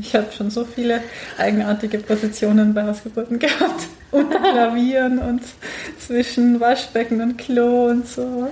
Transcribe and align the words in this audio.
Ich 0.00 0.14
habe 0.14 0.32
schon 0.32 0.50
so 0.50 0.64
viele 0.64 1.02
eigenartige 1.36 1.98
Positionen 1.98 2.72
bei 2.72 2.84
Hausgeburten 2.84 3.38
gehabt. 3.38 3.88
Unter 4.10 4.38
Klavieren 4.38 5.18
und 5.18 5.42
zwischen 5.98 6.60
Waschbecken 6.60 7.20
und 7.20 7.36
Klo 7.36 7.90
und 7.90 8.06
so. 8.06 8.50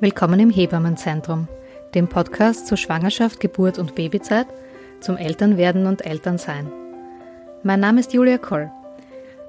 Willkommen 0.00 0.40
im 0.40 0.50
Hebammenzentrum, 0.50 1.48
dem 1.94 2.08
Podcast 2.08 2.66
zu 2.66 2.76
Schwangerschaft, 2.76 3.40
Geburt 3.40 3.78
und 3.78 3.94
Babyzeit, 3.94 4.46
zum 5.00 5.16
Elternwerden 5.16 5.86
und 5.86 6.06
Elternsein. 6.06 6.70
Mein 7.62 7.80
Name 7.80 8.00
ist 8.00 8.12
Julia 8.12 8.38
Koll 8.38 8.70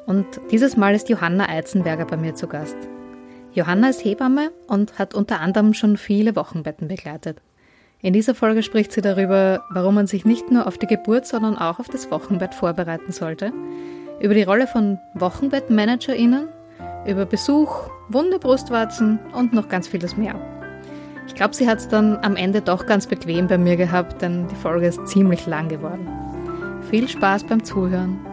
und 0.10 0.26
dieses 0.50 0.76
Mal 0.76 0.96
ist 0.96 1.08
Johanna 1.08 1.48
Eizenberger 1.48 2.06
bei 2.06 2.18
mir 2.18 2.34
zu 2.34 2.48
Gast. 2.48 2.76
Johanna 3.54 3.90
ist 3.90 4.04
Hebamme 4.04 4.52
und 4.66 4.98
hat 4.98 5.14
unter 5.14 5.40
anderem 5.40 5.76
schon 5.76 5.98
viele 5.98 6.36
Wochenbetten 6.36 6.88
begleitet. 6.88 7.44
In 8.02 8.14
dieser 8.14 8.34
Folge 8.34 8.64
spricht 8.64 8.92
sie 8.92 9.02
darüber, 9.02 9.64
warum 9.70 9.94
man 9.94 10.08
sich 10.08 10.26
nicht 10.26 10.50
nur 10.50 10.66
auf 10.66 10.80
die 10.80 10.88
Geburt, 10.88 11.28
sondern 11.28 11.58
auch 11.58 11.80
auf 11.80 11.90
das 11.90 12.10
Wochenbett 12.10 12.56
vorbereiten 12.56 13.12
sollte, 13.12 13.54
über 14.20 14.34
die 14.34 14.44
Rolle 14.44 14.66
von 14.66 14.98
WochenbettmanagerInnen 15.14 16.48
über 17.06 17.26
Besuch, 17.26 17.90
wunde 18.10 18.40
Brustwarzen 18.40 19.20
und 19.34 19.54
noch 19.54 19.70
ganz 19.70 19.88
vieles 19.88 20.18
mehr. 20.18 20.36
Ich 21.28 21.36
glaube, 21.36 21.56
sie 21.56 21.68
hat 21.68 21.78
es 21.78 21.88
dann 21.88 22.18
am 22.24 22.36
Ende 22.36 22.62
doch 22.62 22.88
ganz 22.88 23.06
bequem 23.06 23.48
bei 23.48 23.60
mir 23.60 23.78
gehabt, 23.78 24.24
denn 24.24 24.48
die 24.48 24.56
Folge 24.56 24.88
ist 24.88 25.08
ziemlich 25.08 25.46
lang 25.46 25.70
geworden. 25.70 26.08
Viel 26.90 27.08
Spaß 27.08 27.44
beim 27.44 27.64
Zuhören. 27.64 28.29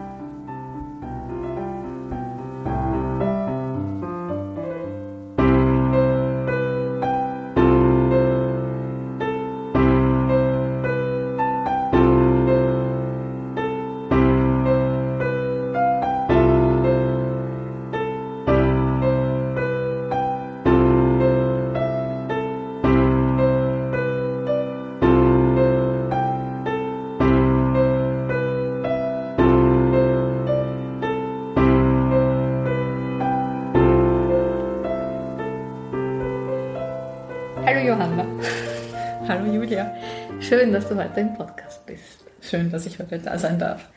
Schön, 40.47 40.71
dass 40.71 40.87
du 40.87 40.95
heute 40.95 41.19
im 41.19 41.33
Podcast 41.33 41.85
bist. 41.85 42.23
Schön, 42.41 42.71
dass 42.71 42.85
ich 42.85 42.99
heute 42.99 43.19
da 43.19 43.37
sein 43.37 43.59
darf. 43.59 43.89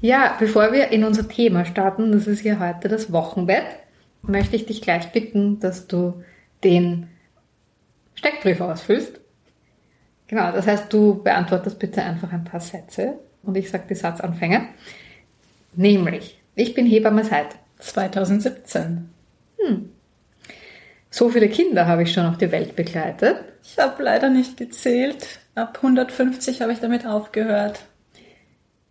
Ja, 0.00 0.34
bevor 0.36 0.72
wir 0.72 0.88
in 0.88 1.04
unser 1.04 1.28
Thema 1.28 1.64
starten, 1.64 2.10
das 2.10 2.26
ist 2.26 2.42
ja 2.42 2.58
heute 2.58 2.88
das 2.88 3.12
Wochenbett, 3.12 3.64
möchte 4.22 4.56
ich 4.56 4.66
dich 4.66 4.82
gleich 4.82 5.12
bitten, 5.12 5.60
dass 5.60 5.86
du 5.86 6.24
den 6.64 7.08
Steckbrief 8.16 8.60
ausfüllst. 8.60 9.20
Genau, 10.26 10.50
das 10.50 10.66
heißt, 10.66 10.92
du 10.92 11.22
beantwortest 11.22 11.78
bitte 11.78 12.02
einfach 12.02 12.32
ein 12.32 12.42
paar 12.42 12.60
Sätze 12.60 13.20
und 13.44 13.56
ich 13.56 13.70
sage 13.70 13.84
die 13.88 13.94
Satzanfänge. 13.94 14.70
Nämlich, 15.74 16.40
ich 16.56 16.74
bin 16.74 16.86
Hebamme 16.86 17.22
seit 17.22 17.54
2017. 17.78 19.08
Hm. 19.58 19.90
So 21.10 21.28
viele 21.30 21.48
Kinder 21.48 21.86
habe 21.86 22.02
ich 22.02 22.12
schon 22.12 22.26
auf 22.26 22.36
die 22.36 22.52
Welt 22.52 22.76
begleitet. 22.76 23.36
Ich 23.62 23.78
habe 23.78 24.02
leider 24.02 24.28
nicht 24.28 24.56
gezählt. 24.56 25.40
Ab 25.54 25.78
150 25.82 26.60
habe 26.60 26.72
ich 26.72 26.80
damit 26.80 27.06
aufgehört. 27.06 27.80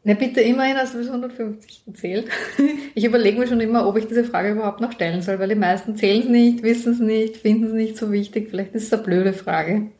Na 0.03 0.13
bitte, 0.13 0.41
immerhin 0.41 0.78
hast 0.78 0.94
du 0.94 1.00
bis 1.00 1.07
150 1.07 1.83
erzählt. 1.88 2.29
Ich 2.95 3.03
überlege 3.03 3.38
mir 3.38 3.47
schon 3.47 3.61
immer, 3.61 3.88
ob 3.88 3.95
ich 3.97 4.07
diese 4.07 4.23
Frage 4.23 4.51
überhaupt 4.51 4.81
noch 4.81 4.91
stellen 4.91 5.22
soll, 5.22 5.38
weil 5.38 5.50
die 5.50 5.55
meisten 5.55 5.95
zählen 5.95 6.23
es 6.23 6.29
nicht, 6.29 6.63
wissen 6.63 6.94
es 6.94 7.00
nicht, 7.00 7.38
finden 7.38 7.66
es 7.66 7.73
nicht 7.73 7.95
so 7.97 8.11
wichtig. 8.11 8.49
Vielleicht 8.49 8.73
ist 8.73 8.85
es 8.85 8.94
eine 8.94 9.03
blöde 9.03 9.34
Frage. 9.34 9.91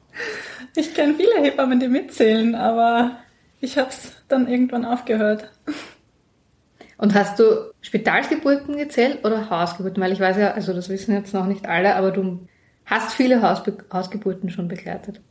Ich 0.76 0.96
kenne 0.96 1.14
viele 1.14 1.44
Hebammen, 1.44 1.80
die 1.80 1.88
mitzählen, 1.90 2.56
aber 2.56 3.20
ich 3.62 3.78
habe 3.78 3.90
es 3.90 4.14
dann 4.28 4.48
irgendwann 4.48 4.86
aufgehört. 4.86 5.52
Und 6.98 7.14
hast 7.14 7.40
du 7.40 7.72
Spitalgeburten 7.82 8.78
gezählt 8.78 9.24
oder 9.24 9.50
Hausgeburten? 9.50 10.02
Weil 10.02 10.12
ich 10.12 10.20
weiß 10.20 10.38
ja, 10.38 10.52
also 10.52 10.74
das 10.74 10.90
wissen 10.90 11.14
jetzt 11.14 11.34
noch 11.34 11.46
nicht 11.46 11.68
alle, 11.68 11.96
aber 11.96 12.12
du 12.12 12.48
hast 12.86 13.14
viele 13.14 13.42
Hausbe 13.42 13.78
Hausgeburten 13.94 14.50
schon 14.50 14.68
begleitet. 14.68 15.22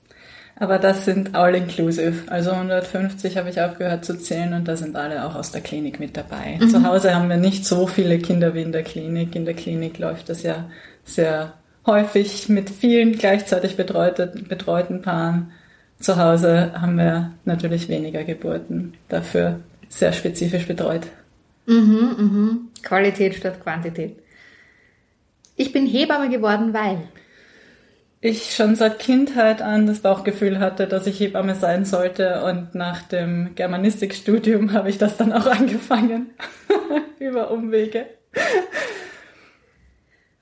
Aber 0.59 0.78
das 0.78 1.04
sind 1.04 1.34
all 1.34 1.54
inclusive. 1.54 2.31
Also 2.31 2.50
150 2.53 3.37
habe 3.37 3.50
ich 3.50 3.60
aufgehört 3.60 4.04
zu 4.04 4.19
zählen 4.19 4.54
und 4.54 4.66
da 4.66 4.77
sind 4.77 4.97
alle 4.97 5.27
auch 5.27 5.34
aus 5.34 5.53
der 5.53 5.60
Klinik 5.60 6.00
mit 6.00 6.16
dabei. 6.16 6.59
Mhm. 6.59 6.71
Zu 6.71 6.82
Hause 6.82 7.15
haben 7.15 7.28
wir 7.28 7.37
nicht 7.37 7.66
so 7.66 7.87
viele 7.87 8.19
Kinder 8.19 8.54
wie 8.54 8.62
in 8.62 8.72
der 8.72 8.83
Klinik. 8.83 9.37
In 9.37 9.44
der 9.44 9.54
Klinik 9.54 9.98
läuft 9.98 10.31
das 10.31 10.43
ja 10.43 10.65
sehr 11.04 11.53
häufig 11.84 12.48
mit 12.48 12.71
vielen 12.71 13.12
gleichzeitig 13.12 13.77
betreuten, 13.77 14.47
betreuten 14.48 15.03
Paaren. 15.03 15.53
Zu 16.00 16.16
Hause 16.16 16.72
haben 16.81 16.97
wir 16.97 17.33
natürlich 17.44 17.88
weniger 17.88 18.25
Geburten, 18.25 18.94
dafür 19.09 19.60
sehr 19.88 20.12
spezifisch 20.12 20.66
betreut. 20.66 21.03
Mhm, 21.66 22.15
mhm. 22.19 22.69
Qualität 22.82 23.34
statt 23.34 23.62
Quantität. 23.62 24.16
Ich 25.56 25.72
bin 25.72 25.87
Hebamme 25.87 26.28
geworden, 26.28 26.72
weil 26.72 27.09
ich 28.21 28.54
schon 28.54 28.75
seit 28.77 28.99
Kindheit 28.99 29.62
an 29.62 29.87
das 29.87 30.00
Bauchgefühl 30.00 30.59
hatte, 30.59 30.87
dass 30.87 31.06
ich 31.06 31.21
Hebamme 31.21 31.54
sein 31.54 31.84
sollte 31.84 32.43
und 32.44 32.75
nach 32.75 33.03
dem 33.03 33.54
Germanistikstudium 33.54 34.72
habe 34.72 34.91
ich 34.91 34.99
das 34.99 35.16
dann 35.16 35.32
auch 35.32 35.47
angefangen 35.59 36.31
über 37.19 37.50
Umwege. 37.50 38.06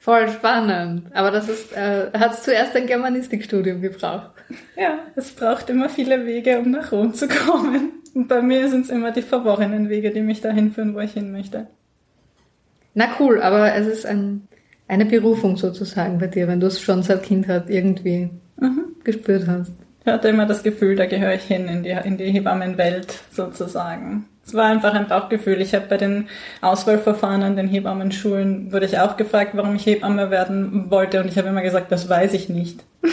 Voll 0.05 0.29
spannend. 0.29 1.07
Aber 1.15 1.31
das 1.31 1.49
ist, 1.49 1.75
äh, 1.75 2.11
hat 2.13 2.35
es 2.35 2.43
zuerst 2.43 2.77
ein 2.77 2.87
Germanistikstudium 2.87 3.81
gebraucht. 3.81 4.33
Ja, 4.77 4.99
es 5.17 5.31
braucht 5.31 5.71
immer 5.71 5.89
viele 5.89 6.27
Wege, 6.27 6.59
um 6.59 6.71
nach 6.71 6.93
Rom 6.93 7.15
zu 7.15 7.27
kommen. 7.27 8.03
Und 8.15 8.29
bei 8.29 8.43
mir 8.43 8.69
sind 8.69 8.85
es 8.85 8.91
immer 8.91 9.13
die 9.13 9.23
verworrenen 9.23 9.89
Wege, 9.89 10.11
die 10.11 10.21
mich 10.21 10.43
dahin 10.43 10.73
führen, 10.73 10.95
wo 10.95 11.01
ich 11.01 11.13
hin 11.15 11.33
möchte. 11.33 11.69
Na 12.93 13.07
cool, 13.19 13.41
aber 13.41 13.75
es 13.75 13.87
ist 13.87 14.05
ein 14.05 14.47
eine 14.89 15.07
Berufung 15.07 15.57
sozusagen 15.57 16.19
bei 16.19 16.27
dir, 16.27 16.47
wenn 16.49 16.61
du 16.61 16.67
es 16.67 16.81
schon 16.81 17.03
seit 17.03 17.23
Kindheit 17.23 17.71
irgendwie 17.71 18.31
mhm. 18.61 18.97
gespürt 19.03 19.47
hast. 19.47 19.73
Ich 20.05 20.13
hatte 20.13 20.29
immer 20.29 20.45
das 20.45 20.63
Gefühl, 20.63 20.97
da 20.97 21.07
gehöre 21.07 21.35
ich 21.35 21.45
hin 21.45 21.67
in 21.67 21.83
die, 21.83 21.91
in 21.91 22.19
die 22.19 22.31
Hebammenwelt 22.31 23.23
sozusagen. 23.31 24.27
Es 24.47 24.53
war 24.53 24.67
einfach 24.67 24.93
ein 24.93 25.09
Bauchgefühl. 25.09 25.63
Ich 25.63 25.75
habe 25.75 25.87
bei 25.87 25.97
den 25.97 26.29
Auswahlverfahren 26.61 27.43
an 27.43 27.57
den 27.57 27.69
Hebammenschulen 27.69 28.71
wurde 28.71 28.85
ich 28.85 28.99
auch 28.99 29.17
gefragt, 29.17 29.53
warum 29.55 29.77
ich 29.77 29.87
Hebamme 29.87 30.31
werden 30.31 30.91
wollte 30.91 31.21
und 31.21 31.29
ich 31.29 31.39
habe 31.39 31.49
immer 31.49 31.63
gesagt, 31.63 31.91
das 31.91 32.11
weiß 32.11 32.35
ich 32.35 32.51
nicht. 32.51 32.85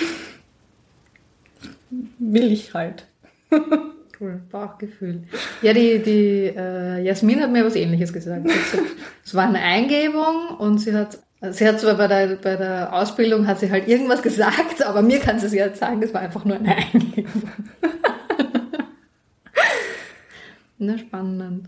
Will 2.19 2.51
ich 2.51 2.73
halt. 2.73 3.05
cool, 4.19 4.41
Bauchgefühl. 4.51 5.23
Ja, 5.61 5.71
die, 5.71 5.99
die 5.99 6.53
äh, 6.53 7.01
Jasmin 7.01 7.41
hat 7.41 7.51
mir 7.51 7.65
was 7.65 7.77
ähnliches 7.77 8.11
gesagt. 8.11 8.49
Es 9.23 9.33
war 9.33 9.47
eine 9.47 9.61
Eingebung 9.61 10.57
und 10.57 10.79
sie 10.79 10.93
hat 10.93 11.19
Sie 11.49 11.67
hat 11.67 11.79
zwar 11.79 11.95
bei 11.95 12.07
der, 12.07 12.35
bei 12.35 12.55
der 12.55 12.93
Ausbildung 12.93 13.47
hat 13.47 13.59
sie 13.59 13.71
halt 13.71 13.87
irgendwas 13.87 14.21
gesagt, 14.21 14.83
aber 14.85 15.01
mir 15.01 15.19
kann 15.19 15.39
sie 15.39 15.47
es 15.47 15.53
jetzt 15.53 15.79
sagen, 15.79 15.99
das 15.99 16.13
war 16.13 16.21
einfach 16.21 16.45
nur 16.45 16.57
eine 16.57 16.75
Eingebung. 16.75 17.49
Na, 20.77 20.97
spannend. 20.97 21.67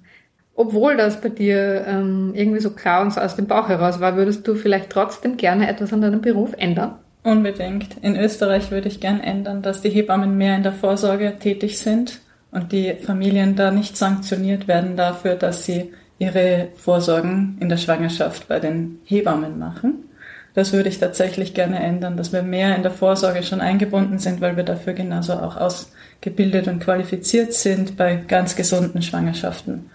Obwohl 0.56 0.96
das 0.96 1.20
bei 1.20 1.30
dir 1.30 1.86
ähm, 1.88 2.34
irgendwie 2.36 2.60
so 2.60 2.70
klar 2.72 3.02
und 3.02 3.12
so 3.12 3.22
aus 3.22 3.36
dem 3.36 3.48
Bauch 3.48 3.68
heraus 3.70 4.00
war, 4.00 4.16
würdest 4.16 4.48
du 4.48 4.54
vielleicht 4.54 4.92
trotzdem 4.92 5.38
gerne 5.38 5.68
etwas 5.68 5.92
an 5.92 6.02
deinem 6.02 6.22
Beruf 6.22 6.54
ändern? 6.56 7.00
Unbedingt. 7.24 7.98
In 8.02 8.16
Österreich 8.16 8.70
würde 8.70 8.90
ich 8.90 9.00
gern 9.00 9.20
ändern, 9.22 9.64
dass 9.64 9.82
die 9.82 9.90
Hebammen 9.90 10.38
mehr 10.38 10.56
in 10.56 10.64
der 10.64 10.74
Vorsorge 10.74 11.38
tätig 11.40 11.80
sind 11.80 12.20
und 12.52 12.72
die 12.72 12.94
Familien 12.94 13.56
da 13.56 13.72
nicht 13.72 13.98
sanktioniert 13.98 14.68
werden 14.68 14.96
dafür, 14.96 15.36
dass 15.36 15.66
sie 15.66 15.92
ihre 16.24 16.70
Vorsorgen 16.76 17.58
in 17.60 17.70
der 17.70 17.78
Schwangerschaft 17.78 18.48
bei 18.48 18.60
den 18.60 19.00
Hebammen 19.06 19.60
machen. 19.60 20.10
Das 20.54 20.72
würde 20.72 20.90
ich 20.90 21.00
tatsächlich 21.00 21.54
gerne 21.54 21.80
ändern, 21.80 22.16
dass 22.16 22.32
wir 22.32 22.44
mehr 22.44 22.76
in 22.76 22.84
der 22.84 22.92
Vorsorge 22.92 23.44
schon 23.44 23.60
eingebunden 23.60 24.20
sind, 24.20 24.40
weil 24.40 24.56
wir 24.56 24.64
dafür 24.64 24.94
genauso 24.94 25.34
auch 25.34 25.58
ausgebildet 25.58 26.68
und 26.68 26.80
qualifiziert 26.80 27.54
sind 27.54 27.98
bei 27.98 28.16
ganz 28.16 28.56
gesunden 28.56 29.02
Schwangerschaften. 29.02 29.90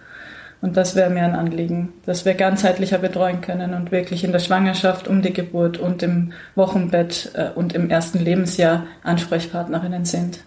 Und 0.61 0.75
das 0.75 0.95
wäre 0.95 1.09
mir 1.09 1.23
ein 1.23 1.35
Anliegen, 1.35 1.93
dass 2.05 2.25
wir 2.25 2.33
ganzheitlicher 2.33 2.97
betreuen 2.97 3.39
können 3.39 3.73
und 3.73 3.93
wirklich 3.93 4.25
in 4.25 4.33
der 4.33 4.39
Schwangerschaft, 4.39 5.07
um 5.07 5.21
die 5.21 5.31
Geburt 5.31 5.77
und 5.77 6.03
im 6.03 6.33
Wochenbett 6.55 7.31
äh, 7.35 7.49
und 7.55 7.73
im 7.73 7.89
ersten 7.89 8.19
Lebensjahr 8.19 8.85
Ansprechpartnerinnen 9.03 10.03
sind. 10.03 10.39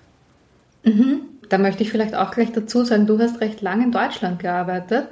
Mhm. 0.84 1.22
Da 1.48 1.56
möchte 1.56 1.82
ich 1.82 1.90
vielleicht 1.90 2.14
auch 2.14 2.30
gleich 2.30 2.52
dazu 2.52 2.84
sagen, 2.84 3.06
du 3.06 3.18
hast 3.18 3.40
recht 3.40 3.62
lange 3.62 3.84
in 3.84 3.92
Deutschland 3.92 4.38
gearbeitet. 4.38 5.08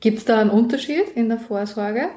Gibt 0.00 0.18
es 0.18 0.24
da 0.24 0.40
einen 0.40 0.50
Unterschied 0.50 1.08
in 1.14 1.28
der 1.28 1.38
Vorsorge? 1.38 2.08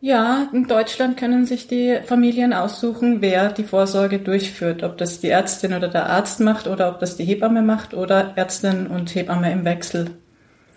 Ja, 0.00 0.48
in 0.52 0.68
Deutschland 0.68 1.16
können 1.16 1.46
sich 1.46 1.68
die 1.68 1.98
Familien 2.04 2.52
aussuchen, 2.52 3.22
wer 3.22 3.50
die 3.50 3.64
Vorsorge 3.64 4.18
durchführt. 4.18 4.82
Ob 4.82 4.98
das 4.98 5.20
die 5.20 5.30
Ärztin 5.30 5.72
oder 5.72 5.88
der 5.88 6.06
Arzt 6.06 6.40
macht 6.40 6.66
oder 6.66 6.90
ob 6.90 7.00
das 7.00 7.16
die 7.16 7.24
Hebamme 7.24 7.62
macht 7.62 7.94
oder 7.94 8.34
Ärztin 8.36 8.86
und 8.86 9.14
Hebamme 9.14 9.50
im 9.50 9.64
Wechsel. 9.64 10.10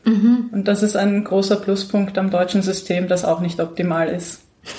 Mhm. 0.06 0.50
Und 0.52 0.68
das 0.68 0.84
ist 0.84 0.96
ein 0.96 1.24
großer 1.24 1.58
Pluspunkt 1.58 2.18
am 2.18 2.32
deutschen 2.32 2.62
System, 2.62 3.08
das 3.08 3.26
auch 3.26 3.42
nicht 3.42 3.60
optimal 3.60 4.08
ist. 4.08 4.42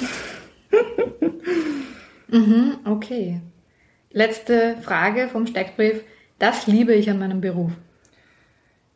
mhm, 2.29 2.79
okay. 2.85 3.43
Letzte 4.11 4.77
Frage 4.83 5.29
vom 5.29 5.47
Steckbrief. 5.47 6.03
Das 6.39 6.67
liebe 6.67 6.95
ich 6.95 7.11
an 7.11 7.19
meinem 7.19 7.43
Beruf. 7.43 7.73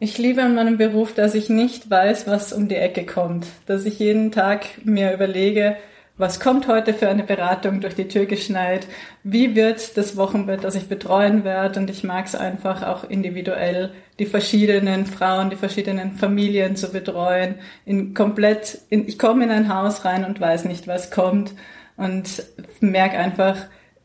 Ich 0.04 0.18
liebe 0.18 0.42
an 0.42 0.54
meinem 0.54 0.76
Beruf, 0.76 1.14
dass 1.14 1.34
ich 1.34 1.48
nicht 1.48 1.88
weiß, 1.88 2.26
was 2.26 2.52
um 2.52 2.68
die 2.68 2.76
Ecke 2.76 3.06
kommt. 3.06 3.46
Dass 3.64 3.86
ich 3.86 3.98
jeden 3.98 4.32
Tag 4.32 4.66
mir 4.84 5.14
überlege, 5.14 5.78
was 6.18 6.40
kommt 6.40 6.68
heute 6.68 6.92
für 6.92 7.08
eine 7.08 7.22
Beratung 7.22 7.80
durch 7.80 7.94
die 7.94 8.06
Tür 8.06 8.26
geschneit? 8.26 8.86
Wie 9.22 9.56
wird 9.56 9.96
das 9.96 10.18
Wochenbett, 10.18 10.62
das 10.62 10.74
ich 10.74 10.90
betreuen 10.90 11.42
werde? 11.42 11.80
Und 11.80 11.88
ich 11.88 12.04
mag 12.04 12.26
es 12.26 12.34
einfach 12.34 12.82
auch 12.82 13.08
individuell, 13.08 13.94
die 14.18 14.26
verschiedenen 14.26 15.06
Frauen, 15.06 15.48
die 15.48 15.56
verschiedenen 15.56 16.12
Familien 16.16 16.76
zu 16.76 16.92
betreuen. 16.92 17.54
In 17.86 18.12
komplett, 18.12 18.80
in, 18.90 19.08
ich 19.08 19.18
komme 19.18 19.44
in 19.44 19.50
ein 19.50 19.74
Haus 19.74 20.04
rein 20.04 20.26
und 20.26 20.38
weiß 20.38 20.66
nicht, 20.66 20.86
was 20.86 21.10
kommt 21.12 21.54
und 21.96 22.42
merke 22.80 23.16
einfach, 23.16 23.56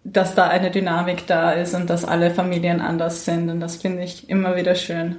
dass 0.06 0.34
da 0.34 0.48
eine 0.48 0.72
Dynamik 0.72 1.28
da 1.28 1.52
ist 1.52 1.76
und 1.76 1.90
dass 1.90 2.06
alle 2.06 2.32
Familien 2.32 2.80
anders 2.80 3.26
sind. 3.26 3.50
Und 3.50 3.60
das 3.60 3.76
finde 3.76 4.04
ich 4.04 4.30
immer 4.30 4.56
wieder 4.56 4.76
schön. 4.76 5.18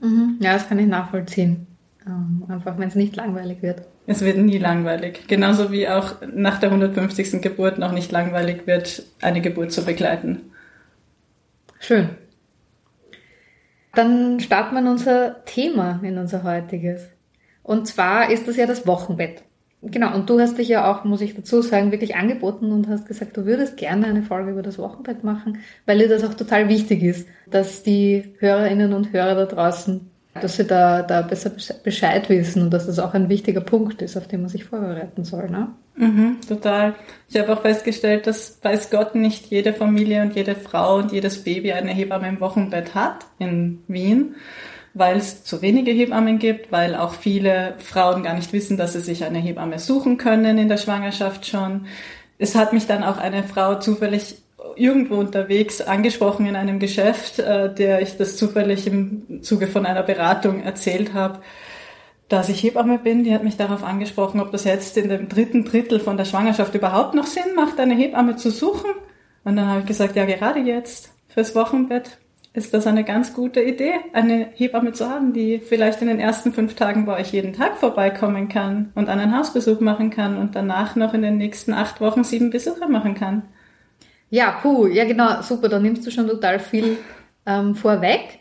Mhm. 0.00 0.36
Ja, 0.40 0.54
das 0.54 0.68
kann 0.68 0.78
ich 0.78 0.86
nachvollziehen. 0.86 1.66
Ähm, 2.06 2.44
einfach, 2.48 2.78
wenn 2.78 2.88
es 2.88 2.94
nicht 2.94 3.16
langweilig 3.16 3.62
wird. 3.62 3.82
Es 4.06 4.22
wird 4.22 4.38
nie 4.38 4.58
langweilig. 4.58 5.26
Genauso 5.28 5.70
wie 5.70 5.88
auch 5.88 6.14
nach 6.32 6.58
der 6.58 6.70
150. 6.70 7.42
Geburt 7.42 7.78
noch 7.78 7.92
nicht 7.92 8.10
langweilig 8.10 8.66
wird, 8.66 9.02
eine 9.20 9.40
Geburt 9.40 9.72
zu 9.72 9.84
begleiten. 9.84 10.50
Schön. 11.78 12.10
Dann 13.94 14.40
starten 14.40 14.74
wir 14.74 14.80
in 14.80 14.86
unser 14.86 15.44
Thema, 15.44 16.00
in 16.02 16.18
unser 16.18 16.42
heutiges. 16.42 17.08
Und 17.62 17.86
zwar 17.86 18.30
ist 18.30 18.48
das 18.48 18.56
ja 18.56 18.66
das 18.66 18.86
Wochenbett. 18.86 19.42
Genau, 19.80 20.12
und 20.14 20.28
du 20.28 20.40
hast 20.40 20.58
dich 20.58 20.68
ja 20.68 20.90
auch, 20.90 21.04
muss 21.04 21.20
ich 21.20 21.36
dazu 21.36 21.62
sagen, 21.62 21.92
wirklich 21.92 22.16
angeboten 22.16 22.72
und 22.72 22.88
hast 22.88 23.06
gesagt, 23.06 23.36
du 23.36 23.46
würdest 23.46 23.76
gerne 23.76 24.06
eine 24.06 24.22
Folge 24.22 24.50
über 24.50 24.62
das 24.62 24.78
Wochenbett 24.78 25.22
machen, 25.22 25.58
weil 25.86 25.98
dir 25.98 26.08
das 26.08 26.24
auch 26.24 26.34
total 26.34 26.68
wichtig 26.68 27.02
ist, 27.02 27.28
dass 27.48 27.84
die 27.84 28.34
Hörerinnen 28.38 28.92
und 28.92 29.12
Hörer 29.12 29.36
da 29.36 29.46
draußen, 29.46 30.10
dass 30.40 30.56
sie 30.56 30.64
da, 30.64 31.02
da 31.02 31.22
besser 31.22 31.52
Bescheid 31.84 32.28
wissen 32.28 32.62
und 32.62 32.70
dass 32.70 32.86
das 32.86 32.98
auch 32.98 33.14
ein 33.14 33.28
wichtiger 33.28 33.60
Punkt 33.60 34.02
ist, 34.02 34.16
auf 34.16 34.26
den 34.26 34.40
man 34.40 34.48
sich 34.48 34.64
vorbereiten 34.64 35.22
soll. 35.22 35.48
Ne? 35.48 35.68
Mhm, 35.94 36.38
total. 36.48 36.96
Ich 37.28 37.38
habe 37.38 37.52
auch 37.52 37.62
festgestellt, 37.62 38.26
dass 38.26 38.58
weiß 38.60 38.90
Gott 38.90 39.14
nicht 39.14 39.46
jede 39.46 39.72
Familie 39.72 40.22
und 40.22 40.34
jede 40.34 40.56
Frau 40.56 40.96
und 40.96 41.12
jedes 41.12 41.44
Baby 41.44 41.72
eine 41.72 41.92
Hebamme 41.92 42.28
im 42.28 42.40
Wochenbett 42.40 42.96
hat 42.96 43.26
in 43.38 43.84
Wien 43.86 44.34
weil 44.94 45.16
es 45.16 45.44
zu 45.44 45.62
wenige 45.62 45.90
Hebammen 45.90 46.38
gibt, 46.38 46.72
weil 46.72 46.94
auch 46.94 47.14
viele 47.14 47.74
Frauen 47.78 48.22
gar 48.22 48.34
nicht 48.34 48.52
wissen, 48.52 48.76
dass 48.76 48.94
sie 48.94 49.00
sich 49.00 49.24
eine 49.24 49.38
Hebamme 49.38 49.78
suchen 49.78 50.16
können 50.16 50.58
in 50.58 50.68
der 50.68 50.76
Schwangerschaft 50.76 51.46
schon. 51.46 51.86
Es 52.38 52.54
hat 52.54 52.72
mich 52.72 52.86
dann 52.86 53.04
auch 53.04 53.18
eine 53.18 53.42
Frau 53.42 53.76
zufällig 53.76 54.36
irgendwo 54.76 55.16
unterwegs 55.16 55.80
angesprochen 55.80 56.46
in 56.46 56.56
einem 56.56 56.78
Geschäft, 56.78 57.38
äh, 57.38 57.72
der 57.72 58.00
ich 58.00 58.16
das 58.16 58.36
zufällig 58.36 58.86
im 58.86 59.42
Zuge 59.42 59.66
von 59.66 59.86
einer 59.86 60.02
Beratung 60.02 60.62
erzählt 60.62 61.14
habe, 61.14 61.40
dass 62.28 62.48
ich 62.48 62.62
Hebamme 62.62 62.98
bin. 62.98 63.24
Die 63.24 63.34
hat 63.34 63.44
mich 63.44 63.56
darauf 63.56 63.82
angesprochen, 63.82 64.40
ob 64.40 64.52
das 64.52 64.64
jetzt 64.64 64.96
in 64.96 65.08
dem 65.08 65.28
dritten 65.28 65.64
Drittel 65.64 66.00
von 66.00 66.16
der 66.16 66.24
Schwangerschaft 66.24 66.74
überhaupt 66.74 67.14
noch 67.14 67.26
Sinn 67.26 67.54
macht, 67.56 67.80
eine 67.80 67.94
Hebamme 67.94 68.36
zu 68.36 68.50
suchen. 68.50 68.90
Und 69.44 69.56
dann 69.56 69.66
habe 69.66 69.80
ich 69.80 69.86
gesagt, 69.86 70.16
ja, 70.16 70.24
gerade 70.24 70.60
jetzt 70.60 71.10
fürs 71.28 71.54
Wochenbett 71.54 72.18
ist 72.58 72.74
das 72.74 72.88
eine 72.88 73.04
ganz 73.04 73.34
gute 73.34 73.62
Idee, 73.62 73.92
eine 74.12 74.48
Hebamme 74.54 74.92
zu 74.92 75.08
haben, 75.08 75.32
die 75.32 75.60
vielleicht 75.60 76.02
in 76.02 76.08
den 76.08 76.18
ersten 76.18 76.52
fünf 76.52 76.74
Tagen 76.74 77.06
bei 77.06 77.18
euch 77.20 77.32
jeden 77.32 77.52
Tag 77.52 77.76
vorbeikommen 77.76 78.48
kann 78.48 78.90
und 78.96 79.08
einen 79.08 79.36
Hausbesuch 79.36 79.78
machen 79.80 80.10
kann 80.10 80.36
und 80.36 80.56
danach 80.56 80.96
noch 80.96 81.14
in 81.14 81.22
den 81.22 81.36
nächsten 81.36 81.72
acht 81.72 82.00
Wochen 82.00 82.24
sieben 82.24 82.50
Besuche 82.50 82.88
machen 82.88 83.14
kann. 83.14 83.44
Ja, 84.28 84.58
puh, 84.60 84.88
ja 84.88 85.04
genau, 85.04 85.40
super, 85.40 85.68
da 85.68 85.78
nimmst 85.78 86.04
du 86.04 86.10
schon 86.10 86.26
total 86.26 86.58
viel 86.58 86.98
ähm, 87.46 87.76
vorweg, 87.76 88.40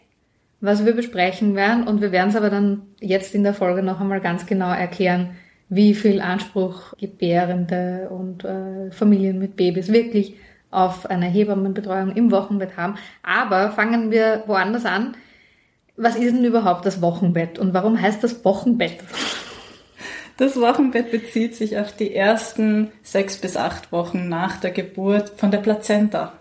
was 0.61 0.83
wir 0.83 0.93
besprechen 0.93 1.55
werden 1.55 1.87
und 1.87 2.01
wir 2.01 2.11
werden 2.11 2.29
es 2.29 2.35
aber 2.35 2.49
dann 2.49 2.87
jetzt 2.99 3.35
in 3.35 3.43
der 3.43 3.53
Folge 3.53 3.83
noch 3.83 4.01
einmal 4.01 4.19
ganz 4.19 4.47
genau 4.47 4.71
erklären, 4.71 5.37
wie 5.69 5.93
viel 5.93 6.21
Anspruch 6.21 6.93
Gebärende 6.97 8.09
und 8.09 8.43
äh, 8.43 8.89
Familien 8.89 9.37
mit 9.37 9.55
Babys 9.55 9.93
wirklich 9.93 10.35
auf 10.71 11.05
eine 11.05 11.25
Hebammenbetreuung 11.27 12.11
im 12.15 12.31
Wochenbett 12.31 12.77
haben. 12.77 12.95
Aber 13.23 13.71
fangen 13.71 14.11
wir 14.11 14.43
woanders 14.47 14.85
an. 14.85 15.15
Was 15.95 16.15
ist 16.15 16.35
denn 16.35 16.45
überhaupt 16.45 16.85
das 16.85 17.01
Wochenbett 17.01 17.57
und 17.57 17.73
warum 17.73 17.99
heißt 17.99 18.23
das 18.23 18.45
Wochenbett? 18.45 18.99
Das 20.37 20.59
Wochenbett 20.59 21.09
bezieht 21.11 21.55
sich 21.55 21.79
auf 21.79 21.95
die 21.95 22.13
ersten 22.13 22.91
sechs 23.01 23.37
bis 23.37 23.57
acht 23.57 23.91
Wochen 23.91 24.29
nach 24.29 24.57
der 24.57 24.69
Geburt 24.69 25.31
von 25.37 25.49
der 25.49 25.57
Plazenta. 25.57 26.33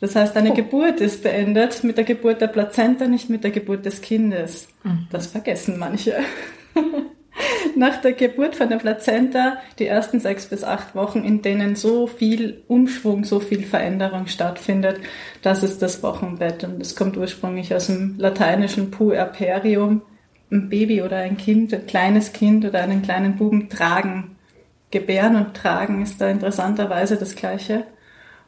Das 0.00 0.14
heißt, 0.14 0.36
eine 0.36 0.52
oh. 0.52 0.54
Geburt 0.54 1.00
ist 1.00 1.22
beendet 1.22 1.82
mit 1.84 1.98
der 1.98 2.04
Geburt 2.04 2.40
der 2.40 2.46
Plazenta, 2.46 3.06
nicht 3.06 3.28
mit 3.28 3.42
der 3.42 3.50
Geburt 3.50 3.84
des 3.84 4.00
Kindes. 4.00 4.68
Mhm. 4.84 5.08
Das 5.10 5.26
vergessen 5.26 5.78
manche. 5.78 6.14
nach 7.76 8.00
der 8.00 8.12
Geburt 8.12 8.56
von 8.56 8.68
der 8.68 8.76
Plazenta 8.76 9.58
die 9.78 9.86
ersten 9.86 10.20
sechs 10.20 10.46
bis 10.46 10.64
acht 10.64 10.94
Wochen, 10.94 11.24
in 11.24 11.42
denen 11.42 11.76
so 11.76 12.06
viel 12.06 12.62
Umschwung, 12.68 13.24
so 13.24 13.40
viel 13.40 13.62
Veränderung 13.62 14.26
stattfindet. 14.26 15.00
Das 15.42 15.62
ist 15.62 15.82
das 15.82 16.02
Wochenbett 16.02 16.64
und 16.64 16.80
es 16.80 16.96
kommt 16.96 17.16
ursprünglich 17.16 17.74
aus 17.74 17.86
dem 17.86 18.16
lateinischen 18.18 18.90
puerperium. 18.90 20.02
Ein 20.50 20.68
Baby 20.68 21.02
oder 21.02 21.18
ein 21.18 21.36
Kind, 21.36 21.72
ein 21.72 21.86
kleines 21.86 22.32
Kind 22.32 22.64
oder 22.64 22.82
einen 22.82 23.02
kleinen 23.02 23.36
Buben 23.36 23.68
tragen. 23.68 24.36
Gebären 24.90 25.36
und 25.36 25.54
tragen 25.54 26.02
ist 26.02 26.20
da 26.20 26.28
interessanterweise 26.28 27.16
das 27.16 27.36
Gleiche. 27.36 27.84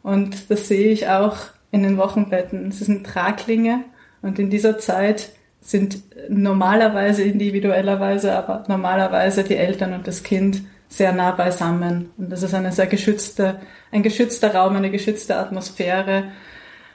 Und 0.03 0.51
das 0.51 0.67
sehe 0.67 0.91
ich 0.91 1.09
auch 1.09 1.37
in 1.71 1.83
den 1.85 1.97
Wochenbetten. 1.97 2.69
Es 2.69 2.81
sind 2.81 3.07
Traglinge 3.07 3.85
und 4.21 4.39
in 4.39 4.51
dieser 4.51 4.79
Zeit 4.79 5.31
sind 5.63 6.03
normalerweise 6.29 7.23
individuellerweise, 7.23 8.37
aber 8.37 8.65
normalerweise 8.69 9.45
die 9.45 9.57
Eltern 9.57 9.95
und 9.95 10.07
das 10.07 10.23
Kind 10.23 10.63
sehr 10.89 11.13
nah 11.13 11.31
beisammen. 11.31 12.11
Und 12.19 12.31
das 12.31 12.43
ist 12.43 12.53
eine 12.53 12.73
sehr 12.73 12.89
geschützte, 12.89 13.61
ein 13.93 14.03
geschützter 14.03 14.55
Raum, 14.55 14.77
eine 14.77 14.91
geschützte 14.91 15.37
Atmosphäre, 15.37 16.25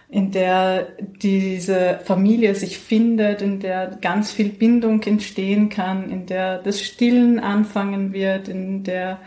in 0.10 0.32
der 0.32 0.90
diese 1.00 2.00
Familie 2.04 2.56
sich 2.56 2.78
findet, 2.78 3.42
in 3.42 3.60
der 3.60 3.98
ganz 4.02 4.32
viel 4.32 4.50
Bindung 4.50 5.02
entstehen 5.04 5.70
kann, 5.70 6.10
in 6.10 6.26
der 6.26 6.60
das 6.60 6.82
Stillen 6.82 7.40
anfangen 7.40 8.14
wird, 8.14 8.50
in 8.50 8.84
der 8.84 9.20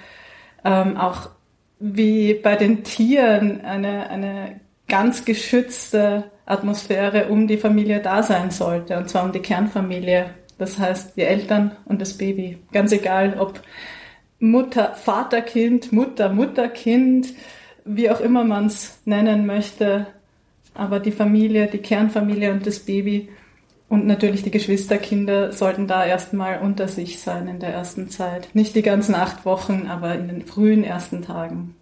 ähm, 0.65 0.97
auch 0.97 1.31
wie 1.79 2.35
bei 2.35 2.57
den 2.57 2.85
Tieren 2.85 3.62
eine, 3.62 4.11
eine 4.11 4.61
ganz 4.87 5.25
geschützte 5.25 6.25
Atmosphäre 6.50 7.28
um 7.28 7.47
die 7.47 7.57
Familie 7.57 8.00
da 8.00 8.23
sein 8.23 8.50
sollte, 8.50 8.97
und 8.99 9.09
zwar 9.09 9.25
um 9.25 9.33
die 9.33 9.40
Kernfamilie. 9.40 10.30
Das 10.59 10.78
heißt, 10.78 11.16
die 11.16 11.23
Eltern 11.23 11.73
und 11.87 12.00
das 12.00 12.19
Baby. 12.19 12.59
Ganz 12.73 12.92
egal, 12.92 13.37
ob 13.38 13.61
Mutter, 14.38 14.95
Vater, 14.95 15.42
Kind, 15.42 15.92
Mutter, 15.92 16.30
Mutter, 16.30 16.69
Kind, 16.69 17.28
wie 17.85 18.11
auch 18.11 18.21
immer 18.21 18.45
man 18.45 18.66
es 18.66 19.00
nennen 19.04 19.47
möchte. 19.47 20.07
Aber 20.75 21.00
die 21.00 21.12
Familie, 21.12 21.66
die 21.66 21.78
Kernfamilie 21.78 22.52
und 22.52 22.66
das 22.66 22.80
Baby 22.80 23.28
und 23.90 24.07
natürlich 24.07 24.45
die 24.45 24.52
Geschwisterkinder 24.52 25.52
sollten 25.52 25.88
da 25.88 26.07
erstmal 26.07 26.61
unter 26.61 26.87
sich 26.87 27.19
sein 27.19 27.49
in 27.49 27.59
der 27.59 27.71
ersten 27.71 28.09
Zeit. 28.09 28.49
Nicht 28.54 28.76
die 28.76 28.83
ganzen 28.83 29.16
acht 29.16 29.45
Wochen, 29.45 29.88
aber 29.88 30.14
in 30.14 30.28
den 30.28 30.47
frühen 30.47 30.85
ersten 30.85 31.23
Tagen. 31.23 31.75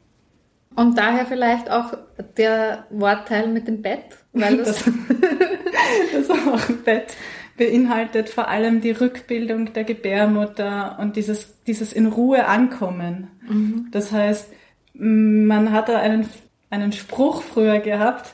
Und 0.79 0.97
daher 0.97 1.27
vielleicht 1.27 1.69
auch 1.73 1.93
der 2.37 2.85
Wortteil 2.91 3.49
mit 3.49 3.67
dem 3.67 3.83
Bett, 3.83 4.17
weil 4.33 4.57
das, 4.59 4.85
das, 4.85 6.29
das 6.29 6.47
Wochenbett 6.47 7.17
beinhaltet 7.57 8.29
vor 8.29 8.47
allem 8.47 8.81
die 8.81 8.93
Rückbildung 8.93 9.73
der 9.73 9.83
Gebärmutter 9.83 10.97
und 11.01 11.17
dieses, 11.17 11.61
dieses 11.65 11.93
in 11.93 12.07
Ruhe 12.07 12.47
ankommen. 12.47 13.27
Mhm. 13.49 13.89
Das 13.91 14.13
heißt, 14.13 14.53
man 14.95 15.73
hat 15.73 15.89
da 15.89 15.99
einen, 15.99 16.29
einen 16.71 16.93
Spruch 16.93 17.43
früher 17.43 17.81
gehabt, 17.81 18.33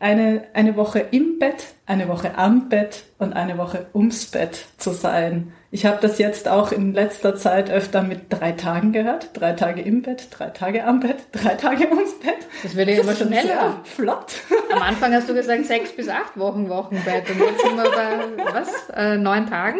eine, 0.00 0.48
eine 0.54 0.74
Woche 0.74 0.98
im 1.12 1.38
Bett, 1.38 1.74
eine 1.86 2.08
Woche 2.08 2.36
am 2.36 2.68
Bett 2.68 3.04
und 3.18 3.34
eine 3.34 3.58
Woche 3.58 3.86
ums 3.94 4.26
Bett 4.26 4.66
zu 4.76 4.90
sein. 4.90 5.52
Ich 5.74 5.86
habe 5.86 5.96
das 6.02 6.18
jetzt 6.18 6.48
auch 6.48 6.70
in 6.70 6.92
letzter 6.92 7.34
Zeit 7.34 7.70
öfter 7.70 8.02
mit 8.02 8.24
drei 8.28 8.52
Tagen 8.52 8.92
gehört. 8.92 9.30
Drei 9.32 9.52
Tage 9.52 9.80
im 9.80 10.02
Bett, 10.02 10.28
drei 10.30 10.50
Tage 10.50 10.84
am 10.84 11.00
Bett, 11.00 11.16
drei 11.32 11.54
Tage 11.54 11.88
ums 11.88 12.12
Bett. 12.20 12.46
Das 12.62 12.76
wird 12.76 12.90
ja 12.90 13.00
immer 13.00 13.14
schneller. 13.14 13.80
Flott. 13.84 14.34
Am 14.70 14.82
Anfang 14.82 15.14
hast 15.14 15.30
du 15.30 15.34
gesagt 15.34 15.64
sechs 15.64 15.92
bis 15.92 16.10
acht 16.10 16.38
Wochen 16.38 16.68
Wochenbett 16.68 17.30
und 17.30 17.38
jetzt 17.38 17.62
sind 17.62 17.76
wir 17.76 17.90
bei 17.90 18.52
was? 18.52 18.90
Äh, 18.94 19.16
neun 19.16 19.48
Tagen? 19.48 19.78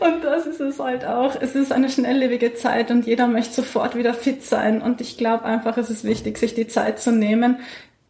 Und 0.00 0.24
das 0.24 0.46
ist 0.46 0.60
es 0.60 0.80
halt 0.80 1.04
auch. 1.04 1.36
Es 1.38 1.54
ist 1.54 1.72
eine 1.72 1.90
schnelllebige 1.90 2.54
Zeit 2.54 2.90
und 2.90 3.06
jeder 3.06 3.26
möchte 3.26 3.52
sofort 3.52 3.96
wieder 3.96 4.14
fit 4.14 4.46
sein. 4.46 4.80
Und 4.80 5.02
ich 5.02 5.18
glaube 5.18 5.44
einfach, 5.44 5.76
es 5.76 5.90
ist 5.90 6.04
wichtig, 6.04 6.38
sich 6.38 6.54
die 6.54 6.68
Zeit 6.68 7.00
zu 7.00 7.12
nehmen, 7.12 7.58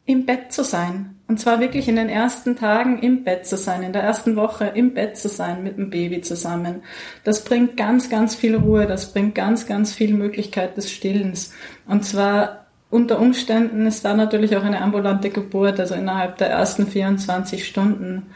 im 0.07 0.27
Bett 0.27 0.53
zu 0.53 0.65
sein. 0.65 1.17
Und 1.27 1.41
zwar 1.41 1.59
wirklich 1.61 1.89
in 1.89 1.97
den 1.97 2.11
ersten 2.11 2.55
Tagen 2.57 2.99
im 2.99 3.25
Bett 3.25 3.47
zu 3.47 3.57
sein, 3.57 3.83
in 3.83 3.95
der 3.95 4.03
ersten 4.03 4.37
Woche 4.37 4.67
im 4.67 4.93
Bett 4.93 5.17
zu 5.17 5.29
sein 5.29 5.63
mit 5.63 5.79
dem 5.79 5.89
Baby 5.89 6.21
zusammen. 6.21 6.83
Das 7.25 7.45
bringt 7.45 7.79
ganz, 7.79 8.11
ganz 8.11 8.35
viel 8.35 8.57
Ruhe, 8.57 8.87
das 8.87 9.13
bringt 9.13 9.35
ganz, 9.35 9.67
ganz 9.67 9.95
viel 9.95 10.13
Möglichkeit 10.13 10.77
des 10.77 10.91
Stillens. 10.91 11.55
Und 11.87 12.05
zwar 12.05 12.67
unter 12.91 13.19
Umständen 13.19 13.87
ist 13.87 14.05
da 14.05 14.15
natürlich 14.15 14.57
auch 14.57 14.63
eine 14.63 14.83
ambulante 14.83 15.31
Geburt, 15.31 15.81
also 15.81 15.95
innerhalb 15.95 16.37
der 16.37 16.51
ersten 16.51 16.87
24 16.87 17.67
Stunden 17.67 18.27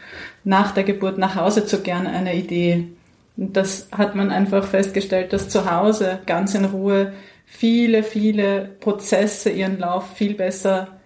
nach 0.42 0.72
der 0.72 0.84
Geburt 0.84 1.18
nach 1.18 1.36
Hause 1.36 1.66
zu 1.66 1.82
gern 1.82 2.06
eine 2.06 2.34
Idee. 2.34 2.88
Und 3.36 3.56
das 3.56 3.88
hat 3.92 4.16
man 4.16 4.32
einfach 4.32 4.64
festgestellt, 4.64 5.32
dass 5.32 5.48
zu 5.48 5.70
Hause 5.70 6.20
ganz 6.26 6.54
in 6.54 6.64
Ruhe 6.64 7.12
viele, 7.44 8.02
viele 8.02 8.70
Prozesse 8.80 9.50
ihren 9.50 9.78
Lauf 9.78 10.16
viel 10.16 10.34
besser 10.34 10.97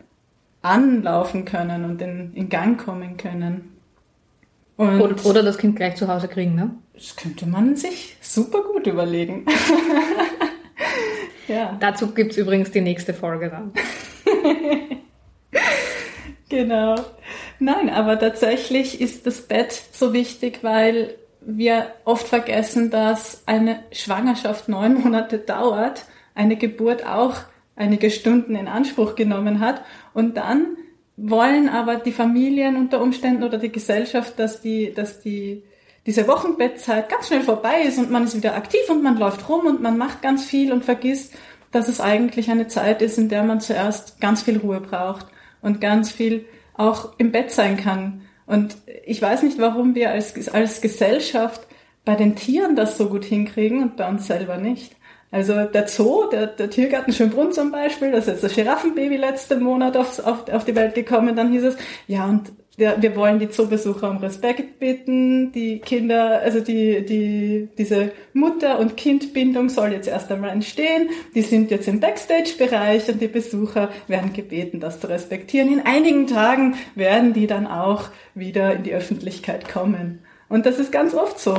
anlaufen 0.62 1.45
können 1.45 1.85
und 1.85 2.00
in, 2.00 2.33
in 2.35 2.49
Gang 2.49 2.83
kommen 2.83 3.16
können. 3.16 3.76
Und 4.76 5.00
oder, 5.00 5.26
oder 5.26 5.42
das 5.42 5.59
Kind 5.59 5.76
gleich 5.76 5.97
zu 5.97 6.09
Hause 6.09 6.28
kriegen, 6.28 6.54
ne? 6.54 6.71
Das 6.95 7.16
könnte 7.16 7.47
man 7.47 7.76
sich 7.76 8.16
super 8.21 8.62
gut 8.62 8.87
überlegen. 8.87 9.45
ja. 11.49 11.76
Dazu 11.81 12.09
gibt's 12.12 12.37
übrigens 12.37 12.71
die 12.71 12.81
nächste 12.81 13.12
Folge 13.12 13.50
dann. 13.50 13.73
genau. 16.49 16.95
Nein, 17.59 17.90
aber 17.90 18.19
tatsächlich 18.19 19.00
ist 19.00 19.26
das 19.26 19.42
Bett 19.42 19.73
so 19.92 20.12
wichtig, 20.12 20.61
weil 20.62 21.14
wir 21.40 21.87
oft 22.04 22.26
vergessen, 22.28 22.90
dass 22.90 23.42
eine 23.47 23.81
Schwangerschaft 23.92 24.69
neun 24.69 24.95
Monate 24.95 25.38
dauert, 25.38 26.04
eine 26.35 26.57
Geburt 26.57 27.07
auch 27.07 27.37
einige 27.76 28.11
Stunden 28.11 28.54
in 28.54 28.69
Anspruch 28.69 29.14
genommen 29.14 29.61
hat. 29.61 29.83
Und 30.14 30.37
dann 30.37 30.76
wollen 31.16 31.69
aber 31.69 31.97
die 31.97 32.12
Familien 32.12 32.76
unter 32.76 33.00
Umständen 33.00 33.42
oder 33.42 33.59
die 33.59 33.73
Gesellschaft, 33.73 34.38
dass 34.38 34.61
die, 34.61 34.92
dass 34.92 35.21
die, 35.21 35.62
diese 36.07 36.26
Wochenbettzeit 36.26 37.09
ganz 37.09 37.28
schnell 37.28 37.42
vorbei 37.42 37.83
ist 37.87 37.99
und 37.99 38.11
man 38.11 38.25
ist 38.25 38.37
wieder 38.37 38.57
aktiv 38.57 38.81
und 38.88 39.02
man 39.02 39.19
läuft 39.19 39.49
rum 39.49 39.66
und 39.66 39.83
man 39.83 39.99
macht 39.99 40.23
ganz 40.23 40.45
viel 40.45 40.73
und 40.73 40.85
vergisst, 40.85 41.35
dass 41.71 41.88
es 41.88 42.00
eigentlich 42.00 42.50
eine 42.50 42.69
Zeit 42.69 43.02
ist, 43.02 43.19
in 43.19 43.28
der 43.28 43.45
man 43.45 43.61
zuerst 43.61 44.21
ganz 44.21 44.42
viel 44.42 44.59
Ruhe 44.59 44.81
braucht 44.81 45.26
und 45.62 45.81
ganz 45.81 46.11
viel 46.11 46.45
auch 46.75 47.19
im 47.19 47.33
Bett 47.33 47.50
sein 47.50 47.76
kann. 47.76 48.23
Und 48.47 48.76
ich 49.04 49.23
weiß 49.23 49.42
nicht, 49.42 49.59
warum 49.59 49.95
wir 49.95 50.11
als, 50.11 50.49
als 50.49 50.81
Gesellschaft 50.81 51.66
bei 52.04 52.16
den 52.16 52.37
Tieren 52.37 52.76
das 52.76 52.99
so 52.99 53.09
gut 53.09 53.25
hinkriegen 53.25 53.83
und 53.83 53.97
bei 53.97 54.09
uns 54.09 54.26
selber 54.26 54.57
nicht. 54.57 54.97
Also 55.32 55.64
der 55.64 55.88
Zoo, 55.88 56.28
der, 56.30 56.46
der 56.46 56.68
Tiergarten 56.68 57.12
Schönbrunn 57.12 57.52
zum 57.52 57.72
Beispiel, 57.72 58.12
das 58.12 58.26
ist 58.26 58.34
jetzt 58.34 58.44
das 58.44 58.54
Giraffenbaby 58.54 59.16
letzten 59.16 59.62
Monat 59.62 59.96
auf, 59.96 60.18
auf, 60.24 60.48
auf 60.52 60.64
die 60.66 60.76
Welt 60.76 60.94
gekommen, 60.94 61.34
dann 61.34 61.50
hieß 61.50 61.64
es, 61.64 61.76
ja 62.06 62.26
und 62.26 62.52
wir, 62.76 62.96
wir 63.00 63.16
wollen 63.16 63.38
die 63.38 63.50
Zoobesucher 63.50 64.10
um 64.10 64.18
Respekt 64.18 64.78
bitten, 64.78 65.52
die 65.52 65.78
Kinder, 65.78 66.40
also 66.40 66.60
die, 66.60 67.04
die, 67.04 67.68
diese 67.76 68.12
Mutter- 68.32 68.78
und 68.78 68.96
Kindbindung 68.96 69.68
soll 69.68 69.92
jetzt 69.92 70.08
erst 70.08 70.30
einmal 70.32 70.50
entstehen, 70.50 71.08
die 71.34 71.42
sind 71.42 71.70
jetzt 71.70 71.88
im 71.88 72.00
Backstage-Bereich 72.00 73.08
und 73.08 73.20
die 73.20 73.28
Besucher 73.28 73.90
werden 74.08 74.32
gebeten, 74.32 74.80
das 74.80 75.00
zu 75.00 75.08
respektieren. 75.08 75.72
In 75.72 75.80
einigen 75.80 76.26
Tagen 76.26 76.76
werden 76.94 77.32
die 77.32 77.46
dann 77.46 77.66
auch 77.66 78.10
wieder 78.34 78.74
in 78.74 78.82
die 78.82 78.92
Öffentlichkeit 78.92 79.68
kommen. 79.68 80.20
Und 80.48 80.66
das 80.66 80.78
ist 80.78 80.92
ganz 80.92 81.14
oft 81.14 81.38
so. 81.38 81.56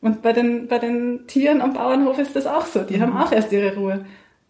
Und 0.00 0.22
bei 0.22 0.32
den, 0.32 0.68
bei 0.68 0.78
den 0.78 1.26
Tieren 1.26 1.60
am 1.60 1.72
Bauernhof 1.72 2.18
ist 2.18 2.36
das 2.36 2.46
auch 2.46 2.66
so. 2.66 2.82
Die 2.82 2.96
mhm. 2.96 3.02
haben 3.02 3.16
auch 3.16 3.32
erst 3.32 3.52
ihre 3.52 3.74
Ruhe. 3.74 4.04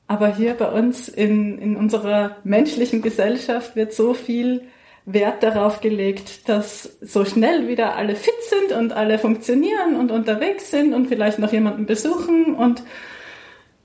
Aber 0.06 0.34
hier 0.34 0.54
bei 0.54 0.70
uns 0.70 1.08
in, 1.08 1.58
in 1.58 1.76
unserer 1.76 2.36
menschlichen 2.44 3.02
Gesellschaft 3.02 3.76
wird 3.76 3.92
so 3.92 4.14
viel 4.14 4.62
Wert 5.04 5.42
darauf 5.42 5.80
gelegt, 5.80 6.48
dass 6.48 6.98
so 7.00 7.24
schnell 7.24 7.66
wieder 7.66 7.96
alle 7.96 8.14
fit 8.14 8.34
sind 8.42 8.78
und 8.78 8.92
alle 8.92 9.18
funktionieren 9.18 9.96
und 9.96 10.10
unterwegs 10.10 10.70
sind 10.70 10.92
und 10.92 11.06
vielleicht 11.06 11.38
noch 11.38 11.52
jemanden 11.52 11.86
besuchen. 11.86 12.54
Und 12.54 12.82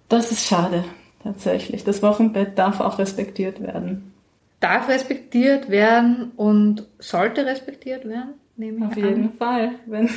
das 0.10 0.32
ist 0.32 0.46
schade, 0.46 0.84
tatsächlich. 1.24 1.84
Das 1.86 2.02
Wochenbett 2.02 2.58
darf 2.58 2.82
auch 2.82 3.00
respektiert 3.00 3.62
werden. 3.62 4.14
Darf 4.60 4.90
respektiert 4.90 5.70
werden 5.70 6.32
und 6.36 6.88
sollte 7.00 7.46
respektiert 7.46 8.08
werden? 8.08 8.34
Nehme 8.56 8.78
ich 8.78 8.84
Auf 8.84 8.96
jeden 8.96 9.24
an. 9.24 9.34
Fall. 9.34 9.72
Wenn 9.86 10.10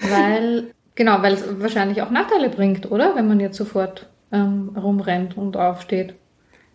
Weil 0.00 0.70
Genau, 0.94 1.22
weil 1.22 1.34
es 1.34 1.44
wahrscheinlich 1.60 2.02
auch 2.02 2.10
Nachteile 2.10 2.48
bringt, 2.48 2.90
oder? 2.90 3.16
Wenn 3.16 3.26
man 3.26 3.40
jetzt 3.40 3.56
sofort 3.56 4.08
ähm, 4.32 4.70
rumrennt 4.76 5.36
und 5.36 5.56
aufsteht. 5.56 6.14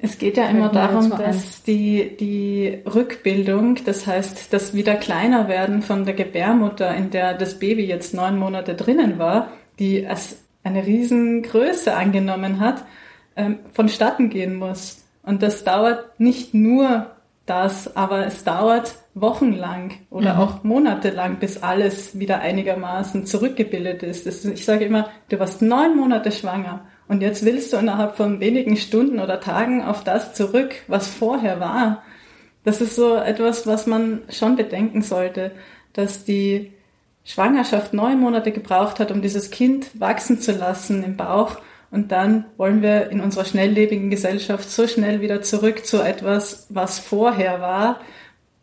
Es 0.02 0.18
geht 0.18 0.38
ja 0.38 0.48
immer 0.48 0.70
darum, 0.70 1.10
dass 1.10 1.62
die, 1.64 2.16
die 2.18 2.82
Rückbildung, 2.86 3.80
das 3.84 4.08
heißt, 4.08 4.54
das 4.54 4.74
wieder 4.74 4.96
kleiner 4.96 5.50
werden 5.50 5.82
von 5.82 6.06
der 6.06 6.14
Gebärmutter, 6.14 6.96
in 6.96 7.10
der 7.10 7.34
das 7.34 7.60
Baby 7.60 7.86
jetzt 7.86 8.14
neun 8.14 8.40
Monate 8.40 8.76
drinnen 8.76 9.20
war, 9.20 9.52
die 9.78 10.08
als 10.08 10.46
eine 10.64 10.86
Riesengröße 10.86 11.94
angenommen 11.94 12.62
hat, 12.62 12.86
ähm, 13.36 13.60
vonstatten 13.74 14.30
gehen 14.30 14.56
muss. 14.56 15.04
Und 15.22 15.44
das 15.44 15.66
dauert 15.66 16.18
nicht 16.18 16.54
nur 16.54 17.08
das, 17.50 17.96
aber 17.96 18.26
es 18.26 18.44
dauert 18.44 18.96
wochenlang 19.16 19.92
oder 20.10 20.36
mhm. 20.36 20.40
auch 20.40 20.64
monatelang, 20.64 21.38
bis 21.40 21.62
alles 21.62 22.18
wieder 22.20 22.40
einigermaßen 22.40 23.26
zurückgebildet 23.26 24.04
ist. 24.04 24.28
ist. 24.28 24.46
Ich 24.46 24.66
sage 24.66 24.86
immer, 24.86 25.10
du 25.30 25.40
warst 25.40 25.62
neun 25.62 25.98
Monate 25.98 26.32
schwanger 26.32 26.86
und 27.08 27.22
jetzt 27.22 27.44
willst 27.44 27.74
du 27.74 27.78
innerhalb 27.78 28.16
von 28.16 28.40
wenigen 28.40 28.78
Stunden 28.78 29.20
oder 29.20 29.40
Tagen 29.40 29.84
auf 29.84 30.04
das 30.04 30.34
zurück, 30.34 30.76
was 30.88 31.08
vorher 31.08 31.60
war. 31.60 32.04
Das 32.64 32.82
ist 32.82 32.96
so 32.96 33.16
etwas, 33.16 33.66
was 33.66 33.88
man 33.88 34.22
schon 34.30 34.56
bedenken 34.56 35.02
sollte, 35.02 35.52
dass 35.94 36.24
die 36.24 36.72
Schwangerschaft 37.24 37.94
neun 37.94 38.20
Monate 38.20 38.52
gebraucht 38.52 39.00
hat, 39.00 39.12
um 39.12 39.22
dieses 39.22 39.52
Kind 39.52 40.00
wachsen 40.00 40.40
zu 40.40 40.52
lassen 40.52 41.04
im 41.04 41.18
Bauch. 41.18 41.58
Und 41.92 42.12
dann 42.12 42.46
wollen 42.58 42.82
wir 42.82 43.10
in 43.10 43.20
unserer 43.20 43.46
schnelllebigen 43.46 44.10
Gesellschaft 44.10 44.70
so 44.70 44.88
schnell 44.88 45.22
wieder 45.22 45.42
zurück 45.42 45.86
zu 45.86 46.02
etwas, 46.02 46.68
was 46.70 47.00
vorher 47.00 47.62
war 47.62 48.00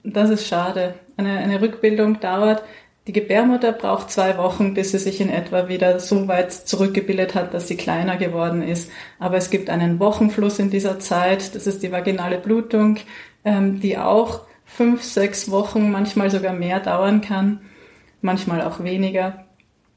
das 0.07 0.31
ist 0.31 0.47
schade. 0.47 0.95
Eine, 1.17 1.39
eine 1.39 1.61
Rückbildung 1.61 2.21
dauert. 2.21 2.63
Die 3.07 3.13
Gebärmutter 3.13 3.73
braucht 3.73 4.11
zwei 4.11 4.37
Wochen, 4.37 4.75
bis 4.75 4.93
sie 4.93 4.99
sich 4.99 5.21
in 5.21 5.31
etwa 5.31 5.69
wieder 5.69 6.01
so 6.01 6.27
weit 6.29 6.53
zurückgebildet 6.53 7.35
hat, 7.35 7.55
dass 7.55 7.69
sie 7.69 7.77
kleiner 7.77 8.17
geworden 8.17 8.63
ist. 8.63 8.91
Aber 9.19 9.37
es 9.37 9.51
gibt 9.51 9.71
einen 9.71 10.01
Wochenfluss 10.01 10.59
in 10.59 10.71
dieser 10.71 10.99
Zeit. 10.99 11.55
Das 11.55 11.67
ist 11.67 11.83
die 11.83 11.93
vaginale 11.93 12.39
Blutung, 12.39 12.99
ähm, 13.45 13.81
die 13.81 13.99
auch 13.99 14.43
fünf, 14.65 15.03
sechs 15.03 15.51
Wochen, 15.51 15.91
manchmal 15.91 16.31
sogar 16.31 16.53
mehr 16.53 16.81
dauern 16.81 17.21
kann, 17.21 17.61
manchmal 18.23 18.63
auch 18.63 18.83
weniger. 18.83 19.46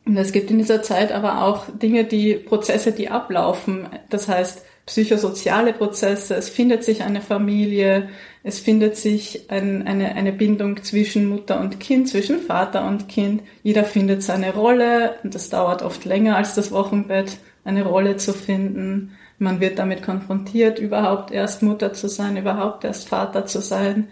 Und 0.06 0.18
es 0.18 0.32
gibt 0.32 0.50
in 0.50 0.58
dieser 0.58 0.82
Zeit 0.82 1.12
aber 1.12 1.44
auch 1.44 1.66
Dinge, 1.70 2.04
die 2.04 2.36
Prozesse, 2.36 2.92
die 2.92 3.10
ablaufen. 3.10 3.88
Das 4.10 4.28
heißt, 4.28 4.66
psychosoziale 4.90 5.74
Prozesse, 5.74 6.36
es 6.36 6.50
findet 6.50 6.84
sich 6.84 7.04
eine 7.04 7.22
Familie, 7.22 8.10
es 8.44 8.60
findet 8.60 8.98
sich 8.98 9.52
ein, 9.52 9.86
eine, 9.86 10.16
eine 10.16 10.34
Bindung 10.34 10.82
zwischen 10.82 11.28
Mutter 11.28 11.60
und 11.60 11.80
Kind, 11.80 12.10
zwischen 12.10 12.40
Vater 12.40 12.88
und 12.88 13.08
Kind. 13.08 13.44
Jeder 13.62 13.84
findet 13.84 14.24
seine 14.24 14.54
Rolle 14.54 15.16
und 15.24 15.36
das 15.36 15.50
dauert 15.50 15.84
oft 15.84 16.06
länger 16.06 16.38
als 16.38 16.56
das 16.56 16.72
Wochenbett, 16.72 17.38
eine 17.64 17.86
Rolle 17.86 18.18
zu 18.18 18.34
finden. 18.34 19.16
Man 19.38 19.60
wird 19.60 19.78
damit 19.78 20.02
konfrontiert, 20.02 20.80
überhaupt 20.80 21.32
erst 21.32 21.62
Mutter 21.62 21.94
zu 21.94 22.10
sein, 22.10 22.36
überhaupt 22.36 22.84
erst 22.84 23.10
Vater 23.10 23.46
zu 23.46 23.62
sein. 23.62 24.08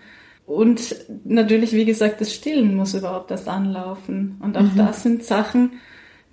Und 0.47 0.95
natürlich, 1.25 1.73
wie 1.73 1.83
gesagt, 1.83 2.21
das 2.21 2.33
Stillen 2.33 2.73
muss 2.73 2.93
überhaupt 2.93 3.29
erst 3.31 3.49
anlaufen. 3.49 4.37
Und 4.41 4.57
auch 4.57 4.61
mhm. 4.61 4.77
das 4.77 5.03
sind 5.03 5.25
Sachen, 5.25 5.73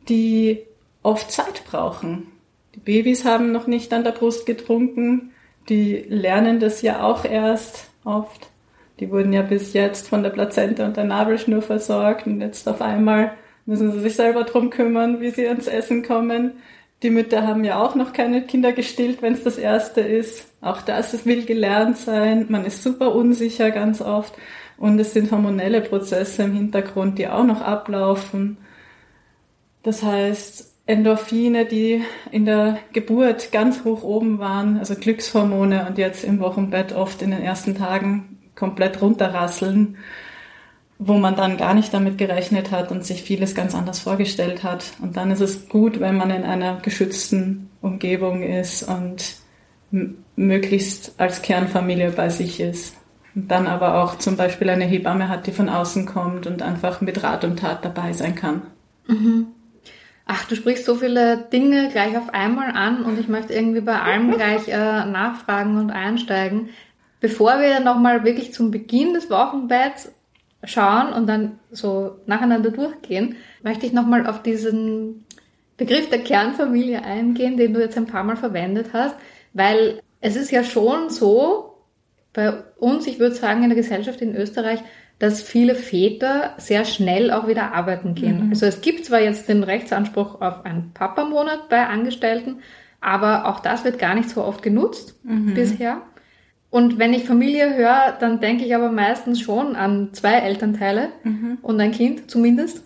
die 0.09 0.61
oft 1.03 1.33
Zeit 1.33 1.65
brauchen. 1.67 2.29
Die 2.77 2.81
Babys 2.81 3.25
haben 3.25 3.51
noch 3.51 3.67
nicht 3.67 3.93
an 3.93 4.05
der 4.05 4.13
Brust 4.13 4.47
getrunken. 4.47 5.33
Die 5.69 5.97
lernen 6.09 6.61
das 6.61 6.81
ja 6.81 7.03
auch 7.03 7.25
erst 7.25 7.91
oft. 8.05 8.49
Die 9.01 9.11
wurden 9.11 9.33
ja 9.33 9.43
bis 9.43 9.73
jetzt 9.73 10.09
von 10.09 10.23
der 10.23 10.31
Plazenta 10.31 10.87
und 10.87 10.97
der 10.97 11.05
Nabelschnur 11.05 11.61
versorgt 11.61 12.29
und 12.29 12.41
jetzt 12.41 12.69
auf 12.69 12.81
einmal 12.81 13.33
müssen 13.67 13.91
sie 13.91 13.99
sich 13.99 14.15
selber 14.15 14.45
drum 14.45 14.71
kümmern, 14.71 15.21
wie 15.21 15.31
sie 15.31 15.49
ans 15.49 15.67
Essen 15.67 16.05
kommen. 16.05 16.53
Die 17.05 17.11
Mütter 17.11 17.47
haben 17.47 17.65
ja 17.65 17.83
auch 17.85 17.95
noch 17.95 18.15
keine 18.15 18.47
Kinder 18.47 18.73
gestillt, 18.73 19.21
wenn 19.21 19.35
es 19.35 19.45
das 19.45 19.59
erste 19.59 20.01
ist. 20.01 20.47
Auch 20.63 20.81
das 20.81 21.27
will 21.27 21.45
gelernt 21.45 21.99
sein. 21.99 22.47
Man 22.49 22.65
ist 22.65 22.83
super 22.83 23.15
unsicher 23.15 23.71
ganz 23.71 24.01
oft. 24.01 24.35
Und 24.79 24.99
es 24.99 25.13
sind 25.13 25.31
hormonelle 25.31 25.83
Prozesse 25.83 26.45
im 26.45 26.55
Hintergrund, 26.55 27.19
die 27.19 27.29
auch 27.29 27.45
noch 27.45 27.61
ablaufen. 27.61 28.57
Das 29.83 30.03
heißt, 30.03 30.73
Endorphine, 30.87 31.67
die 31.67 32.03
in 32.31 32.47
der 32.47 32.79
Geburt 32.95 33.53
ganz 33.53 33.85
hoch 33.85 34.03
oben 34.03 34.39
waren, 34.39 34.79
also 34.79 34.95
Glückshormone 34.95 35.87
und 35.87 35.99
jetzt 35.99 36.25
im 36.25 36.41
Wochenbett 36.41 36.95
oft 36.95 37.21
in 37.21 37.33
den 37.33 37.43
ersten 37.43 37.77
Tagen 37.77 38.39
komplett 38.55 39.03
runterrasseln, 39.03 39.99
wo 40.99 41.15
man 41.15 41.37
dann 41.37 41.57
gar 41.57 41.75
nicht 41.75 41.93
damit 41.93 42.19
gerechnet 42.19 42.71
hat 42.71 42.91
und 42.91 43.05
sich 43.05 43.23
vieles 43.23 43.55
ganz 43.55 43.75
anders 43.75 43.99
vorgestellt 43.99 44.63
hat. 44.63 44.85
Und 45.03 45.17
dann 45.17 45.31
ist 45.31 45.41
es 45.41 45.69
gut, 45.69 46.01
wenn 46.01 46.17
man 46.17 46.31
in 46.31 46.45
einer 46.45 46.81
geschützten 46.81 47.69
Umgebung 47.81 48.43
ist 48.43 48.83
und 48.85 49.37
möglichst 50.37 51.15
als 51.19 51.43
Kernfamilie 51.43 52.11
bei 52.11 52.29
sich 52.29 52.61
ist. 52.61 52.97
Und 53.35 53.51
dann 53.51 53.67
aber 53.67 54.03
auch 54.03 54.19
zum 54.19 54.37
Beispiel 54.37 54.71
eine 54.71 54.85
Hebamme 54.85 55.29
hat, 55.29 55.47
die 55.47 55.53
von 55.53 55.69
außen 55.69 56.07
kommt 56.07 56.47
und 56.47 56.63
einfach 56.63 57.01
mit 57.01 57.23
Rat 57.23 57.45
und 57.45 57.59
Tat 57.59 57.85
dabei 57.85 58.13
sein 58.13 58.35
kann. 58.37 58.63
Mhm. 59.09 59.49
Ach, 60.27 60.47
du 60.47 60.57
sprichst 60.57 60.87
so 60.87 60.95
viele 60.95 61.37
Dinge 61.53 61.91
gleich 61.91 62.17
auf 62.17 62.33
einmal 62.33 62.71
an 62.71 63.05
und 63.05 63.19
ich 63.19 63.29
möchte 63.29 63.53
irgendwie 63.53 63.81
bei 63.81 64.01
allem 64.01 64.31
gleich 64.37 64.69
äh, 64.69 65.05
nachfragen 65.05 65.77
und 65.77 65.91
einsteigen. 65.91 66.71
Bevor 67.21 67.59
wir 67.61 67.81
nochmal 67.81 68.25
wirklich 68.25 68.53
zum 68.53 68.71
Beginn 68.71 69.15
des 69.15 69.31
Wochenbetts 69.31 70.14
schauen 70.65 71.13
und 71.13 71.27
dann 71.27 71.59
so 71.71 72.17
nacheinander 72.27 72.71
durchgehen, 72.71 73.37
möchte 73.63 73.87
ich 73.87 73.93
nochmal 73.93 74.27
auf 74.27 74.43
diesen 74.43 75.25
Begriff 75.77 76.09
der 76.09 76.21
Kernfamilie 76.21 77.03
eingehen, 77.03 77.57
den 77.57 77.75
du 77.75 77.81
jetzt 77.81 77.97
ein 77.97 78.07
paar 78.07 78.25
Mal 78.25 78.37
verwendet 78.37 78.91
hast, 78.93 79.17
weil 79.53 80.01
es 80.21 80.37
ist 80.37 80.51
ja 80.51 80.65
schon 80.65 81.11
so, 81.11 81.75
bei 82.33 82.53
uns, 82.79 83.07
ich 83.07 83.19
würde 83.19 83.35
sagen, 83.35 83.63
in 83.63 83.71
der 83.71 83.77
Gesellschaft 83.77 84.21
in 84.21 84.35
Österreich, 84.35 84.81
dass 85.19 85.43
viele 85.43 85.75
Väter 85.75 86.55
sehr 86.59 86.85
schnell 86.85 87.31
auch 87.31 87.47
wieder 87.47 87.73
arbeiten 87.73 88.15
gehen. 88.15 88.47
Mhm. 88.47 88.51
Also 88.51 88.67
es 88.67 88.81
gibt 88.81 89.07
zwar 89.07 89.21
jetzt 89.21 89.49
den 89.49 89.63
Rechtsanspruch 89.63 90.41
auf 90.41 90.65
einen 90.65 90.93
Papamonat 90.93 91.69
bei 91.69 91.87
Angestellten, 91.87 92.59
aber 93.01 93.47
auch 93.47 93.61
das 93.61 93.85
wird 93.85 93.99
gar 93.99 94.15
nicht 94.15 94.29
so 94.29 94.43
oft 94.43 94.63
genutzt 94.63 95.15
mhm. 95.25 95.55
bisher. 95.55 96.03
Und 96.75 96.99
wenn 96.99 97.15
ich 97.15 97.23
Familie 97.23 97.77
höre, 97.77 98.17
dann 98.19 98.41
denke 98.41 98.65
ich 98.65 98.75
aber 98.75 98.91
meistens 98.91 99.41
schon 99.41 99.77
an 99.77 100.09
zwei 100.13 100.33
Elternteile 100.41 101.11
mhm. 101.23 101.59
und 101.63 101.81
ein 101.81 101.93
Kind 101.93 102.29
zumindest. 102.29 102.83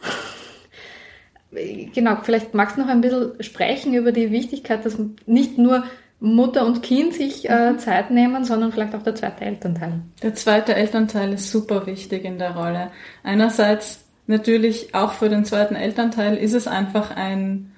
genau, 1.94 2.18
vielleicht 2.22 2.52
magst 2.52 2.76
du 2.76 2.82
noch 2.82 2.88
ein 2.88 3.00
bisschen 3.00 3.42
sprechen 3.42 3.94
über 3.94 4.12
die 4.12 4.30
Wichtigkeit, 4.30 4.84
dass 4.84 4.98
nicht 5.24 5.56
nur 5.56 5.84
Mutter 6.20 6.66
und 6.66 6.82
Kind 6.82 7.14
sich 7.14 7.48
äh, 7.48 7.70
mhm. 7.72 7.78
Zeit 7.78 8.10
nehmen, 8.10 8.44
sondern 8.44 8.72
vielleicht 8.72 8.94
auch 8.94 9.02
der 9.02 9.14
zweite 9.14 9.46
Elternteil. 9.46 10.02
Der 10.22 10.34
zweite 10.34 10.74
Elternteil 10.74 11.32
ist 11.32 11.50
super 11.50 11.86
wichtig 11.86 12.26
in 12.26 12.36
der 12.36 12.56
Rolle. 12.56 12.90
Einerseits 13.22 14.04
natürlich 14.26 14.94
auch 14.94 15.12
für 15.12 15.30
den 15.30 15.46
zweiten 15.46 15.76
Elternteil 15.76 16.36
ist 16.36 16.52
es 16.52 16.68
einfach 16.68 17.16
ein 17.16 17.72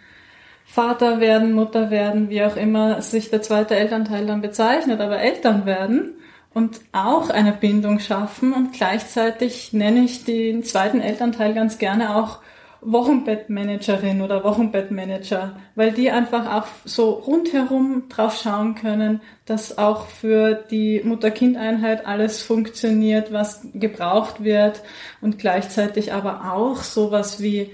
Vater 0.73 1.19
werden, 1.19 1.53
Mutter 1.53 1.91
werden, 1.91 2.31
wie 2.31 2.45
auch 2.45 2.55
immer 2.55 3.03
sich 3.03 3.29
der 3.29 3.43
zweite 3.43 3.75
Elternteil 3.75 4.25
dann 4.25 4.41
bezeichnet, 4.41 5.01
aber 5.01 5.19
Eltern 5.19 5.67
werden 5.67 6.15
und 6.55 6.81
auch 6.93 7.29
eine 7.29 7.51
Bindung 7.51 7.99
schaffen. 7.99 8.53
Und 8.53 8.73
gleichzeitig 8.73 9.73
nenne 9.73 10.05
ich 10.05 10.25
den 10.25 10.63
zweiten 10.63 11.01
Elternteil 11.01 11.55
ganz 11.55 11.79
gerne 11.79 12.15
auch 12.15 12.39
Wochenbettmanagerin 12.83 14.23
oder 14.23 14.45
Wochenbettmanager, 14.45 15.57
weil 15.75 15.91
die 15.91 16.13
einfach 16.13 16.55
auch 16.55 16.69
so 16.85 17.11
rundherum 17.11 18.05
drauf 18.09 18.41
schauen 18.41 18.77
können, 18.77 19.23
dass 19.47 19.77
auch 19.77 20.07
für 20.07 20.55
die 20.55 21.03
Mutter-Kind-Einheit 21.03 22.07
alles 22.07 22.43
funktioniert, 22.45 23.33
was 23.33 23.67
gebraucht 23.75 24.45
wird. 24.45 24.83
Und 25.21 25.41
gleichzeitig 25.41 26.13
aber 26.13 26.53
auch 26.53 26.77
sowas 26.77 27.43
wie 27.43 27.73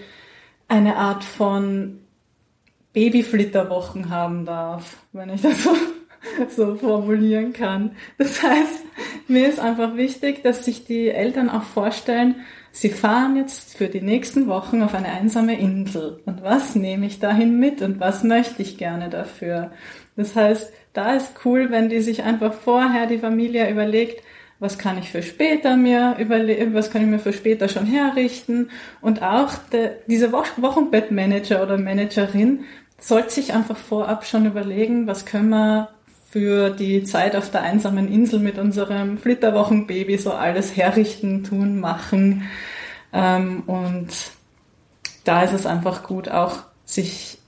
eine 0.67 0.97
Art 0.97 1.23
von 1.23 2.01
Babyflitterwochen 2.97 4.09
haben 4.09 4.47
darf, 4.47 4.97
wenn 5.13 5.29
ich 5.29 5.43
das 5.43 5.63
so, 5.63 5.77
so 6.49 6.75
formulieren 6.77 7.53
kann. 7.53 7.91
Das 8.17 8.43
heißt, 8.43 8.85
mir 9.29 9.51
ist 9.51 9.61
einfach 9.61 9.97
wichtig, 9.97 10.43
dass 10.43 10.65
sich 10.65 10.87
die 10.87 11.11
Eltern 11.11 11.51
auch 11.51 11.63
vorstellen, 11.63 12.37
Sie 12.73 12.91
fahren 12.91 13.37
jetzt 13.37 13.79
für 13.79 13.89
die 13.89 14.03
nächsten 14.03 14.49
Wochen 14.49 14.83
auf 14.83 14.95
eine 14.95 15.09
einsame 15.09 15.59
Insel. 15.59 16.21
Und 16.27 16.43
was 16.43 16.75
nehme 16.75 17.07
ich 17.07 17.21
dahin 17.21 17.59
mit 17.59 17.81
und 17.81 18.01
was 18.01 18.23
möchte 18.23 18.61
ich 18.61 18.77
gerne 18.77 19.09
dafür? 19.09 19.71
Das 20.15 20.37
heißt, 20.37 20.73
da 20.93 21.15
ist 21.15 21.33
cool, 21.47 21.71
wenn 21.71 21.89
die 21.89 22.01
sich 22.01 22.23
einfach 22.23 22.53
vorher 22.53 23.07
die 23.07 23.19
Familie 23.19 23.71
überlegt, 23.71 24.23
was 24.59 24.79
kann 24.79 24.99
ich 24.99 25.11
für 25.11 25.23
später 25.23 25.77
mir 25.77 26.17
überlegen, 26.19 26.75
was 26.75 26.91
kann 26.91 27.03
ich 27.03 27.09
mir 27.09 27.19
für 27.19 27.33
später 27.33 27.69
schon 27.69 27.87
herrichten. 27.87 28.71
Und 29.01 29.23
auch 29.23 29.53
diese 30.07 30.33
Wochenbettmanager 30.33 31.63
oder 31.63 31.77
Managerin 31.79 32.65
sollte 32.99 33.31
sich 33.31 33.53
einfach 33.53 33.77
vorab 33.77 34.25
schon 34.25 34.47
überlegen, 34.47 35.07
was 35.07 35.27
können 35.27 35.51
wir 35.51 35.89
für 36.31 36.71
die 36.71 37.05
Zeit 37.05 37.37
auf 37.37 37.51
der 37.51 37.63
einsamen 37.63 38.13
Insel 38.13 38.41
mit 38.41 38.59
unserem 38.59 39.19
Flitterwochenbaby 39.19 40.19
so 40.19 40.33
alles 40.33 40.77
herrichten, 40.77 41.45
tun, 41.45 41.81
machen. 41.81 42.43
Ähm, 43.13 43.63
und 43.67 44.09
da 45.25 45.43
ist 45.43 45.53
es 45.53 45.67
einfach 45.67 46.03
gut, 46.03 46.29
auch 46.29 46.59
sich 46.85 47.39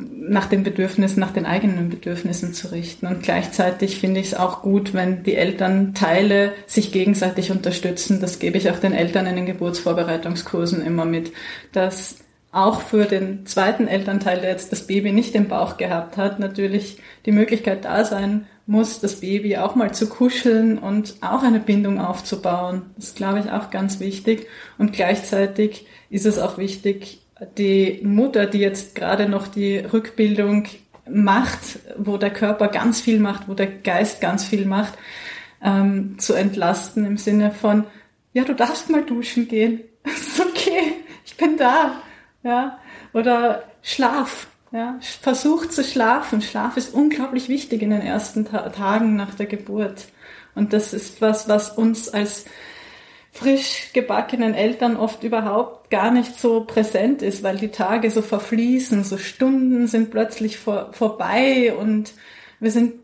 nach 0.00 0.46
den 0.46 0.62
Bedürfnissen, 0.62 1.20
nach 1.20 1.32
den 1.32 1.46
eigenen 1.46 1.88
Bedürfnissen 1.90 2.54
zu 2.54 2.72
richten. 2.72 3.06
Und 3.06 3.22
gleichzeitig 3.22 3.98
finde 3.98 4.20
ich 4.20 4.28
es 4.28 4.34
auch 4.34 4.62
gut, 4.62 4.94
wenn 4.94 5.22
die 5.22 5.34
Elternteile 5.34 6.52
sich 6.66 6.92
gegenseitig 6.92 7.50
unterstützen. 7.50 8.20
Das 8.20 8.38
gebe 8.38 8.58
ich 8.58 8.70
auch 8.70 8.78
den 8.78 8.92
Eltern 8.92 9.26
in 9.26 9.36
den 9.36 9.46
Geburtsvorbereitungskursen 9.46 10.84
immer 10.84 11.04
mit, 11.04 11.32
dass 11.72 12.16
auch 12.50 12.80
für 12.80 13.04
den 13.04 13.44
zweiten 13.46 13.88
Elternteil, 13.88 14.40
der 14.40 14.50
jetzt 14.50 14.72
das 14.72 14.86
Baby 14.86 15.12
nicht 15.12 15.34
im 15.34 15.48
Bauch 15.48 15.76
gehabt 15.76 16.16
hat, 16.16 16.38
natürlich 16.38 16.98
die 17.26 17.32
Möglichkeit 17.32 17.84
da 17.84 18.04
sein 18.04 18.46
muss, 18.66 19.00
das 19.00 19.20
Baby 19.20 19.56
auch 19.58 19.74
mal 19.74 19.92
zu 19.92 20.08
kuscheln 20.08 20.78
und 20.78 21.16
auch 21.20 21.42
eine 21.42 21.60
Bindung 21.60 22.00
aufzubauen. 22.00 22.82
Das 22.96 23.06
ist, 23.06 23.16
glaube 23.16 23.40
ich, 23.40 23.50
auch 23.50 23.70
ganz 23.70 24.00
wichtig. 24.00 24.46
Und 24.76 24.92
gleichzeitig 24.92 25.86
ist 26.10 26.26
es 26.26 26.38
auch 26.38 26.58
wichtig, 26.58 27.22
die 27.56 28.00
Mutter, 28.02 28.46
die 28.46 28.58
jetzt 28.58 28.94
gerade 28.94 29.28
noch 29.28 29.46
die 29.48 29.78
Rückbildung 29.78 30.66
macht, 31.08 31.78
wo 31.96 32.16
der 32.16 32.30
Körper 32.30 32.68
ganz 32.68 33.00
viel 33.00 33.20
macht, 33.20 33.48
wo 33.48 33.54
der 33.54 33.68
Geist 33.68 34.20
ganz 34.20 34.44
viel 34.44 34.66
macht, 34.66 34.94
ähm, 35.62 36.18
zu 36.18 36.34
entlasten 36.34 37.04
im 37.04 37.16
Sinne 37.16 37.50
von, 37.50 37.84
ja, 38.32 38.44
du 38.44 38.54
darfst 38.54 38.90
mal 38.90 39.04
duschen 39.04 39.48
gehen. 39.48 39.80
ist 40.04 40.40
okay, 40.40 40.94
ich 41.24 41.36
bin 41.36 41.56
da 41.56 42.02
ja, 42.48 42.78
oder 43.12 43.64
Schlaf, 43.82 44.48
ja, 44.72 44.98
versuch 45.00 45.66
zu 45.66 45.84
schlafen. 45.84 46.40
Schlaf 46.40 46.78
ist 46.78 46.94
unglaublich 46.94 47.50
wichtig 47.50 47.82
in 47.82 47.90
den 47.90 48.00
ersten 48.00 48.46
Ta 48.46 48.70
Tagen 48.70 49.16
nach 49.16 49.34
der 49.34 49.46
Geburt. 49.46 50.06
Und 50.54 50.72
das 50.72 50.94
ist 50.94 51.20
was, 51.20 51.48
was 51.48 51.70
uns 51.70 52.08
als 52.08 52.46
frisch 53.30 53.90
gebackenen 53.92 54.54
Eltern 54.54 54.96
oft 54.96 55.22
überhaupt 55.22 55.90
gar 55.90 56.10
nicht 56.10 56.40
so 56.40 56.64
präsent 56.64 57.20
ist, 57.20 57.42
weil 57.42 57.58
die 57.58 57.68
Tage 57.68 58.10
so 58.10 58.22
verfließen, 58.22 59.04
so 59.04 59.18
Stunden 59.18 59.86
sind 59.86 60.10
plötzlich 60.10 60.56
vor, 60.56 60.88
vorbei 60.92 61.74
und 61.78 62.14
wir 62.60 62.70
sind 62.70 62.94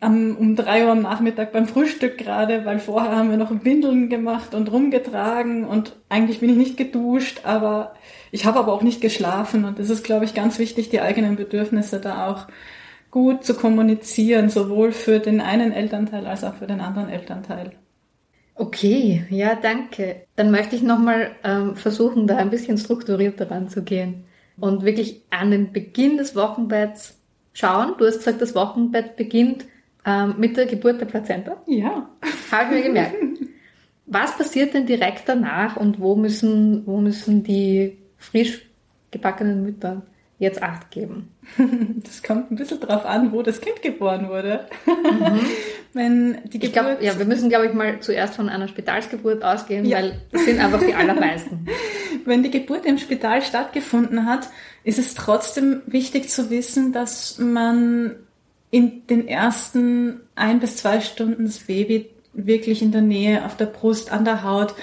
am, 0.00 0.34
um 0.36 0.56
drei 0.56 0.84
Uhr 0.84 0.92
am 0.92 1.02
Nachmittag 1.02 1.52
beim 1.52 1.66
Frühstück 1.66 2.16
gerade, 2.16 2.64
weil 2.64 2.78
vorher 2.78 3.14
haben 3.14 3.30
wir 3.30 3.36
noch 3.36 3.52
Windeln 3.64 4.08
gemacht 4.08 4.54
und 4.54 4.72
rumgetragen 4.72 5.64
und 5.64 5.96
eigentlich 6.08 6.40
bin 6.40 6.50
ich 6.50 6.56
nicht 6.56 6.76
geduscht, 6.76 7.42
aber 7.44 7.94
ich 8.32 8.46
habe 8.46 8.58
aber 8.58 8.72
auch 8.72 8.82
nicht 8.82 9.02
geschlafen 9.02 9.64
und 9.64 9.78
es 9.78 9.90
ist, 9.90 10.02
glaube 10.02 10.24
ich, 10.24 10.34
ganz 10.34 10.58
wichtig, 10.58 10.88
die 10.88 11.00
eigenen 11.00 11.36
Bedürfnisse 11.36 12.00
da 12.00 12.28
auch 12.28 12.46
gut 13.10 13.44
zu 13.44 13.54
kommunizieren, 13.54 14.48
sowohl 14.48 14.92
für 14.92 15.18
den 15.18 15.40
einen 15.40 15.72
Elternteil 15.72 16.26
als 16.26 16.44
auch 16.44 16.54
für 16.54 16.66
den 16.66 16.80
anderen 16.80 17.08
Elternteil. 17.08 17.72
Okay, 18.54 19.24
ja, 19.30 19.54
danke. 19.54 20.26
Dann 20.36 20.50
möchte 20.50 20.76
ich 20.76 20.82
nochmal 20.82 21.30
ähm, 21.44 21.76
versuchen, 21.76 22.26
da 22.26 22.36
ein 22.36 22.50
bisschen 22.50 22.78
strukturierter 22.78 23.50
ranzugehen 23.50 24.24
und 24.58 24.84
wirklich 24.84 25.22
an 25.30 25.50
den 25.50 25.72
Beginn 25.72 26.18
des 26.18 26.36
Wochenbetts 26.36 27.18
schauen. 27.52 27.94
Du 27.98 28.06
hast 28.06 28.18
gesagt, 28.18 28.40
das 28.40 28.54
Wochenbett 28.54 29.16
beginnt 29.16 29.64
ähm, 30.06 30.34
mit 30.38 30.56
der 30.56 30.66
Geburt 30.66 31.00
der 31.00 31.06
Plazenta. 31.06 31.56
Ja. 31.66 32.08
Habe 32.50 32.64
ich 32.64 32.70
mir 32.70 32.82
gemerkt. 32.82 33.16
Was 34.06 34.36
passiert 34.36 34.74
denn 34.74 34.86
direkt 34.86 35.28
danach 35.28 35.76
und 35.76 36.00
wo 36.00 36.16
müssen, 36.16 36.84
wo 36.84 37.00
müssen 37.00 37.44
die 37.44 37.96
frisch 38.18 38.68
gebackenen 39.12 39.62
Mütter 39.62 40.02
jetzt 40.40 40.62
Acht 40.62 40.90
geben? 40.90 41.28
Das 42.02 42.22
kommt 42.24 42.50
ein 42.50 42.56
bisschen 42.56 42.80
drauf 42.80 43.04
an, 43.04 43.30
wo 43.30 43.42
das 43.42 43.60
Kind 43.60 43.82
geboren 43.82 44.28
wurde. 44.28 44.66
Mhm. 44.84 45.40
Wenn 45.92 46.38
die 46.44 46.58
Geburt 46.58 46.64
ich 46.64 46.72
glaube, 46.72 46.98
ja, 47.00 47.18
wir 47.18 47.24
müssen, 47.24 47.48
glaube 47.50 47.66
ich, 47.66 47.72
mal 47.72 48.00
zuerst 48.00 48.34
von 48.34 48.48
einer 48.48 48.66
Spitalsgeburt 48.66 49.44
ausgehen, 49.44 49.84
ja. 49.84 49.98
weil 49.98 50.20
das 50.32 50.44
sind 50.44 50.58
einfach 50.58 50.80
die 50.80 50.94
allermeisten. 50.94 51.66
Wenn 52.24 52.42
die 52.42 52.50
Geburt 52.50 52.86
im 52.86 52.98
Spital 52.98 53.42
stattgefunden 53.42 54.26
hat, 54.26 54.48
ist 54.82 54.98
es 54.98 55.14
trotzdem 55.14 55.82
wichtig 55.86 56.30
zu 56.30 56.50
wissen, 56.50 56.92
dass 56.92 57.38
man 57.38 58.16
in 58.70 59.06
den 59.06 59.26
ersten 59.26 60.20
ein 60.34 60.60
bis 60.60 60.76
zwei 60.76 61.00
Stunden 61.00 61.46
das 61.46 61.58
Baby 61.58 62.10
wirklich 62.32 62.82
in 62.82 62.92
der 62.92 63.02
Nähe, 63.02 63.44
auf 63.44 63.56
der 63.56 63.66
Brust, 63.66 64.12
an 64.12 64.24
der 64.24 64.44
Haut, 64.44 64.74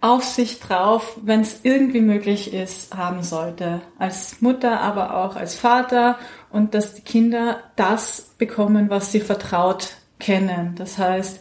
auf 0.00 0.24
sich 0.24 0.58
drauf, 0.58 1.16
wenn 1.22 1.42
es 1.42 1.60
irgendwie 1.62 2.00
möglich 2.00 2.52
ist, 2.52 2.92
haben 2.96 3.22
sollte. 3.22 3.80
Als 3.98 4.40
Mutter, 4.40 4.80
aber 4.80 5.16
auch 5.16 5.36
als 5.36 5.54
Vater 5.54 6.18
und 6.50 6.74
dass 6.74 6.94
die 6.94 7.02
Kinder 7.02 7.58
das 7.76 8.34
bekommen, 8.36 8.90
was 8.90 9.12
sie 9.12 9.20
vertraut 9.20 9.94
kennen. 10.18 10.74
Das 10.76 10.98
heißt, 10.98 11.40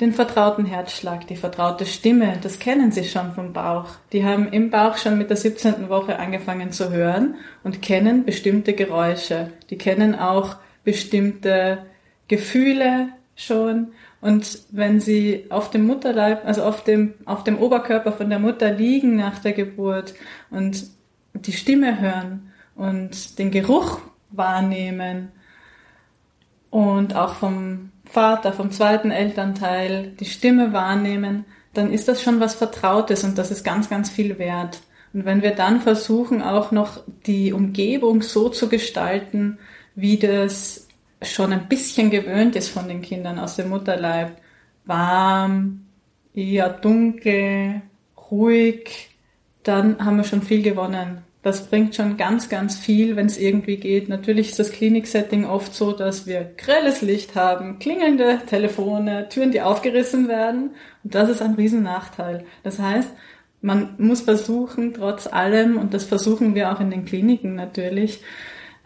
den 0.00 0.14
vertrauten 0.14 0.64
Herzschlag, 0.64 1.26
die 1.26 1.36
vertraute 1.36 1.84
Stimme, 1.84 2.38
das 2.40 2.58
kennen 2.58 2.92
sie 2.92 3.04
schon 3.04 3.32
vom 3.32 3.52
Bauch. 3.52 3.88
Die 4.12 4.24
haben 4.24 4.48
im 4.52 4.70
Bauch 4.70 4.96
schon 4.96 5.18
mit 5.18 5.28
der 5.28 5.36
17. 5.36 5.90
Woche 5.90 6.18
angefangen 6.18 6.72
zu 6.72 6.90
hören 6.90 7.34
und 7.62 7.82
kennen 7.82 8.24
bestimmte 8.24 8.72
Geräusche. 8.72 9.52
Die 9.68 9.76
kennen 9.76 10.14
auch 10.14 10.56
bestimmte 10.84 11.86
Gefühle 12.28 13.08
schon 13.36 13.92
und 14.20 14.62
wenn 14.70 15.00
sie 15.00 15.46
auf 15.48 15.70
dem 15.70 15.86
Mutterleib, 15.86 16.44
also 16.44 16.64
auf 16.64 16.82
dem, 16.82 17.14
auf 17.24 17.44
dem 17.44 17.58
Oberkörper 17.58 18.12
von 18.12 18.28
der 18.28 18.40
Mutter 18.40 18.72
liegen 18.72 19.16
nach 19.16 19.38
der 19.38 19.52
Geburt 19.52 20.14
und 20.50 20.86
die 21.34 21.52
Stimme 21.52 22.00
hören 22.00 22.52
und 22.74 23.38
den 23.38 23.50
Geruch 23.50 24.00
wahrnehmen 24.30 25.30
und 26.70 27.14
auch 27.14 27.34
vom 27.34 27.90
Vater, 28.04 28.52
vom 28.52 28.72
zweiten 28.72 29.10
Elternteil 29.10 30.12
die 30.18 30.24
Stimme 30.24 30.72
wahrnehmen, 30.72 31.44
dann 31.74 31.92
ist 31.92 32.08
das 32.08 32.22
schon 32.22 32.40
was 32.40 32.54
Vertrautes 32.54 33.22
und 33.22 33.38
das 33.38 33.50
ist 33.50 33.64
ganz, 33.64 33.88
ganz 33.88 34.10
viel 34.10 34.38
wert. 34.38 34.80
Und 35.12 35.24
wenn 35.24 35.42
wir 35.42 35.52
dann 35.52 35.80
versuchen, 35.80 36.42
auch 36.42 36.72
noch 36.72 37.00
die 37.26 37.52
Umgebung 37.52 38.22
so 38.22 38.48
zu 38.48 38.68
gestalten, 38.68 39.58
wie 40.00 40.16
das 40.16 40.86
schon 41.22 41.52
ein 41.52 41.68
bisschen 41.68 42.10
gewöhnt 42.10 42.54
ist 42.54 42.68
von 42.68 42.86
den 42.86 43.02
Kindern 43.02 43.38
aus 43.40 43.56
dem 43.56 43.70
Mutterleib. 43.70 44.36
Warm, 44.84 45.86
eher 46.34 46.68
dunkel, 46.68 47.82
ruhig, 48.30 49.10
dann 49.64 50.04
haben 50.04 50.18
wir 50.18 50.24
schon 50.24 50.42
viel 50.42 50.62
gewonnen. 50.62 51.18
Das 51.42 51.66
bringt 51.66 51.96
schon 51.96 52.16
ganz, 52.16 52.48
ganz 52.48 52.78
viel, 52.78 53.16
wenn 53.16 53.26
es 53.26 53.38
irgendwie 53.38 53.76
geht. 53.76 54.08
Natürlich 54.08 54.50
ist 54.50 54.58
das 54.58 54.70
Kliniksetting 54.70 55.44
oft 55.44 55.74
so, 55.74 55.92
dass 55.92 56.26
wir 56.26 56.52
grelles 56.56 57.02
Licht 57.02 57.34
haben, 57.34 57.78
klingelnde 57.80 58.40
Telefone, 58.46 59.28
Türen, 59.28 59.50
die 59.50 59.62
aufgerissen 59.62 60.28
werden. 60.28 60.70
Und 61.02 61.14
das 61.14 61.28
ist 61.28 61.42
ein 61.42 61.54
Riesennachteil. 61.54 62.44
Das 62.62 62.78
heißt, 62.78 63.10
man 63.62 63.94
muss 63.98 64.20
versuchen, 64.22 64.94
trotz 64.94 65.26
allem, 65.26 65.76
und 65.78 65.92
das 65.92 66.04
versuchen 66.04 66.54
wir 66.54 66.72
auch 66.72 66.80
in 66.80 66.90
den 66.90 67.04
Kliniken 67.04 67.56
natürlich, 67.56 68.20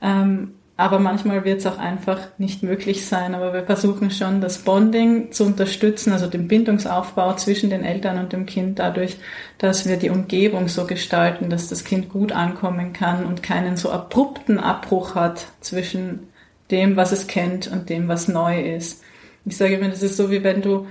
ähm, 0.01 0.55
aber 0.83 0.99
manchmal 0.99 1.45
wird 1.45 1.61
es 1.61 1.67
auch 1.67 1.79
einfach 1.79 2.19
nicht 2.39 2.65
möglich 2.65 3.07
sein. 3.07 3.37
Aber 3.37 3.55
wir 3.55 3.63
versuchen 3.63 4.11
schon, 4.11 4.41
das 4.41 4.59
Bonding 4.59 5.31
zu 5.31 5.45
unterstützen, 5.45 6.13
also 6.13 6.27
den 6.27 6.49
Bindungsaufbau 6.49 7.35
zwischen 7.35 7.71
den 7.71 7.85
Eltern 7.85 8.19
und 8.19 8.33
dem 8.33 8.47
Kind 8.47 8.81
dadurch, 8.81 9.17
dass 9.59 9.89
wir 9.89 9.97
die 9.97 10.11
Umgebung 10.11 10.67
so 10.67 10.85
gestalten, 10.85 11.51
dass 11.51 11.69
das 11.69 11.85
Kind 11.85 12.09
gut 12.09 12.33
ankommen 12.33 12.93
kann 12.93 13.25
und 13.25 13.45
keinen 13.45 13.77
so 13.77 13.93
abrupten 13.93 14.59
Abbruch 14.59 15.15
hat 15.15 15.47
zwischen 15.61 16.29
dem, 16.73 16.97
was 16.97 17.13
es 17.13 17.29
kennt 17.29 17.71
und 17.71 17.89
dem, 17.89 18.09
was 18.09 18.27
neu 18.27 18.61
ist. 18.61 19.05
Ich 19.45 19.57
sage 19.57 19.77
immer, 19.77 19.89
das 19.89 20.03
ist 20.03 20.17
so, 20.17 20.33
wie 20.33 20.43
wenn 20.43 20.63
du 20.63 20.89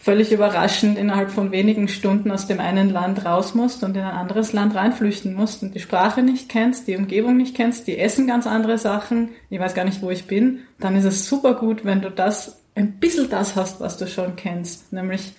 völlig 0.00 0.32
überraschend 0.32 0.96
innerhalb 0.96 1.30
von 1.30 1.52
wenigen 1.52 1.86
Stunden 1.86 2.30
aus 2.30 2.46
dem 2.46 2.58
einen 2.58 2.88
Land 2.88 3.26
raus 3.26 3.54
musst 3.54 3.84
und 3.84 3.94
in 3.98 4.02
ein 4.02 4.16
anderes 4.16 4.54
Land 4.54 4.74
reinflüchten 4.74 5.34
musst 5.34 5.62
und 5.62 5.74
die 5.74 5.80
Sprache 5.80 6.22
nicht 6.22 6.48
kennst, 6.48 6.88
die 6.88 6.96
Umgebung 6.96 7.36
nicht 7.36 7.54
kennst, 7.54 7.86
die 7.86 7.98
essen 7.98 8.26
ganz 8.26 8.46
andere 8.46 8.78
Sachen, 8.78 9.32
ich 9.50 9.60
weiß 9.60 9.74
gar 9.74 9.84
nicht, 9.84 10.00
wo 10.00 10.10
ich 10.10 10.26
bin, 10.26 10.60
dann 10.78 10.96
ist 10.96 11.04
es 11.04 11.28
super 11.28 11.52
gut, 11.52 11.84
wenn 11.84 12.00
du 12.00 12.10
das, 12.10 12.62
ein 12.74 12.98
bisschen 12.98 13.28
das 13.28 13.56
hast, 13.56 13.80
was 13.80 13.98
du 13.98 14.06
schon 14.06 14.36
kennst, 14.36 14.90
nämlich 14.90 15.34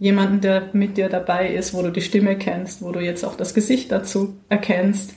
jemanden, 0.00 0.40
der 0.40 0.70
mit 0.72 0.96
dir 0.96 1.08
dabei 1.08 1.54
ist, 1.54 1.72
wo 1.72 1.80
du 1.82 1.92
die 1.92 2.00
Stimme 2.00 2.36
kennst, 2.36 2.82
wo 2.82 2.90
du 2.90 2.98
jetzt 2.98 3.24
auch 3.24 3.36
das 3.36 3.54
Gesicht 3.54 3.92
dazu 3.92 4.40
erkennst. 4.48 5.14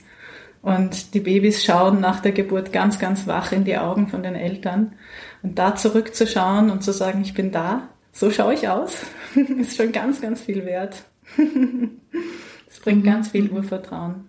Und 0.62 1.14
die 1.14 1.20
Babys 1.20 1.64
schauen 1.64 2.00
nach 2.00 2.20
der 2.20 2.32
Geburt 2.32 2.72
ganz, 2.72 2.98
ganz 2.98 3.26
wach 3.26 3.52
in 3.52 3.64
die 3.64 3.76
Augen 3.76 4.08
von 4.08 4.22
den 4.22 4.34
Eltern. 4.34 4.92
Und 5.42 5.58
da 5.58 5.74
zurückzuschauen 5.74 6.70
und 6.70 6.82
zu 6.82 6.92
sagen, 6.92 7.22
ich 7.22 7.34
bin 7.34 7.50
da, 7.50 7.88
so 8.14 8.30
schaue 8.30 8.54
ich 8.54 8.66
aus, 8.66 9.04
ist 9.34 9.76
schon 9.76 9.92
ganz, 9.92 10.22
ganz 10.22 10.40
viel 10.40 10.64
wert. 10.64 11.04
Es 12.66 12.80
bringt 12.80 13.04
mhm. 13.04 13.08
ganz 13.08 13.28
viel 13.28 13.52
Urvertrauen. 13.52 14.24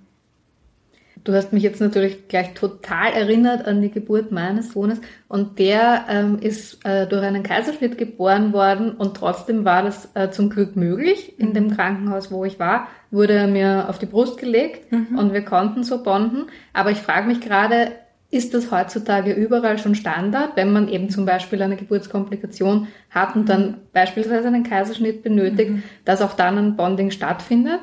Du 1.23 1.33
hast 1.33 1.51
mich 1.51 1.63
jetzt 1.63 1.81
natürlich 1.81 2.27
gleich 2.27 2.53
total 2.53 3.11
erinnert 3.13 3.65
an 3.65 3.81
die 3.81 3.89
Geburt 3.89 4.31
meines 4.31 4.73
Sohnes 4.73 5.01
und 5.27 5.57
der 5.57 6.05
ähm, 6.07 6.37
ist 6.39 6.85
äh, 6.85 7.07
durch 7.07 7.23
einen 7.23 7.41
Kaiserschnitt 7.41 7.97
geboren 7.97 8.53
worden 8.53 8.91
und 8.91 9.17
trotzdem 9.17 9.65
war 9.65 9.81
das 9.81 10.11
äh, 10.13 10.29
zum 10.29 10.51
Glück 10.51 10.75
möglich. 10.75 11.39
In 11.39 11.55
dem 11.55 11.65
mhm. 11.65 11.75
Krankenhaus, 11.75 12.31
wo 12.31 12.45
ich 12.45 12.59
war, 12.59 12.87
wurde 13.09 13.33
er 13.33 13.47
mir 13.47 13.89
auf 13.89 13.97
die 13.97 14.05
Brust 14.05 14.37
gelegt 14.37 14.91
mhm. 14.91 15.17
und 15.17 15.33
wir 15.33 15.43
konnten 15.43 15.83
so 15.83 16.03
bonden. 16.03 16.45
Aber 16.73 16.91
ich 16.91 16.99
frage 16.99 17.25
mich 17.25 17.41
gerade, 17.41 17.93
ist 18.35 18.53
das 18.53 18.69
heutzutage 18.71 19.31
überall 19.31 19.77
schon 19.77 19.95
Standard, 19.95 20.55
wenn 20.55 20.73
man 20.73 20.89
eben 20.89 21.09
zum 21.09 21.25
Beispiel 21.25 21.61
eine 21.61 21.77
Geburtskomplikation 21.77 22.87
hat 23.09 23.35
und 23.35 23.47
dann 23.47 23.77
beispielsweise 23.93 24.47
einen 24.47 24.63
Kaiserschnitt 24.63 25.23
benötigt, 25.23 25.71
mhm. 25.71 25.83
dass 26.03 26.21
auch 26.21 26.33
dann 26.33 26.57
ein 26.57 26.75
Bonding 26.75 27.11
stattfindet? 27.11 27.79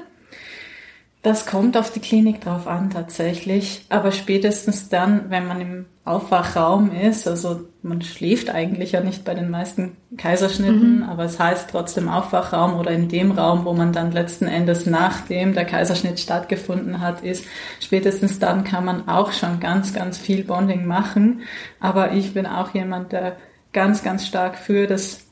Das 1.23 1.47
kommt 1.47 1.77
auf 1.77 1.93
die 1.93 2.01
Klinik 2.01 2.41
drauf 2.41 2.67
an 2.67 2.91
tatsächlich, 2.91 3.87
aber 3.89 4.11
spätestens 4.11 4.89
dann, 4.89 5.31
wenn 5.31 5.47
man 5.47 5.61
im 5.61 5.87
Aufwachraum 6.05 6.91
ist, 6.93 7.29
also 7.29 7.61
man 7.81 8.03
schläft 8.03 8.51
eigentlich 8.51 8.91
ja 8.91 9.03
nicht 9.03 9.25
bei 9.25 9.35
den 9.35 9.49
meisten 9.49 9.97
Kaiserschnitten, 10.17 10.97
mhm. 10.97 11.03
aber 11.05 11.25
es 11.25 11.39
heißt 11.39 11.71
trotzdem 11.71 12.09
Aufwachraum 12.09 12.75
oder 12.75 12.91
in 12.91 13.09
dem 13.09 13.31
Raum, 13.31 13.65
wo 13.65 13.73
man 13.73 13.93
dann 13.93 14.11
letzten 14.11 14.49
Endes 14.49 14.87
nachdem 14.87 15.55
der 15.55 15.65
Kaiserschnitt 15.65 16.19
stattgefunden 16.19 17.01
hat, 17.01 17.23
ist, 17.23 17.45
spätestens 17.79 18.41
dann 18.41 18.65
kann 18.65 18.85
man 18.85 19.09
auch 19.09 19.31
schon 19.31 19.61
ganz, 19.61 19.95
ganz 19.95 20.19
viel 20.19 20.43
Bonding 20.43 20.87
machen. 20.87 21.43
Aber 21.79 22.13
ich 22.13 22.35
bin 22.35 22.47
auch 22.47 22.75
jemand, 22.75 23.13
der 23.13 23.37
ganz, 23.73 24.03
ganz 24.03 24.27
stark 24.27 24.57
für 24.57 24.89
das 24.89 25.25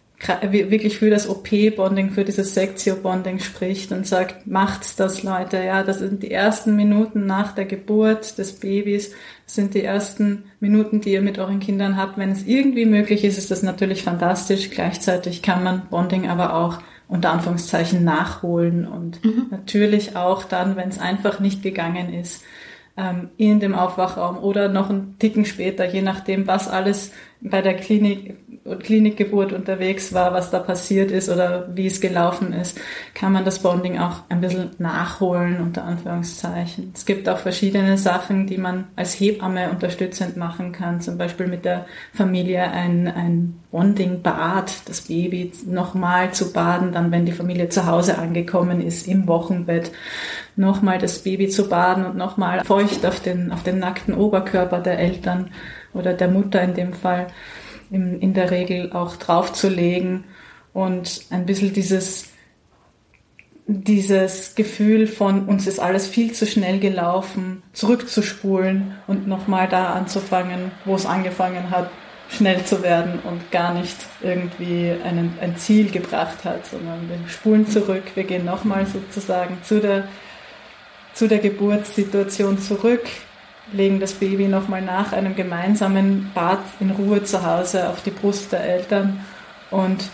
wirklich 0.43 0.99
für 0.99 1.09
das 1.09 1.29
OP-Bonding, 1.29 2.11
für 2.11 2.25
dieses 2.25 2.55
Sektio-Bonding 2.55 3.39
spricht 3.39 3.91
und 3.91 4.07
sagt, 4.07 4.47
macht's 4.47 4.95
das, 4.95 5.23
Leute. 5.23 5.57
Ja, 5.57 5.83
das 5.83 5.99
sind 6.01 6.23
die 6.23 6.31
ersten 6.31 6.77
Minuten 6.77 7.25
nach 7.25 7.53
der 7.53 7.65
Geburt 7.65 8.37
des 8.37 8.53
Babys. 8.53 9.13
Das 9.47 9.55
sind 9.55 9.73
die 9.75 9.83
ersten 9.83 10.45
Minuten, 10.61 11.01
die 11.01 11.13
ihr 11.13 11.23
mit 11.23 11.39
euren 11.39 11.59
Kindern 11.59 11.97
habt. 11.97 12.19
Wenn 12.19 12.33
es 12.33 12.47
irgendwie 12.47 12.85
möglich 12.85 13.25
ist, 13.25 13.39
ist 13.39 13.51
das 13.51 13.63
natürlich 13.63 14.03
fantastisch. 14.03 14.71
Gleichzeitig 14.71 15.41
kann 15.41 15.65
man 15.65 15.89
Bonding 15.89 16.29
aber 16.29 16.55
auch 16.55 16.81
unter 17.09 17.33
Anführungszeichen 17.33 18.05
nachholen 18.05 18.87
und 18.87 19.25
mhm. 19.25 19.47
natürlich 19.51 20.17
auch 20.17 20.45
dann, 20.45 20.77
wenn 20.77 20.91
es 20.91 21.01
einfach 21.01 21.41
nicht 21.41 21.63
gegangen 21.63 22.13
ist, 22.15 22.45
ähm, 22.97 23.31
in 23.37 23.59
dem 23.59 23.75
Aufwachraum 23.75 24.39
oder 24.39 24.69
noch 24.69 24.91
einen 24.91 25.19
Ticken 25.19 25.45
später, 25.45 25.91
je 25.91 26.03
nachdem, 26.03 26.47
was 26.47 26.69
alles 26.69 27.13
bei 27.41 27.63
der 27.63 27.75
Klinik 27.75 28.37
Klinikgeburt 28.65 29.55
unterwegs 29.55 30.13
war, 30.13 30.35
was 30.35 30.51
da 30.51 30.59
passiert 30.59 31.11
ist 31.11 31.31
oder 31.31 31.69
wie 31.75 31.87
es 31.87 32.01
gelaufen 32.01 32.53
ist, 32.53 32.79
kann 33.15 33.33
man 33.33 33.47
das 33.47 33.61
Bonding 33.61 33.99
auch 33.99 34.25
ein 34.29 34.43
bisschen 34.43 34.71
nachholen, 34.79 35.61
unter 35.61 35.85
Anführungszeichen. 35.85 36.93
Es 36.95 37.07
gibt 37.07 37.27
auch 37.31 37.39
verschiedene 37.39 37.97
Sachen, 37.97 38.47
die 38.47 38.59
man 38.59 38.89
als 38.97 39.15
Hebamme 39.19 39.71
unterstützend 39.71 40.37
machen 40.37 40.73
kann, 40.73 41.01
zum 41.01 41.17
Beispiel 41.17 41.47
mit 41.47 41.65
der 41.65 41.87
Familie 42.13 42.71
ein, 42.71 43.09
ein 43.09 43.61
Bonding-Bad, 43.71 44.89
das 44.89 45.03
Baby 45.03 45.53
nochmal 45.65 46.33
zu 46.33 46.53
baden, 46.53 46.93
dann 46.93 47.11
wenn 47.11 47.25
die 47.25 47.33
Familie 47.33 47.71
zu 47.71 47.87
Hause 47.87 48.19
angekommen 48.19 48.83
ist, 48.83 49.09
im 49.09 49.27
Wochenbett, 49.27 49.91
nochmal 50.57 50.99
das 50.99 51.21
Baby 51.21 51.49
zu 51.49 51.67
baden 51.67 52.05
und 52.05 52.17
nochmal 52.17 52.63
feucht 52.65 53.07
auf 53.07 53.21
den, 53.21 53.53
auf 53.53 53.63
den 53.63 53.79
nackten 53.79 54.13
Oberkörper 54.13 54.81
der 54.81 54.99
Eltern 54.99 55.51
oder 55.95 56.13
der 56.13 56.29
Mutter 56.29 56.61
in 56.61 56.75
dem 56.75 56.93
Fall 56.93 57.29
in, 57.91 58.21
in 58.21 58.35
der 58.35 58.51
Regel 58.51 58.93
auch 58.93 59.17
draufzulegen 59.17 60.25
und 60.73 61.23
ein 61.31 61.47
bisschen 61.47 61.73
dieses, 61.73 62.31
dieses 63.67 64.55
Gefühl 64.55 65.07
von 65.07 65.47
uns 65.47 65.67
ist 65.67 65.81
alles 65.81 66.07
viel 66.07 66.33
zu 66.33 66.47
schnell 66.47 66.79
gelaufen, 66.79 67.63
zurückzuspulen 67.73 68.97
und 69.07 69.27
nochmal 69.27 69.69
da 69.69 69.93
anzufangen, 69.95 70.71
wo 70.85 70.95
es 70.95 71.07
angefangen 71.07 71.71
hat, 71.71 71.91
schnell 72.31 72.65
zu 72.65 72.83
werden 72.83 73.19
und 73.25 73.51
gar 73.51 73.75
nicht 73.75 73.97
irgendwie 74.23 74.95
einen, 75.05 75.37
ein 75.41 75.57
Ziel 75.57 75.91
gebracht 75.91 76.45
hat, 76.45 76.67
sondern 76.67 77.09
wir 77.09 77.29
spulen 77.29 77.67
zurück, 77.67 78.05
wir 78.15 78.25
gehen 78.25 78.45
nochmal 78.45 78.87
sozusagen 78.87 79.59
zu 79.63 79.81
der, 79.81 80.07
zu 81.13 81.27
der 81.27 81.39
Geburtssituation 81.39 82.59
zurück, 82.59 83.03
legen 83.73 84.01
das 84.01 84.15
Baby 84.15 84.49
nochmal 84.49 84.83
nach 84.83 85.13
einem 85.13 85.37
gemeinsamen 85.37 86.31
Bad 86.35 86.61
in 86.81 86.91
Ruhe 86.91 87.23
zu 87.25 87.45
Hause 87.45 87.89
auf 87.89 88.03
die 88.03 88.11
Brust 88.11 88.53
der 88.53 88.65
Eltern 88.65 89.25
und 89.71 90.09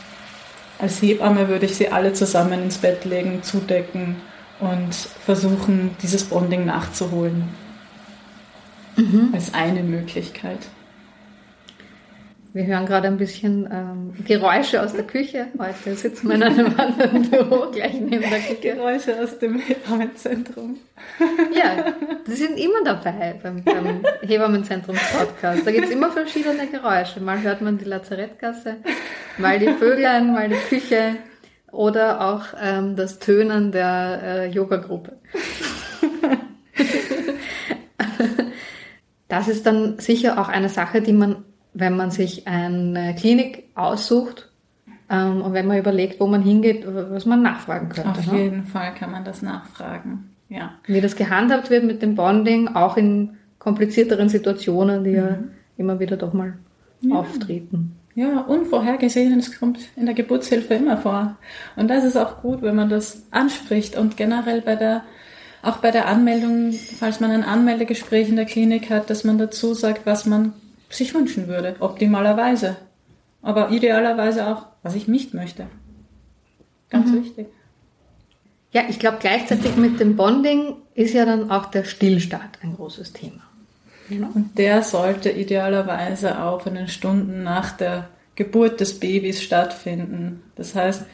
als 0.78 1.00
Hebamme 1.00 1.48
würde 1.48 1.66
ich 1.66 1.76
sie 1.76 1.88
alle 1.88 2.12
zusammen 2.12 2.64
ins 2.64 2.78
Bett 2.78 3.04
legen, 3.04 3.42
zudecken 3.42 4.16
und 4.60 4.94
versuchen, 4.94 5.96
dieses 6.02 6.24
Bonding 6.24 6.66
nachzuholen. 6.66 7.44
Mhm. 8.96 9.30
Als 9.32 9.54
eine 9.54 9.82
Möglichkeit. 9.82 10.58
Wir 12.56 12.64
hören 12.64 12.86
gerade 12.86 13.06
ein 13.08 13.18
bisschen 13.18 13.68
ähm, 13.70 14.14
Geräusche 14.24 14.82
aus 14.82 14.94
der 14.94 15.04
Küche. 15.04 15.48
Heute 15.58 15.94
sitzen 15.94 16.28
wir 16.28 16.36
in 16.36 16.42
einem 16.42 16.74
anderen 16.78 17.28
Büro 17.28 17.70
gleich 17.70 18.00
neben 18.00 18.22
der 18.22 18.40
Küche. 18.40 18.74
Geräusche 18.74 19.22
aus 19.22 19.38
dem 19.38 19.58
Hebammenzentrum. 19.58 20.78
Ja, 21.52 21.92
die 22.26 22.32
sind 22.32 22.58
immer 22.58 22.82
dabei 22.82 23.38
beim, 23.42 23.62
beim 23.62 24.02
Hebammenzentrum-Podcast. 24.22 25.66
Da 25.66 25.70
gibt 25.70 25.84
es 25.84 25.90
immer 25.90 26.10
verschiedene 26.10 26.66
Geräusche. 26.66 27.20
Mal 27.20 27.42
hört 27.42 27.60
man 27.60 27.76
die 27.76 27.84
Lazarettgasse, 27.84 28.76
mal 29.36 29.58
die 29.58 29.74
Vöglein, 29.74 30.32
mal 30.32 30.48
die 30.48 30.54
Küche 30.54 31.16
oder 31.72 32.22
auch 32.22 32.46
ähm, 32.58 32.96
das 32.96 33.18
Tönen 33.18 33.70
der 33.70 34.20
äh, 34.22 34.46
Yoga-Gruppe. 34.48 35.18
das 39.28 39.48
ist 39.48 39.66
dann 39.66 39.98
sicher 39.98 40.40
auch 40.40 40.48
eine 40.48 40.70
Sache, 40.70 41.02
die 41.02 41.12
man 41.12 41.44
wenn 41.78 41.96
man 41.96 42.10
sich 42.10 42.46
eine 42.48 43.14
Klinik 43.14 43.64
aussucht 43.74 44.48
ähm, 45.10 45.42
und 45.42 45.52
wenn 45.52 45.66
man 45.66 45.78
überlegt, 45.78 46.18
wo 46.20 46.26
man 46.26 46.42
hingeht, 46.42 46.84
was 46.86 47.26
man 47.26 47.42
nachfragen 47.42 47.90
könnte. 47.90 48.18
Auf 48.18 48.32
ne? 48.32 48.42
jeden 48.42 48.64
Fall 48.64 48.94
kann 48.94 49.12
man 49.12 49.24
das 49.24 49.42
nachfragen. 49.42 50.30
Ja. 50.48 50.72
Wie 50.86 51.00
das 51.00 51.16
gehandhabt 51.16 51.68
wird 51.70 51.84
mit 51.84 52.00
dem 52.00 52.14
Bonding, 52.14 52.68
auch 52.68 52.96
in 52.96 53.36
komplizierteren 53.58 54.28
Situationen, 54.28 55.04
die 55.04 55.10
mhm. 55.10 55.16
ja 55.16 55.38
immer 55.76 56.00
wieder 56.00 56.16
doch 56.16 56.32
mal 56.32 56.54
ja. 57.02 57.16
auftreten. 57.16 57.96
Ja, 58.14 58.40
Unvorhergesehenes 58.40 59.58
kommt 59.58 59.78
in 59.96 60.06
der 60.06 60.14
Geburtshilfe 60.14 60.74
immer 60.74 60.96
vor. 60.96 61.36
Und 61.76 61.88
das 61.88 62.04
ist 62.04 62.16
auch 62.16 62.40
gut, 62.40 62.62
wenn 62.62 62.74
man 62.74 62.88
das 62.88 63.24
anspricht 63.30 63.98
und 63.98 64.16
generell 64.16 64.62
bei 64.62 64.76
der, 64.76 65.02
auch 65.62 65.78
bei 65.78 65.90
der 65.90 66.06
Anmeldung, 66.06 66.72
falls 66.72 67.20
man 67.20 67.30
ein 67.30 67.44
Anmeldegespräch 67.44 68.30
in 68.30 68.36
der 68.36 68.46
Klinik 68.46 68.88
hat, 68.88 69.10
dass 69.10 69.24
man 69.24 69.36
dazu 69.36 69.74
sagt, 69.74 70.06
was 70.06 70.24
man 70.24 70.54
sich 70.88 71.14
wünschen 71.14 71.48
würde, 71.48 71.76
optimalerweise. 71.80 72.76
Aber 73.42 73.70
idealerweise 73.70 74.46
auch, 74.48 74.66
was 74.82 74.94
ich 74.94 75.08
nicht 75.08 75.34
möchte. 75.34 75.66
Ganz 76.90 77.10
mhm. 77.10 77.24
wichtig. 77.24 77.46
Ja, 78.72 78.82
ich 78.88 78.98
glaube, 78.98 79.18
gleichzeitig 79.20 79.76
mit 79.76 80.00
dem 80.00 80.16
Bonding 80.16 80.74
ist 80.94 81.14
ja 81.14 81.24
dann 81.24 81.50
auch 81.50 81.66
der 81.66 81.84
Stillstart 81.84 82.58
ein 82.62 82.74
großes 82.74 83.12
Thema. 83.12 83.42
Genau. 84.08 84.28
Und 84.34 84.58
der 84.58 84.82
sollte 84.82 85.30
idealerweise 85.30 86.42
auch 86.42 86.66
in 86.66 86.74
den 86.74 86.88
Stunden 86.88 87.42
nach 87.42 87.72
der 87.72 88.08
Geburt 88.34 88.80
des 88.80 89.00
Babys 89.00 89.42
stattfinden. 89.42 90.42
Das 90.54 90.74
heißt, 90.74 91.04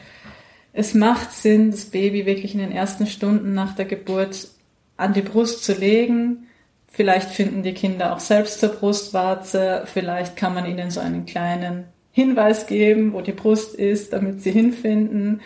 es 0.73 0.93
macht 0.93 1.31
Sinn, 1.31 1.71
das 1.71 1.85
Baby 1.85 2.25
wirklich 2.25 2.53
in 2.53 2.59
den 2.59 2.71
ersten 2.71 3.07
Stunden 3.07 3.53
nach 3.53 3.75
der 3.75 3.85
Geburt 3.85 4.49
an 4.97 5.13
die 5.13 5.21
Brust 5.21 5.63
zu 5.63 5.73
legen, 5.73 6.47
Vielleicht 6.95 7.31
finden 7.31 7.63
die 7.63 7.73
Kinder 7.73 8.13
auch 8.13 8.19
selbst 8.19 8.59
zur 8.59 8.69
Brustwarze. 8.69 9.83
Vielleicht 9.91 10.35
kann 10.35 10.53
man 10.53 10.67
ihnen 10.67 10.91
so 10.91 10.99
einen 10.99 11.25
kleinen 11.25 11.85
Hinweis 12.11 12.67
geben, 12.67 13.13
wo 13.13 13.21
die 13.21 13.31
Brust 13.31 13.73
ist, 13.73 14.13
damit 14.13 14.41
sie 14.43 14.51
hinfinden. 14.51 15.41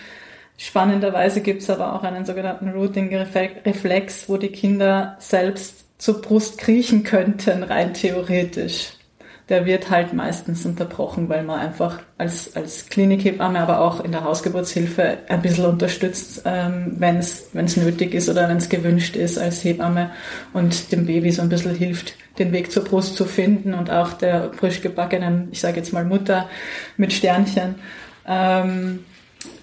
Spannenderweise 0.58 1.40
gibt 1.40 1.62
es 1.62 1.70
aber 1.70 1.96
auch 1.96 2.04
einen 2.04 2.26
sogenannten 2.26 2.70
Routing-Reflex, 2.70 4.28
wo 4.28 4.36
die 4.36 4.50
Kinder 4.50 5.16
selbst 5.20 5.86
zur 5.98 6.22
Brust 6.22 6.58
kriechen 6.58 7.04
könnten, 7.04 7.64
rein 7.64 7.94
theoretisch 7.94 8.97
der 9.50 9.66
wird 9.66 9.90
halt 9.90 10.14
meistens 10.14 10.66
unterbrochen, 10.66 11.30
weil 11.30 11.44
man 11.44 11.60
einfach 11.60 12.00
als, 12.18 12.56
als 12.56 12.88
Klinikhebamme, 12.88 13.60
aber 13.60 13.80
auch 13.80 14.04
in 14.04 14.12
der 14.12 14.26
Hausgeburtshilfe 14.26 15.20
ein 15.30 15.42
bisschen 15.42 15.66
unterstützt, 15.66 16.42
ähm, 16.46 16.96
wenn 16.98 17.18
es 17.18 17.78
nötig 17.78 18.14
ist 18.14 18.28
oder 18.28 18.50
wenn 18.50 18.58
es 18.58 18.68
gewünscht 18.68 19.16
ist 19.16 19.38
als 19.38 19.64
Hebamme 19.64 20.12
und 20.54 20.92
dem 20.92 21.06
Baby 21.06 21.32
so 21.32 21.42
ein 21.42 21.50
bisschen 21.50 21.76
hilft, 21.76 22.16
den 22.40 22.52
Weg 22.52 22.72
zur 22.72 22.84
Brust 22.84 23.16
zu 23.16 23.24
finden 23.24 23.74
und 23.74 23.90
auch 23.90 24.14
der 24.14 24.52
frisch 24.54 24.82
gebackenen, 24.82 25.48
ich 25.52 25.62
sage 25.62 25.78
jetzt 25.78 25.94
mal 25.94 26.04
Mutter 26.04 26.50
mit 26.98 27.14
Sternchen, 27.14 27.76
ähm, 28.28 29.06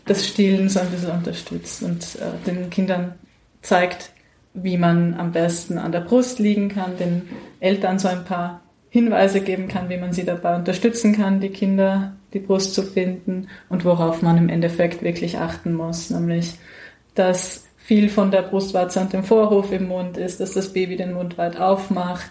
das 0.06 0.26
Stillen 0.26 0.70
so 0.70 0.80
ein 0.80 0.88
bisschen 0.88 1.10
unterstützt 1.10 1.82
und 1.82 2.02
äh, 2.16 2.46
den 2.46 2.70
Kindern 2.70 3.14
zeigt, 3.60 4.10
wie 4.54 4.78
man 4.78 5.14
am 5.14 5.32
besten 5.32 5.78
an 5.78 5.92
der 5.92 6.00
Brust 6.00 6.38
liegen 6.38 6.68
kann, 6.68 6.96
den 6.96 7.22
Eltern 7.60 7.98
so 7.98 8.08
ein 8.08 8.24
paar 8.24 8.63
Hinweise 8.94 9.40
geben 9.40 9.66
kann, 9.66 9.88
wie 9.88 9.96
man 9.96 10.12
sie 10.12 10.24
dabei 10.24 10.54
unterstützen 10.54 11.16
kann, 11.16 11.40
die 11.40 11.48
Kinder 11.48 12.12
die 12.32 12.38
Brust 12.38 12.74
zu 12.74 12.84
finden 12.84 13.48
und 13.68 13.84
worauf 13.84 14.22
man 14.22 14.38
im 14.38 14.48
Endeffekt 14.48 15.02
wirklich 15.02 15.38
achten 15.38 15.74
muss, 15.74 16.10
nämlich 16.10 16.54
dass 17.16 17.64
viel 17.76 18.08
von 18.08 18.30
der 18.30 18.42
Brustwarze 18.42 19.00
und 19.00 19.12
dem 19.12 19.24
Vorhof 19.24 19.72
im 19.72 19.88
Mund 19.88 20.16
ist, 20.16 20.38
dass 20.38 20.52
das 20.52 20.72
Baby 20.72 20.94
den 20.96 21.12
Mund 21.12 21.38
weit 21.38 21.58
aufmacht 21.58 22.30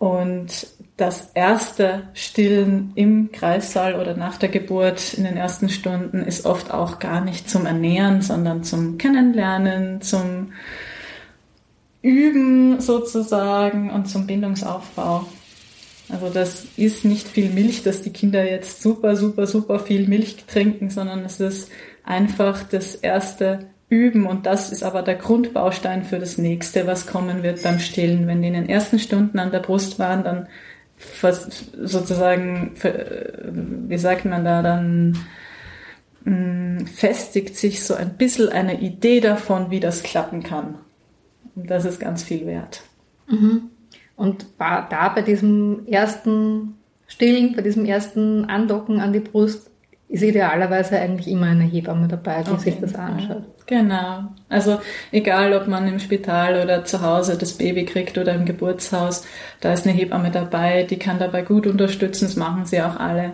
und 0.00 0.66
das 0.96 1.30
erste 1.34 2.08
Stillen 2.14 2.90
im 2.96 3.30
Kreissaal 3.30 3.94
oder 3.94 4.16
nach 4.16 4.38
der 4.38 4.48
Geburt 4.48 5.14
in 5.14 5.22
den 5.22 5.36
ersten 5.36 5.68
Stunden 5.68 6.24
ist 6.24 6.46
oft 6.46 6.72
auch 6.72 6.98
gar 6.98 7.20
nicht 7.20 7.48
zum 7.48 7.64
Ernähren, 7.64 8.22
sondern 8.22 8.64
zum 8.64 8.98
Kennenlernen, 8.98 10.02
zum 10.02 10.52
Üben 12.02 12.80
sozusagen 12.80 13.88
und 13.92 14.08
zum 14.08 14.26
Bindungsaufbau. 14.26 15.26
Also 16.12 16.28
das 16.28 16.66
ist 16.76 17.06
nicht 17.06 17.26
viel 17.26 17.48
Milch, 17.48 17.82
dass 17.82 18.02
die 18.02 18.12
Kinder 18.12 18.44
jetzt 18.48 18.82
super, 18.82 19.16
super, 19.16 19.46
super 19.46 19.78
viel 19.78 20.06
Milch 20.06 20.44
trinken, 20.46 20.90
sondern 20.90 21.24
es 21.24 21.40
ist 21.40 21.70
einfach 22.04 22.62
das 22.64 22.94
erste 22.94 23.66
Üben 23.88 24.26
und 24.26 24.44
das 24.44 24.70
ist 24.70 24.82
aber 24.82 25.00
der 25.02 25.14
Grundbaustein 25.14 26.04
für 26.04 26.18
das 26.18 26.36
nächste, 26.36 26.86
was 26.86 27.06
kommen 27.06 27.42
wird 27.42 27.62
beim 27.62 27.78
Stillen. 27.78 28.26
Wenn 28.26 28.42
die 28.42 28.48
in 28.48 28.54
den 28.54 28.68
ersten 28.68 28.98
Stunden 28.98 29.38
an 29.38 29.52
der 29.52 29.60
Brust 29.60 29.98
waren, 29.98 30.22
dann 30.22 30.48
sozusagen, 31.82 32.72
wie 33.88 33.98
sagt 33.98 34.26
man 34.26 34.44
da, 34.44 34.62
dann 34.62 35.18
mm, 36.24 36.86
festigt 36.86 37.56
sich 37.56 37.82
so 37.82 37.94
ein 37.94 38.18
bisschen 38.18 38.50
eine 38.50 38.80
Idee 38.80 39.20
davon, 39.20 39.70
wie 39.70 39.80
das 39.80 40.02
klappen 40.02 40.42
kann. 40.42 40.74
Und 41.54 41.70
das 41.70 41.86
ist 41.86 42.00
ganz 42.00 42.22
viel 42.22 42.46
wert. 42.46 42.82
Mhm. 43.28 43.71
Und 44.22 44.46
war 44.56 44.86
da 44.88 45.08
bei 45.08 45.22
diesem 45.22 45.84
ersten 45.88 46.76
Stillen, 47.08 47.56
bei 47.56 47.62
diesem 47.62 47.84
ersten 47.84 48.44
Andocken 48.44 49.00
an 49.00 49.12
die 49.12 49.18
Brust, 49.18 49.68
ist 50.08 50.22
idealerweise 50.22 50.96
eigentlich 51.00 51.26
immer 51.26 51.46
eine 51.46 51.64
Hebamme 51.64 52.06
dabei, 52.06 52.44
die 52.44 52.52
okay. 52.52 52.60
sich 52.60 52.78
das 52.78 52.94
anschaut. 52.94 53.42
Genau. 53.66 54.26
Also 54.48 54.78
egal, 55.10 55.52
ob 55.54 55.66
man 55.66 55.88
im 55.88 55.98
Spital 55.98 56.62
oder 56.62 56.84
zu 56.84 57.02
Hause 57.02 57.36
das 57.36 57.54
Baby 57.54 57.84
kriegt 57.84 58.16
oder 58.16 58.32
im 58.36 58.44
Geburtshaus, 58.44 59.26
da 59.60 59.72
ist 59.72 59.88
eine 59.88 59.96
Hebamme 59.96 60.30
dabei, 60.30 60.84
die 60.84 61.00
kann 61.00 61.18
dabei 61.18 61.42
gut 61.42 61.66
unterstützen, 61.66 62.26
das 62.26 62.36
machen 62.36 62.64
sie 62.64 62.80
auch 62.80 63.00
alle. 63.00 63.32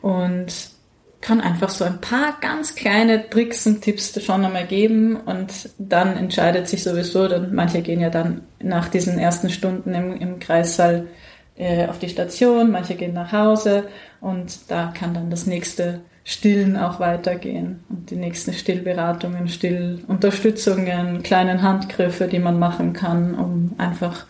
Und 0.00 0.70
kann 1.20 1.40
einfach 1.40 1.68
so 1.68 1.84
ein 1.84 2.00
paar 2.00 2.36
ganz 2.40 2.74
kleine 2.74 3.28
Tricks 3.28 3.66
und 3.66 3.82
Tipps 3.82 4.22
schon 4.24 4.44
einmal 4.44 4.66
geben 4.66 5.16
und 5.16 5.70
dann 5.78 6.16
entscheidet 6.16 6.68
sich 6.68 6.82
sowieso, 6.82 7.28
dann 7.28 7.54
manche 7.54 7.82
gehen 7.82 8.00
ja 8.00 8.10
dann 8.10 8.42
nach 8.62 8.88
diesen 8.88 9.18
ersten 9.18 9.50
Stunden 9.50 9.94
im, 9.94 10.16
im 10.16 10.38
Kreissaal 10.38 11.08
äh, 11.56 11.86
auf 11.86 11.98
die 11.98 12.08
Station, 12.08 12.70
manche 12.70 12.94
gehen 12.94 13.12
nach 13.12 13.32
Hause 13.32 13.84
und 14.20 14.70
da 14.70 14.92
kann 14.96 15.12
dann 15.12 15.30
das 15.30 15.46
nächste 15.46 16.00
Stillen 16.24 16.76
auch 16.76 17.00
weitergehen 17.00 17.80
und 17.88 18.10
die 18.10 18.16
nächsten 18.16 18.52
Stillberatungen, 18.52 19.48
Stillunterstützungen, 19.48 21.22
kleinen 21.22 21.62
Handgriffe, 21.62 22.28
die 22.28 22.38
man 22.38 22.58
machen 22.58 22.92
kann, 22.92 23.34
um 23.34 23.74
einfach 23.78 24.26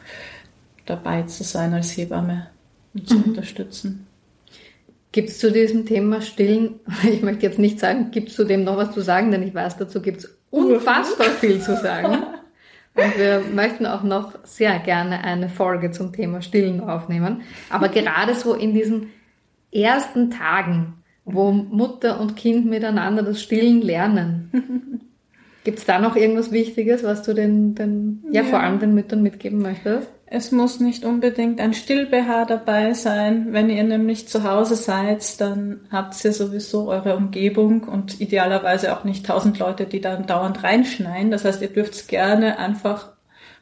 dabei 0.86 1.22
zu 1.22 1.44
sein 1.44 1.72
als 1.74 1.96
Hebamme 1.96 2.48
und 2.94 3.08
zu 3.08 3.16
mhm. 3.16 3.24
unterstützen. 3.24 4.06
Gibt 5.12 5.30
es 5.30 5.38
zu 5.38 5.50
diesem 5.50 5.86
Thema 5.86 6.20
Stillen, 6.20 6.80
ich 7.10 7.22
möchte 7.22 7.46
jetzt 7.46 7.58
nicht 7.58 7.80
sagen, 7.80 8.10
gibt 8.10 8.28
es 8.28 8.36
zu 8.36 8.44
dem 8.44 8.64
noch 8.64 8.76
was 8.76 8.92
zu 8.92 9.00
sagen, 9.00 9.30
denn 9.30 9.42
ich 9.42 9.54
weiß, 9.54 9.76
dazu 9.76 10.00
gibt 10.00 10.18
es 10.18 10.38
unfassbar 10.50 11.28
viel 11.28 11.60
zu 11.60 11.76
sagen. 11.76 12.22
Und 12.94 13.18
wir 13.18 13.42
möchten 13.54 13.86
auch 13.86 14.02
noch 14.02 14.34
sehr 14.44 14.78
gerne 14.80 15.22
eine 15.22 15.48
Folge 15.48 15.90
zum 15.92 16.12
Thema 16.12 16.42
Stillen 16.42 16.80
aufnehmen. 16.80 17.42
Aber 17.70 17.88
gerade 17.88 18.34
so 18.34 18.54
in 18.54 18.74
diesen 18.74 19.10
ersten 19.72 20.30
Tagen, 20.30 20.94
wo 21.24 21.52
Mutter 21.52 22.20
und 22.20 22.36
Kind 22.36 22.66
miteinander 22.66 23.22
das 23.22 23.40
Stillen 23.40 23.80
lernen, 23.80 25.00
gibt 25.64 25.78
es 25.78 25.84
da 25.84 26.00
noch 26.00 26.16
irgendwas 26.16 26.50
Wichtiges, 26.50 27.04
was 27.04 27.22
du 27.22 27.32
den, 27.32 27.74
den 27.74 28.24
ja, 28.32 28.42
ja, 28.42 28.48
vor 28.48 28.60
allem 28.60 28.80
den 28.80 28.94
Müttern 28.94 29.22
mitgeben 29.22 29.62
möchtest? 29.62 30.10
Es 30.32 30.52
muss 30.52 30.78
nicht 30.78 31.04
unbedingt 31.04 31.60
ein 31.60 31.74
Stillbehaar 31.74 32.46
dabei 32.46 32.94
sein. 32.94 33.48
Wenn 33.50 33.68
ihr 33.68 33.82
nämlich 33.82 34.28
zu 34.28 34.44
Hause 34.44 34.76
seid, 34.76 35.40
dann 35.40 35.80
habt 35.90 36.24
ihr 36.24 36.32
sowieso 36.32 36.88
eure 36.88 37.16
Umgebung 37.16 37.82
und 37.82 38.20
idealerweise 38.20 38.96
auch 38.96 39.02
nicht 39.02 39.26
tausend 39.26 39.58
Leute, 39.58 39.86
die 39.86 40.00
dann 40.00 40.28
dauernd 40.28 40.62
reinschneien. 40.62 41.32
Das 41.32 41.44
heißt, 41.44 41.60
ihr 41.62 41.72
dürft 41.72 42.06
gerne 42.06 42.60
einfach 42.60 43.10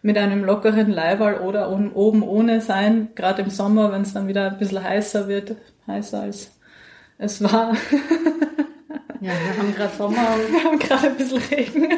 mit 0.02 0.18
einem 0.18 0.44
lockeren 0.44 0.90
Leiberl 0.90 1.38
oder 1.40 1.70
oben 1.70 2.22
ohne 2.22 2.60
sein, 2.60 3.08
gerade 3.14 3.40
im 3.40 3.50
Sommer, 3.50 3.90
wenn 3.90 4.02
es 4.02 4.12
dann 4.12 4.28
wieder 4.28 4.50
ein 4.50 4.58
bisschen 4.58 4.84
heißer 4.84 5.26
wird, 5.26 5.56
heißer 5.86 6.20
als 6.20 6.50
es 7.16 7.42
war. 7.42 7.74
Ja, 9.20 9.32
wir 9.32 9.58
haben 9.58 9.74
gerade 9.74 9.96
Sommer 9.96 10.28
und 10.34 10.52
wir 10.52 10.62
haben 10.62 10.78
gerade 10.78 11.08
ein 11.08 11.16
bisschen 11.16 11.38
Regen. 11.50 11.88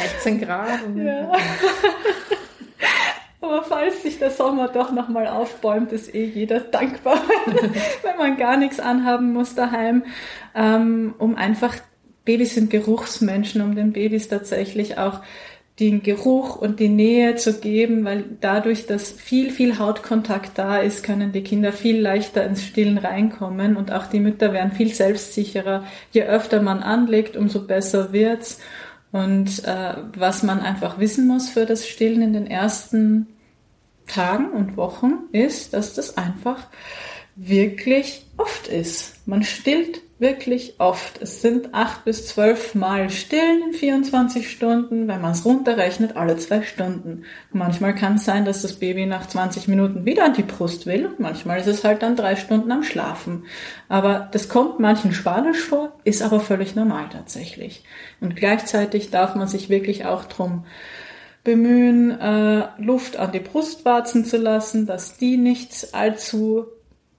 16 0.00 0.40
Grad. 0.40 0.80
ja. 0.96 1.30
Aber 3.46 3.62
falls 3.62 4.02
sich 4.02 4.18
der 4.18 4.30
Sommer 4.30 4.68
doch 4.68 4.92
nochmal 4.92 5.28
aufbäumt, 5.28 5.92
ist 5.92 6.14
eh 6.14 6.24
jeder 6.24 6.60
dankbar, 6.60 7.20
wenn 8.02 8.16
man 8.18 8.36
gar 8.36 8.56
nichts 8.56 8.80
anhaben 8.80 9.32
muss 9.32 9.54
daheim, 9.54 10.04
ähm, 10.54 11.14
um 11.18 11.36
einfach, 11.36 11.74
Babys 12.24 12.54
sind 12.54 12.70
Geruchsmenschen, 12.70 13.62
um 13.62 13.76
den 13.76 13.92
Babys 13.92 14.28
tatsächlich 14.28 14.98
auch 14.98 15.20
den 15.78 16.02
Geruch 16.02 16.56
und 16.56 16.80
die 16.80 16.88
Nähe 16.88 17.36
zu 17.36 17.60
geben, 17.60 18.04
weil 18.04 18.24
dadurch, 18.40 18.86
dass 18.86 19.12
viel, 19.12 19.50
viel 19.50 19.78
Hautkontakt 19.78 20.52
da 20.56 20.78
ist, 20.78 21.04
können 21.04 21.32
die 21.32 21.42
Kinder 21.42 21.72
viel 21.72 22.00
leichter 22.00 22.44
ins 22.44 22.64
Stillen 22.64 22.96
reinkommen 22.96 23.76
und 23.76 23.92
auch 23.92 24.06
die 24.06 24.20
Mütter 24.20 24.54
werden 24.54 24.72
viel 24.72 24.92
selbstsicherer. 24.94 25.84
Je 26.12 26.22
öfter 26.22 26.62
man 26.62 26.82
anlegt, 26.82 27.36
umso 27.36 27.66
besser 27.66 28.12
wird's. 28.12 28.58
Und 29.12 29.64
äh, 29.64 29.94
was 30.16 30.42
man 30.42 30.60
einfach 30.60 30.98
wissen 30.98 31.26
muss 31.26 31.50
für 31.50 31.66
das 31.66 31.86
Stillen 31.86 32.22
in 32.22 32.32
den 32.32 32.46
ersten 32.46 33.28
Tagen 34.06 34.50
und 34.50 34.76
Wochen 34.76 35.24
ist, 35.32 35.74
dass 35.74 35.94
das 35.94 36.16
einfach 36.16 36.66
wirklich 37.36 38.26
oft 38.38 38.68
ist. 38.68 39.26
Man 39.26 39.42
stillt 39.42 40.00
wirklich 40.18 40.76
oft. 40.78 41.20
Es 41.20 41.42
sind 41.42 41.74
acht 41.74 42.04
bis 42.04 42.26
zwölf 42.26 42.74
Mal 42.74 43.10
stillen 43.10 43.62
in 43.68 43.72
24 43.74 44.50
Stunden, 44.50 45.08
wenn 45.08 45.20
man 45.20 45.32
es 45.32 45.44
runterrechnet, 45.44 46.16
alle 46.16 46.38
zwei 46.38 46.62
Stunden. 46.62 47.24
Manchmal 47.52 47.94
kann 47.94 48.14
es 48.14 48.24
sein, 48.24 48.46
dass 48.46 48.62
das 48.62 48.74
Baby 48.74 49.04
nach 49.04 49.26
20 49.26 49.68
Minuten 49.68 50.06
wieder 50.06 50.24
an 50.24 50.32
die 50.32 50.42
Brust 50.42 50.86
will 50.86 51.06
und 51.06 51.20
manchmal 51.20 51.60
ist 51.60 51.66
es 51.66 51.84
halt 51.84 52.02
dann 52.02 52.16
drei 52.16 52.36
Stunden 52.36 52.72
am 52.72 52.82
Schlafen. 52.82 53.44
Aber 53.88 54.28
das 54.32 54.48
kommt 54.48 54.80
manchen 54.80 55.12
spanisch 55.12 55.60
vor, 55.60 55.92
ist 56.04 56.22
aber 56.22 56.40
völlig 56.40 56.74
normal 56.74 57.10
tatsächlich. 57.12 57.84
Und 58.20 58.36
gleichzeitig 58.36 59.10
darf 59.10 59.34
man 59.34 59.48
sich 59.48 59.68
wirklich 59.68 60.06
auch 60.06 60.24
drum 60.24 60.64
bemühen, 61.46 62.10
äh, 62.20 62.64
Luft 62.78 63.18
an 63.18 63.30
die 63.30 63.38
Brustwarzen 63.38 64.24
zu 64.24 64.36
lassen, 64.36 64.84
dass 64.84 65.16
die 65.16 65.36
nicht 65.36 65.94
allzu 65.94 66.66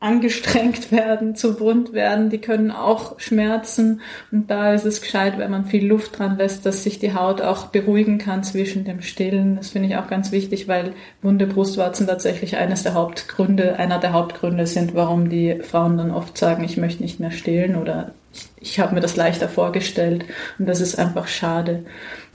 angestrengt 0.02 0.92
werden, 0.92 1.36
zu 1.36 1.62
wund 1.62 1.94
werden, 1.94 2.30
die 2.30 2.40
können 2.40 2.70
auch 2.70 3.20
schmerzen 3.22 4.02
und 4.32 4.52
da 4.52 4.74
ist 4.74 4.86
es 4.86 5.02
gescheit, 5.02 5.38
wenn 5.38 5.50
man 5.50 5.66
viel 5.66 5.88
Luft 5.88 6.20
dran 6.20 6.38
lässt, 6.38 6.66
dass 6.66 6.84
sich 6.84 7.00
die 7.00 7.13
Haut 7.13 7.42
auch 7.42 7.68
beruhigen 7.68 8.18
kann 8.18 8.44
zwischen 8.44 8.84
dem 8.84 9.02
Stillen. 9.02 9.56
Das 9.56 9.70
finde 9.70 9.88
ich 9.88 9.96
auch 9.96 10.08
ganz 10.08 10.34
wichtig, 10.34 10.68
weil 10.68 10.92
wunde 11.22 11.48
Brustwarzen 11.48 12.06
tatsächlich 12.06 12.58
eines 12.58 12.84
der 12.84 12.96
Hauptgründe, 12.96 13.80
einer 13.80 13.98
der 13.98 14.12
Hauptgründe 14.12 14.68
sind, 14.68 14.94
warum 14.94 15.30
die 15.30 15.62
Frauen 15.62 15.98
dann 15.98 16.12
oft 16.12 16.38
sagen, 16.38 16.66
ich 16.66 16.76
möchte 16.76 17.02
nicht 17.02 17.22
mehr 17.22 17.32
stillen 17.32 17.78
oder 17.78 18.12
ich, 18.60 18.80
habe 18.80 18.95
mir 18.95 19.02
das 19.02 19.15
leichter 19.15 19.50
vorgestellt 19.50 20.26
und 20.60 20.67
das 20.67 20.82
ist 20.82 20.97
einfach 20.97 21.28
schade. 21.28 21.86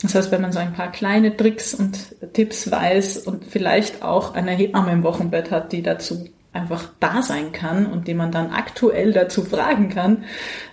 Das 0.03 0.15
heißt, 0.15 0.31
wenn 0.33 0.43
man 0.43 0.53
so 0.53 0.59
ein 0.59 0.73
paar 0.73 0.91
kleine 0.91 1.37
Tricks 1.37 1.75
und 1.75 2.17
Tipps 2.33 2.71
weiß 2.71 3.19
und 3.19 3.45
vielleicht 3.45 4.03
auch 4.03 4.35
eine 4.35 4.53
Hebamme 4.53 4.93
im 4.93 5.03
Wochenbett 5.03 5.51
hat, 5.51 5.73
die 5.73 5.83
dazu 5.83 6.27
einfach 6.53 6.91
da 7.01 7.23
sein 7.23 7.53
kann 7.53 7.87
und 7.87 8.09
die 8.09 8.15
man 8.15 8.31
dann 8.31 8.51
aktuell 8.51 9.13
dazu 9.13 9.43
fragen 9.43 9.89
kann 9.89 10.25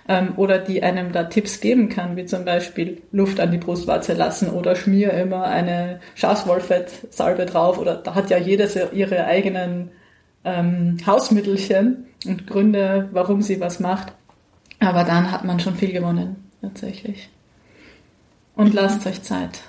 ähm, 0.08 0.34
oder 0.36 0.58
die 0.58 0.82
einem 0.82 1.12
da 1.12 1.24
Tipps 1.24 1.60
geben 1.60 1.88
kann, 1.88 2.16
wie 2.16 2.26
zum 2.26 2.44
Beispiel 2.44 3.02
Luft 3.12 3.40
an 3.40 3.50
die 3.50 3.58
Brustwarze 3.58 4.12
lassen 4.12 4.50
oder 4.50 4.76
schmier 4.76 5.12
immer 5.14 5.44
eine 5.44 6.00
Schafswollfettsalbe 6.16 7.46
drauf 7.46 7.78
oder 7.78 7.96
da 7.96 8.14
hat 8.14 8.28
ja 8.30 8.36
jeder 8.36 8.68
ihre 8.92 9.24
eigenen 9.24 9.90
ähm, 10.44 10.98
Hausmittelchen 11.06 12.06
und 12.26 12.46
Gründe, 12.46 13.08
warum 13.12 13.40
sie 13.40 13.60
was 13.60 13.80
macht. 13.80 14.12
Aber 14.80 15.04
dann 15.04 15.30
hat 15.30 15.44
man 15.44 15.60
schon 15.60 15.76
viel 15.76 15.92
gewonnen, 15.92 16.50
tatsächlich. 16.60 17.28
Und 18.56 18.74
lasst 18.74 19.06
euch 19.06 19.22
Zeit. 19.22 19.60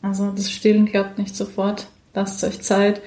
Also 0.00 0.30
das 0.30 0.50
Stillen 0.50 0.86
klappt 0.86 1.18
nicht 1.18 1.36
sofort. 1.36 1.88
Lasst 2.14 2.42
euch 2.44 2.60
Zeit 2.62 3.00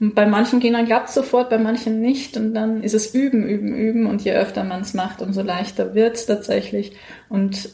bei 0.00 0.24
manchen 0.24 0.60
Kindern 0.60 0.86
klappt 0.86 1.10
es 1.10 1.14
sofort, 1.14 1.50
bei 1.50 1.58
manchen 1.58 2.00
nicht. 2.00 2.36
Und 2.36 2.54
dann 2.54 2.82
ist 2.82 2.94
es 2.94 3.14
üben, 3.14 3.46
üben, 3.46 3.74
üben. 3.74 4.06
Und 4.06 4.24
je 4.24 4.32
öfter 4.32 4.64
man 4.64 4.80
es 4.80 4.94
macht, 4.94 5.20
umso 5.20 5.42
leichter 5.42 5.94
wird 5.94 6.16
es 6.16 6.26
tatsächlich. 6.26 6.96
Und 7.28 7.68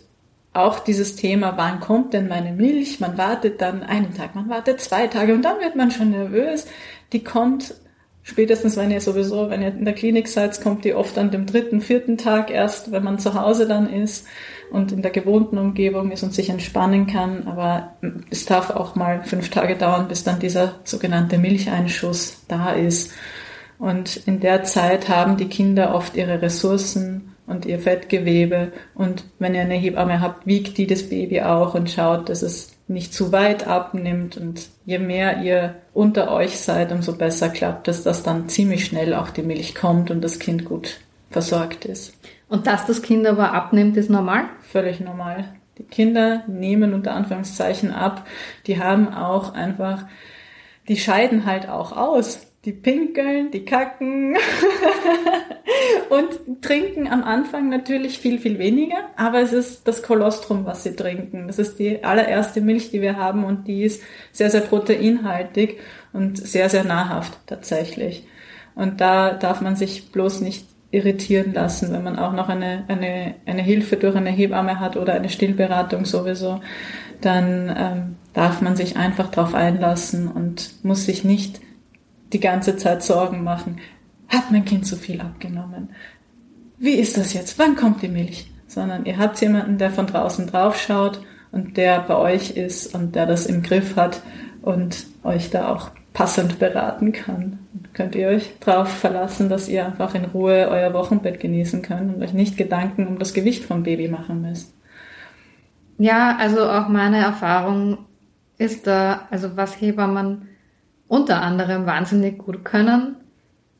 auch 0.52 0.81
dieses 0.81 1.14
Thema, 1.14 1.57
wann 1.57 1.79
kommt 1.79 2.14
denn 2.14 2.26
meine 2.26 2.52
Milch? 2.52 2.98
Man 2.98 3.16
wartet 3.16 3.61
dann 3.61 3.85
einen 3.85 4.14
Tag, 4.14 4.35
man 4.35 4.48
wartet 4.48 4.81
zwei 4.81 5.07
Tage 5.07 5.35
und 5.35 5.42
dann 5.42 5.61
wird 5.61 5.76
man 5.76 5.92
schon 5.92 6.11
nervös. 6.11 6.66
Die 7.12 7.22
kommt 7.22 7.74
spätestens, 8.27 8.77
wenn 8.77 8.91
ihr 8.91 9.01
sowieso, 9.01 9.49
wenn 9.51 9.62
ihr 9.62 9.69
in 9.69 9.85
der 9.85 9.95
Klinik 9.95 10.27
seid, 10.29 10.61
kommt 10.61 10.85
die 10.85 10.95
oft 10.95 11.17
an 11.17 11.31
dem 11.31 11.47
dritten, 11.47 11.81
vierten 11.81 12.19
Tag 12.19 12.51
erst, 12.51 12.91
wenn 12.91 13.05
man 13.05 13.19
zu 13.19 13.35
Hause 13.35 13.67
dann 13.69 13.89
ist 13.89 14.27
und 14.71 14.91
in 14.91 15.01
der 15.01 15.12
gewohnten 15.12 15.59
Umgebung 15.59 16.11
ist 16.11 16.25
und 16.25 16.35
sich 16.35 16.51
entspannen 16.51 17.07
kann. 17.07 17.47
Aber 17.47 17.97
es 18.29 18.45
darf 18.45 18.71
auch 18.71 18.97
mal 18.97 19.23
fünf 19.23 19.49
Tage 19.49 19.77
dauern, 19.77 20.09
bis 20.09 20.25
dann 20.25 20.41
dieser 20.41 20.81
sogenannte 20.83 21.39
Milcheinschuss 21.39 22.43
da 22.49 22.73
ist. 22.73 23.12
Und 23.79 24.17
in 24.27 24.41
der 24.41 24.65
Zeit 24.65 25.09
haben 25.09 25.37
die 25.37 25.49
Kinder 25.49 25.95
oft 25.95 26.17
ihre 26.17 26.43
Ressourcen 26.43 27.37
und 27.47 27.65
ihr 27.65 27.79
Fettgewebe. 27.79 28.73
Und 28.95 29.25
wenn 29.39 29.55
ihr 29.55 29.61
eine 29.61 29.75
Hebamme 29.75 30.21
habt, 30.21 30.47
wiegt 30.47 30.79
die 30.79 30.89
das 30.89 31.09
Baby 31.09 31.43
auch 31.43 31.75
und 31.75 31.91
schaut, 31.91 32.29
dass 32.29 32.43
es 32.43 32.76
nicht 32.88 33.12
zu 33.12 33.33
weit 33.33 33.66
abnimmt. 33.66 34.37
Und 34.37 34.68
je 34.85 34.99
mehr 34.99 35.42
ihr 35.42 35.77
unter 35.92 36.31
euch 36.31 36.59
seid, 36.59 36.92
umso 36.92 37.14
besser 37.16 37.49
klappt 37.49 37.88
es, 37.88 38.03
dass 38.03 38.22
dann 38.22 38.49
ziemlich 38.49 38.85
schnell 38.85 39.14
auch 39.14 39.31
die 39.31 39.42
Milch 39.42 39.75
kommt 39.75 40.11
und 40.11 40.22
das 40.22 40.38
Kind 40.38 40.64
gut 40.64 40.99
versorgt 41.31 41.85
ist. 41.85 42.14
Und 42.49 42.66
dass 42.66 42.87
das 42.87 43.03
Kind 43.03 43.27
aber 43.27 43.53
abnimmt, 43.53 43.96
ist 43.96 44.11
normal? 44.11 44.44
Völlig 44.62 45.01
normal. 45.01 45.53
Die 45.79 45.85
Kinder 45.85 46.44
nehmen 46.46 46.94
unter 46.94 47.14
Anführungszeichen 47.14 47.90
ab. 47.92 48.27
Die 48.66 48.83
haben 48.83 49.12
auch 49.12 49.53
einfach, 49.53 50.05
die 50.88 50.96
scheiden 50.96 51.44
halt 51.44 51.68
auch 51.68 51.92
aus. 51.92 52.45
Die 52.66 52.72
pinkeln, 52.72 53.52
die 53.52 53.64
kacken 53.64 54.37
und 56.11 56.62
trinken 56.62 57.07
am 57.07 57.22
Anfang 57.22 57.68
natürlich 57.68 58.18
viel, 58.18 58.40
viel 58.40 58.59
weniger. 58.59 58.96
Aber 59.14 59.40
es 59.40 59.52
ist 59.52 59.87
das 59.87 60.02
Kolostrum, 60.02 60.66
was 60.66 60.83
sie 60.83 60.96
trinken. 60.96 61.46
Das 61.46 61.61
ist 61.61 61.79
die 61.79 62.02
allererste 62.02 62.61
Milch, 62.61 62.90
die 62.90 63.02
wir 63.02 63.16
haben 63.16 63.44
und 63.44 63.68
die 63.68 63.85
ist 63.85 64.02
sehr, 64.33 64.50
sehr 64.50 64.62
proteinhaltig 64.62 65.79
und 66.12 66.38
sehr, 66.38 66.68
sehr 66.68 66.83
nahrhaft 66.83 67.38
tatsächlich. 67.46 68.26
Und 68.74 69.00
da 69.00 69.35
darf 69.35 69.61
man 69.61 69.76
sich 69.76 70.11
bloß 70.11 70.40
nicht 70.40 70.66
irritieren 70.90 71.55
lassen, 71.55 71.92
wenn 71.92 72.02
man 72.02 72.18
auch 72.18 72.33
noch 72.33 72.48
eine, 72.48 72.85
eine, 72.88 73.37
eine 73.46 73.62
Hilfe 73.62 73.96
durch 73.96 74.16
eine 74.16 74.31
Hebamme 74.31 74.81
hat 74.81 74.96
oder 74.96 75.14
eine 75.14 75.29
Stillberatung 75.29 76.05
sowieso, 76.05 76.61
dann 77.20 77.74
ähm, 77.76 78.16
darf 78.33 78.61
man 78.61 78.74
sich 78.74 78.96
einfach 78.96 79.31
darauf 79.31 79.55
einlassen 79.55 80.26
und 80.26 80.85
muss 80.85 81.07
sich 81.07 81.22
nicht 81.22 81.61
die 82.33 82.41
ganze 82.41 82.77
Zeit 82.77 83.03
Sorgen 83.03 83.45
machen. 83.45 83.79
Hat 84.29 84.51
mein 84.51 84.65
Kind 84.65 84.87
zu 84.87 84.97
viel 84.97 85.21
abgenommen? 85.21 85.91
Wie 86.79 86.95
ist 86.95 87.17
das 87.17 87.33
jetzt? 87.33 87.59
Wann 87.59 87.77
kommt 87.77 88.03
die 88.03 88.09
Milch? 88.09 88.51
Sondern 88.67 89.07
ihr 89.07 89.19
habt 89.19 89.41
jemanden, 89.41 89.79
der 89.79 89.91
von 89.91 90.07
draußen 90.07 90.47
drauf 90.47 90.79
schaut 90.79 91.21
und 91.53 91.77
der 91.77 92.01
bei 92.01 92.17
euch 92.17 92.51
ist 92.51 92.95
und 92.95 93.15
der 93.15 93.27
das 93.27 93.47
im 93.47 93.62
Griff 93.62 93.97
hat 93.97 94.23
und 94.62 95.07
euch 95.23 95.51
da 95.51 95.69
auch 95.69 95.91
passend 96.12 96.59
beraten 96.59 97.12
kann. 97.12 97.59
Könnt 97.93 98.15
ihr 98.15 98.29
euch 98.29 98.55
darauf 98.61 98.89
verlassen, 98.89 99.49
dass 99.49 99.69
ihr 99.69 99.87
einfach 99.87 100.15
in 100.15 100.25
Ruhe 100.25 100.69
euer 100.71 100.93
Wochenbett 100.93 101.41
genießen 101.41 101.83
könnt 101.83 102.15
und 102.15 102.23
euch 102.23 102.33
nicht 102.33 102.57
Gedanken 102.57 103.07
um 103.07 103.19
das 103.19 103.33
Gewicht 103.35 103.65
vom 103.65 103.83
Baby 103.83 104.09
machen 104.09 104.43
müsst. 104.43 104.75
Ja, 105.99 106.37
also 106.39 106.69
auch 106.69 106.89
meine 106.89 107.19
Erfahrung 107.19 107.99
ist 108.59 108.87
da, 108.87 109.27
also 109.31 109.57
was 109.57 109.81
Hebammen 109.81 110.49
unter 111.09 111.42
anderem 111.42 111.87
wahnsinnig 111.87 112.38
gut 112.38 112.64
können, 112.64 113.16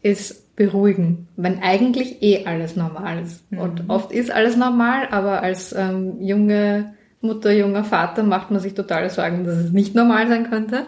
ist 0.03 0.57
beruhigen, 0.57 1.29
wenn 1.37 1.63
eigentlich 1.63 2.23
eh 2.23 2.47
alles 2.47 2.77
normal 2.77 3.23
ist. 3.23 3.51
Mhm. 3.53 3.59
Und 3.59 3.85
oft 3.89 4.13
ist 4.13 4.31
alles 4.31 4.57
normal, 4.57 5.09
aber 5.11 5.43
als 5.43 5.75
ähm, 5.77 6.21
junge 6.21 6.95
Mutter, 7.21 7.53
junger 7.53 7.85
Vater 7.85 8.23
macht 8.23 8.51
man 8.51 8.61
sich 8.61 8.75
totale 8.75 9.11
Sorgen, 9.11 9.45
dass 9.45 9.57
es 9.57 9.73
nicht 9.73 9.95
normal 9.95 10.29
sein 10.29 10.49
könnte. 10.49 10.87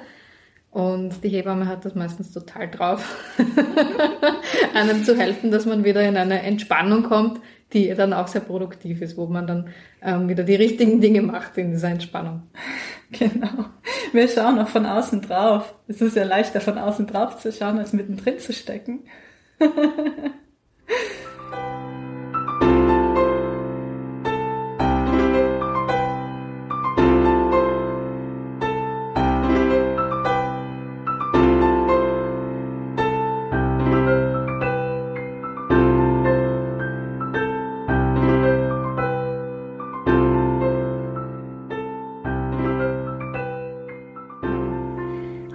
Und 0.71 1.25
die 1.25 1.29
Hebamme 1.31 1.67
hat 1.67 1.85
das 1.85 1.95
meistens 1.95 2.33
total 2.33 2.71
drauf, 2.71 3.17
einem 4.75 5.05
zu 5.05 5.17
helfen, 5.17 5.51
dass 5.51 5.67
man 5.67 5.85
wieder 5.85 6.03
in 6.03 6.17
eine 6.17 6.43
Entspannung 6.43 7.05
kommt, 7.05 7.41
die 7.73 7.93
dann 7.95 8.13
auch 8.13 8.29
sehr 8.29 8.43
produktiv 8.43 9.03
ist, 9.03 9.17
wo 9.17 9.27
man 9.27 9.47
dann 9.47 9.69
ähm, 10.03 10.29
wieder 10.29 10.45
die 10.45 10.55
richtigen 10.55 11.01
Dinge 11.01 11.23
macht 11.23 11.57
in 11.59 11.73
dieser 11.73 11.89
Entspannung. 11.89 12.43
Genau. 13.13 13.65
Wir 14.13 14.29
schauen 14.29 14.59
auch 14.59 14.69
von 14.69 14.85
außen 14.85 15.23
drauf. 15.23 15.75
Es 15.87 16.01
ist 16.03 16.17
ja 16.17 16.25
leichter 16.25 16.61
von 16.61 16.77
außen 16.77 17.07
drauf 17.07 17.39
zu 17.39 17.51
schauen, 17.53 17.79
als 17.79 17.95
mittendrin 17.95 18.39
zu 18.39 18.53
stecken. 18.53 19.05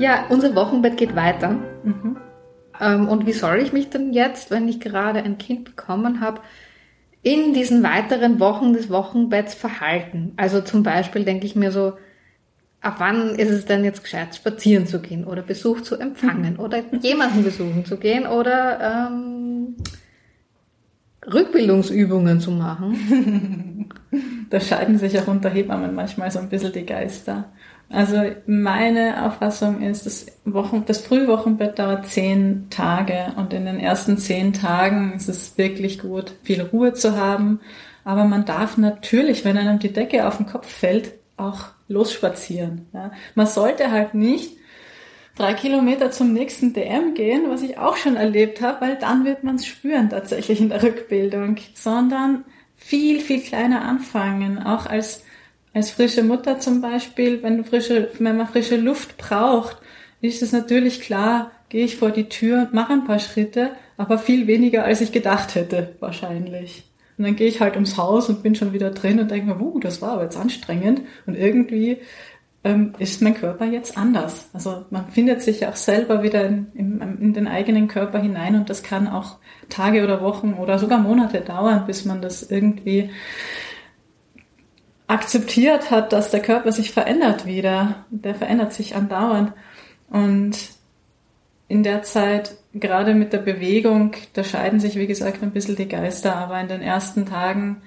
Ja, 0.03 0.25
unser 0.27 0.53
Wochenbett 0.53 0.97
geht 0.97 1.15
weiter. 1.15 1.51
Mhm. 1.85 2.17
Ähm, 2.81 3.07
und 3.07 3.25
wie 3.25 3.31
soll 3.31 3.59
ich 3.59 3.71
mich 3.71 3.89
denn 3.89 4.11
jetzt, 4.11 4.51
wenn 4.51 4.67
ich 4.67 4.81
gerade 4.81 5.23
ein 5.23 5.37
Kind 5.37 5.63
bekommen 5.63 6.19
habe, 6.19 6.41
in 7.21 7.53
diesen 7.53 7.83
weiteren 7.83 8.41
Wochen 8.41 8.73
des 8.73 8.89
Wochenbetts 8.89 9.53
verhalten? 9.53 10.33
Also 10.35 10.59
zum 10.59 10.83
Beispiel 10.83 11.23
denke 11.23 11.45
ich 11.45 11.55
mir 11.55 11.71
so, 11.71 11.93
ab 12.81 12.95
wann 12.97 13.35
ist 13.35 13.49
es 13.49 13.63
denn 13.63 13.85
jetzt 13.85 14.03
gescheit, 14.03 14.35
spazieren 14.35 14.87
zu 14.87 14.99
gehen 14.99 15.23
oder 15.23 15.41
Besuch 15.41 15.79
zu 15.79 15.95
empfangen 15.95 16.57
oder 16.57 16.83
jemanden 17.01 17.45
besuchen 17.45 17.85
zu 17.85 17.95
gehen 17.95 18.27
oder 18.27 19.07
ähm, 19.09 19.77
Rückbildungsübungen 21.33 22.41
zu 22.41 22.51
machen? 22.51 23.89
da 24.49 24.59
scheiden 24.59 24.97
sich 24.97 25.17
auch 25.17 25.27
unter 25.27 25.49
Hebammen 25.49 25.95
manchmal 25.95 26.29
so 26.29 26.39
ein 26.39 26.49
bisschen 26.49 26.73
die 26.73 26.85
Geister. 26.85 27.53
Also 27.89 28.23
meine 28.47 29.25
Auffassung 29.25 29.81
ist, 29.81 30.05
das, 30.05 30.25
Wochen, 30.45 30.83
das 30.85 31.01
Frühwochenbett 31.01 31.77
dauert 31.77 32.07
zehn 32.07 32.67
Tage 32.69 33.33
und 33.37 33.53
in 33.53 33.65
den 33.65 33.79
ersten 33.79 34.17
zehn 34.17 34.51
Tagen 34.53 35.13
ist 35.15 35.29
es 35.29 35.57
wirklich 35.57 35.99
gut, 35.99 36.33
viel 36.43 36.61
Ruhe 36.61 36.93
zu 36.93 37.15
haben. 37.15 37.59
Aber 38.03 38.25
man 38.25 38.45
darf 38.45 38.77
natürlich, 38.77 39.45
wenn 39.45 39.57
einem 39.57 39.79
die 39.79 39.93
Decke 39.93 40.27
auf 40.27 40.37
den 40.37 40.47
Kopf 40.47 40.67
fällt, 40.67 41.13
auch 41.37 41.67
losspazieren. 41.87 42.87
Ja. 42.93 43.11
Man 43.35 43.47
sollte 43.47 43.91
halt 43.91 44.13
nicht 44.13 44.57
drei 45.35 45.53
Kilometer 45.53 46.11
zum 46.11 46.33
nächsten 46.33 46.73
DM 46.73 47.13
gehen, 47.13 47.45
was 47.47 47.61
ich 47.61 47.77
auch 47.77 47.97
schon 47.97 48.15
erlebt 48.15 48.61
habe, 48.61 48.81
weil 48.81 48.95
dann 48.97 49.25
wird 49.25 49.43
man 49.43 49.55
es 49.55 49.65
spüren 49.65 50.09
tatsächlich 50.09 50.61
in 50.61 50.69
der 50.69 50.83
Rückbildung, 50.83 51.57
sondern 51.73 52.45
viel, 52.75 53.19
viel 53.19 53.41
kleiner 53.41 53.83
anfangen, 53.83 54.61
auch 54.61 54.85
als, 54.85 55.23
als 55.73 55.91
frische 55.91 56.23
Mutter 56.23 56.59
zum 56.59 56.81
Beispiel, 56.81 57.41
wenn 57.41 57.57
du 57.57 57.63
frische, 57.63 58.09
wenn 58.19 58.37
man 58.37 58.47
frische 58.47 58.77
Luft 58.77 59.17
braucht, 59.17 59.77
ist 60.21 60.41
es 60.41 60.51
natürlich 60.51 61.01
klar, 61.01 61.51
gehe 61.69 61.85
ich 61.85 61.97
vor 61.97 62.11
die 62.11 62.29
Tür, 62.29 62.69
mache 62.71 62.93
ein 62.93 63.05
paar 63.05 63.19
Schritte, 63.19 63.71
aber 63.97 64.17
viel 64.17 64.47
weniger 64.47 64.85
als 64.85 65.01
ich 65.01 65.11
gedacht 65.11 65.55
hätte, 65.55 65.95
wahrscheinlich. 65.99 66.83
Und 67.17 67.25
dann 67.25 67.35
gehe 67.35 67.47
ich 67.47 67.61
halt 67.61 67.75
ums 67.75 67.97
Haus 67.97 68.29
und 68.29 68.43
bin 68.43 68.55
schon 68.55 68.73
wieder 68.73 68.91
drin 68.91 69.19
und 69.19 69.29
denke 69.29 69.53
mir, 69.53 69.61
uh, 69.61 69.79
das 69.79 70.01
war 70.01 70.13
aber 70.13 70.23
jetzt 70.23 70.37
anstrengend. 70.37 71.01
Und 71.25 71.35
irgendwie 71.35 71.99
ähm, 72.63 72.93
ist 72.97 73.21
mein 73.21 73.35
Körper 73.35 73.65
jetzt 73.65 73.97
anders. 73.97 74.49
Also 74.53 74.85
man 74.89 75.07
findet 75.09 75.41
sich 75.41 75.67
auch 75.67 75.75
selber 75.75 76.23
wieder 76.23 76.45
in, 76.45 76.67
in, 76.73 77.01
in, 77.19 77.33
den 77.33 77.47
eigenen 77.47 77.87
Körper 77.87 78.19
hinein 78.19 78.55
und 78.55 78.69
das 78.69 78.83
kann 78.83 79.07
auch 79.07 79.37
Tage 79.69 80.03
oder 80.03 80.21
Wochen 80.21 80.53
oder 80.53 80.79
sogar 80.79 80.99
Monate 80.99 81.41
dauern, 81.41 81.85
bis 81.85 82.05
man 82.05 82.21
das 82.21 82.43
irgendwie 82.43 83.09
akzeptiert 85.13 85.91
hat, 85.91 86.11
dass 86.11 86.31
der 86.31 86.41
Körper 86.41 86.71
sich 86.71 86.91
verändert 86.91 87.45
wieder. 87.45 88.05
Der 88.09 88.35
verändert 88.35 88.73
sich 88.73 88.95
andauernd. 88.95 89.53
Und 90.09 90.57
in 91.67 91.83
der 91.83 92.03
Zeit, 92.03 92.55
gerade 92.73 93.13
mit 93.13 93.31
der 93.31 93.37
Bewegung, 93.37 94.13
da 94.33 94.43
scheiden 94.43 94.79
sich, 94.79 94.95
wie 94.95 95.07
gesagt, 95.07 95.43
ein 95.43 95.51
bisschen 95.51 95.75
die 95.75 95.87
Geister, 95.87 96.35
aber 96.35 96.59
in 96.59 96.67
den 96.67 96.81
ersten 96.81 97.25
Tagen 97.25 97.81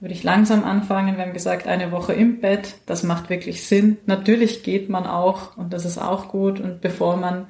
würde 0.00 0.14
ich 0.14 0.22
langsam 0.22 0.64
anfangen. 0.64 1.16
Wir 1.16 1.24
haben 1.24 1.32
gesagt, 1.32 1.66
eine 1.66 1.92
Woche 1.92 2.12
im 2.12 2.40
Bett, 2.40 2.76
das 2.86 3.02
macht 3.02 3.30
wirklich 3.30 3.66
Sinn. 3.66 3.98
Natürlich 4.06 4.62
geht 4.62 4.88
man 4.88 5.06
auch 5.06 5.56
und 5.56 5.72
das 5.72 5.84
ist 5.84 5.98
auch 5.98 6.28
gut. 6.28 6.60
Und 6.60 6.80
bevor 6.80 7.16
man 7.16 7.46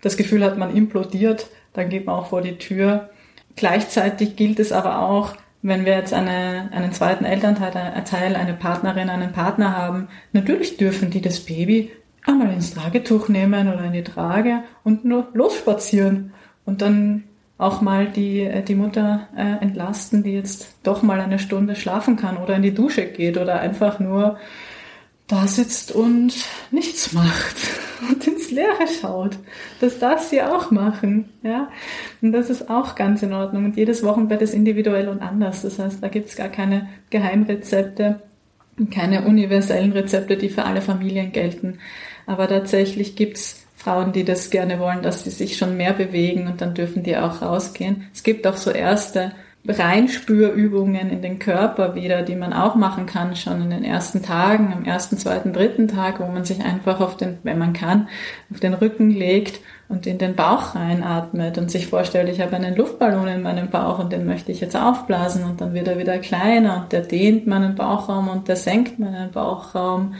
das 0.00 0.16
Gefühl 0.16 0.44
hat, 0.44 0.58
man 0.58 0.74
implodiert, 0.74 1.48
dann 1.72 1.88
geht 1.88 2.06
man 2.06 2.16
auch 2.16 2.26
vor 2.26 2.42
die 2.42 2.58
Tür. 2.58 3.10
Gleichzeitig 3.56 4.36
gilt 4.36 4.60
es 4.60 4.70
aber 4.70 5.00
auch, 5.00 5.34
wenn 5.62 5.84
wir 5.84 5.94
jetzt 5.94 6.12
eine, 6.12 6.68
einen 6.72 6.92
zweiten 6.92 7.24
Elternteil, 7.24 8.36
eine 8.36 8.54
Partnerin, 8.54 9.10
einen 9.10 9.32
Partner 9.32 9.76
haben, 9.76 10.08
natürlich 10.32 10.76
dürfen 10.76 11.10
die 11.10 11.20
das 11.20 11.40
Baby 11.40 11.90
einmal 12.24 12.52
ins 12.52 12.74
Tragetuch 12.74 13.28
nehmen 13.28 13.72
oder 13.72 13.84
in 13.84 13.92
die 13.92 14.04
Trage 14.04 14.62
und 14.84 15.04
nur 15.04 15.28
losspazieren. 15.32 16.32
Und 16.64 16.82
dann 16.82 17.24
auch 17.56 17.80
mal 17.80 18.06
die, 18.06 18.42
äh, 18.42 18.62
die 18.62 18.76
Mutter 18.76 19.28
äh, 19.36 19.62
entlasten, 19.62 20.22
die 20.22 20.32
jetzt 20.32 20.76
doch 20.84 21.02
mal 21.02 21.20
eine 21.20 21.38
Stunde 21.38 21.74
schlafen 21.74 22.16
kann 22.16 22.36
oder 22.36 22.54
in 22.54 22.62
die 22.62 22.74
Dusche 22.74 23.06
geht 23.06 23.36
oder 23.36 23.60
einfach 23.60 23.98
nur 23.98 24.38
da 25.28 25.46
sitzt 25.46 25.92
und 25.92 26.32
nichts 26.70 27.12
macht 27.12 27.56
und 28.08 28.26
ins 28.26 28.50
Leere 28.50 28.88
schaut. 29.00 29.38
Das 29.80 29.98
darf 29.98 30.22
sie 30.22 30.42
auch 30.42 30.70
machen, 30.70 31.28
ja. 31.42 31.70
Und 32.22 32.32
das 32.32 32.50
ist 32.50 32.70
auch 32.70 32.94
ganz 32.94 33.22
in 33.22 33.34
Ordnung. 33.34 33.66
Und 33.66 33.76
jedes 33.76 34.02
Wochenbett 34.02 34.42
ist 34.42 34.54
individuell 34.54 35.08
und 35.08 35.20
anders. 35.20 35.62
Das 35.62 35.78
heißt, 35.78 36.02
da 36.02 36.08
gibt's 36.08 36.34
gar 36.34 36.48
keine 36.48 36.88
Geheimrezepte, 37.10 38.20
keine 38.90 39.26
universellen 39.26 39.92
Rezepte, 39.92 40.36
die 40.36 40.48
für 40.48 40.64
alle 40.64 40.80
Familien 40.80 41.32
gelten. 41.32 41.78
Aber 42.26 42.48
tatsächlich 42.48 43.14
gibt's 43.14 43.66
Frauen, 43.76 44.12
die 44.12 44.24
das 44.24 44.50
gerne 44.50 44.80
wollen, 44.80 45.02
dass 45.02 45.24
sie 45.24 45.30
sich 45.30 45.56
schon 45.56 45.76
mehr 45.76 45.92
bewegen 45.92 46.48
und 46.48 46.60
dann 46.60 46.74
dürfen 46.74 47.02
die 47.02 47.16
auch 47.16 47.42
rausgehen. 47.42 48.08
Es 48.12 48.22
gibt 48.22 48.46
auch 48.46 48.56
so 48.56 48.70
erste 48.70 49.32
Reinspürübungen 49.68 51.10
in 51.10 51.20
den 51.20 51.38
Körper 51.38 51.94
wieder, 51.94 52.22
die 52.22 52.36
man 52.36 52.52
auch 52.52 52.74
machen 52.74 53.06
kann, 53.06 53.36
schon 53.36 53.62
in 53.62 53.70
den 53.70 53.84
ersten 53.84 54.22
Tagen, 54.22 54.72
am 54.72 54.84
ersten, 54.84 55.18
zweiten, 55.18 55.52
dritten 55.52 55.88
Tag, 55.88 56.20
wo 56.20 56.26
man 56.26 56.44
sich 56.44 56.60
einfach 56.64 57.00
auf 57.00 57.16
den, 57.16 57.38
wenn 57.42 57.58
man 57.58 57.72
kann, 57.74 58.08
auf 58.50 58.60
den 58.60 58.74
Rücken 58.74 59.10
legt 59.10 59.60
und 59.88 60.06
in 60.06 60.18
den 60.18 60.34
Bauch 60.34 60.74
reinatmet 60.74 61.58
und 61.58 61.70
sich 61.70 61.86
vorstellt, 61.86 62.28
ich 62.28 62.40
habe 62.40 62.56
einen 62.56 62.76
Luftballon 62.76 63.28
in 63.28 63.42
meinem 63.42 63.68
Bauch 63.68 63.98
und 63.98 64.12
den 64.12 64.26
möchte 64.26 64.52
ich 64.52 64.60
jetzt 64.60 64.76
aufblasen 64.76 65.44
und 65.44 65.60
dann 65.60 65.74
wird 65.74 65.88
er 65.88 65.98
wieder 65.98 66.18
kleiner 66.18 66.82
und 66.82 66.92
der 66.92 67.02
dehnt 67.02 67.46
meinen 67.46 67.74
Bauchraum 67.74 68.28
und 68.28 68.48
der 68.48 68.56
senkt 68.56 68.98
meinen 68.98 69.30
Bauchraum. 69.32 70.14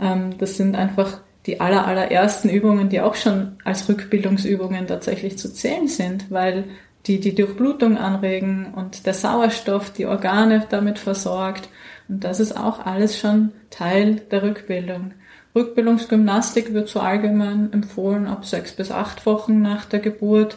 Ähm, 0.00 0.36
das 0.38 0.56
sind 0.56 0.76
einfach 0.76 1.20
die 1.46 1.60
aller, 1.60 1.86
allerersten 1.86 2.50
Übungen, 2.50 2.88
die 2.90 3.00
auch 3.00 3.14
schon 3.14 3.56
als 3.64 3.88
Rückbildungsübungen 3.88 4.86
tatsächlich 4.86 5.38
zu 5.38 5.52
zählen 5.52 5.88
sind, 5.88 6.30
weil 6.30 6.64
die 7.06 7.20
die 7.20 7.34
Durchblutung 7.34 7.96
anregen 7.96 8.74
und 8.74 9.06
der 9.06 9.14
Sauerstoff 9.14 9.90
die 9.90 10.06
Organe 10.06 10.66
damit 10.68 10.98
versorgt. 10.98 11.68
Und 12.08 12.24
das 12.24 12.40
ist 12.40 12.56
auch 12.56 12.84
alles 12.84 13.18
schon 13.18 13.52
Teil 13.70 14.16
der 14.30 14.42
Rückbildung. 14.42 15.12
Rückbildungsgymnastik 15.54 16.72
wird 16.72 16.88
so 16.88 17.00
allgemein 17.00 17.72
empfohlen 17.72 18.26
ab 18.26 18.44
sechs 18.44 18.72
bis 18.72 18.90
acht 18.90 19.26
Wochen 19.26 19.62
nach 19.62 19.84
der 19.84 20.00
Geburt. 20.00 20.56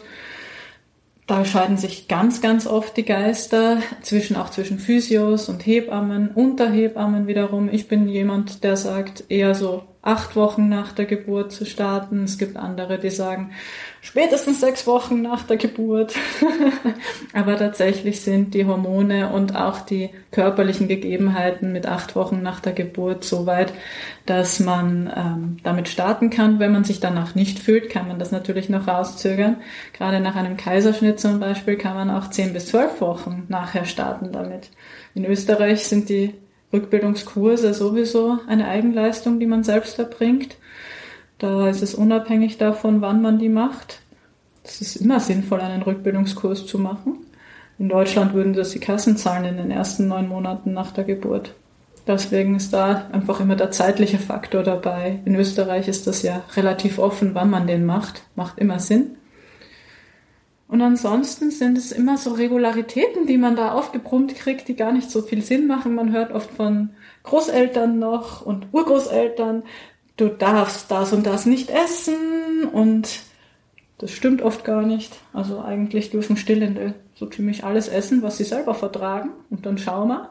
Da 1.26 1.44
scheiden 1.46 1.78
sich 1.78 2.06
ganz, 2.06 2.42
ganz 2.42 2.66
oft 2.66 2.96
die 2.98 3.04
Geister 3.04 3.78
zwischen, 4.02 4.36
auch 4.36 4.50
zwischen 4.50 4.78
Physios 4.78 5.48
und 5.48 5.64
Hebammen, 5.64 6.28
unter 6.28 6.70
Hebammen 6.70 7.26
wiederum. 7.26 7.70
Ich 7.72 7.88
bin 7.88 8.08
jemand, 8.08 8.62
der 8.62 8.76
sagt 8.76 9.24
eher 9.30 9.54
so 9.54 9.84
acht 10.02 10.36
Wochen 10.36 10.68
nach 10.68 10.92
der 10.92 11.06
Geburt 11.06 11.50
zu 11.50 11.64
starten. 11.64 12.24
Es 12.24 12.36
gibt 12.36 12.58
andere, 12.58 12.98
die 12.98 13.10
sagen 13.10 13.52
spätestens 14.04 14.60
sechs 14.60 14.86
Wochen 14.86 15.22
nach 15.22 15.44
der 15.44 15.56
Geburt. 15.56 16.14
Aber 17.32 17.56
tatsächlich 17.56 18.20
sind 18.20 18.52
die 18.52 18.66
Hormone 18.66 19.30
und 19.30 19.56
auch 19.56 19.80
die 19.80 20.10
körperlichen 20.30 20.88
Gegebenheiten 20.88 21.72
mit 21.72 21.86
acht 21.86 22.14
Wochen 22.14 22.42
nach 22.42 22.60
der 22.60 22.74
Geburt 22.74 23.24
so 23.24 23.46
weit, 23.46 23.72
dass 24.26 24.60
man 24.60 25.10
ähm, 25.16 25.56
damit 25.62 25.88
starten 25.88 26.28
kann. 26.28 26.58
Wenn 26.58 26.72
man 26.72 26.84
sich 26.84 27.00
danach 27.00 27.34
nicht 27.34 27.58
fühlt, 27.58 27.88
kann 27.88 28.06
man 28.06 28.18
das 28.18 28.30
natürlich 28.30 28.68
noch 28.68 28.86
rauszögern. 28.86 29.56
Gerade 29.94 30.20
nach 30.20 30.36
einem 30.36 30.58
Kaiserschnitt 30.58 31.18
zum 31.18 31.40
Beispiel 31.40 31.76
kann 31.76 31.94
man 31.94 32.10
auch 32.10 32.28
zehn 32.28 32.52
bis 32.52 32.66
zwölf 32.66 33.00
Wochen 33.00 33.46
nachher 33.48 33.86
starten 33.86 34.32
damit. 34.32 34.70
In 35.14 35.24
Österreich 35.24 35.86
sind 35.86 36.10
die 36.10 36.34
Rückbildungskurse 36.74 37.72
sowieso 37.72 38.38
eine 38.48 38.68
Eigenleistung, 38.68 39.40
die 39.40 39.46
man 39.46 39.64
selbst 39.64 39.98
erbringt. 39.98 40.56
Da 41.38 41.68
ist 41.68 41.82
es 41.82 41.94
unabhängig 41.94 42.58
davon, 42.58 43.00
wann 43.00 43.22
man 43.22 43.38
die 43.38 43.48
macht. 43.48 44.00
Es 44.62 44.80
ist 44.80 44.96
immer 44.96 45.20
sinnvoll, 45.20 45.60
einen 45.60 45.82
Rückbildungskurs 45.82 46.66
zu 46.66 46.78
machen. 46.78 47.18
In 47.78 47.88
Deutschland 47.88 48.34
würden 48.34 48.52
das 48.52 48.70
die 48.70 48.78
Kassen 48.78 49.16
zahlen 49.16 49.44
in 49.44 49.56
den 49.56 49.70
ersten 49.70 50.06
neun 50.06 50.28
Monaten 50.28 50.72
nach 50.72 50.92
der 50.92 51.04
Geburt. 51.04 51.54
Deswegen 52.06 52.54
ist 52.54 52.72
da 52.72 53.08
einfach 53.12 53.40
immer 53.40 53.56
der 53.56 53.70
zeitliche 53.70 54.18
Faktor 54.18 54.62
dabei. 54.62 55.20
In 55.24 55.34
Österreich 55.34 55.88
ist 55.88 56.06
das 56.06 56.22
ja 56.22 56.42
relativ 56.54 56.98
offen, 56.98 57.34
wann 57.34 57.50
man 57.50 57.66
den 57.66 57.84
macht. 57.84 58.22
Macht 58.36 58.58
immer 58.58 58.78
Sinn. 58.78 59.16
Und 60.68 60.82
ansonsten 60.82 61.50
sind 61.50 61.78
es 61.78 61.92
immer 61.92 62.16
so 62.16 62.32
Regularitäten, 62.32 63.26
die 63.26 63.38
man 63.38 63.56
da 63.56 63.72
aufgebrummt 63.72 64.34
kriegt, 64.34 64.68
die 64.68 64.76
gar 64.76 64.92
nicht 64.92 65.10
so 65.10 65.22
viel 65.22 65.42
Sinn 65.42 65.66
machen. 65.66 65.94
Man 65.94 66.12
hört 66.12 66.32
oft 66.32 66.50
von 66.50 66.90
Großeltern 67.22 67.98
noch 67.98 68.44
und 68.44 68.66
Urgroßeltern, 68.72 69.62
du 70.16 70.28
darfst 70.28 70.90
das 70.90 71.12
und 71.12 71.26
das 71.26 71.46
nicht 71.46 71.70
essen 71.70 72.64
und 72.72 73.08
das 73.98 74.10
stimmt 74.10 74.42
oft 74.42 74.64
gar 74.64 74.82
nicht. 74.82 75.12
Also 75.32 75.60
eigentlich 75.60 76.10
dürfen 76.10 76.36
Stillende 76.36 76.94
so 77.14 77.26
ziemlich 77.26 77.64
alles 77.64 77.88
essen, 77.88 78.22
was 78.22 78.36
sie 78.36 78.44
selber 78.44 78.74
vertragen 78.74 79.30
und 79.50 79.66
dann 79.66 79.78
schauen 79.78 80.08
wir. 80.08 80.30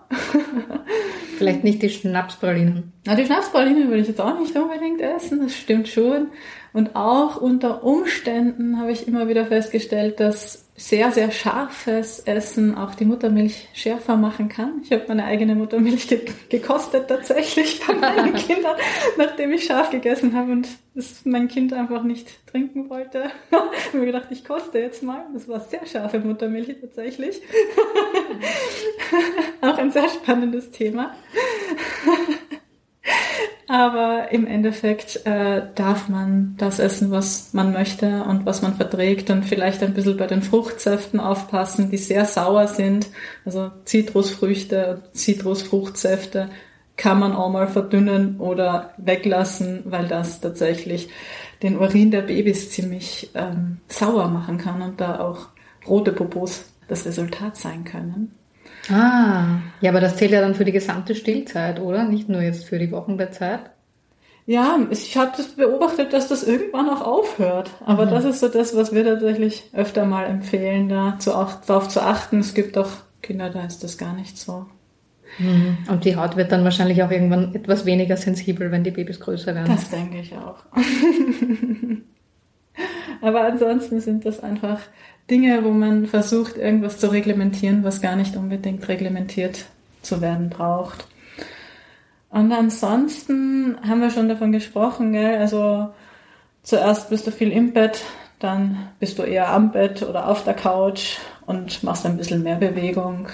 Vielleicht 1.37 1.63
nicht 1.63 1.81
die 1.81 1.89
Schnapspralinen. 1.89 2.91
Na, 3.05 3.15
die 3.15 3.25
Schnapspraline 3.25 3.87
würde 3.89 3.99
ich 3.99 4.07
jetzt 4.07 4.21
auch 4.21 4.39
nicht 4.39 4.55
unbedingt 4.55 5.01
essen, 5.01 5.41
das 5.41 5.53
stimmt 5.53 5.89
schon. 5.89 6.27
Und 6.71 6.95
auch 6.95 7.35
unter 7.35 7.83
Umständen 7.83 8.79
habe 8.79 8.91
ich 8.91 9.07
immer 9.07 9.27
wieder 9.27 9.45
festgestellt, 9.45 10.21
dass 10.21 10.69
sehr, 10.75 11.11
sehr 11.11 11.29
scharfes 11.29 12.19
Essen 12.19 12.75
auch 12.75 12.95
die 12.95 13.05
Muttermilch 13.05 13.67
schärfer 13.73 14.15
machen 14.15 14.47
kann. 14.47 14.81
Ich 14.83 14.91
habe 14.91 15.03
meine 15.09 15.25
eigene 15.25 15.53
Muttermilch 15.53 16.07
ge 16.07 16.21
gekostet 16.49 17.09
tatsächlich 17.09 17.79
bei 17.87 17.93
meinen 17.93 18.33
Kindern, 18.35 18.75
nachdem 19.17 19.51
ich 19.51 19.65
scharf 19.65 19.91
gegessen 19.91 20.33
habe 20.33 20.53
und 20.53 20.67
das 20.95 21.25
mein 21.25 21.49
Kind 21.49 21.73
einfach 21.73 22.03
nicht 22.03 22.47
trinken 22.47 22.89
wollte. 22.89 23.25
ich 23.51 23.87
habe 23.87 23.97
mir 23.97 24.05
gedacht, 24.05 24.27
ich 24.31 24.45
koste 24.45 24.79
jetzt 24.79 25.03
mal. 25.03 25.25
Das 25.33 25.47
war 25.47 25.59
sehr 25.59 25.85
scharfe 25.85 26.19
Muttermilch 26.19 26.73
tatsächlich. 26.79 27.41
auch 29.61 29.77
ein 29.77 29.91
sehr 29.91 30.07
spannendes 30.09 30.71
Thema. 30.71 31.13
Aber 33.67 34.31
im 34.31 34.45
Endeffekt 34.45 35.25
äh, 35.25 35.63
darf 35.75 36.09
man 36.09 36.55
das 36.57 36.79
essen, 36.79 37.11
was 37.11 37.53
man 37.53 37.71
möchte 37.71 38.23
und 38.23 38.45
was 38.45 38.61
man 38.61 38.75
verträgt 38.75 39.29
und 39.29 39.45
vielleicht 39.45 39.81
ein 39.81 39.93
bisschen 39.93 40.17
bei 40.17 40.27
den 40.27 40.41
Fruchtsäften 40.41 41.19
aufpassen, 41.19 41.89
die 41.89 41.97
sehr 41.97 42.25
sauer 42.25 42.67
sind. 42.67 43.07
Also 43.45 43.71
Zitrusfrüchte, 43.85 45.03
Zitrusfruchtsäfte 45.13 46.49
kann 46.97 47.19
man 47.19 47.33
auch 47.33 47.49
mal 47.49 47.67
verdünnen 47.67 48.39
oder 48.39 48.93
weglassen, 48.97 49.83
weil 49.85 50.07
das 50.07 50.41
tatsächlich 50.41 51.09
den 51.63 51.77
Urin 51.77 52.11
der 52.11 52.21
Babys 52.21 52.69
ziemlich 52.69 53.31
ähm, 53.33 53.79
sauer 53.87 54.27
machen 54.27 54.57
kann 54.57 54.81
und 54.81 55.01
da 55.01 55.19
auch 55.19 55.47
rote 55.87 56.11
Popos 56.11 56.65
das 56.87 57.05
Resultat 57.05 57.55
sein 57.55 57.85
können. 57.85 58.35
Ah, 58.89 59.59
ja, 59.81 59.91
aber 59.91 60.01
das 60.01 60.17
zählt 60.17 60.31
ja 60.31 60.41
dann 60.41 60.55
für 60.55 60.65
die 60.65 60.71
gesamte 60.71 61.15
Stillzeit, 61.15 61.79
oder? 61.79 62.03
Nicht 62.03 62.29
nur 62.29 62.41
jetzt 62.41 62.65
für 62.65 62.79
die 62.79 62.91
Wochenbettzeit? 62.91 63.71
Ja, 64.45 64.77
ich 64.89 65.15
habe 65.15 65.31
das 65.37 65.47
beobachtet, 65.47 66.11
dass 66.11 66.27
das 66.27 66.43
irgendwann 66.43 66.89
auch 66.89 67.01
aufhört. 67.01 67.71
Aber 67.85 68.05
mhm. 68.05 68.09
das 68.09 68.25
ist 68.25 68.41
so 68.41 68.49
das, 68.49 68.75
was 68.75 68.93
wir 68.93 69.05
tatsächlich 69.05 69.69
öfter 69.73 70.05
mal 70.05 70.25
empfehlen, 70.25 70.89
da 70.89 71.17
zu, 71.17 71.33
auch, 71.33 71.61
darauf 71.65 71.87
zu 71.87 72.01
achten. 72.01 72.39
Es 72.39 72.53
gibt 72.53 72.77
auch 72.77 72.89
Kinder, 73.21 73.49
da 73.49 73.63
ist 73.63 73.83
das 73.83 73.97
gar 73.97 74.13
nicht 74.13 74.37
so. 74.37 74.65
Mhm. 75.39 75.77
Und 75.89 76.03
die 76.03 76.17
Haut 76.17 76.35
wird 76.35 76.51
dann 76.51 76.65
wahrscheinlich 76.65 77.01
auch 77.03 77.11
irgendwann 77.11 77.55
etwas 77.55 77.85
weniger 77.85 78.17
sensibel, 78.17 78.69
wenn 78.71 78.83
die 78.83 78.91
Babys 78.91 79.21
größer 79.21 79.55
werden. 79.55 79.73
Das 79.73 79.89
denke 79.89 80.19
ich 80.19 80.35
auch. 80.35 80.57
Aber 83.21 83.45
ansonsten 83.45 84.01
sind 84.01 84.25
das 84.25 84.41
einfach 84.41 84.79
Dinge, 85.29 85.63
wo 85.63 85.69
man 85.69 86.05
versucht, 86.05 86.57
irgendwas 86.57 86.99
zu 86.99 87.11
reglementieren, 87.11 87.83
was 87.83 88.01
gar 88.01 88.15
nicht 88.15 88.35
unbedingt 88.35 88.87
reglementiert 88.87 89.65
zu 90.01 90.21
werden 90.21 90.49
braucht. 90.49 91.07
Und 92.29 92.51
ansonsten 92.51 93.77
haben 93.87 94.01
wir 94.01 94.09
schon 94.09 94.27
davon 94.27 94.51
gesprochen, 94.51 95.13
gell? 95.13 95.37
also 95.37 95.89
zuerst 96.63 97.09
bist 97.09 97.27
du 97.27 97.31
viel 97.31 97.51
im 97.51 97.73
Bett, 97.73 98.01
dann 98.39 98.89
bist 98.99 99.19
du 99.19 99.23
eher 99.23 99.49
am 99.49 99.71
Bett 99.71 100.01
oder 100.01 100.27
auf 100.27 100.43
der 100.43 100.55
Couch 100.55 101.19
und 101.45 101.83
machst 101.83 102.05
ein 102.05 102.17
bisschen 102.17 102.43
mehr 102.43 102.55
Bewegung. 102.55 103.27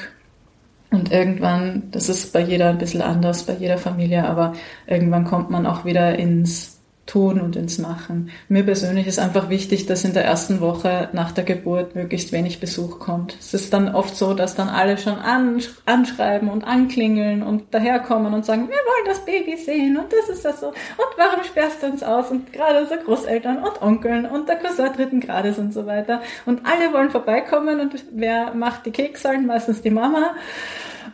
Und 0.92 1.12
irgendwann, 1.12 1.90
das 1.92 2.10
ist 2.10 2.34
bei 2.34 2.42
jeder 2.42 2.70
ein 2.70 2.78
bisschen 2.78 3.02
anders, 3.02 3.44
bei 3.44 3.54
jeder 3.54 3.78
Familie, 3.78 4.28
aber 4.28 4.54
irgendwann 4.88 5.26
kommt 5.26 5.50
man 5.50 5.66
auch 5.66 5.86
wieder 5.86 6.18
ins 6.18 6.79
Tun 7.10 7.42
und 7.42 7.56
ins 7.56 7.80
Machen. 7.80 8.30
Mir 8.50 8.64
persönlich 8.64 9.08
ist 9.08 9.18
einfach 9.18 9.50
wichtig, 9.50 9.88
dass 9.88 10.06
in 10.06 10.14
der 10.14 10.26
ersten 10.26 10.62
Woche 10.62 11.10
nach 11.12 11.32
der 11.32 11.44
Geburt 11.44 11.96
möglichst 11.96 12.32
wenig 12.32 12.60
Besuch 12.60 13.00
kommt. 13.00 13.36
Es 13.40 13.56
ist 13.56 13.74
dann 13.74 13.96
oft 13.96 14.16
so, 14.16 14.36
dass 14.36 14.54
dann 14.54 14.70
alle 14.70 14.96
schon 15.00 15.18
anschreiben 15.18 16.50
und 16.50 16.64
anklingeln 16.64 17.42
und 17.42 17.74
daherkommen 17.74 18.36
und 18.36 18.46
sagen, 18.46 18.70
wir 18.70 18.76
wollen 18.76 19.08
das 19.08 19.26
Baby 19.26 19.58
sehen 19.58 19.98
und 19.98 20.14
das 20.14 20.30
ist 20.30 20.46
das 20.46 20.60
so. 20.60 20.68
Und 20.68 21.18
warum 21.18 21.44
sperrst 21.44 21.82
du 21.82 21.88
uns 21.88 22.04
aus? 22.04 22.30
Und 22.30 22.54
gerade 22.54 22.82
unsere 22.82 23.00
Großeltern 23.00 23.58
und 23.58 23.82
Onkeln 23.82 24.28
und 24.28 24.48
der 24.48 24.58
Cousin 24.58 24.94
dritten 24.96 25.20
Grades 25.20 25.58
und 25.58 25.74
so 25.74 25.88
weiter. 25.88 26.22
Und 26.46 26.62
alle 26.64 26.94
wollen 26.94 27.10
vorbeikommen 27.10 27.80
und 27.80 27.96
wer 28.12 28.54
macht 28.54 28.86
die 28.86 28.92
Keksalen? 28.92 29.48
Meistens 29.48 29.82
die 29.82 29.90
Mama. 29.90 30.36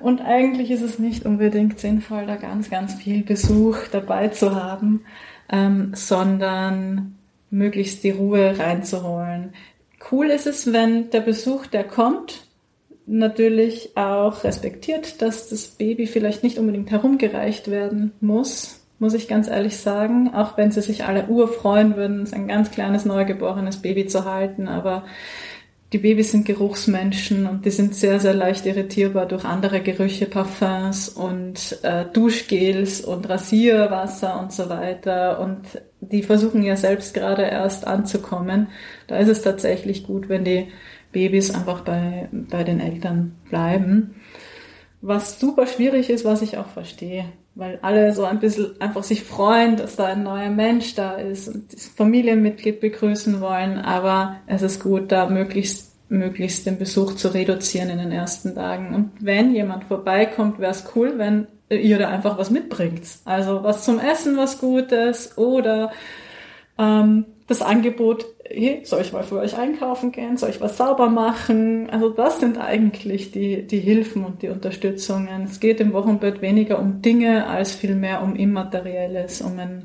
Und 0.02 0.20
eigentlich 0.20 0.72
ist 0.72 0.82
es 0.82 1.00
nicht 1.00 1.26
unbedingt 1.26 1.80
sinnvoll, 1.80 2.26
da 2.26 2.36
ganz, 2.36 2.70
ganz 2.70 2.96
viel 2.96 3.24
Besuch 3.24 3.78
dabei 3.94 4.28
zu 4.28 4.54
haben 4.54 5.06
ähm, 5.50 5.92
sondern 5.94 7.16
möglichst 7.50 8.04
die 8.04 8.12
Ruhe 8.12 8.58
reinzuholen. 8.58 9.54
Cool 10.12 10.28
ist 10.28 10.48
es, 10.48 10.72
wenn 10.72 11.10
der 11.10 11.22
Besuch, 11.22 11.66
der 11.68 11.84
kommt, 11.84 12.46
natürlich 13.08 13.96
auch 13.96 14.44
respektiert, 14.44 15.22
dass 15.22 15.50
das 15.50 15.68
Baby 15.68 16.08
vielleicht 16.08 16.44
nicht 16.44 16.58
unbedingt 16.58 16.92
herumgereicht 16.92 17.70
werden 17.70 18.12
muss, 18.20 18.82
muss 18.98 19.14
ich 19.14 19.28
ganz 19.28 19.48
ehrlich 19.48 19.78
sagen, 19.78 20.34
auch 20.34 20.58
wenn 20.58 20.72
sie 20.72 20.82
sich 20.82 21.04
alle 21.04 21.28
urfreuen 21.28 21.98
würden, 21.98 22.28
ein 22.32 22.48
ganz 22.48 22.72
kleines 22.72 23.06
neugeborenes 23.06 23.82
Baby 23.82 24.08
zu 24.08 24.26
halten, 24.26 24.68
aber 24.68 25.04
die 25.96 26.00
Babys 26.00 26.32
sind 26.32 26.46
Geruchsmenschen 26.46 27.46
und 27.48 27.64
die 27.64 27.72
sind 27.72 27.96
sehr, 27.96 28.20
sehr 28.20 28.34
leicht 28.34 28.66
irritierbar 28.66 29.28
durch 29.28 29.46
andere 29.46 29.80
Gerüche, 29.80 30.26
Parfums 30.26 31.08
und 31.08 31.80
äh, 31.84 32.04
Duschgels 32.12 33.00
und 33.00 33.30
Rasierwasser 33.30 34.38
und 34.42 34.52
so 34.52 34.68
weiter. 34.68 35.40
Und 35.40 35.62
die 36.02 36.22
versuchen 36.22 36.64
ja 36.64 36.76
selbst 36.76 37.14
gerade 37.14 37.44
erst 37.44 37.88
anzukommen. 37.88 38.68
Da 39.08 39.20
ist 39.20 39.30
es 39.30 39.42
tatsächlich 39.42 40.04
gut, 40.04 40.28
wenn 40.28 40.44
die 40.44 40.68
Babys 41.14 41.56
einfach 41.56 41.80
bei, 41.80 42.28
bei 42.34 42.66
den 42.66 42.82
Eltern 42.82 43.38
bleiben. 43.50 44.16
Was 45.00 45.40
super 45.40 45.66
schwierig 45.66 46.10
ist, 46.10 46.26
was 46.26 46.42
ich 46.42 46.58
auch 46.58 46.68
verstehe, 46.68 47.26
weil 47.54 47.80
alle 47.84 48.12
so 48.12 48.26
ein 48.26 48.40
bisschen 48.40 48.82
einfach 48.82 49.04
sich 49.04 49.24
freuen, 49.24 49.78
dass 49.78 49.96
da 49.96 50.08
ein 50.08 50.24
neuer 50.24 50.50
Mensch 50.50 50.96
da 50.96 51.14
ist 51.14 51.48
und 51.48 51.72
das 51.72 51.86
Familienmitglied 51.88 52.82
begrüßen 52.82 53.40
wollen, 53.40 53.78
aber 53.78 54.38
es 54.48 54.62
ist 54.62 54.82
gut, 54.82 55.12
da 55.12 55.30
möglichst 55.30 55.85
möglichst 56.10 56.66
den 56.66 56.78
Besuch 56.78 57.16
zu 57.16 57.30
reduzieren 57.30 57.90
in 57.90 57.98
den 57.98 58.12
ersten 58.12 58.56
Tagen. 58.56 58.94
Und 58.94 59.12
wenn 59.20 59.54
jemand 59.54 59.86
vorbeikommt, 59.86 60.60
wäre 60.60 60.72
es 60.72 60.86
cool, 60.96 61.18
wenn 61.18 61.48
ihr 61.70 61.98
da 61.98 62.10
einfach 62.10 62.38
was 62.38 62.52
mitbringt. 62.52 63.04
Also 63.26 63.64
was 63.64 63.84
zum 63.84 64.00
Essen, 64.00 64.38
was 64.38 64.60
Gutes 64.60 65.38
oder 65.38 65.92
ähm, 66.78 67.26
das 67.48 67.62
Angebot, 67.62 68.26
hey, 68.44 68.82
soll 68.84 69.02
ich 69.02 69.14
mal 69.14 69.24
für 69.24 69.40
euch 69.40 69.56
einkaufen 69.58 70.12
gehen, 70.12 70.38
soll 70.38 70.50
ich 70.50 70.62
was 70.62 70.78
sauber 70.78 71.10
machen? 71.10 71.90
Also 71.90 72.10
das 72.10 72.40
sind 72.40 72.58
eigentlich 72.58 73.32
die, 73.32 73.66
die 73.66 73.80
Hilfen 73.80 74.26
und 74.26 74.42
die 74.42 74.50
Unterstützungen. 74.50 75.44
Es 75.44 75.60
geht 75.60 75.80
im 75.80 75.94
Wochenbett 75.94 76.42
weniger 76.42 76.80
um 76.80 77.02
Dinge 77.02 77.48
als 77.48 77.74
vielmehr 77.74 78.22
um 78.22 78.36
Immaterielles, 78.36 79.42
um, 79.42 79.60
ein, 79.60 79.84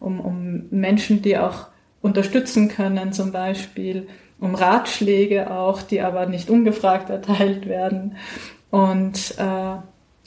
um, 0.00 0.20
um 0.20 0.66
Menschen, 0.70 1.22
die 1.22 1.36
auch 1.38 1.68
unterstützen 2.00 2.68
können 2.68 3.12
zum 3.12 3.30
Beispiel, 3.30 4.08
um 4.42 4.56
Ratschläge 4.56 5.50
auch, 5.52 5.82
die 5.82 6.00
aber 6.00 6.26
nicht 6.26 6.50
ungefragt 6.50 7.10
erteilt 7.10 7.68
werden. 7.68 8.16
Und 8.70 9.34
äh, 9.38 9.76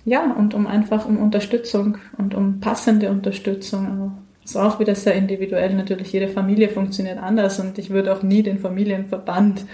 ja, 0.05 0.36
und 0.38 0.53
um 0.53 0.68
einfach 0.68 1.05
um 1.05 1.18
Unterstützung 1.18 1.97
und 2.18 2.34
um 2.34 2.61
passende 2.61 3.11
Unterstützung. 3.11 3.88
Also, 3.88 4.11
ist 4.45 4.55
auch 4.55 4.80
wieder 4.80 4.95
sehr 4.95 5.16
individuell. 5.16 5.74
Natürlich, 5.74 6.13
jede 6.13 6.30
Familie 6.30 6.70
funktioniert 6.70 7.18
anders 7.18 7.59
und 7.59 7.78
ich 7.78 7.89
würde 7.89 8.13
auch 8.13 8.24
nie 8.24 8.41
den 8.41 8.59
Familienverband 8.59 9.66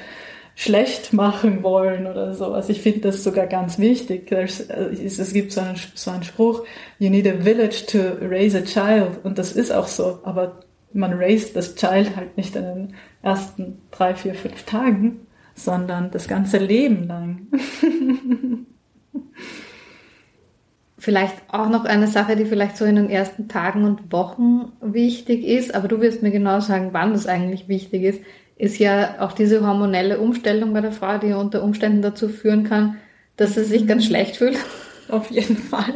schlecht 0.55 1.13
machen 1.13 1.61
wollen 1.61 2.07
oder 2.07 2.33
so. 2.33 2.45
Also 2.45 2.71
ich 2.71 2.81
finde 2.81 3.01
das 3.01 3.23
sogar 3.23 3.47
ganz 3.47 3.77
wichtig. 3.77 4.31
Äh, 4.31 4.45
es 4.45 5.33
gibt 5.33 5.51
so 5.51 5.61
einen, 5.61 5.75
so 5.93 6.09
einen 6.09 6.23
Spruch, 6.23 6.63
you 6.97 7.09
need 7.09 7.27
a 7.27 7.43
village 7.43 7.85
to 7.85 8.25
raise 8.25 8.57
a 8.57 8.61
child. 8.61 9.19
Und 9.23 9.37
das 9.37 9.51
ist 9.51 9.71
auch 9.71 9.87
so. 9.87 10.19
Aber 10.23 10.61
man 10.93 11.13
raised 11.13 11.55
das 11.55 11.75
Child 11.75 12.15
halt 12.15 12.37
nicht 12.37 12.55
in 12.55 12.63
den 12.63 12.93
ersten 13.21 13.81
drei, 13.91 14.15
vier, 14.15 14.33
fünf 14.33 14.63
Tagen, 14.63 15.27
sondern 15.55 16.11
das 16.11 16.27
ganze 16.27 16.57
Leben 16.57 17.07
lang. 17.07 17.47
Vielleicht 20.97 21.35
auch 21.47 21.69
noch 21.69 21.85
eine 21.85 22.05
Sache, 22.05 22.35
die 22.35 22.45
vielleicht 22.45 22.77
so 22.77 22.85
in 22.85 22.95
den 22.95 23.09
ersten 23.09 23.47
Tagen 23.47 23.85
und 23.85 24.11
Wochen 24.11 24.71
wichtig 24.81 25.43
ist, 25.43 25.73
aber 25.73 25.87
du 25.87 25.99
wirst 25.99 26.21
mir 26.21 26.29
genau 26.29 26.59
sagen, 26.59 26.89
wann 26.91 27.13
das 27.13 27.25
eigentlich 27.25 27.67
wichtig 27.67 28.03
ist, 28.03 28.21
ist 28.55 28.77
ja 28.77 29.15
auch 29.19 29.31
diese 29.31 29.65
hormonelle 29.65 30.19
Umstellung 30.19 30.73
bei 30.73 30.81
der 30.81 30.91
Frau, 30.91 31.17
die 31.17 31.33
unter 31.33 31.63
Umständen 31.63 32.03
dazu 32.03 32.29
führen 32.29 32.65
kann, 32.65 32.97
dass 33.35 33.55
sie 33.55 33.63
sich 33.63 33.87
ganz 33.87 34.05
schlecht 34.05 34.35
fühlt. 34.35 34.59
Auf 35.09 35.31
jeden 35.31 35.57
Fall. 35.57 35.95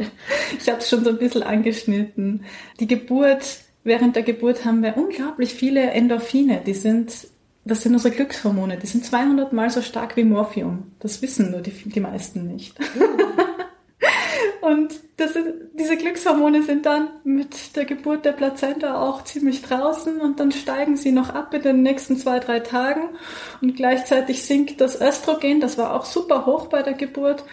Ich 0.58 0.68
habe 0.68 0.78
es 0.78 0.88
schon 0.88 1.04
so 1.04 1.10
ein 1.10 1.18
bisschen 1.18 1.44
angeschnitten. 1.44 2.44
Die 2.80 2.88
Geburt, 2.88 3.60
während 3.86 4.16
der 4.16 4.22
Geburt 4.22 4.64
haben 4.64 4.82
wir 4.82 4.96
unglaublich 4.96 5.54
viele 5.54 5.90
Endorphine. 5.92 6.60
Die 6.66 6.74
sind, 6.74 7.28
das 7.64 7.82
sind 7.82 7.94
unsere 7.94 8.14
Glückshormone. 8.14 8.76
Die 8.76 8.86
sind 8.86 9.04
200 9.04 9.52
mal 9.52 9.70
so 9.70 9.80
stark 9.80 10.16
wie 10.16 10.24
Morphium. 10.24 10.92
Das 10.98 11.22
wissen 11.22 11.52
nur 11.52 11.60
die, 11.60 11.70
die 11.70 12.00
meisten 12.00 12.46
nicht. 12.46 12.76
Und 14.66 14.98
das 15.16 15.34
sind, 15.34 15.46
die 15.74 15.86
diese 15.86 15.96
Glückshormone 15.96 16.64
sind 16.64 16.84
dann 16.86 17.10
mit 17.22 17.76
der 17.76 17.84
Geburt 17.84 18.24
der 18.24 18.32
Plazenta 18.32 19.00
auch 19.00 19.22
ziemlich 19.22 19.62
draußen 19.62 20.20
und 20.20 20.40
dann 20.40 20.50
steigen 20.50 20.96
sie 20.96 21.12
noch 21.12 21.30
ab 21.30 21.54
in 21.54 21.62
den 21.62 21.82
nächsten 21.82 22.16
zwei, 22.16 22.40
drei 22.40 22.58
Tagen 22.58 23.10
und 23.62 23.76
gleichzeitig 23.76 24.42
sinkt 24.42 24.80
das 24.80 25.00
Östrogen, 25.00 25.60
das 25.60 25.78
war 25.78 25.94
auch 25.94 26.04
super 26.04 26.44
hoch 26.46 26.66
bei 26.66 26.82
der 26.82 26.94
Geburt, 26.94 27.44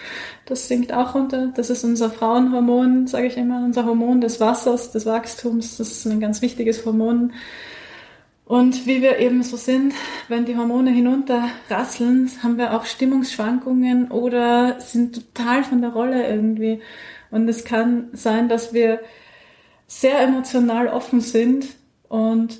das 0.48 0.68
sinkt 0.68 0.92
auch 0.92 1.14
runter. 1.14 1.54
Das 1.56 1.70
ist 1.70 1.84
unser 1.84 2.10
Frauenhormon, 2.10 3.06
sage 3.06 3.28
ich 3.28 3.38
immer, 3.38 3.64
unser 3.64 3.86
Hormon 3.86 4.20
des 4.20 4.40
Wassers, 4.40 4.92
des 4.92 5.06
Wachstums, 5.06 5.78
das 5.78 5.92
ist 5.92 6.08
ein 6.08 6.20
ganz 6.20 6.42
wichtiges 6.42 6.84
Hormon. 6.84 7.34
Und 8.46 8.86
wie 8.86 9.02
wir 9.02 9.20
eben 9.20 9.42
so 9.42 9.56
sind, 9.56 9.94
wenn 10.28 10.46
die 10.46 10.58
Hormone 10.58 10.92
hinunterrasseln, 10.92 12.30
haben 12.44 12.58
wir 12.58 12.74
auch 12.74 12.86
Stimmungsschwankungen 12.86 14.12
oder 14.12 14.80
sind 14.82 15.16
total 15.16 15.64
von 15.64 15.82
der 15.82 15.92
Rolle 15.92 16.28
irgendwie. 16.28 16.82
Und 17.32 17.48
es 17.48 17.64
kann 17.64 18.10
sein, 18.12 18.50
dass 18.50 18.74
wir 18.74 19.00
sehr 19.88 20.20
emotional 20.22 20.88
offen 20.88 21.22
sind 21.22 21.68
und 22.10 22.60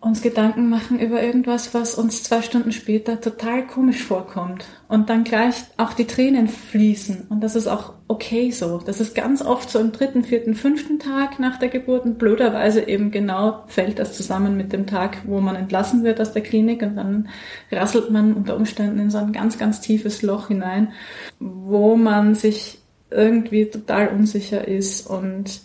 uns 0.00 0.22
Gedanken 0.22 0.70
machen 0.70 0.98
über 0.98 1.22
irgendwas, 1.22 1.74
was 1.74 1.94
uns 1.96 2.22
zwei 2.22 2.40
Stunden 2.40 2.72
später 2.72 3.20
total 3.20 3.66
komisch 3.66 4.02
vorkommt. 4.02 4.64
Und 4.88 5.10
dann 5.10 5.24
gleich 5.24 5.56
auch 5.76 5.92
die 5.92 6.06
Tränen 6.06 6.48
fließen. 6.48 7.26
Und 7.28 7.44
das 7.44 7.54
ist 7.54 7.66
auch 7.66 7.92
okay 8.08 8.50
so. 8.50 8.78
Das 8.78 8.98
ist 8.98 9.14
ganz 9.14 9.42
oft 9.42 9.68
so 9.68 9.78
im 9.78 9.92
dritten, 9.92 10.24
vierten, 10.24 10.54
fünften 10.54 10.98
Tag 10.98 11.38
nach 11.38 11.58
der 11.58 11.68
Geburt. 11.68 12.06
Und 12.06 12.18
blöderweise 12.18 12.88
eben 12.88 13.10
genau 13.10 13.64
fällt 13.66 13.98
das 13.98 14.14
zusammen 14.14 14.56
mit 14.56 14.72
dem 14.72 14.86
Tag, 14.86 15.18
wo 15.26 15.40
man 15.40 15.54
entlassen 15.54 16.02
wird 16.02 16.18
aus 16.18 16.32
der 16.32 16.42
Klinik. 16.42 16.80
Und 16.80 16.96
dann 16.96 17.28
rasselt 17.70 18.10
man 18.10 18.32
unter 18.32 18.56
Umständen 18.56 18.98
in 19.00 19.10
so 19.10 19.18
ein 19.18 19.32
ganz, 19.32 19.58
ganz 19.58 19.82
tiefes 19.82 20.22
Loch 20.22 20.48
hinein, 20.48 20.92
wo 21.38 21.94
man 21.96 22.34
sich 22.34 22.78
irgendwie 23.10 23.66
total 23.66 24.08
unsicher 24.08 24.66
ist 24.66 25.06
und 25.06 25.60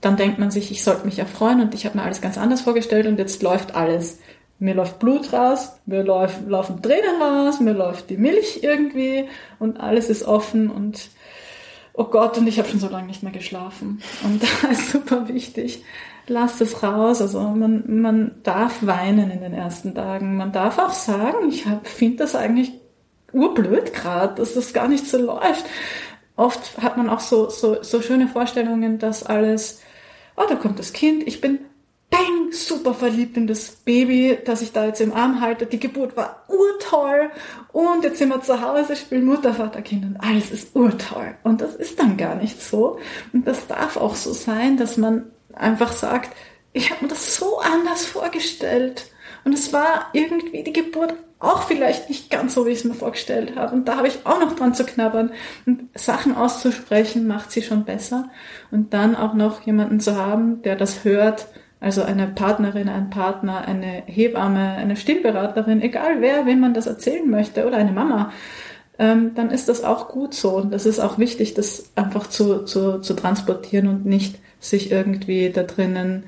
dann 0.00 0.16
denkt 0.16 0.38
man 0.38 0.50
sich, 0.50 0.70
ich 0.70 0.82
sollte 0.82 1.04
mich 1.04 1.18
erfreuen 1.18 1.60
und 1.60 1.74
ich 1.74 1.84
habe 1.84 1.98
mir 1.98 2.04
alles 2.04 2.20
ganz 2.20 2.38
anders 2.38 2.62
vorgestellt 2.62 3.06
und 3.06 3.18
jetzt 3.18 3.42
läuft 3.42 3.74
alles. 3.74 4.18
Mir 4.58 4.74
läuft 4.74 4.98
Blut 4.98 5.32
raus, 5.32 5.72
mir 5.86 6.02
läuft, 6.02 6.48
laufen 6.48 6.82
Tränen 6.82 7.20
raus, 7.20 7.60
mir 7.60 7.72
läuft 7.72 8.10
die 8.10 8.18
Milch 8.18 8.60
irgendwie 8.62 9.26
und 9.58 9.80
alles 9.80 10.10
ist 10.10 10.22
offen 10.22 10.70
und 10.70 11.08
oh 11.94 12.04
Gott, 12.04 12.38
und 12.38 12.46
ich 12.46 12.58
habe 12.58 12.68
schon 12.68 12.80
so 12.80 12.88
lange 12.88 13.06
nicht 13.06 13.22
mehr 13.22 13.32
geschlafen. 13.32 14.02
Und 14.22 14.42
da 14.62 14.68
ist 14.68 14.90
super 14.90 15.28
wichtig, 15.28 15.82
lasst 16.26 16.60
es 16.60 16.82
raus. 16.82 17.20
Also 17.20 17.40
man, 17.40 17.84
man 18.00 18.32
darf 18.42 18.86
weinen 18.86 19.30
in 19.30 19.40
den 19.40 19.54
ersten 19.54 19.94
Tagen. 19.94 20.36
Man 20.36 20.52
darf 20.52 20.78
auch 20.78 20.92
sagen, 20.92 21.48
ich 21.48 21.64
finde 21.84 22.18
das 22.18 22.34
eigentlich 22.34 22.72
urblöd 23.32 23.94
gerade, 23.94 24.34
dass 24.34 24.54
das 24.54 24.72
gar 24.72 24.88
nicht 24.88 25.06
so 25.06 25.18
läuft 25.18 25.64
oft 26.40 26.82
hat 26.82 26.96
man 26.96 27.10
auch 27.10 27.20
so, 27.20 27.50
so, 27.50 27.82
so 27.82 28.00
schöne 28.00 28.26
Vorstellungen, 28.26 28.98
dass 28.98 29.22
alles, 29.22 29.82
oh, 30.40 30.46
da 30.48 30.54
kommt 30.54 30.78
das 30.78 30.92
Kind, 30.92 31.26
ich 31.26 31.40
bin 31.40 31.60
bang, 32.08 32.52
super 32.52 32.94
verliebt 32.94 33.36
in 33.36 33.46
das 33.46 33.70
Baby, 33.70 34.38
das 34.44 34.62
ich 34.62 34.72
da 34.72 34.86
jetzt 34.86 35.00
im 35.00 35.12
Arm 35.12 35.40
halte. 35.40 35.66
Die 35.66 35.78
Geburt 35.78 36.16
war 36.16 36.44
urtoll 36.48 37.30
und 37.72 38.02
jetzt 38.02 38.18
sind 38.18 38.30
wir 38.30 38.42
zu 38.42 38.60
Hause, 38.60 38.96
spielen 38.96 39.24
Mutter, 39.24 39.54
Vater, 39.54 39.82
Kind 39.82 40.04
und 40.04 40.16
alles 40.18 40.50
ist 40.50 40.74
urtoll. 40.74 41.36
Und 41.44 41.60
das 41.60 41.76
ist 41.76 41.98
dann 42.00 42.16
gar 42.16 42.34
nicht 42.34 42.60
so. 42.60 42.98
Und 43.32 43.46
das 43.46 43.66
darf 43.66 43.96
auch 43.96 44.14
so 44.14 44.32
sein, 44.32 44.76
dass 44.76 44.96
man 44.96 45.30
einfach 45.52 45.92
sagt, 45.92 46.34
ich 46.72 46.90
habe 46.90 47.04
mir 47.04 47.08
das 47.08 47.36
so 47.36 47.58
anders 47.58 48.04
vorgestellt. 48.04 49.10
Und 49.44 49.54
es 49.54 49.72
war 49.72 50.10
irgendwie 50.12 50.62
die 50.62 50.72
Geburt 50.72 51.14
auch 51.40 51.62
vielleicht 51.62 52.10
nicht 52.10 52.30
ganz 52.30 52.54
so, 52.54 52.66
wie 52.66 52.70
ich 52.70 52.80
es 52.80 52.84
mir 52.84 52.94
vorgestellt 52.94 53.56
habe. 53.56 53.74
Und 53.74 53.88
da 53.88 53.96
habe 53.96 54.08
ich 54.08 54.26
auch 54.26 54.38
noch 54.38 54.54
dran 54.54 54.74
zu 54.74 54.84
knabbern. 54.84 55.32
Und 55.66 55.84
Sachen 55.94 56.36
auszusprechen 56.36 57.26
macht 57.26 57.50
sie 57.50 57.62
schon 57.62 57.84
besser. 57.84 58.28
Und 58.70 58.92
dann 58.92 59.16
auch 59.16 59.32
noch 59.32 59.62
jemanden 59.62 60.00
zu 60.00 60.16
haben, 60.16 60.60
der 60.62 60.76
das 60.76 61.02
hört, 61.04 61.48
also 61.80 62.02
eine 62.02 62.26
Partnerin, 62.26 62.90
ein 62.90 63.08
Partner, 63.08 63.66
eine 63.66 64.02
Hebamme, 64.04 64.72
eine 64.72 64.96
Stillberaterin, 64.96 65.80
egal 65.80 66.20
wer, 66.20 66.44
wem 66.44 66.60
man 66.60 66.74
das 66.74 66.86
erzählen 66.86 67.28
möchte, 67.28 67.66
oder 67.66 67.78
eine 67.78 67.92
Mama, 67.92 68.32
ähm, 68.98 69.32
dann 69.34 69.50
ist 69.50 69.70
das 69.70 69.82
auch 69.82 70.08
gut 70.08 70.34
so. 70.34 70.50
Und 70.50 70.72
das 70.74 70.84
ist 70.84 71.00
auch 71.00 71.16
wichtig, 71.16 71.54
das 71.54 71.90
einfach 71.96 72.28
zu, 72.28 72.66
zu, 72.66 73.00
zu 73.00 73.14
transportieren 73.14 73.88
und 73.88 74.04
nicht 74.04 74.38
sich 74.60 74.92
irgendwie 74.92 75.48
da 75.48 75.62
drinnen 75.62 76.24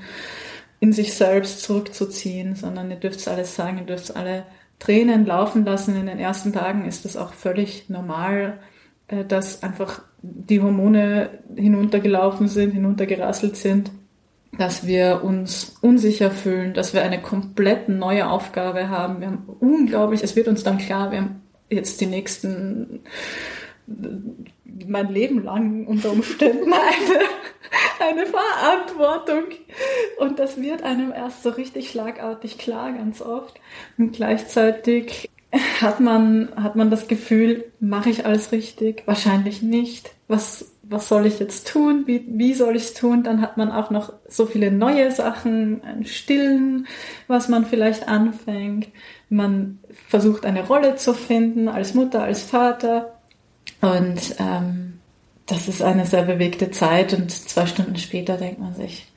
in 0.81 0.95
sich 0.95 1.15
selbst 1.15 1.61
zurückzuziehen, 1.61 2.57
sondern 2.57 2.91
ihr 2.91 2.97
dürft 2.97 3.29
alles 3.29 3.55
sagen, 3.55 3.77
ihr 3.77 3.85
dürft 3.85 4.17
alle 4.17 4.45
Tränen 4.83 5.27
laufen 5.27 5.65
lassen. 5.65 5.95
In 5.95 6.07
den 6.07 6.19
ersten 6.19 6.53
Tagen 6.53 6.87
ist 6.87 7.05
das 7.05 7.17
auch 7.17 7.33
völlig 7.33 7.89
normal, 7.89 8.59
äh, 9.07 9.25
dass 9.25 9.63
einfach 9.63 10.03
die 10.23 10.61
Hormone 10.61 11.31
hinuntergelaufen 11.55 12.49
sind, 12.49 12.73
hinuntergerasselt 12.73 13.57
sind, 13.57 13.93
dass 14.59 14.87
wir 14.87 15.23
uns 15.23 15.77
unsicher 15.81 16.31
fühlen, 16.33 16.75
dass 16.75 16.95
wir 16.95 17.03
eine 17.03 17.23
komplett 17.23 17.89
neue 17.89 18.29
Aufgabe 18.29 18.89
haben. 18.89 19.21
Wir 19.21 19.29
haben 19.29 19.49
unglaublich, 19.61 20.23
es 20.23 20.35
wird 20.35 20.49
uns 20.49 20.65
dann 20.65 20.79
klar, 20.79 21.13
wir 21.13 21.19
haben 21.19 21.43
jetzt 21.71 22.01
die 22.01 22.07
nächsten 22.07 23.01
mein 24.87 25.13
Leben 25.13 25.45
lang 25.45 25.87
unter 25.87 26.13
Umständen 26.13 26.73
eine, 28.01 28.11
eine 28.11 28.27
Verantwortung. 28.27 29.45
Und 30.19 30.39
das 30.39 30.61
wird 30.61 30.83
einem 30.83 31.13
erst 31.13 31.43
so 31.43 31.51
richtig 31.51 31.91
schlagartig 31.91 32.59
klar, 32.59 32.93
ganz 32.93 33.21
oft. 33.23 33.61
Und 33.99 34.13
gleichzeitig 34.13 35.31
hat 35.81 36.01
man, 36.01 36.49
hat 36.57 36.77
man 36.77 36.91
das 36.91 37.09
Gefühl, 37.09 37.65
mache 37.79 38.11
ich 38.11 38.25
alles 38.25 38.53
richtig? 38.53 39.03
Wahrscheinlich 39.07 39.63
nicht. 39.63 40.15
Was, 40.27 40.73
was 40.83 41.09
soll 41.09 41.27
ich 41.27 41.39
jetzt 41.41 41.69
tun? 41.69 42.05
Wie, 42.07 42.25
wie 42.27 42.55
soll 42.55 42.77
ich 42.77 42.85
es 42.85 42.95
tun? 42.95 43.23
Dann 43.23 43.43
hat 43.43 43.59
man 43.59 43.71
auch 43.71 43.91
noch 43.91 44.15
so 44.29 44.47
viele 44.47 44.71
neue 44.71 45.11
Sachen, 45.11 45.83
ein 45.85 46.07
Stillen, 46.07 46.87
was 47.27 47.49
man 47.49 47.67
vielleicht 47.67 48.09
anfängt. 48.09 48.89
Man 49.29 49.79
versucht 50.09 50.47
eine 50.47 50.67
Rolle 50.67 50.97
zu 50.97 51.13
finden 51.13 51.69
als 51.69 51.93
Mutter, 51.93 52.23
als 52.23 52.43
Vater. 52.43 53.19
Und 53.83 54.37
ähm, 54.39 55.01
das 55.47 55.69
ist 55.69 55.83
eine 55.83 56.07
sehr 56.07 56.23
bewegte 56.23 56.71
Zeit 56.71 57.13
und 57.13 57.31
zwei 57.31 57.67
Stunden 57.67 57.97
später 57.99 58.37
denkt 58.37 58.61
man 58.61 58.75
sich, 58.75 59.09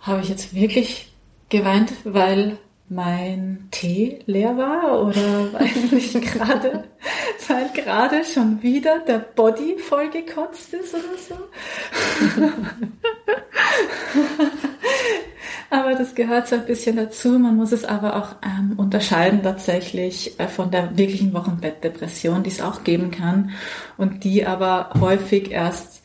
habe 0.00 0.22
ich 0.22 0.30
jetzt 0.30 0.54
wirklich 0.54 1.12
geweint, 1.50 1.92
weil 2.04 2.56
mein 2.88 3.68
Tee 3.70 4.20
leer 4.26 4.56
war 4.56 5.00
oder 5.02 5.52
weil 5.52 5.70
ich 5.98 6.12
gerade, 6.12 6.84
weil 7.48 7.70
gerade 7.72 8.24
schon 8.24 8.62
wieder 8.62 8.98
der 9.00 9.18
Body 9.18 9.78
vollgekotzt 9.78 10.74
ist 10.74 10.94
oder 10.94 11.18
so. 11.18 11.34
aber 15.70 15.94
das 15.94 16.14
gehört 16.14 16.46
so 16.46 16.56
ein 16.56 16.66
bisschen 16.66 16.96
dazu. 16.96 17.30
Man 17.38 17.56
muss 17.56 17.72
es 17.72 17.84
aber 17.84 18.16
auch 18.16 18.36
ähm, 18.44 18.74
unterscheiden 18.76 19.42
tatsächlich 19.42 20.38
äh, 20.38 20.46
von 20.46 20.70
der 20.70 20.96
wirklichen 20.96 21.32
Wochenbettdepression, 21.32 22.42
die 22.42 22.50
es 22.50 22.60
auch 22.60 22.84
geben 22.84 23.10
kann 23.10 23.50
und 23.96 24.24
die 24.24 24.46
aber 24.46 24.90
häufig 25.00 25.50
erst 25.50 26.03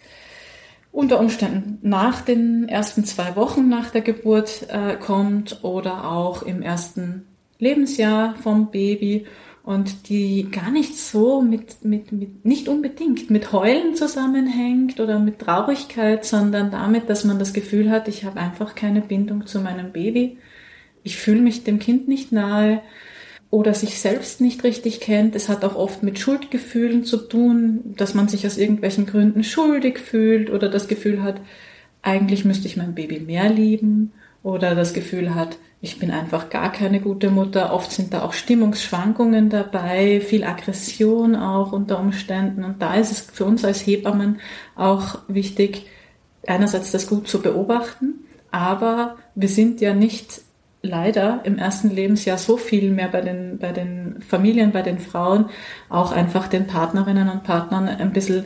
unter 0.91 1.19
Umständen 1.19 1.77
nach 1.81 2.21
den 2.21 2.67
ersten 2.67 3.05
zwei 3.05 3.35
Wochen 3.35 3.69
nach 3.69 3.91
der 3.91 4.01
Geburt 4.01 4.67
äh, 4.69 4.95
kommt 4.95 5.63
oder 5.63 6.09
auch 6.11 6.41
im 6.43 6.61
ersten 6.61 7.25
Lebensjahr 7.59 8.35
vom 8.35 8.71
Baby 8.71 9.25
und 9.63 10.09
die 10.09 10.49
gar 10.49 10.71
nicht 10.71 10.97
so 10.97 11.41
mit, 11.41 11.85
mit, 11.85 12.11
mit, 12.11 12.43
nicht 12.43 12.67
unbedingt 12.67 13.29
mit 13.29 13.51
Heulen 13.51 13.95
zusammenhängt 13.95 14.99
oder 14.99 15.19
mit 15.19 15.39
Traurigkeit, 15.39 16.25
sondern 16.25 16.71
damit, 16.71 17.09
dass 17.09 17.23
man 17.23 17.37
das 17.37 17.53
Gefühl 17.53 17.91
hat, 17.91 18.07
ich 18.07 18.23
habe 18.23 18.39
einfach 18.39 18.73
keine 18.73 19.01
Bindung 19.01 19.45
zu 19.45 19.59
meinem 19.59 19.91
Baby. 19.91 20.37
Ich 21.03 21.17
fühle 21.17 21.41
mich 21.41 21.63
dem 21.63 21.77
Kind 21.79 22.07
nicht 22.07 22.31
nahe 22.31 22.81
oder 23.51 23.73
sich 23.73 23.99
selbst 23.99 24.41
nicht 24.41 24.63
richtig 24.63 24.99
kennt. 24.99 25.35
Es 25.35 25.49
hat 25.49 25.63
auch 25.63 25.75
oft 25.75 26.03
mit 26.03 26.19
Schuldgefühlen 26.19 27.03
zu 27.03 27.17
tun, 27.17 27.95
dass 27.97 28.13
man 28.13 28.27
sich 28.27 28.45
aus 28.45 28.57
irgendwelchen 28.57 29.05
Gründen 29.05 29.43
schuldig 29.43 29.99
fühlt 29.99 30.49
oder 30.49 30.69
das 30.69 30.87
Gefühl 30.87 31.23
hat, 31.23 31.41
eigentlich 32.01 32.45
müsste 32.45 32.67
ich 32.67 32.77
mein 32.77 32.95
Baby 32.95 33.19
mehr 33.19 33.49
lieben 33.49 34.13
oder 34.43 34.75
das 34.75 34.93
Gefühl 34.93 35.35
hat, 35.35 35.57
ich 35.81 35.97
bin 35.97 36.11
einfach 36.11 36.49
gar 36.49 36.71
keine 36.71 36.99
gute 36.99 37.29
Mutter. 37.29 37.73
Oft 37.73 37.91
sind 37.91 38.13
da 38.13 38.23
auch 38.23 38.33
Stimmungsschwankungen 38.33 39.49
dabei, 39.49 40.19
viel 40.19 40.43
Aggression 40.43 41.35
auch 41.35 41.71
unter 41.71 41.99
Umständen. 41.99 42.65
Und 42.65 42.81
da 42.81 42.95
ist 42.95 43.11
es 43.11 43.21
für 43.21 43.45
uns 43.45 43.63
als 43.63 43.85
Hebammen 43.85 44.41
auch 44.75 45.19
wichtig, 45.29 45.85
einerseits 46.45 46.91
das 46.91 47.07
gut 47.07 47.27
zu 47.27 47.41
beobachten, 47.41 48.25
aber 48.51 49.17
wir 49.35 49.49
sind 49.49 49.81
ja 49.81 49.93
nicht 49.93 50.41
leider 50.81 51.41
im 51.43 51.57
ersten 51.57 51.89
Lebensjahr 51.89 52.37
so 52.37 52.57
viel 52.57 52.91
mehr 52.91 53.09
bei 53.09 53.21
den, 53.21 53.57
bei 53.57 53.71
den 53.71 54.21
Familien, 54.27 54.71
bei 54.71 54.81
den 54.81 54.99
Frauen, 54.99 55.49
auch 55.89 56.11
einfach 56.11 56.47
den 56.47 56.67
Partnerinnen 56.67 57.29
und 57.29 57.43
Partnern 57.43 57.87
ein 57.87 58.13
bisschen 58.13 58.45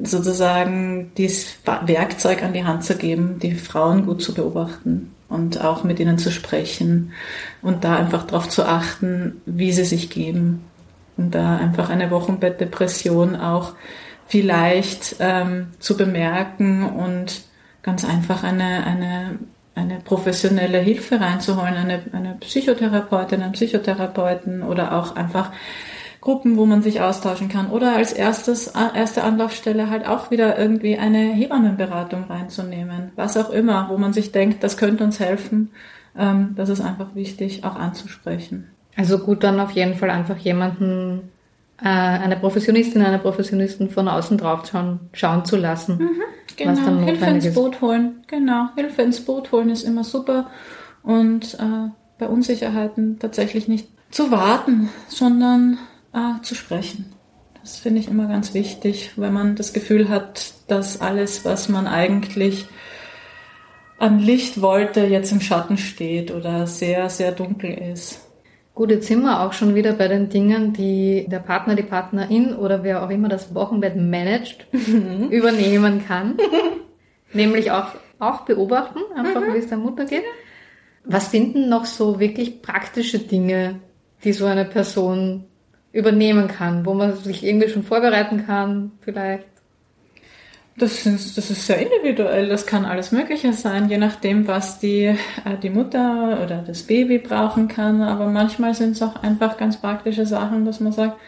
sozusagen 0.00 1.10
dieses 1.16 1.56
Werkzeug 1.64 2.42
an 2.42 2.52
die 2.52 2.64
Hand 2.64 2.84
zu 2.84 2.96
geben, 2.96 3.38
die 3.40 3.54
Frauen 3.54 4.06
gut 4.06 4.22
zu 4.22 4.34
beobachten 4.34 5.12
und 5.28 5.62
auch 5.64 5.84
mit 5.84 6.00
ihnen 6.00 6.18
zu 6.18 6.30
sprechen 6.30 7.12
und 7.62 7.84
da 7.84 7.96
einfach 7.96 8.24
darauf 8.24 8.48
zu 8.48 8.64
achten, 8.64 9.40
wie 9.46 9.72
sie 9.72 9.84
sich 9.84 10.10
geben. 10.10 10.64
Und 11.16 11.34
da 11.34 11.56
einfach 11.56 11.90
eine 11.90 12.12
Wochenbettdepression 12.12 13.34
auch 13.34 13.72
vielleicht 14.28 15.16
ähm, 15.18 15.68
zu 15.80 15.96
bemerken 15.96 16.84
und 16.84 17.42
ganz 17.82 18.04
einfach 18.04 18.44
eine, 18.44 18.84
eine, 18.84 19.38
eine 19.78 20.00
professionelle 20.00 20.78
Hilfe 20.78 21.20
reinzuholen, 21.20 21.74
eine, 21.74 22.02
eine 22.12 22.36
Psychotherapeutin, 22.40 23.42
einen 23.42 23.52
Psychotherapeuten 23.52 24.62
oder 24.62 24.98
auch 24.98 25.16
einfach 25.16 25.52
Gruppen, 26.20 26.56
wo 26.56 26.66
man 26.66 26.82
sich 26.82 27.00
austauschen 27.00 27.48
kann. 27.48 27.70
Oder 27.70 27.94
als 27.94 28.12
erstes, 28.12 28.66
erste 28.68 29.22
Anlaufstelle 29.22 29.88
halt 29.88 30.06
auch 30.06 30.30
wieder 30.30 30.58
irgendwie 30.58 30.98
eine 30.98 31.32
Hebammenberatung 31.32 32.24
reinzunehmen. 32.24 33.12
Was 33.14 33.36
auch 33.36 33.50
immer, 33.50 33.88
wo 33.88 33.96
man 33.96 34.12
sich 34.12 34.32
denkt, 34.32 34.62
das 34.64 34.76
könnte 34.76 35.04
uns 35.04 35.20
helfen. 35.20 35.70
Ähm, 36.16 36.54
das 36.56 36.68
ist 36.68 36.80
einfach 36.80 37.14
wichtig, 37.14 37.64
auch 37.64 37.76
anzusprechen. 37.76 38.68
Also 38.96 39.18
gut, 39.18 39.44
dann 39.44 39.60
auf 39.60 39.70
jeden 39.70 39.94
Fall 39.94 40.10
einfach 40.10 40.36
jemanden, 40.38 41.30
äh, 41.80 41.88
eine 41.88 42.36
Professionistin, 42.36 43.02
eine 43.02 43.18
Professionisten 43.18 43.90
von 43.90 44.08
außen 44.08 44.36
drauf 44.38 44.66
schauen, 44.70 45.00
schauen 45.12 45.44
zu 45.44 45.56
lassen. 45.56 45.98
Mhm, 45.98 46.22
genau, 46.56 46.72
was 46.72 46.84
dann 46.84 47.02
Hilfe 47.04 47.26
ins 47.26 47.54
Boot 47.54 47.80
holen. 47.80 48.22
Genau, 48.26 48.68
Hilfe 48.74 49.02
ins 49.02 49.20
Boot 49.20 49.52
holen 49.52 49.70
ist 49.70 49.84
immer 49.84 50.04
super. 50.04 50.50
Und 51.02 51.54
äh, 51.54 51.90
bei 52.18 52.26
Unsicherheiten 52.26 53.18
tatsächlich 53.18 53.68
nicht 53.68 53.88
zu 54.10 54.30
warten, 54.30 54.88
sondern 55.08 55.78
äh, 56.12 56.42
zu 56.42 56.54
sprechen. 56.54 57.12
Das 57.62 57.78
finde 57.78 58.00
ich 58.00 58.08
immer 58.08 58.26
ganz 58.26 58.54
wichtig, 58.54 59.12
wenn 59.16 59.32
man 59.32 59.54
das 59.54 59.72
Gefühl 59.72 60.08
hat, 60.08 60.54
dass 60.68 61.00
alles, 61.00 61.44
was 61.44 61.68
man 61.68 61.86
eigentlich 61.86 62.66
an 63.98 64.18
Licht 64.20 64.62
wollte, 64.62 65.00
jetzt 65.04 65.32
im 65.32 65.40
Schatten 65.40 65.76
steht 65.76 66.30
oder 66.30 66.66
sehr, 66.66 67.10
sehr 67.10 67.32
dunkel 67.32 67.72
ist. 67.92 68.27
Gut, 68.78 68.92
jetzt 68.92 69.08
sind 69.08 69.22
wir 69.22 69.40
auch 69.40 69.54
schon 69.54 69.74
wieder 69.74 69.92
bei 69.92 70.06
den 70.06 70.28
Dingen, 70.28 70.72
die 70.72 71.26
der 71.28 71.40
Partner, 71.40 71.74
die 71.74 71.82
Partnerin 71.82 72.54
oder 72.54 72.84
wer 72.84 73.02
auch 73.02 73.10
immer 73.10 73.28
das 73.28 73.52
Wochenbett 73.52 73.96
managt, 73.96 74.68
mhm. 74.70 75.28
übernehmen 75.30 76.06
kann. 76.06 76.36
Nämlich 77.32 77.72
auch, 77.72 77.88
auch 78.20 78.42
beobachten, 78.42 79.00
einfach 79.16 79.40
mhm. 79.40 79.54
wie 79.54 79.58
es 79.58 79.66
der 79.66 79.78
Mutter 79.78 80.04
geht. 80.04 80.22
Was 81.02 81.32
sind 81.32 81.56
denn 81.56 81.68
noch 81.68 81.86
so 81.86 82.20
wirklich 82.20 82.62
praktische 82.62 83.18
Dinge, 83.18 83.80
die 84.22 84.32
so 84.32 84.46
eine 84.46 84.64
Person 84.64 85.46
übernehmen 85.90 86.46
kann, 86.46 86.86
wo 86.86 86.94
man 86.94 87.16
sich 87.16 87.44
irgendwie 87.44 87.70
schon 87.70 87.82
vorbereiten 87.82 88.46
kann, 88.46 88.92
vielleicht? 89.00 89.48
Das 90.78 91.06
ist, 91.06 91.36
das 91.36 91.50
ist 91.50 91.66
sehr 91.66 91.78
individuell. 91.78 92.48
Das 92.48 92.64
kann 92.64 92.84
alles 92.84 93.10
Mögliche 93.10 93.52
sein, 93.52 93.88
je 93.88 93.98
nachdem, 93.98 94.46
was 94.46 94.78
die, 94.78 95.04
äh, 95.04 95.16
die 95.60 95.70
Mutter 95.70 96.40
oder 96.44 96.62
das 96.64 96.84
Baby 96.84 97.18
brauchen 97.18 97.66
kann. 97.66 98.00
Aber 98.02 98.26
manchmal 98.26 98.74
sind 98.74 98.92
es 98.92 99.02
auch 99.02 99.16
einfach 99.16 99.56
ganz 99.56 99.78
praktische 99.80 100.24
Sachen, 100.24 100.64
dass 100.64 100.78
man 100.78 100.92
sagt, 100.92 101.18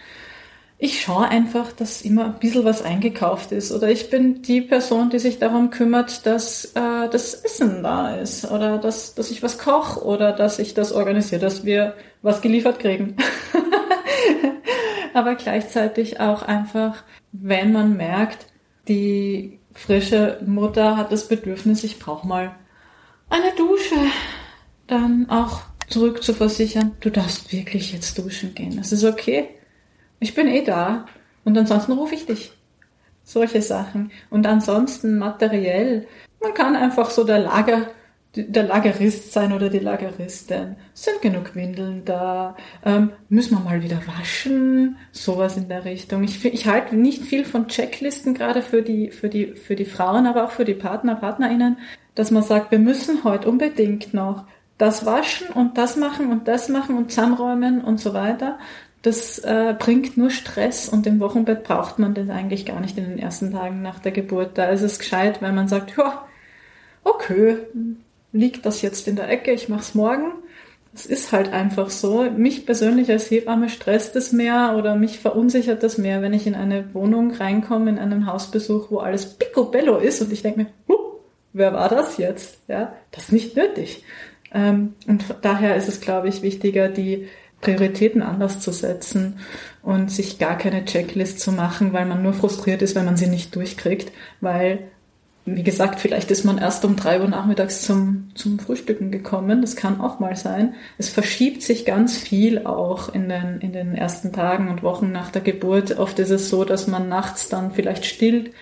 ich 0.79 1.03
schaue 1.03 1.29
einfach, 1.29 1.73
dass 1.73 2.03
immer 2.03 2.27
ein 2.27 2.39
bisschen 2.39 2.65
was 2.65 2.83
eingekauft 2.83 3.51
ist. 3.53 3.73
Oder 3.73 3.91
ich 3.91 4.09
bin 4.09 4.41
die 4.41 4.61
Person, 4.61 5.11
die 5.11 5.19
sich 5.19 5.39
darum 5.39 5.71
kümmert, 5.71 6.25
dass 6.27 6.67
äh, 6.75 7.09
das 7.11 7.35
Essen 7.35 7.83
da 7.83 8.15
ist. 8.15 8.51
Oder 8.51 8.79
dass, 8.79 9.15
dass 9.15 9.31
ich 9.31 9.43
was 9.43 9.59
koche. 9.59 10.05
Oder 10.05 10.33
dass 10.33 10.59
ich 10.61 10.75
das 10.75 10.93
organisiere, 10.93 11.41
dass 11.41 11.65
wir 11.65 11.95
was 12.23 12.41
geliefert 12.41 12.79
kriegen. 12.79 13.17
Aber 15.15 15.35
gleichzeitig 15.35 16.21
auch 16.21 16.43
einfach, 16.43 17.03
wenn 17.33 17.73
man 17.73 17.97
merkt, 17.97 18.47
die 18.91 19.61
frische 19.73 20.41
Mutter 20.45 20.97
hat 20.97 21.13
das 21.13 21.29
Bedürfnis, 21.29 21.85
ich 21.85 22.01
brauche 22.01 22.27
mal 22.27 22.57
eine 23.29 23.53
Dusche, 23.57 23.95
dann 24.89 25.31
auch 25.31 25.61
zurück 25.89 26.25
zu 26.25 26.35
versichern, 26.35 26.97
du 27.01 27.11
darfst 27.11 27.53
wirklich 27.53 27.93
jetzt 27.93 28.19
duschen 28.19 28.53
gehen. 28.55 28.77
Das 28.77 28.91
ist 28.91 29.05
okay. 29.05 29.49
Ich 30.19 30.35
bin 30.35 30.49
eh 30.49 30.65
da. 30.65 31.07
Und 31.45 31.57
ansonsten 31.57 31.93
rufe 31.93 32.17
ich 32.17 32.27
dich. 32.27 32.53
Solche 33.23 33.63
Sachen. 33.63 34.11
Und 34.29 34.47
ansonsten 34.47 35.19
materiell. 35.19 36.07
Man 36.43 36.55
kann 36.55 36.75
einfach 36.75 37.11
so 37.11 37.23
der 37.25 37.39
Lager 37.39 37.87
der 38.37 38.63
Lagerist 38.63 39.33
sein 39.33 39.53
oder 39.53 39.69
die 39.71 39.81
Lageristin. 39.81 40.77
Sind 40.95 41.21
genug 41.21 41.57
Windeln 41.57 42.05
da? 42.05 42.57
Ähm, 42.85 43.11
müssen 43.29 43.59
wir 43.59 43.65
mal 43.65 43.83
wieder 43.83 44.01
waschen? 44.07 44.97
Sowas 45.11 45.57
in 45.57 45.69
der 45.69 45.85
Richtung. 45.85 46.23
Ich, 46.23 46.45
ich 46.45 46.67
halte 46.67 46.95
nicht 46.97 47.23
viel 47.23 47.45
von 47.45 47.67
Checklisten, 47.67 48.35
gerade 48.35 48.63
für 48.63 48.83
die, 48.83 49.11
für, 49.11 49.29
die, 49.29 49.55
für 49.55 49.75
die 49.75 49.85
Frauen, 49.85 50.27
aber 50.27 50.45
auch 50.45 50.53
für 50.53 50.65
die 50.65 50.75
Partner, 50.75 51.17
PartnerInnen, 51.17 51.79
dass 52.15 52.31
man 52.31 52.43
sagt, 52.43 52.71
wir 52.71 52.79
müssen 52.79 53.25
heute 53.25 53.49
unbedingt 53.49 54.15
noch 54.15 54.45
das 54.79 55.05
waschen 55.05 55.49
und 55.49 55.77
das 55.77 55.97
machen 55.97 56.31
und 56.31 56.47
das 56.47 56.69
machen 56.69 56.97
und 56.97 57.11
zusammenräumen 57.11 57.83
und 57.83 57.99
so 57.99 58.15
weiter. 58.15 58.59
Das 59.03 59.39
äh, 59.41 59.75
bringt 59.79 60.17
nur 60.17 60.31
Stress 60.31 60.89
und 60.89 61.07
im 61.07 61.21
Wochenbett 61.21 61.65
braucht 61.65 61.99
man 61.99 62.15
das 62.15 62.29
eigentlich 62.29 62.65
gar 62.67 62.81
nicht 62.81 62.97
in 62.97 63.05
den 63.09 63.19
ersten 63.19 63.51
Tagen 63.51 63.83
nach 63.83 63.99
der 63.99 64.13
Geburt. 64.13 64.57
Da 64.57 64.67
ist 64.67 64.83
es 64.83 64.99
gescheit, 64.99 65.43
wenn 65.43 65.55
man 65.55 65.69
sagt, 65.69 65.97
ja, 65.97 66.25
okay, 67.03 67.59
liegt 68.33 68.67
das 68.67 68.83
jetzt 68.83 69.09
in 69.09 69.17
der 69.17 69.29
Ecke, 69.29 69.53
ich 69.53 69.69
mach's 69.69 69.95
morgen. 69.95 70.33
Es 70.93 71.07
ist 71.07 71.33
halt 71.33 71.53
einfach 71.53 71.91
so. 71.91 72.29
Mich 72.31 72.67
persönlich 72.67 73.11
als 73.11 73.31
Hebamme 73.31 73.69
stresst 73.69 74.17
es 74.17 74.33
mehr 74.33 74.75
oder 74.77 74.97
mich 74.97 75.21
verunsichert 75.21 75.83
das 75.83 75.99
mehr, 75.99 76.21
wenn 76.21 76.33
ich 76.33 76.47
in 76.47 76.57
eine 76.57 76.93
Wohnung 76.95 77.33
reinkomme, 77.33 77.91
in 77.91 77.99
einen 77.99 78.27
Hausbesuch, 78.27 78.91
wo 78.91 78.99
alles 78.99 79.39
picobello 79.39 79.99
ist 79.99 80.21
und 80.21 80.33
ich 80.33 80.43
denke 80.43 80.61
mir, 80.61 80.67
huh, 80.89 81.19
wer 81.53 81.73
war 81.73 81.89
das 81.89 82.17
jetzt? 82.17 82.59
Ja, 82.67 82.93
das 83.13 83.25
ist 83.25 83.33
nicht 83.33 83.57
nötig. 83.57 84.05
Ähm, 84.53 84.95
und 85.07 85.25
daher 85.43 85.77
ist 85.77 85.89
es, 85.89 86.01
glaube 86.01 86.29
ich, 86.29 86.43
wichtiger, 86.43 86.89
die 86.89 87.29
Prioritäten 87.61 88.23
anders 88.23 88.61
zu 88.61 88.73
setzen 88.73 89.39
und 89.83 90.11
sich 90.11 90.39
gar 90.39 90.57
keine 90.57 90.85
Checklist 90.85 91.41
zu 91.41 91.53
machen, 91.53 91.93
weil 91.93 92.07
man 92.07 92.23
nur 92.23 92.33
frustriert 92.33 92.83
ist, 92.83 92.95
wenn 92.95 93.05
man 93.05 93.17
sie 93.17 93.27
nicht 93.27 93.55
durchkriegt, 93.55 94.13
weil 94.41 94.91
wie 95.47 95.63
gesagt, 95.63 96.01
vielleicht 96.01 96.31
ist 96.31 96.45
man 96.45 96.59
erst 96.59 96.85
um 96.85 96.97
drei 96.97 97.21
Uhr 97.21 97.29
nachmittags 97.29 97.83
zum, 97.83 98.31
zum 98.35 98.59
Frühstücken 98.59 99.11
gekommen. 99.11 99.63
Das 99.63 99.75
kann 99.75 100.01
auch 100.01 100.21
mal 100.21 100.37
sein. 100.37 100.75
Es 100.99 101.09
verschiebt 101.09 101.63
sich 101.63 101.85
ganz 101.85 102.17
viel 102.17 102.67
auch 102.67 103.13
in 103.13 103.29
den, 103.29 103.61
in 103.61 103.73
den 103.73 103.95
ersten 103.95 104.33
Tagen 104.33 104.69
und 104.69 104.83
Wochen 104.83 105.13
nach 105.13 105.31
der 105.31 105.43
Geburt. 105.43 105.99
Oft 105.99 106.19
ist 106.19 106.31
es 106.31 106.51
so, 106.51 106.65
dass 106.65 106.87
man 106.87 107.09
nachts 107.09 107.49
dann 107.49 107.73
vielleicht 107.73 108.05
stillt 108.05 108.53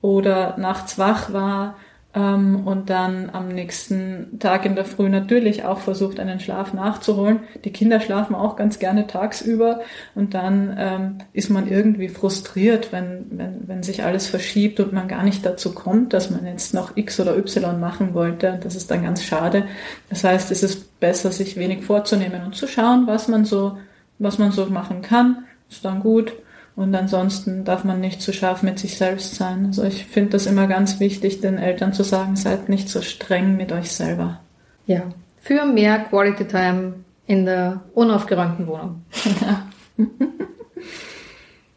oder 0.00 0.56
nachts 0.58 0.98
wach 0.98 1.32
war 1.32 1.76
ähm, 2.14 2.66
und 2.66 2.90
dann 2.90 3.30
am 3.32 3.48
nächsten 3.48 4.38
Tag 4.38 4.66
in 4.66 4.74
der 4.74 4.84
Früh 4.84 5.08
natürlich 5.08 5.64
auch 5.64 5.78
versucht, 5.78 6.20
einen 6.20 6.40
Schlaf 6.40 6.74
nachzuholen. 6.74 7.40
Die 7.64 7.72
Kinder 7.72 8.00
schlafen 8.00 8.34
auch 8.34 8.56
ganz 8.56 8.78
gerne 8.78 9.06
tagsüber 9.06 9.80
und 10.14 10.34
dann 10.34 10.76
ähm, 10.78 11.18
ist 11.32 11.48
man 11.48 11.68
irgendwie 11.68 12.08
frustriert, 12.08 12.92
wenn, 12.92 13.26
wenn, 13.30 13.66
wenn 13.66 13.82
sich 13.82 14.04
alles 14.04 14.26
verschiebt 14.26 14.78
und 14.80 14.92
man 14.92 15.08
gar 15.08 15.22
nicht 15.22 15.46
dazu 15.46 15.74
kommt, 15.74 16.12
dass 16.12 16.30
man 16.30 16.46
jetzt 16.46 16.74
noch 16.74 16.96
X 16.96 17.18
oder 17.18 17.36
Y 17.36 17.80
machen 17.80 18.12
wollte. 18.12 18.60
Das 18.62 18.74
ist 18.74 18.90
dann 18.90 19.04
ganz 19.04 19.24
schade. 19.24 19.64
Das 20.10 20.22
heißt, 20.22 20.50
es 20.50 20.62
ist 20.62 21.00
besser, 21.00 21.32
sich 21.32 21.56
wenig 21.56 21.84
vorzunehmen 21.84 22.44
und 22.44 22.54
zu 22.54 22.66
schauen, 22.66 23.06
was 23.06 23.28
man 23.28 23.46
so, 23.46 23.78
was 24.18 24.38
man 24.38 24.52
so 24.52 24.66
machen 24.66 25.00
kann. 25.00 25.44
Ist 25.70 25.84
dann 25.84 26.00
gut. 26.00 26.34
Und 26.74 26.94
ansonsten 26.94 27.64
darf 27.64 27.84
man 27.84 28.00
nicht 28.00 28.22
zu 28.22 28.32
scharf 28.32 28.62
mit 28.62 28.78
sich 28.78 28.96
selbst 28.96 29.34
sein. 29.34 29.66
Also 29.66 29.84
ich 29.84 30.06
finde 30.06 30.30
das 30.30 30.46
immer 30.46 30.66
ganz 30.66 31.00
wichtig, 31.00 31.40
den 31.40 31.58
Eltern 31.58 31.92
zu 31.92 32.02
sagen, 32.02 32.36
seid 32.36 32.68
nicht 32.68 32.88
so 32.88 33.02
streng 33.02 33.56
mit 33.56 33.72
euch 33.72 33.92
selber. 33.92 34.40
Ja, 34.86 35.02
für 35.40 35.66
mehr 35.66 35.98
Quality 35.98 36.46
Time 36.46 36.94
in 37.26 37.44
der 37.44 37.82
unaufgeräumten 37.94 38.66
Wohnung. 38.66 39.02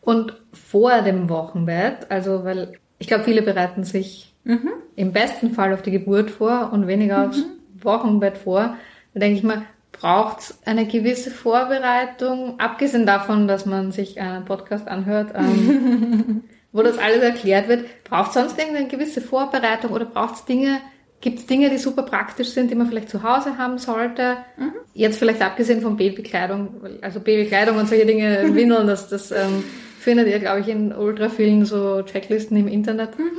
Und 0.02 0.34
vor 0.54 1.02
dem 1.02 1.30
Wochenbett, 1.30 2.10
also 2.10 2.44
weil 2.44 2.74
ich 3.00 3.08
glaube, 3.08 3.24
viele 3.24 3.42
bereiten 3.42 3.84
sich 3.84 4.34
mhm. 4.44 4.70
im 4.96 5.12
besten 5.12 5.52
Fall 5.52 5.74
auf 5.74 5.82
die 5.82 5.92
Geburt 5.92 6.30
vor 6.30 6.72
und 6.72 6.88
weniger 6.88 7.20
mhm. 7.20 7.30
aufs 7.30 7.44
Wochenbett 7.82 8.38
vor. 8.38 8.76
Da 9.14 9.20
denke 9.20 9.38
ich 9.38 9.44
mal, 9.44 9.64
braucht 10.00 10.40
es 10.40 10.58
eine 10.66 10.86
gewisse 10.86 11.32
Vorbereitung, 11.32 12.60
abgesehen 12.60 13.06
davon, 13.06 13.48
dass 13.48 13.66
man 13.66 13.92
sich 13.92 14.20
einen 14.20 14.46
Podcast 14.46 14.88
anhört, 14.88 15.32
ähm, 15.36 16.44
wo 16.72 16.82
das 16.82 16.98
alles 16.98 17.22
erklärt 17.22 17.68
wird. 17.68 17.86
Braucht 18.04 18.30
es 18.30 18.34
sonst 18.34 18.60
irgendeine 18.60 18.88
gewisse 18.88 19.22
Vorbereitung 19.22 19.92
oder 19.92 20.06
braucht 20.06 20.36
es 20.36 20.46
Dinge, 20.46 20.82
gibt 21.22 21.40
es 21.40 21.46
Dinge, 21.46 21.70
die 21.70 21.78
super 21.78 22.04
praktisch 22.04 22.50
sind, 22.50 22.70
die 22.70 22.76
man 22.76 22.88
vielleicht 22.88 23.10
zu 23.10 23.24
Hause 23.24 23.58
haben 23.58 23.78
sollte? 23.78 24.38
Mhm. 24.58 24.74
Jetzt 24.94 25.18
vielleicht 25.18 25.42
abgesehen 25.42 25.82
von 25.82 25.96
Babykleidung, 25.96 26.82
also 27.02 27.20
Babykleidung 27.22 27.78
und 27.78 27.88
solche 27.88 28.06
Dinge, 28.06 28.44
Windeln, 28.54 28.88
das, 28.88 29.08
das 29.08 29.32
ähm, 29.32 29.64
findet 30.00 30.28
ihr, 30.28 30.40
glaube 30.40 30.60
ich, 30.60 30.68
in 30.68 30.94
ultra 30.94 31.30
vielen 31.30 31.66
so 31.66 32.02
Checklisten 32.02 32.58
im 32.58 32.68
Internet. 32.68 33.18
Mhm. 33.18 33.32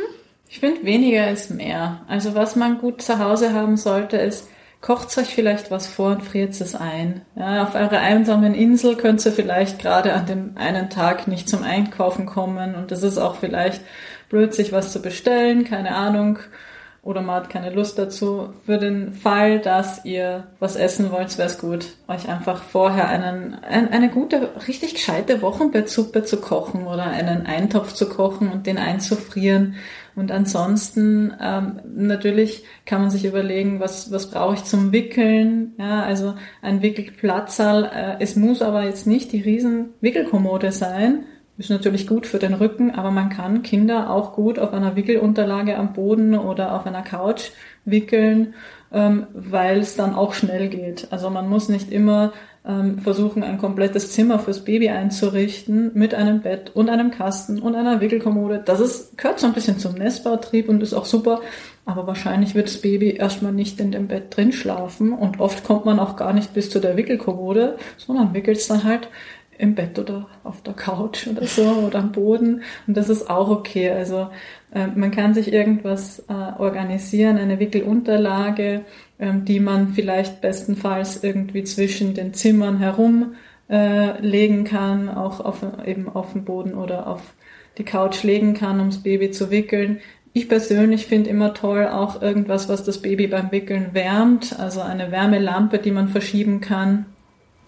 Ich 0.49 0.61
finde, 0.61 0.85
weniger 0.85 1.31
ist 1.31 1.51
mehr. 1.51 2.01
Also 2.09 2.35
was 2.35 2.57
man 2.57 2.79
gut 2.79 3.03
zu 3.03 3.19
Hause 3.19 3.53
haben 3.53 3.77
sollte, 3.77 4.17
ist 4.17 4.49
kocht 4.81 5.17
euch 5.19 5.35
vielleicht 5.35 5.71
was 5.71 5.87
vor 5.87 6.13
und 6.13 6.23
friert 6.23 6.61
es 6.61 6.75
ein. 6.75 7.23
Ja, 7.35 7.65
auf 7.65 7.75
eurer 7.75 7.99
einsamen 7.99 8.55
Insel 8.55 8.97
könnt 8.97 9.25
ihr 9.25 9.33
vielleicht 9.33 9.79
gerade 9.79 10.13
an 10.13 10.27
dem 10.27 10.53
einen 10.57 10.91
Tag 10.91 11.27
nicht 11.27 11.49
zum 11.49 11.63
Einkaufen 11.63 12.27
kommen 12.27 12.75
und 12.75 12.93
es 12.93 13.03
ist 13.03 13.19
auch 13.19 13.37
vielleicht 13.37 13.83
blöd, 14.29 14.55
sich 14.55 14.73
was 14.73 14.93
zu 14.93 15.03
bestellen, 15.03 15.65
keine 15.65 15.95
Ahnung. 15.95 16.39
oder 17.07 17.23
man 17.23 17.37
hat 17.37 17.51
keine 17.51 17.71
Lust 17.71 17.99
dazu. 18.01 18.53
Für 18.65 18.79
den 18.79 19.13
Fall, 19.13 19.61
dass 19.61 20.05
ihr 20.05 20.49
was 20.59 20.75
essen 20.75 21.13
wollt, 21.13 21.39
wäre 21.39 21.49
es 21.49 21.59
gut, 21.59 21.87
euch 22.09 22.29
einfach 22.29 22.65
vorher 22.65 23.09
einen, 23.09 23.55
ein, 23.63 23.93
eine 23.93 24.09
gute, 24.11 24.51
richtig 24.67 24.95
gescheite 24.95 25.41
Wochenbettsuppe 25.41 26.25
zu 26.25 26.39
kochen 26.39 26.85
oder 26.89 27.05
einen 27.05 27.47
Eintopf 27.47 27.93
zu 27.93 28.09
kochen 28.09 28.51
und 28.51 28.67
den 28.67 28.77
einzufrieren. 28.79 29.77
Und 30.17 30.33
ansonsten 30.33 31.33
ähm, 31.41 31.81
natürlich 31.95 32.65
kann 32.87 33.03
man 33.03 33.11
sich 33.11 33.27
überlegen, 33.27 33.81
was, 33.81 34.11
was 34.11 34.31
brauche 34.31 34.55
ich 34.55 34.65
zum 34.65 34.91
Wickeln. 34.91 35.75
Ja, 35.79 36.03
also 36.03 36.35
ein 36.63 36.83
Wickelplatzal. 36.83 37.85
Äh, 37.85 38.17
es 38.23 38.35
muss 38.35 38.63
aber 38.63 38.85
jetzt 38.85 39.07
nicht 39.07 39.33
die 39.33 39.43
riesen 39.43 39.91
Wickelkommode 40.01 40.73
sein 40.73 41.27
ist 41.59 41.71
natürlich 41.71 42.07
gut 42.07 42.27
für 42.27 42.39
den 42.39 42.55
Rücken, 42.55 42.91
aber 42.91 43.11
man 43.11 43.31
kann 43.31 43.63
Kinder 43.63 44.11
auch 44.11 44.35
gut 44.35 44.59
auf 44.59 44.73
einer 44.73 44.95
Wickelunterlage 44.95 45.77
am 45.77 45.95
Boden 45.95 46.37
oder 46.37 46.75
auf 46.75 46.87
einer 46.87 47.03
Couch 47.03 47.51
wickeln, 47.85 48.55
ähm, 48.93 49.27
weil 49.33 49.79
es 49.79 49.97
dann 49.97 50.15
auch 50.15 50.35
schnell 50.35 50.69
geht. 50.69 51.09
Also 51.11 51.31
man 51.31 51.49
muss 51.49 51.69
nicht 51.69 51.91
immer 51.91 52.33
ähm, 52.67 52.99
versuchen, 52.99 53.45
ein 53.45 53.59
komplettes 53.59 54.13
Zimmer 54.13 54.39
fürs 54.39 54.65
Baby 54.65 54.89
einzurichten 54.89 55.93
mit 55.95 56.15
einem 56.15 56.41
Bett 56.41 56.73
und 56.75 56.91
einem 56.91 57.11
Kasten 57.11 57.61
und 57.61 57.77
einer 57.77 58.01
Wickelkommode. 58.01 58.63
Das 58.65 58.81
ist, 58.81 59.17
gehört 59.17 59.39
so 59.39 59.47
ein 59.47 59.53
bisschen 59.53 59.79
zum 59.79 59.95
Nestbautrieb 59.95 60.69
und 60.69 60.83
ist 60.83 60.95
auch 60.95 61.05
super. 61.05 61.41
Aber 61.85 62.09
wahrscheinlich 62.09 62.57
wird 62.57 62.67
das 62.67 62.81
Baby 62.81 63.11
erstmal 63.11 63.53
nicht 63.53 63.79
in 63.79 63.93
dem 63.93 64.09
Bett 64.09 64.37
drin 64.37 64.53
schlafen 64.53 65.13
und 65.13 65.39
oft 65.39 65.63
kommt 65.63 65.85
man 65.85 66.01
auch 66.01 66.17
gar 66.17 66.33
nicht 66.33 66.53
bis 66.53 66.69
zu 66.69 66.81
der 66.81 66.97
Wickelkommode, 66.97 67.77
sondern 67.97 68.35
wickelt 68.35 68.59
es 68.59 68.67
dann 68.67 68.83
halt 68.83 69.09
im 69.59 69.75
Bett 69.75 69.99
oder 69.99 70.27
auf 70.43 70.63
der 70.63 70.75
Couch 70.75 71.29
oder 71.29 71.47
so 71.47 71.63
oder 71.63 72.01
am 72.01 72.13
Boden. 72.13 72.63
Und 72.87 72.97
das 72.97 73.09
ist 73.09 73.31
auch 73.31 73.49
okay. 73.49 73.91
Also 73.91 74.29
man 74.95 75.11
kann 75.11 75.35
sich 75.35 75.53
irgendwas 75.53 76.21
äh, 76.29 76.33
organisieren, 76.33 77.39
eine 77.39 77.59
Wickelunterlage, 77.59 78.83
äh, 79.19 79.33
die 79.35 79.61
man 79.61 79.95
vielleicht 79.95 80.41
bestenfalls 80.41 81.23
irgendwie 81.23 81.65
zwischen 81.65 82.15
den 82.15 82.35
Zimmern 82.35 82.79
herum 82.79 83.35
äh, 83.69 84.65
kann, 84.65 85.09
auch 85.09 85.41
auf, 85.41 85.65
eben 85.85 86.09
auf 86.09 86.33
den 86.33 86.45
Boden 86.45 86.75
oder 86.75 87.07
auf 87.07 87.23
die 87.79 87.85
Couch 87.85 88.23
legen 88.23 88.55
kann, 88.55 88.81
ums 88.81 89.03
Baby 89.03 89.31
zu 89.31 89.51
wickeln. 89.51 90.01
Ich 90.33 90.49
persönlich 90.49 91.07
finde 91.07 91.31
immer 91.31 91.55
toll 91.55 91.89
auch 91.89 92.21
irgendwas, 92.21 92.69
was 92.69 92.85
das 92.85 93.01
Baby 93.01 93.27
beim 93.27 93.51
Wickeln 93.53 93.91
wärmt, 93.93 94.59
also 94.59 94.83
eine 94.83 95.11
Wärmelampe, 95.11 95.79
die 95.79 95.91
man 95.91 96.09
verschieben 96.09 96.61
kann. 96.61 97.07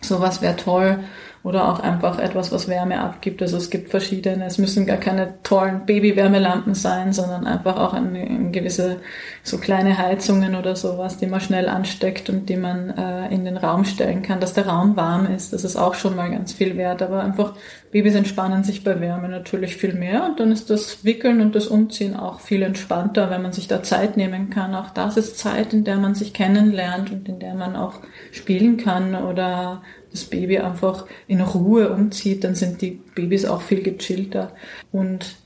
Sowas 0.01 0.43
wäre 0.43 0.57
toll 0.57 0.99
oder 1.43 1.68
auch 1.68 1.80
einfach 1.80 2.18
etwas, 2.18 2.53
was 2.53 2.68
Wärme 2.68 3.01
abgibt. 3.01 3.41
Also 3.43 3.57
es 3.57 3.70
gibt 3.70 3.91
verschiedene, 3.91 4.45
es 4.45 4.59
müssen 4.59 4.86
gar 4.86 4.97
keine 4.97 5.34
tollen 5.43 5.86
Babywärmelampen 5.86 6.74
sein, 6.74 7.12
sondern 7.12 7.47
einfach 7.47 7.76
auch 7.76 7.95
eine, 7.95 8.20
eine 8.20 8.51
gewisse 8.51 8.97
so 9.43 9.59
kleine 9.59 9.97
Heizungen 9.99 10.57
oder 10.57 10.76
sowas, 10.76 11.16
die 11.16 11.26
man 11.26 11.41
schnell 11.41 11.68
ansteckt 11.68 12.28
und 12.28 12.49
die 12.49 12.57
man 12.57 12.91
äh, 12.91 13.32
in 13.32 13.45
den 13.45 13.57
Raum 13.57 13.84
stellen 13.84 14.22
kann, 14.22 14.41
dass 14.41 14.53
der 14.53 14.66
Raum 14.66 14.97
warm 14.97 15.26
ist. 15.26 15.53
Das 15.53 15.64
ist 15.64 15.76
auch 15.76 15.95
schon 15.95 16.16
mal 16.16 16.30
ganz 16.30 16.53
viel 16.53 16.76
wert. 16.76 17.03
Aber 17.03 17.22
einfach 17.22 17.55
Babys 17.91 18.14
entspannen 18.14 18.64
sich 18.64 18.84
bei 18.84 19.01
Wärme 19.01 19.28
natürlich 19.28 19.76
viel 19.76 19.95
mehr 19.95 20.26
und 20.26 20.41
dann 20.41 20.53
ist 20.53 20.68
das 20.68 21.05
Wickeln 21.05 21.41
und 21.41 21.55
das 21.55 21.68
Umziehen 21.68 22.16
auch 22.16 22.41
viel 22.41 22.62
entspannter, 22.62 23.30
wenn 23.30 23.43
man 23.43 23.53
sich 23.53 23.68
da 23.68 23.82
Zeit 23.82 24.16
nehmen 24.16 24.51
kann. 24.51 24.74
Auch 24.74 24.91
das 24.91 25.16
ist 25.16 25.39
Zeit, 25.39 25.72
in 25.72 25.84
der 25.84 25.97
man 25.97 26.14
sich 26.14 26.34
kennenlernt 26.34 27.11
und 27.11 27.28
in 27.28 27.39
der 27.39 27.55
man 27.55 27.76
auch 27.76 28.01
spielen 28.32 28.76
kann 28.76 29.14
oder 29.14 29.82
das 30.11 30.25
Baby 30.25 30.59
einfach 30.59 31.07
in 31.27 31.41
Ruhe 31.41 31.91
umzieht, 31.91 32.45
dann 32.45 32.55
sind 32.55 32.81
die 32.83 33.01
Babys 33.15 33.45
auch 33.45 33.63
viel 33.63 33.83
gechillter. 33.83 34.53
Und 34.93 35.37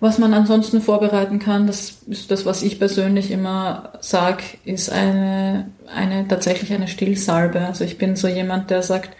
was 0.00 0.18
man 0.18 0.32
ansonsten 0.32 0.80
vorbereiten 0.80 1.38
kann, 1.38 1.66
das 1.66 1.98
ist 2.08 2.30
das, 2.30 2.46
was 2.46 2.62
ich 2.62 2.78
persönlich 2.78 3.30
immer 3.30 3.92
sage, 4.00 4.42
ist 4.64 4.90
eine, 4.90 5.70
eine, 5.94 6.26
tatsächlich 6.26 6.72
eine 6.72 6.88
Stillsalbe. 6.88 7.60
Also 7.60 7.84
ich 7.84 7.98
bin 7.98 8.16
so 8.16 8.26
jemand, 8.26 8.70
der 8.70 8.82
sagt, 8.82 9.10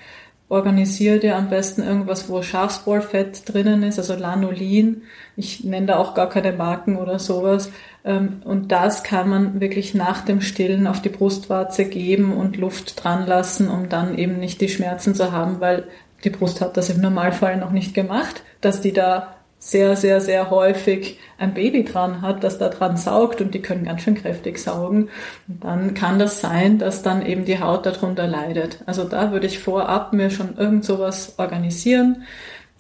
organisiere 0.51 1.21
dir 1.21 1.37
am 1.37 1.49
besten 1.49 1.83
irgendwas, 1.83 2.29
wo 2.29 2.43
Schafswollfett 2.43 3.49
drinnen 3.49 3.85
ist, 3.85 3.99
also 3.99 4.15
Lanolin. 4.15 5.03
Ich 5.37 5.65
nenne 5.65 5.87
da 5.87 5.97
auch 5.97 6.13
gar 6.15 6.29
keine 6.29 6.53
Marken 6.53 6.97
oder 6.97 7.19
sowas. 7.19 7.71
Ähm, 8.05 8.43
und 8.45 8.73
das 8.73 9.05
kann 9.05 9.31
man 9.31 9.61
wirklich 9.61 9.95
nach 9.95 10.23
dem 10.23 10.41
Stillen 10.41 10.87
auf 10.87 11.01
die 11.01 11.09
Brustwarze 11.09 11.85
geben 11.85 12.37
und 12.37 12.57
Luft 12.57 13.03
dran 13.03 13.27
lassen, 13.27 13.69
um 13.69 13.89
dann 13.89 14.19
eben 14.19 14.39
nicht 14.39 14.61
die 14.61 14.69
Schmerzen 14.69 15.15
zu 15.15 15.33
haben, 15.33 15.61
weil 15.61 15.85
die 16.25 16.31
Brust 16.31 16.61
hat 16.61 16.77
das 16.77 16.91
im 16.91 17.01
Normalfall 17.01 17.57
noch 17.57 17.71
nicht 17.71 17.95
gemacht, 17.95 18.43
dass 18.61 18.81
die 18.81 18.93
da 18.93 19.37
sehr, 19.61 19.95
sehr, 19.95 20.23
sehr 20.23 20.51
häufig 20.51 21.19
ein 21.39 21.53
Baby 21.53 21.85
dran 21.85 22.23
hat, 22.23 22.43
das 22.43 22.59
da 22.59 22.71
dran 22.71 22.97
saugt 22.97 23.43
und 23.43 23.55
die 23.55 23.61
können 23.61 23.85
ganz 23.85 24.01
schön 24.01 24.15
kräftig 24.15 24.59
saugen. 24.59 25.11
Dann 25.47 25.93
kann 25.93 26.19
das 26.19 26.41
sein, 26.41 26.79
dass 26.79 27.03
dann 27.03 27.25
eben 27.25 27.45
die 27.45 27.61
Haut 27.61 27.85
darunter 27.85 28.27
leidet. 28.27 28.83
Also 28.87 29.05
da 29.05 29.33
würde 29.33 29.47
ich 29.47 29.59
vorab 29.59 30.15
mir 30.15 30.31
schon 30.31 30.57
irgend 30.57 30.87
sowas 30.87 31.35
organisieren 31.37 32.23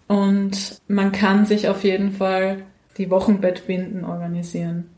und 0.08 0.80
man 0.88 1.12
kann 1.12 1.44
sich 1.44 1.68
auf 1.68 1.84
jeden 1.84 2.12
Fall 2.12 2.62
die 2.96 3.10
Wochenbettbinden 3.10 4.04
organisieren. 4.04 4.90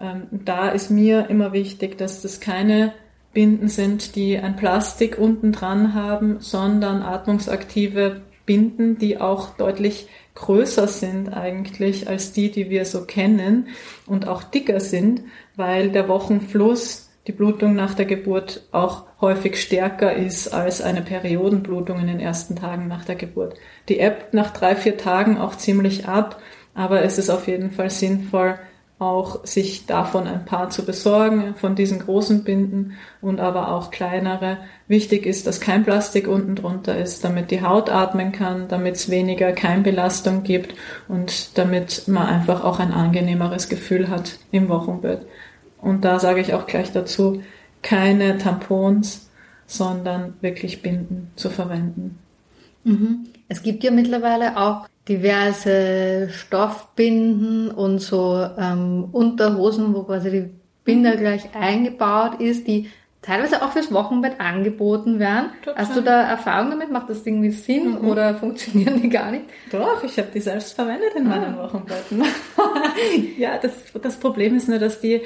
Ähm, 0.00 0.28
da 0.30 0.68
ist 0.70 0.90
mir 0.90 1.28
immer 1.28 1.52
wichtig, 1.52 1.98
dass 1.98 2.22
das 2.22 2.40
keine 2.40 2.94
Binden 3.34 3.68
sind, 3.68 4.16
die 4.16 4.38
ein 4.38 4.56
Plastik 4.56 5.18
unten 5.18 5.52
dran 5.52 5.92
haben, 5.92 6.40
sondern 6.40 7.02
atmungsaktive 7.02 8.22
Binden, 8.46 8.96
die 8.96 9.20
auch 9.20 9.56
deutlich 9.56 10.08
größer 10.38 10.86
sind 10.86 11.28
eigentlich 11.28 12.08
als 12.08 12.32
die, 12.32 12.50
die 12.50 12.70
wir 12.70 12.84
so 12.84 13.04
kennen 13.04 13.68
und 14.06 14.28
auch 14.28 14.42
dicker 14.42 14.80
sind, 14.80 15.22
weil 15.56 15.90
der 15.90 16.08
Wochenfluss, 16.08 17.10
die 17.26 17.32
Blutung 17.32 17.74
nach 17.74 17.94
der 17.94 18.06
Geburt 18.06 18.66
auch 18.72 19.04
häufig 19.20 19.60
stärker 19.60 20.14
ist 20.14 20.48
als 20.48 20.80
eine 20.80 21.02
Periodenblutung 21.02 21.98
in 21.98 22.06
den 22.06 22.20
ersten 22.20 22.56
Tagen 22.56 22.88
nach 22.88 23.04
der 23.04 23.16
Geburt. 23.16 23.58
Die 23.88 23.98
ebbt 23.98 24.32
nach 24.32 24.50
drei, 24.50 24.76
vier 24.76 24.96
Tagen 24.96 25.36
auch 25.36 25.56
ziemlich 25.56 26.06
ab, 26.06 26.40
aber 26.74 27.02
es 27.02 27.18
ist 27.18 27.28
auf 27.28 27.48
jeden 27.48 27.72
Fall 27.72 27.90
sinnvoll, 27.90 28.58
auch 28.98 29.46
sich 29.46 29.86
davon 29.86 30.26
ein 30.26 30.44
paar 30.44 30.70
zu 30.70 30.84
besorgen, 30.84 31.54
von 31.54 31.76
diesen 31.76 32.00
großen 32.00 32.42
Binden 32.42 32.94
und 33.20 33.38
aber 33.38 33.72
auch 33.72 33.92
kleinere. 33.92 34.58
Wichtig 34.88 35.24
ist, 35.24 35.46
dass 35.46 35.60
kein 35.60 35.84
Plastik 35.84 36.26
unten 36.26 36.56
drunter 36.56 36.96
ist, 36.96 37.24
damit 37.24 37.52
die 37.52 37.62
Haut 37.62 37.90
atmen 37.90 38.32
kann, 38.32 38.66
damit 38.66 38.96
es 38.96 39.08
weniger 39.08 39.52
Keimbelastung 39.52 40.42
gibt 40.42 40.74
und 41.06 41.56
damit 41.56 42.08
man 42.08 42.26
einfach 42.26 42.64
auch 42.64 42.80
ein 42.80 42.92
angenehmeres 42.92 43.68
Gefühl 43.68 44.08
hat 44.08 44.38
im 44.50 44.68
Wochenbett. 44.68 45.26
Und 45.80 46.04
da 46.04 46.18
sage 46.18 46.40
ich 46.40 46.54
auch 46.54 46.66
gleich 46.66 46.90
dazu, 46.90 47.40
keine 47.82 48.38
Tampons, 48.38 49.30
sondern 49.66 50.34
wirklich 50.40 50.82
Binden 50.82 51.30
zu 51.36 51.50
verwenden. 51.50 52.18
Mhm. 52.82 53.28
Es 53.48 53.62
gibt 53.62 53.84
ja 53.84 53.92
mittlerweile 53.92 54.56
auch 54.56 54.88
diverse 55.08 56.28
Stoffbinden 56.30 57.70
und 57.70 58.00
so 58.00 58.46
ähm, 58.58 59.08
Unterhosen, 59.12 59.94
wo 59.94 60.02
quasi 60.02 60.30
die 60.30 60.50
Binder 60.84 61.16
gleich 61.16 61.54
eingebaut 61.54 62.40
ist, 62.40 62.66
die 62.66 62.90
teilweise 63.22 63.62
auch 63.62 63.72
fürs 63.72 63.92
Wochenbett 63.92 64.40
angeboten 64.40 65.18
werden. 65.18 65.50
Total. 65.62 65.82
Hast 65.82 65.96
du 65.96 66.00
da 66.00 66.22
Erfahrung 66.22 66.70
damit? 66.70 66.90
Macht 66.90 67.10
das 67.10 67.26
irgendwie 67.26 67.50
Sinn 67.50 68.00
mhm. 68.00 68.08
oder 68.08 68.34
funktionieren 68.36 69.00
die 69.02 69.08
gar 69.08 69.30
nicht? 69.30 69.44
Doch, 69.70 70.02
ich 70.04 70.16
habe 70.18 70.28
die 70.32 70.40
selbst 70.40 70.74
verwendet 70.74 71.14
in 71.16 71.26
ah. 71.26 71.30
meinen 71.30 71.58
Wochenbetten. 71.58 72.24
ja, 73.38 73.58
das, 73.58 73.72
das 74.00 74.16
Problem 74.16 74.56
ist 74.56 74.68
nur, 74.68 74.78
dass 74.78 75.00
die 75.00 75.22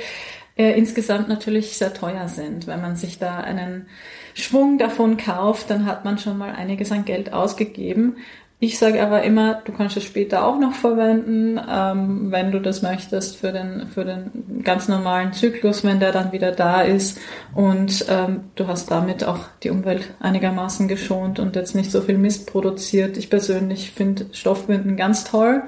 äh, 0.56 0.72
insgesamt 0.78 1.28
natürlich 1.28 1.76
sehr 1.76 1.94
teuer 1.94 2.28
sind. 2.28 2.66
Wenn 2.66 2.80
man 2.80 2.96
sich 2.96 3.18
da 3.18 3.38
einen 3.38 3.86
Schwung 4.34 4.78
davon 4.78 5.16
kauft, 5.16 5.70
dann 5.70 5.86
hat 5.86 6.04
man 6.04 6.18
schon 6.18 6.38
mal 6.38 6.52
einiges 6.52 6.92
an 6.92 7.04
Geld 7.04 7.32
ausgegeben. 7.32 8.16
Ich 8.64 8.78
sage 8.78 9.02
aber 9.02 9.24
immer, 9.24 9.54
du 9.64 9.72
kannst 9.72 9.96
es 9.96 10.04
später 10.04 10.46
auch 10.46 10.56
noch 10.56 10.74
verwenden, 10.74 11.60
ähm, 11.68 12.30
wenn 12.30 12.52
du 12.52 12.60
das 12.60 12.80
möchtest 12.80 13.36
für 13.38 13.50
den, 13.50 13.88
für 13.88 14.04
den 14.04 14.62
ganz 14.62 14.86
normalen 14.86 15.32
Zyklus, 15.32 15.82
wenn 15.82 15.98
der 15.98 16.12
dann 16.12 16.30
wieder 16.30 16.52
da 16.52 16.82
ist. 16.82 17.18
Und 17.56 18.06
ähm, 18.08 18.42
du 18.54 18.68
hast 18.68 18.88
damit 18.88 19.24
auch 19.24 19.40
die 19.64 19.70
Umwelt 19.70 20.14
einigermaßen 20.20 20.86
geschont 20.86 21.40
und 21.40 21.56
jetzt 21.56 21.74
nicht 21.74 21.90
so 21.90 22.02
viel 22.02 22.16
Mist 22.18 22.46
produziert. 22.46 23.16
Ich 23.16 23.30
persönlich 23.30 23.90
finde 23.90 24.26
Stoffbinden 24.30 24.96
ganz 24.96 25.24
toll. 25.24 25.64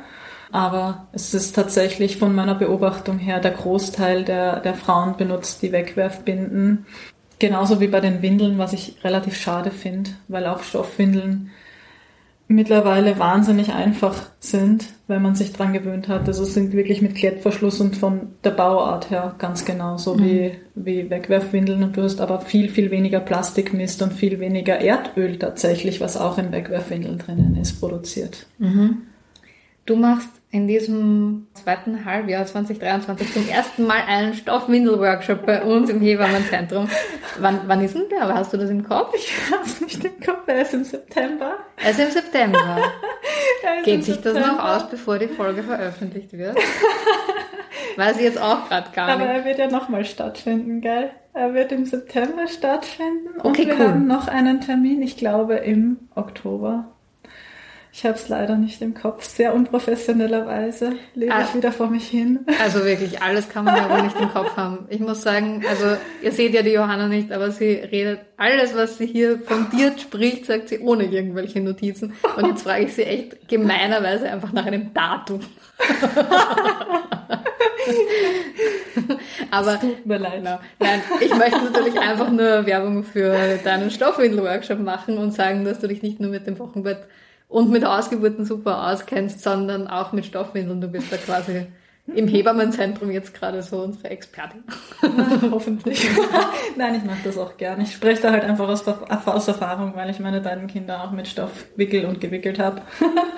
Aber 0.53 1.09
es 1.11 1.34
ist 1.34 1.57
tatsächlich 1.57 2.18
von 2.18 2.32
meiner 2.32 2.55
Beobachtung 2.55 3.18
her, 3.18 3.40
der 3.40 3.51
Großteil 3.51 4.22
der, 4.22 4.61
der 4.61 4.74
Frauen 4.74 5.16
benutzt 5.16 5.62
die 5.62 5.72
Wegwerfbinden. 5.72 6.86
Genauso 7.40 7.80
wie 7.80 7.88
bei 7.88 7.99
den 7.99 8.22
Windeln, 8.22 8.57
was 8.57 8.72
ich 8.72 9.03
relativ 9.03 9.36
schade 9.36 9.72
finde, 9.72 10.11
weil 10.28 10.47
auch 10.47 10.62
Stoffwindeln 10.62 11.51
mittlerweile 12.47 13.18
wahnsinnig 13.18 13.72
einfach 13.72 14.30
sind, 14.38 14.86
wenn 15.07 15.22
man 15.22 15.34
sich 15.34 15.53
dran 15.53 15.72
gewöhnt 15.72 16.09
hat. 16.09 16.26
Also 16.26 16.45
sind 16.45 16.72
wirklich 16.72 17.01
mit 17.01 17.14
Klettverschluss 17.14 17.80
und 17.80 17.97
von 17.97 18.32
der 18.45 18.51
Bauart 18.51 19.11
her 19.11 19.34
ganz 19.38 19.64
genauso 19.64 20.14
mhm. 20.14 20.24
wie, 20.24 20.53
wie 20.74 21.11
Wegwerfwindeln. 21.11 21.82
Und 21.82 21.97
du 21.97 22.03
hast 22.03 22.20
aber 22.20 22.40
viel, 22.40 22.68
viel 22.68 22.90
weniger 22.90 23.20
Plastikmist 23.20 24.03
und 24.03 24.12
viel 24.12 24.40
weniger 24.40 24.78
Erdöl 24.78 25.38
tatsächlich, 25.38 26.01
was 26.01 26.16
auch 26.16 26.38
in 26.38 26.53
Wegwerfwindeln 26.53 27.18
drinnen 27.18 27.57
ist, 27.57 27.80
produziert. 27.80 28.47
Mhm. 28.59 29.03
Du 29.87 29.97
machst 29.97 30.30
in 30.51 30.66
diesem 30.66 31.49
zweiten 31.53 32.07
Halbjahr 32.07 32.47
2023 32.47 33.35
zum 33.35 33.49
ersten 33.49 33.87
Mal 33.87 34.01
einen 34.07 34.32
Stoffwindel-Workshop 34.32 35.45
bei 35.45 35.62
uns 35.62 35.91
im 35.91 36.01
Hebammenzentrum. 36.01 36.89
Wann, 37.39 37.61
wann 37.66 37.85
ist 37.85 37.95
denn 37.95 38.09
der? 38.09 38.32
Hast 38.32 38.55
du 38.55 38.57
das 38.57 38.70
im 38.70 38.82
Kopf? 38.82 39.14
Ich 39.14 39.30
hab's 39.53 39.82
nicht 39.82 40.03
im 40.03 40.18
Kopf, 40.20 40.47
er 40.47 40.62
ist 40.62 40.72
im 40.72 40.85
September. 40.85 41.59
Er 41.76 41.91
ist 41.91 42.01
im 42.01 42.11
September. 42.11 42.78
ist 43.78 43.85
Geht 43.85 43.95
im 43.95 44.03
sich 44.03 44.14
September. 44.14 44.41
das 44.41 44.49
noch 44.49 44.64
aus, 44.64 44.91
bevor 44.91 45.18
die 45.18 45.28
Folge 45.28 45.62
veröffentlicht 45.62 46.32
wird? 46.32 46.57
Weiß 47.97 48.16
ich 48.16 48.22
jetzt 48.22 48.41
auch 48.41 48.66
gerade 48.68 48.89
gar 48.95 49.07
nicht. 49.07 49.26
Aber 49.26 49.26
er 49.26 49.45
wird 49.45 49.59
ja 49.59 49.70
nochmal 49.70 50.07
stattfinden, 50.07 50.80
gell? 50.80 51.11
Er 51.35 51.53
wird 51.53 51.72
im 51.72 51.85
September 51.85 52.47
stattfinden. 52.47 53.41
Okay, 53.41 53.62
und 53.62 53.68
wir 53.68 53.74
cool. 53.74 53.89
haben 53.89 54.07
noch 54.07 54.28
einen 54.28 54.62
Termin, 54.62 55.03
ich 55.03 55.18
glaube 55.18 55.57
im 55.57 56.09
Oktober. 56.14 56.93
Ich 57.97 58.05
habe 58.05 58.16
es 58.16 58.28
leider 58.28 58.57
nicht 58.57 58.82
im 58.82 58.92
Kopf. 58.92 59.22
Sehr 59.22 59.55
unprofessionellerweise 59.55 60.95
lebe 61.14 61.32
ah, 61.32 61.42
ich 61.42 61.55
wieder 61.55 61.70
vor 61.70 61.88
mich 61.88 62.09
hin. 62.09 62.40
Also 62.61 62.84
wirklich, 62.84 63.22
alles 63.22 63.49
kann 63.49 63.64
man 63.64 63.76
ja 63.76 63.88
wohl 63.88 64.03
nicht 64.03 64.20
im 64.20 64.30
Kopf 64.30 64.57
haben. 64.57 64.88
Ich 64.90 64.99
muss 64.99 65.22
sagen, 65.22 65.62
also 65.70 65.97
ihr 66.20 66.32
seht 66.32 66.55
ja 66.55 66.62
die 66.62 66.72
Johanna 66.72 67.07
nicht, 67.07 67.30
aber 67.30 67.53
sie 67.53 67.70
redet 67.74 68.18
alles, 68.36 68.74
was 68.74 68.99
sie 68.99 69.07
hier 69.07 69.38
fundiert 69.38 70.01
spricht, 70.01 70.47
sagt 70.47 70.70
sie 70.70 70.80
ohne 70.80 71.05
irgendwelche 71.05 71.61
Notizen. 71.61 72.14
Und 72.36 72.49
jetzt 72.49 72.64
frage 72.64 72.86
ich 72.86 72.95
sie 72.95 73.05
echt 73.05 73.47
gemeinerweise 73.49 74.28
einfach 74.28 74.53
nach 74.53 74.66
einem 74.66 74.92
Datum. 74.92 75.38
aber 79.53 79.78
tut 79.78 80.05
mir 80.05 80.18
leid. 80.18 80.38
Genau. 80.38 80.59
Nein, 80.80 81.01
ich 81.20 81.32
möchte 81.32 81.62
natürlich 81.62 82.01
einfach 82.01 82.28
nur 82.28 82.66
Werbung 82.66 83.05
für 83.05 83.57
deinen 83.62 83.92
Stoffwindel-Workshop 83.92 84.80
machen 84.80 85.16
und 85.16 85.30
sagen, 85.30 85.64
dass 85.64 85.78
du 85.78 85.86
dich 85.86 86.03
nicht 86.03 86.18
nur 86.18 86.32
mit 86.32 86.49
dem 86.49 86.59
Wochenbett 86.59 87.07
und 87.55 87.70
mit 87.70 87.84
Ausgeburten 87.84 88.44
super 88.44 88.90
auskennst, 88.90 89.40
sondern 89.40 89.86
auch 89.86 90.11
mit 90.11 90.26
Stoffwindeln. 90.26 90.80
Du 90.80 90.88
bist 90.88 91.12
da 91.12 91.16
quasi 91.16 91.68
im 92.12 92.26
Hebammenzentrum 92.26 93.12
jetzt 93.12 93.32
gerade 93.32 93.62
so 93.62 93.80
unsere 93.80 94.11
Expertin. 94.11 94.64
Na, 95.00 95.38
hoffentlich. 95.52 96.05
Nein, 96.76 96.96
ich 96.96 97.05
mache 97.05 97.20
das 97.22 97.38
auch 97.38 97.57
gerne. 97.57 97.84
Ich 97.84 97.92
spreche 97.92 98.22
da 98.22 98.32
halt 98.32 98.42
einfach 98.42 98.68
aus, 98.68 98.84
aus 98.88 99.46
Erfahrung, 99.46 99.94
weil 99.94 100.11
ich 100.11 100.18
meine 100.18 100.40
beiden 100.40 100.66
Kinder 100.66 101.05
auch 101.05 101.12
mit 101.12 101.28
Stoff 101.28 101.66
wickel 101.76 102.07
und 102.07 102.20
gewickelt 102.20 102.59
habe. 102.59 102.82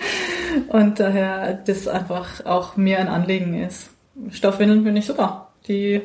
und 0.68 0.98
daher 0.98 1.52
das 1.52 1.86
einfach 1.86 2.42
auch 2.46 2.78
mir 2.78 2.98
ein 2.98 3.08
Anliegen 3.08 3.52
ist. 3.52 3.90
Stoffwindeln 4.30 4.82
finde 4.82 5.00
ich 5.00 5.06
super. 5.06 5.52
Die 5.68 6.00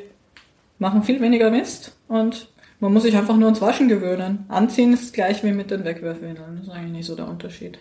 machen 0.80 1.04
viel 1.04 1.22
weniger 1.22 1.50
Mist 1.50 1.96
und 2.10 2.50
man 2.82 2.92
muss 2.92 3.04
sich 3.04 3.16
einfach 3.16 3.38
nur 3.38 3.46
ans 3.46 3.62
Waschen 3.62 3.88
gewöhnen. 3.88 4.44
Anziehen 4.50 4.92
ist 4.92 5.14
gleich 5.14 5.46
wie 5.46 5.54
mit 5.54 5.72
den 5.72 5.86
Wegwerfwindeln. 5.86 6.58
Das 6.58 6.68
ist 6.68 6.74
eigentlich 6.74 6.92
nicht 6.92 7.06
so 7.06 7.16
der 7.16 7.30
Unterschied. 7.30 7.80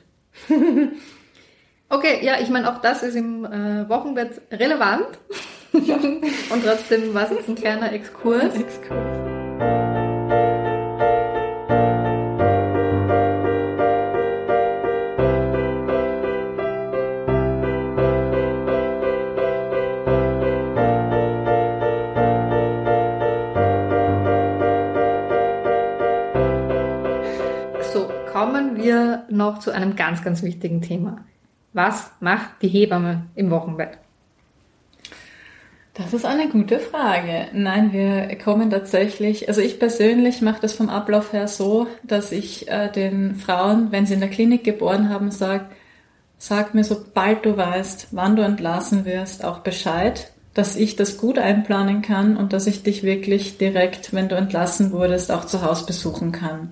okay, 1.88 2.24
ja, 2.24 2.40
ich 2.40 2.48
meine, 2.48 2.70
auch 2.70 2.80
das 2.80 3.02
ist 3.02 3.14
im 3.14 3.44
äh, 3.44 3.88
Wochenbett 3.88 4.40
relevant. 4.52 5.18
Und 5.72 6.64
trotzdem 6.64 7.14
war 7.14 7.24
es 7.24 7.30
jetzt 7.30 7.48
ein 7.48 7.54
kleiner 7.54 7.92
Exkurs. 7.92 8.54
Exkurs. 8.54 9.39
Wir 28.90 29.24
noch 29.28 29.60
zu 29.60 29.70
einem 29.70 29.94
ganz, 29.94 30.22
ganz 30.22 30.42
wichtigen 30.42 30.82
Thema. 30.82 31.24
Was 31.72 32.10
macht 32.18 32.62
die 32.62 32.68
Hebamme 32.68 33.26
im 33.36 33.50
Wochenbett? 33.50 33.98
Das 35.94 36.14
ist 36.14 36.24
eine 36.24 36.48
gute 36.48 36.78
Frage. 36.78 37.48
Nein, 37.52 37.92
wir 37.92 38.36
kommen 38.38 38.70
tatsächlich, 38.70 39.48
also 39.48 39.60
ich 39.60 39.78
persönlich 39.78 40.40
mache 40.40 40.60
das 40.60 40.72
vom 40.72 40.88
Ablauf 40.88 41.32
her 41.32 41.46
so, 41.46 41.86
dass 42.02 42.32
ich 42.32 42.68
äh, 42.68 42.90
den 42.90 43.36
Frauen, 43.36 43.92
wenn 43.92 44.06
sie 44.06 44.14
in 44.14 44.20
der 44.20 44.30
Klinik 44.30 44.64
geboren 44.64 45.08
haben, 45.10 45.30
sage, 45.30 45.66
sag 46.38 46.74
mir, 46.74 46.84
sobald 46.84 47.44
du 47.44 47.56
weißt, 47.56 48.08
wann 48.12 48.34
du 48.34 48.42
entlassen 48.42 49.04
wirst, 49.04 49.44
auch 49.44 49.58
Bescheid, 49.58 50.32
dass 50.54 50.74
ich 50.74 50.96
das 50.96 51.16
gut 51.16 51.38
einplanen 51.38 52.02
kann 52.02 52.36
und 52.36 52.52
dass 52.52 52.66
ich 52.66 52.82
dich 52.82 53.02
wirklich 53.02 53.58
direkt, 53.58 54.12
wenn 54.12 54.28
du 54.28 54.36
entlassen 54.36 54.90
wurdest, 54.92 55.30
auch 55.30 55.44
zu 55.44 55.62
Hause 55.62 55.86
besuchen 55.86 56.32
kann. 56.32 56.70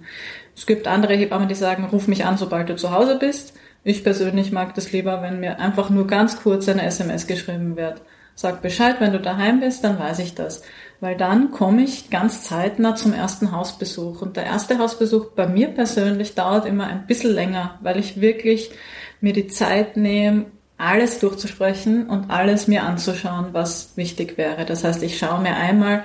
Es 0.58 0.66
gibt 0.66 0.88
andere 0.88 1.14
Hebammen, 1.14 1.48
die 1.48 1.54
sagen, 1.54 1.84
ruf 1.84 2.08
mich 2.08 2.24
an, 2.24 2.36
sobald 2.36 2.68
du 2.68 2.74
zu 2.74 2.90
Hause 2.90 3.16
bist. 3.16 3.54
Ich 3.84 4.02
persönlich 4.02 4.50
mag 4.50 4.74
das 4.74 4.90
lieber, 4.90 5.22
wenn 5.22 5.38
mir 5.38 5.60
einfach 5.60 5.88
nur 5.88 6.08
ganz 6.08 6.42
kurz 6.42 6.68
eine 6.68 6.84
SMS 6.84 7.28
geschrieben 7.28 7.76
wird. 7.76 8.02
Sag 8.34 8.60
Bescheid, 8.60 8.96
wenn 8.98 9.12
du 9.12 9.20
daheim 9.20 9.60
bist, 9.60 9.84
dann 9.84 10.00
weiß 10.00 10.18
ich 10.18 10.34
das. 10.34 10.62
Weil 10.98 11.16
dann 11.16 11.52
komme 11.52 11.82
ich 11.82 12.10
ganz 12.10 12.42
zeitnah 12.42 12.96
zum 12.96 13.12
ersten 13.12 13.52
Hausbesuch. 13.52 14.20
Und 14.20 14.36
der 14.36 14.46
erste 14.46 14.80
Hausbesuch 14.80 15.30
bei 15.30 15.46
mir 15.46 15.68
persönlich 15.68 16.34
dauert 16.34 16.66
immer 16.66 16.88
ein 16.88 17.06
bisschen 17.06 17.34
länger, 17.34 17.78
weil 17.80 17.96
ich 17.96 18.20
wirklich 18.20 18.72
mir 19.20 19.34
die 19.34 19.46
Zeit 19.46 19.96
nehme, 19.96 20.46
alles 20.76 21.20
durchzusprechen 21.20 22.10
und 22.10 22.30
alles 22.30 22.66
mir 22.66 22.82
anzuschauen, 22.82 23.50
was 23.52 23.96
wichtig 23.96 24.36
wäre. 24.36 24.64
Das 24.64 24.82
heißt, 24.82 25.04
ich 25.04 25.18
schaue 25.18 25.40
mir 25.40 25.54
einmal 25.54 26.04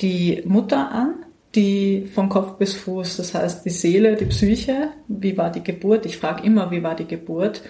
die 0.00 0.42
Mutter 0.46 0.90
an, 0.90 1.14
die 1.54 2.06
von 2.14 2.28
Kopf 2.28 2.58
bis 2.58 2.74
Fuß, 2.74 3.16
das 3.16 3.34
heißt 3.34 3.64
die 3.64 3.70
Seele, 3.70 4.16
die 4.16 4.26
Psyche, 4.26 4.90
wie 5.08 5.36
war 5.36 5.50
die 5.50 5.62
Geburt? 5.62 6.06
Ich 6.06 6.18
frage 6.18 6.44
immer, 6.44 6.70
wie 6.70 6.82
war 6.82 6.94
die 6.94 7.06
Geburt, 7.06 7.62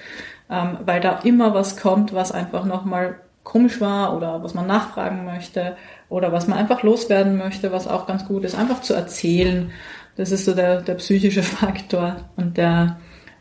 ähm, 0.50 0.78
weil 0.84 1.00
da 1.00 1.20
immer 1.20 1.54
was 1.54 1.76
kommt, 1.76 2.12
was 2.12 2.32
einfach 2.32 2.64
nochmal 2.64 3.20
komisch 3.44 3.80
war 3.80 4.16
oder 4.16 4.42
was 4.42 4.54
man 4.54 4.66
nachfragen 4.66 5.24
möchte 5.24 5.76
oder 6.08 6.32
was 6.32 6.48
man 6.48 6.58
einfach 6.58 6.82
loswerden 6.82 7.38
möchte, 7.38 7.72
was 7.72 7.86
auch 7.88 8.06
ganz 8.06 8.26
gut 8.26 8.44
ist, 8.44 8.54
einfach 8.54 8.82
zu 8.82 8.94
erzählen. 8.94 9.70
Das 10.16 10.32
ist 10.32 10.44
so 10.44 10.54
der, 10.54 10.82
der 10.82 10.94
psychische 10.96 11.42
Faktor 11.44 12.16
und 12.36 12.56
der, 12.56 12.98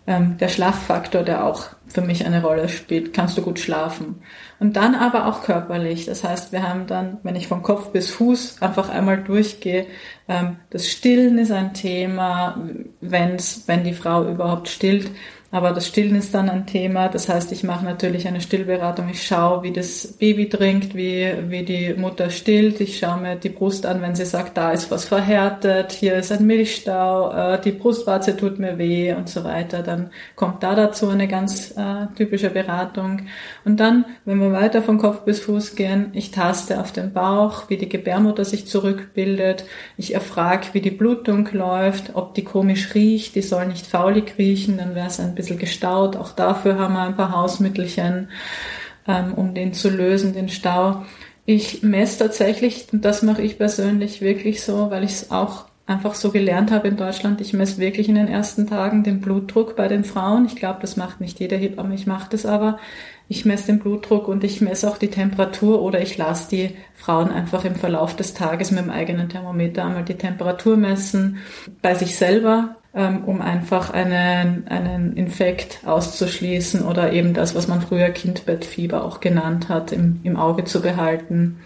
ähm, 0.08 0.38
der 0.38 0.48
Schlaffaktor, 0.48 1.24
der 1.24 1.44
auch 1.44 1.68
für 1.88 2.02
mich 2.02 2.26
eine 2.26 2.42
Rolle 2.42 2.70
spielt. 2.70 3.14
Kannst 3.14 3.38
du 3.38 3.42
gut 3.42 3.60
schlafen? 3.60 4.22
Und 4.60 4.78
dann 4.78 4.96
aber 4.96 5.28
auch 5.28 5.44
körperlich. 5.44 6.06
Das 6.06 6.24
heißt, 6.24 6.52
wir 6.54 6.68
haben 6.68 6.88
dann, 6.88 7.18
wenn 7.24 7.36
ich 7.36 7.48
von 7.48 7.62
Kopf 7.62 7.92
bis 7.92 8.10
Fuß 8.10 8.62
einfach 8.62 8.90
einmal 8.90 9.22
durchgehe, 9.22 9.86
ähm, 10.30 10.58
das 10.70 10.88
Stillen 10.88 11.38
ist 11.38 11.52
ein 11.52 11.74
Thema, 11.74 12.62
wenn's, 13.02 13.64
wenn 13.68 13.84
die 13.84 13.94
Frau 13.94 14.28
überhaupt 14.28 14.70
stillt. 14.70 15.12
Aber 15.50 15.72
das 15.72 15.88
Stillen 15.88 16.16
ist 16.16 16.34
dann 16.34 16.50
ein 16.50 16.66
Thema. 16.66 17.08
Das 17.08 17.30
heißt, 17.30 17.54
ich 17.54 17.64
mache 17.64 17.86
natürlich 17.86 18.28
eine 18.28 18.42
Stillberatung. 18.42 19.08
Ich 19.10 19.26
schaue, 19.26 19.64
wie 19.64 19.72
das 19.72 20.08
Baby 20.08 20.50
trinkt, 20.50 20.94
wie, 20.94 21.32
wie 21.48 21.64
die 21.64 21.94
Mutter 21.94 22.30
stillt. 22.30 22.82
Ich 22.82 23.00
schaue 23.00 23.22
mir 23.22 23.36
die 23.38 23.48
Brust 23.48 23.86
an, 23.86 24.02
wenn 24.02 24.14
sie 24.14 24.26
sagt, 24.26 24.58
da 24.58 24.74
ist 24.74 24.92
was 24.92 25.06
verhärtet, 25.06 25.94
hier 25.94 26.16
ist 26.16 26.34
ein 26.34 26.46
Milchstau, 26.46 27.32
äh, 27.32 27.62
die 27.62 27.72
Brustwarze 27.72 28.36
tut 28.36 28.60
mir 28.60 28.78
weh 28.78 29.14
und 29.14 29.30
so 29.30 29.46
weiter. 29.46 29.84
Dann 29.84 30.10
kommt 30.36 30.64
da 30.64 30.76
dazu 30.76 31.08
eine 31.08 31.30
ganz 31.30 31.72
äh, 31.78 32.08
typische 32.18 32.50
Beratung. 32.50 33.22
Und 33.64 33.80
dann, 33.80 34.04
wenn 34.26 34.40
wir 34.40 34.52
weiter 34.52 34.82
von 34.82 34.98
Kopf 34.98 35.22
bis 35.22 35.40
Fuß 35.40 35.76
gehen, 35.76 36.10
ich 36.12 36.32
taste 36.32 36.82
auf 36.82 36.92
den 36.92 37.14
Bauch, 37.14 37.70
wie 37.70 37.78
die 37.78 37.88
Gebärmutter 37.88 38.44
sich 38.44 38.68
zurückbildet. 38.68 39.64
Ich 39.96 40.14
erfrage, 40.14 40.68
wie 40.74 40.82
die 40.82 40.92
Blutung 40.92 41.48
läuft, 41.54 42.16
ob 42.16 42.34
die 42.34 42.44
komisch 42.44 42.94
riecht. 42.94 43.36
Die 43.36 43.42
soll 43.42 43.68
nicht 43.68 43.88
faulig 43.88 44.34
riechen, 44.38 44.78
dann 44.78 44.94
wäre 44.94 45.08
es 45.08 45.22
ein 45.22 45.37
bisschen 45.38 45.60
gestaut. 45.60 46.16
Auch 46.16 46.34
dafür 46.34 46.78
haben 46.78 46.94
wir 46.94 47.04
ein 47.04 47.16
paar 47.16 47.32
Hausmittelchen, 47.32 48.30
ähm, 49.08 49.34
um 49.34 49.54
den 49.54 49.74
zu 49.74 49.90
lösen, 49.90 50.34
den 50.34 50.50
Stau. 50.50 51.04
Ich 51.46 51.82
messe 51.84 52.20
tatsächlich, 52.20 52.88
und 52.92 53.06
das 53.06 53.22
mache 53.22 53.42
ich 53.42 53.58
persönlich 53.58 54.20
wirklich 54.20 54.62
so, 54.62 54.92
weil 54.92 55.06
ich 55.06 55.12
es 55.12 55.32
auch 55.32 55.66
einfach 55.88 56.16
so 56.16 56.32
gelernt 56.32 56.72
habe 56.72 56.90
in 56.90 56.98
Deutschland, 56.98 57.40
ich 57.40 57.54
messe 57.54 57.80
wirklich 57.80 58.10
in 58.10 58.16
den 58.16 58.28
ersten 58.28 58.68
Tagen 58.68 59.04
den 59.04 59.22
Blutdruck 59.22 59.78
bei 59.78 59.88
den 59.88 60.04
Frauen. 60.04 60.46
Ich 60.46 60.58
glaube, 60.58 60.80
das 60.82 60.98
macht 60.98 61.22
nicht 61.22 61.40
jeder 61.40 61.56
Hebamme, 61.56 61.96
ich 61.96 62.06
mache 62.06 62.28
das 62.30 62.46
aber. 62.46 62.78
Ich 63.30 63.46
messe 63.46 63.68
den 63.68 63.80
Blutdruck 63.80 64.28
und 64.28 64.44
ich 64.44 64.62
messe 64.62 64.90
auch 64.90 64.98
die 64.98 65.10
Temperatur 65.10 65.82
oder 65.82 66.02
ich 66.02 66.18
lasse 66.18 66.50
die 66.50 66.76
Frauen 66.96 67.30
einfach 67.30 67.66
im 67.66 67.76
Verlauf 67.76 68.16
des 68.16 68.34
Tages 68.34 68.72
mit 68.72 68.84
dem 68.84 68.90
eigenen 68.90 69.28
Thermometer 69.28 69.86
einmal 69.86 70.06
die 70.06 70.16
Temperatur 70.16 70.78
messen 70.78 71.38
bei 71.82 71.94
sich 71.94 72.16
selber 72.16 72.77
um 72.94 73.42
einfach 73.42 73.92
einen, 73.92 74.68
einen 74.68 75.16
Infekt 75.16 75.82
auszuschließen 75.86 76.84
oder 76.84 77.14
eben 77.14 77.34
das, 77.34 77.54
was 77.54 77.68
man 77.68 77.82
früher 77.82 78.10
Kindbettfieber 78.10 79.04
auch 79.04 79.20
genannt 79.20 79.70
hat, 79.70 79.92
im, 79.92 80.20
im 80.24 80.38
Auge 80.38 80.64
zu 80.64 80.82
behalten. 80.82 81.60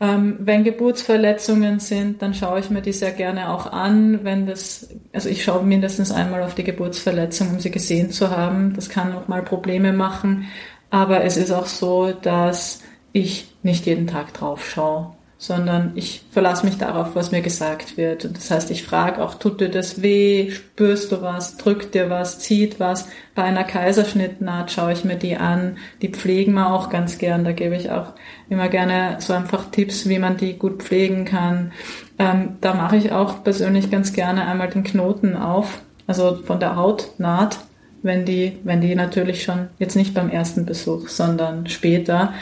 Ähm, 0.00 0.36
wenn 0.40 0.64
Geburtsverletzungen 0.64 1.80
sind, 1.80 2.22
dann 2.22 2.32
schaue 2.32 2.60
ich 2.60 2.70
mir 2.70 2.82
die 2.82 2.92
sehr 2.92 3.12
gerne 3.12 3.50
auch 3.50 3.72
an. 3.72 4.24
Wenn 4.24 4.46
das, 4.46 4.88
also 5.12 5.28
ich 5.28 5.44
schaue 5.44 5.64
mindestens 5.64 6.12
einmal 6.12 6.42
auf 6.42 6.54
die 6.54 6.64
Geburtsverletzung, 6.64 7.50
um 7.50 7.60
sie 7.60 7.70
gesehen 7.70 8.10
zu 8.10 8.30
haben. 8.30 8.74
Das 8.74 8.88
kann 8.88 9.12
auch 9.12 9.28
mal 9.28 9.42
Probleme 9.42 9.92
machen. 9.92 10.46
Aber 10.90 11.24
es 11.24 11.36
ist 11.36 11.52
auch 11.52 11.66
so, 11.66 12.12
dass 12.12 12.82
ich 13.12 13.52
nicht 13.62 13.86
jeden 13.86 14.06
Tag 14.06 14.32
drauf 14.34 14.68
schaue 14.68 15.17
sondern 15.40 15.92
ich 15.94 16.24
verlasse 16.32 16.66
mich 16.66 16.78
darauf, 16.78 17.14
was 17.14 17.30
mir 17.30 17.42
gesagt 17.42 17.96
wird. 17.96 18.24
Und 18.24 18.36
das 18.36 18.50
heißt, 18.50 18.72
ich 18.72 18.82
frage 18.82 19.22
auch, 19.22 19.36
tut 19.36 19.60
dir 19.60 19.70
das 19.70 20.02
weh? 20.02 20.50
Spürst 20.50 21.12
du 21.12 21.22
was? 21.22 21.56
Drückt 21.56 21.94
dir 21.94 22.10
was? 22.10 22.40
Zieht 22.40 22.80
was? 22.80 23.06
Bei 23.36 23.44
einer 23.44 23.62
Kaiserschnittnaht 23.62 24.72
schaue 24.72 24.92
ich 24.92 25.04
mir 25.04 25.14
die 25.14 25.36
an. 25.36 25.78
Die 26.02 26.08
pflegen 26.08 26.54
wir 26.54 26.72
auch 26.72 26.90
ganz 26.90 27.18
gern. 27.18 27.44
Da 27.44 27.52
gebe 27.52 27.76
ich 27.76 27.90
auch 27.92 28.14
immer 28.50 28.68
gerne 28.68 29.18
so 29.20 29.32
einfach 29.32 29.70
Tipps, 29.70 30.08
wie 30.08 30.18
man 30.18 30.36
die 30.36 30.58
gut 30.58 30.82
pflegen 30.82 31.24
kann. 31.24 31.72
Ähm, 32.18 32.56
da 32.60 32.74
mache 32.74 32.96
ich 32.96 33.12
auch 33.12 33.44
persönlich 33.44 33.92
ganz 33.92 34.12
gerne 34.12 34.44
einmal 34.44 34.70
den 34.70 34.82
Knoten 34.82 35.36
auf, 35.36 35.82
also 36.08 36.40
von 36.44 36.58
der 36.58 36.74
Hautnaht 36.74 37.58
wenn 38.02 38.24
die, 38.24 38.58
wenn 38.64 38.80
die 38.80 38.94
natürlich 38.94 39.42
schon 39.42 39.68
jetzt 39.78 39.96
nicht 39.96 40.14
beim 40.14 40.30
ersten 40.30 40.64
Besuch, 40.64 41.08
sondern 41.08 41.66
später, 41.66 42.32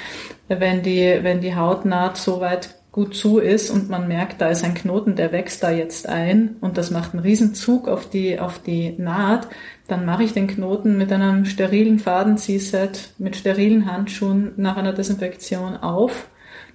wenn 0.49 0.83
die, 0.83 1.19
wenn 1.23 1.41
die 1.41 1.57
Hautnaht 1.57 2.17
so 2.17 2.41
weit 2.41 2.75
gut 2.97 3.15
zu 3.15 3.39
ist 3.39 3.71
und 3.71 3.91
man 3.91 4.09
merkt, 4.09 4.41
da 4.41 4.49
ist 4.49 4.65
ein 4.65 4.73
Knoten, 4.73 5.17
der 5.17 5.31
wächst 5.31 5.63
da 5.63 5.71
jetzt 5.71 6.09
ein 6.09 6.57
und 6.63 6.79
das 6.79 6.91
macht 6.91 7.13
einen 7.13 7.23
Riesenzug 7.23 7.89
auf 7.89 8.09
die, 8.09 8.41
auf 8.41 8.59
die 8.59 8.95
Naht, 8.97 9.49
dann 9.87 10.07
mache 10.07 10.23
ich 10.23 10.33
den 10.33 10.47
Knoten 10.47 10.97
mit 10.97 11.13
einem 11.13 11.45
sterilen 11.45 11.99
Fadenziehset, 11.99 13.13
mit 13.19 13.37
sterilen 13.37 13.85
Handschuhen 13.85 14.53
nach 14.57 14.79
einer 14.79 14.95
Desinfektion 14.95 15.77
auf, 15.77 16.29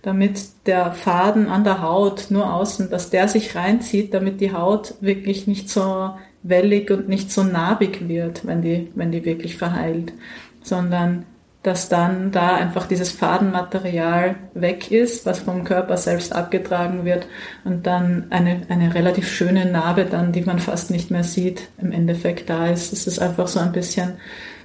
damit 0.04 0.68
der 0.68 0.92
Faden 0.92 1.48
an 1.48 1.64
der 1.64 1.82
Haut 1.82 2.28
nur 2.30 2.54
außen, 2.54 2.92
dass 2.92 3.10
der 3.10 3.28
sich 3.28 3.56
reinzieht, 3.56 4.14
damit 4.14 4.42
die 4.42 4.54
Haut 4.54 4.94
wirklich 5.02 5.48
nicht 5.48 5.70
so 5.72 6.12
wellig 6.44 6.92
und 6.92 7.10
nicht 7.10 7.32
so 7.32 7.44
narbig 7.44 8.08
wird, 8.08 8.46
wenn 8.46 8.62
die, 8.62 8.92
wenn 8.94 9.12
die 9.12 9.26
wirklich 9.26 9.58
verheilt, 9.58 10.14
sondern 10.62 11.26
dass 11.64 11.90
dann 11.90 12.32
da 12.32 12.56
einfach 12.56 12.88
dieses 12.88 13.12
Fadenmaterial 13.12 14.36
weg 14.56 14.90
ist, 14.90 15.28
was 15.28 15.40
vom 15.40 15.64
Körper 15.64 15.96
selbst 15.96 16.34
abgetragen 16.34 17.06
wird 17.06 17.28
und 17.64 17.86
dann 17.86 18.28
eine, 18.32 18.62
eine 18.70 18.96
relativ 18.96 19.30
schöne 19.30 19.66
Narbe 19.66 20.06
dann, 20.06 20.32
die 20.32 20.42
man 20.42 20.58
fast 20.58 20.90
nicht 20.90 21.12
mehr 21.12 21.24
sieht, 21.24 21.70
im 21.80 21.92
Endeffekt 21.92 22.50
da 22.50 22.68
ist. 22.68 22.94
Es 22.94 23.06
ist 23.06 23.20
einfach 23.20 23.48
so 23.48 23.60
ein 23.60 23.74
bisschen 23.74 24.14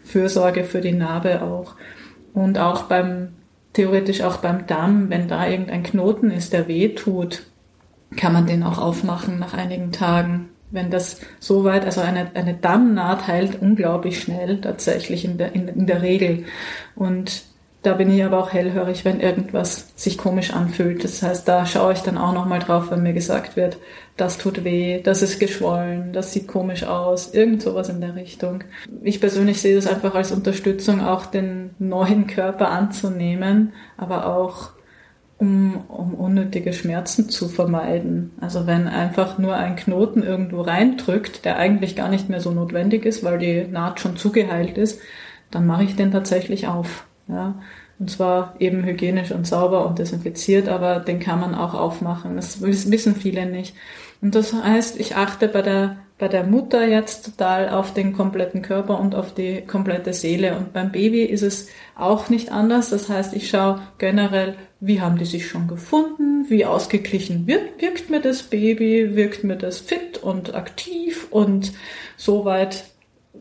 Fürsorge 0.04 0.64
für 0.64 0.80
die 0.80 0.92
Narbe 0.92 1.42
auch. 1.42 1.74
Und 2.32 2.58
auch 2.58 2.84
beim, 2.84 3.34
theoretisch 3.74 4.22
auch 4.22 4.38
beim 4.38 4.66
Damm, 4.66 5.10
wenn 5.10 5.28
da 5.28 5.46
irgendein 5.46 5.82
Knoten 5.82 6.30
ist, 6.30 6.54
der 6.54 6.66
weh 6.66 6.94
tut, 6.94 7.42
kann 8.16 8.32
man 8.32 8.46
den 8.46 8.62
auch 8.62 8.78
aufmachen 8.78 9.38
nach 9.38 9.52
einigen 9.52 9.92
Tagen 9.92 10.48
wenn 10.70 10.90
das 10.90 11.20
so 11.40 11.64
weit, 11.64 11.84
also 11.84 12.00
eine, 12.00 12.30
eine 12.34 12.54
Dammnaht 12.54 13.26
heilt 13.26 13.60
unglaublich 13.60 14.20
schnell 14.20 14.60
tatsächlich 14.60 15.24
in 15.24 15.38
der, 15.38 15.54
in, 15.54 15.68
in 15.68 15.86
der 15.86 16.02
Regel. 16.02 16.44
Und 16.94 17.44
da 17.86 17.94
bin 17.94 18.10
ich 18.10 18.24
aber 18.24 18.40
auch 18.40 18.52
hellhörig, 18.52 19.04
wenn 19.04 19.20
irgendwas 19.20 19.92
sich 19.94 20.18
komisch 20.18 20.52
anfühlt. 20.52 21.04
Das 21.04 21.22
heißt, 21.22 21.46
da 21.46 21.66
schaue 21.66 21.92
ich 21.92 22.00
dann 22.00 22.18
auch 22.18 22.32
nochmal 22.32 22.58
drauf, 22.58 22.90
wenn 22.90 23.04
mir 23.04 23.12
gesagt 23.12 23.54
wird, 23.54 23.78
das 24.16 24.38
tut 24.38 24.64
weh, 24.64 25.00
das 25.00 25.22
ist 25.22 25.38
geschwollen, 25.38 26.12
das 26.12 26.32
sieht 26.32 26.48
komisch 26.48 26.82
aus, 26.82 27.32
irgend 27.32 27.62
sowas 27.62 27.88
in 27.88 28.00
der 28.00 28.16
Richtung. 28.16 28.64
Ich 29.02 29.20
persönlich 29.20 29.60
sehe 29.60 29.76
das 29.76 29.86
einfach 29.86 30.16
als 30.16 30.32
Unterstützung, 30.32 31.00
auch 31.00 31.26
den 31.26 31.76
neuen 31.78 32.26
Körper 32.26 32.70
anzunehmen, 32.70 33.72
aber 33.96 34.26
auch 34.34 34.70
um, 35.38 35.84
um 35.88 36.14
unnötige 36.14 36.72
Schmerzen 36.72 37.28
zu 37.28 37.48
vermeiden. 37.48 38.32
Also 38.40 38.66
wenn 38.66 38.88
einfach 38.88 39.38
nur 39.38 39.54
ein 39.56 39.76
Knoten 39.76 40.22
irgendwo 40.22 40.62
reindrückt, 40.62 41.44
der 41.44 41.58
eigentlich 41.58 41.94
gar 41.94 42.08
nicht 42.08 42.28
mehr 42.28 42.40
so 42.40 42.50
notwendig 42.50 43.04
ist, 43.04 43.22
weil 43.22 43.38
die 43.38 43.66
Naht 43.66 44.00
schon 44.00 44.16
zugeheilt 44.16 44.78
ist, 44.78 45.00
dann 45.50 45.66
mache 45.66 45.84
ich 45.84 45.96
den 45.96 46.10
tatsächlich 46.10 46.68
auf. 46.68 47.06
Ja. 47.28 47.56
Und 47.98 48.10
zwar 48.10 48.54
eben 48.58 48.84
hygienisch 48.84 49.32
und 49.32 49.46
sauber 49.46 49.86
und 49.86 49.98
desinfiziert, 49.98 50.68
aber 50.68 51.00
den 51.00 51.18
kann 51.18 51.40
man 51.40 51.54
auch 51.54 51.74
aufmachen. 51.74 52.36
Das 52.36 52.60
wissen 52.60 53.16
viele 53.16 53.46
nicht. 53.46 53.74
Und 54.20 54.34
das 54.34 54.52
heißt, 54.52 55.00
ich 55.00 55.16
achte 55.16 55.48
bei 55.48 55.62
der 55.62 55.96
bei 56.18 56.28
der 56.28 56.44
Mutter 56.44 56.86
jetzt 56.86 57.26
total 57.26 57.68
auf 57.68 57.92
den 57.92 58.14
kompletten 58.14 58.62
Körper 58.62 58.98
und 58.98 59.14
auf 59.14 59.34
die 59.34 59.62
komplette 59.62 60.14
Seele. 60.14 60.56
Und 60.56 60.72
beim 60.72 60.90
Baby 60.90 61.24
ist 61.24 61.42
es 61.42 61.68
auch 61.94 62.30
nicht 62.30 62.50
anders. 62.50 62.88
Das 62.88 63.08
heißt, 63.08 63.34
ich 63.34 63.50
schaue 63.50 63.82
generell, 63.98 64.54
wie 64.80 65.00
haben 65.00 65.18
die 65.18 65.26
sich 65.26 65.46
schon 65.46 65.68
gefunden, 65.68 66.46
wie 66.48 66.64
ausgeglichen 66.64 67.46
wirkt, 67.46 67.82
wirkt 67.82 68.08
mir 68.08 68.20
das 68.20 68.44
Baby, 68.44 69.14
wirkt 69.14 69.44
mir 69.44 69.56
das 69.56 69.78
fit 69.78 70.18
und 70.22 70.54
aktiv 70.54 71.26
und 71.30 71.72
soweit 72.16 72.84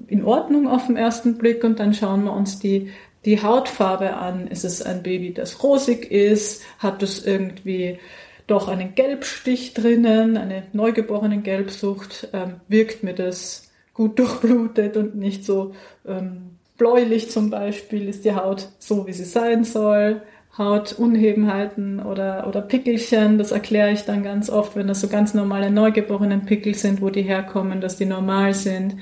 in 0.07 0.26
Ordnung 0.26 0.67
auf 0.67 0.88
den 0.88 0.97
ersten 0.97 1.38
Blick. 1.38 1.63
Und 1.63 1.80
dann 1.80 1.93
schauen 1.93 2.26
wir 2.26 2.34
uns 2.34 2.59
die 2.59 2.91
die 3.26 3.41
Hautfarbe 3.41 4.13
an. 4.13 4.47
Ist 4.47 4.63
es 4.63 4.82
ein 4.82 5.03
Baby, 5.03 5.34
das 5.34 5.63
rosig 5.63 6.11
ist? 6.11 6.63
Hat 6.78 7.01
es 7.01 7.26
irgendwie 7.26 7.99
doch 8.47 8.67
einen 8.67 8.95
Gelbstich 8.95 9.73
drinnen, 9.73 10.37
eine 10.37 10.63
neugeborenen 10.73 11.43
Gelbsucht, 11.43 12.29
ähm, 12.33 12.61
wirkt 12.67 13.03
mir 13.03 13.13
das 13.13 13.71
gut 13.93 14.19
durchblutet 14.19 14.97
und 14.97 15.15
nicht 15.15 15.45
so 15.45 15.73
ähm, 16.07 16.57
bläulich 16.77 17.31
zum 17.31 17.49
Beispiel, 17.49 18.07
ist 18.07 18.25
die 18.25 18.35
Haut 18.35 18.69
so, 18.79 19.07
wie 19.07 19.13
sie 19.13 19.23
sein 19.23 19.63
soll. 19.63 20.21
Hautunhebenheiten 20.57 21.99
oder, 21.99 22.47
oder 22.47 22.61
Pickelchen, 22.61 23.37
das 23.37 23.51
erkläre 23.51 23.91
ich 23.91 24.03
dann 24.03 24.23
ganz 24.23 24.49
oft, 24.49 24.77
wenn 24.77 24.87
das 24.87 25.01
so 25.01 25.09
ganz 25.09 25.33
normale 25.33 25.69
neugeborenen 25.69 26.45
Pickel 26.45 26.75
sind, 26.75 27.01
wo 27.01 27.09
die 27.09 27.23
herkommen, 27.23 27.81
dass 27.81 27.97
die 27.97 28.05
normal 28.05 28.53
sind. 28.53 28.95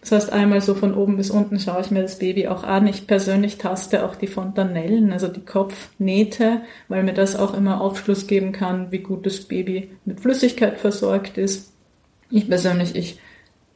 Das 0.00 0.12
heißt, 0.12 0.32
einmal 0.32 0.60
so 0.60 0.74
von 0.74 0.94
oben 0.94 1.16
bis 1.16 1.30
unten 1.30 1.58
schaue 1.58 1.80
ich 1.80 1.90
mir 1.90 2.02
das 2.02 2.18
Baby 2.18 2.48
auch 2.48 2.62
an. 2.62 2.86
Ich 2.86 3.06
persönlich 3.06 3.58
taste 3.58 4.04
auch 4.04 4.14
die 4.14 4.28
Fontanellen, 4.28 5.12
also 5.12 5.28
die 5.28 5.44
Kopfnähte, 5.44 6.62
weil 6.88 7.02
mir 7.02 7.14
das 7.14 7.36
auch 7.36 7.54
immer 7.54 7.80
Aufschluss 7.80 8.26
geben 8.26 8.52
kann, 8.52 8.92
wie 8.92 8.98
gut 8.98 9.26
das 9.26 9.40
Baby 9.40 9.90
mit 10.04 10.20
Flüssigkeit 10.20 10.78
versorgt 10.78 11.36
ist. 11.36 11.72
Ich 12.30 12.48
persönlich, 12.48 12.94
ich 12.94 13.18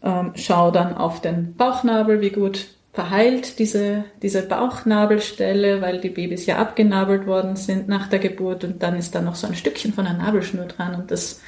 ähm, 0.02 0.32
schaue 0.34 0.72
dann 0.72 0.96
auf 0.96 1.20
den 1.20 1.54
Bauchnabel, 1.54 2.20
wie 2.20 2.30
gut 2.30 2.66
verheilt 2.92 3.58
diese, 3.58 4.04
diese 4.20 4.42
Bauchnabelstelle, 4.42 5.80
weil 5.80 6.00
die 6.00 6.10
Babys 6.10 6.44
ja 6.44 6.58
abgenabelt 6.58 7.26
worden 7.26 7.56
sind 7.56 7.88
nach 7.88 8.08
der 8.08 8.18
Geburt 8.18 8.64
und 8.64 8.82
dann 8.82 8.98
ist 8.98 9.14
da 9.14 9.22
noch 9.22 9.34
so 9.34 9.46
ein 9.46 9.54
Stückchen 9.54 9.94
von 9.94 10.04
der 10.04 10.12
Nabelschnur 10.12 10.66
dran 10.66 10.94
und 10.96 11.10
das 11.10 11.40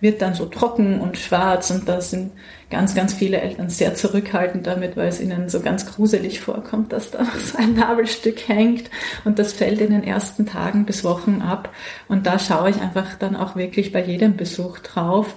wird 0.00 0.20
dann 0.20 0.34
so 0.34 0.44
trocken 0.46 1.00
und 1.00 1.16
schwarz 1.16 1.70
und 1.70 1.88
da 1.88 2.02
sind 2.02 2.32
ganz, 2.68 2.94
ganz 2.94 3.14
viele 3.14 3.40
Eltern 3.40 3.70
sehr 3.70 3.94
zurückhaltend 3.94 4.66
damit, 4.66 4.96
weil 4.98 5.08
es 5.08 5.20
ihnen 5.20 5.48
so 5.48 5.60
ganz 5.60 5.86
gruselig 5.86 6.40
vorkommt, 6.40 6.92
dass 6.92 7.10
da 7.10 7.24
so 7.24 7.56
ein 7.56 7.74
Nabelstück 7.74 8.46
hängt 8.46 8.90
und 9.24 9.38
das 9.38 9.54
fällt 9.54 9.80
in 9.80 9.92
den 9.92 10.04
ersten 10.04 10.44
Tagen 10.44 10.84
bis 10.84 11.04
Wochen 11.04 11.40
ab 11.40 11.70
und 12.08 12.26
da 12.26 12.38
schaue 12.38 12.68
ich 12.68 12.80
einfach 12.82 13.14
dann 13.18 13.34
auch 13.34 13.56
wirklich 13.56 13.92
bei 13.92 14.02
jedem 14.02 14.36
Besuch 14.36 14.78
drauf, 14.80 15.36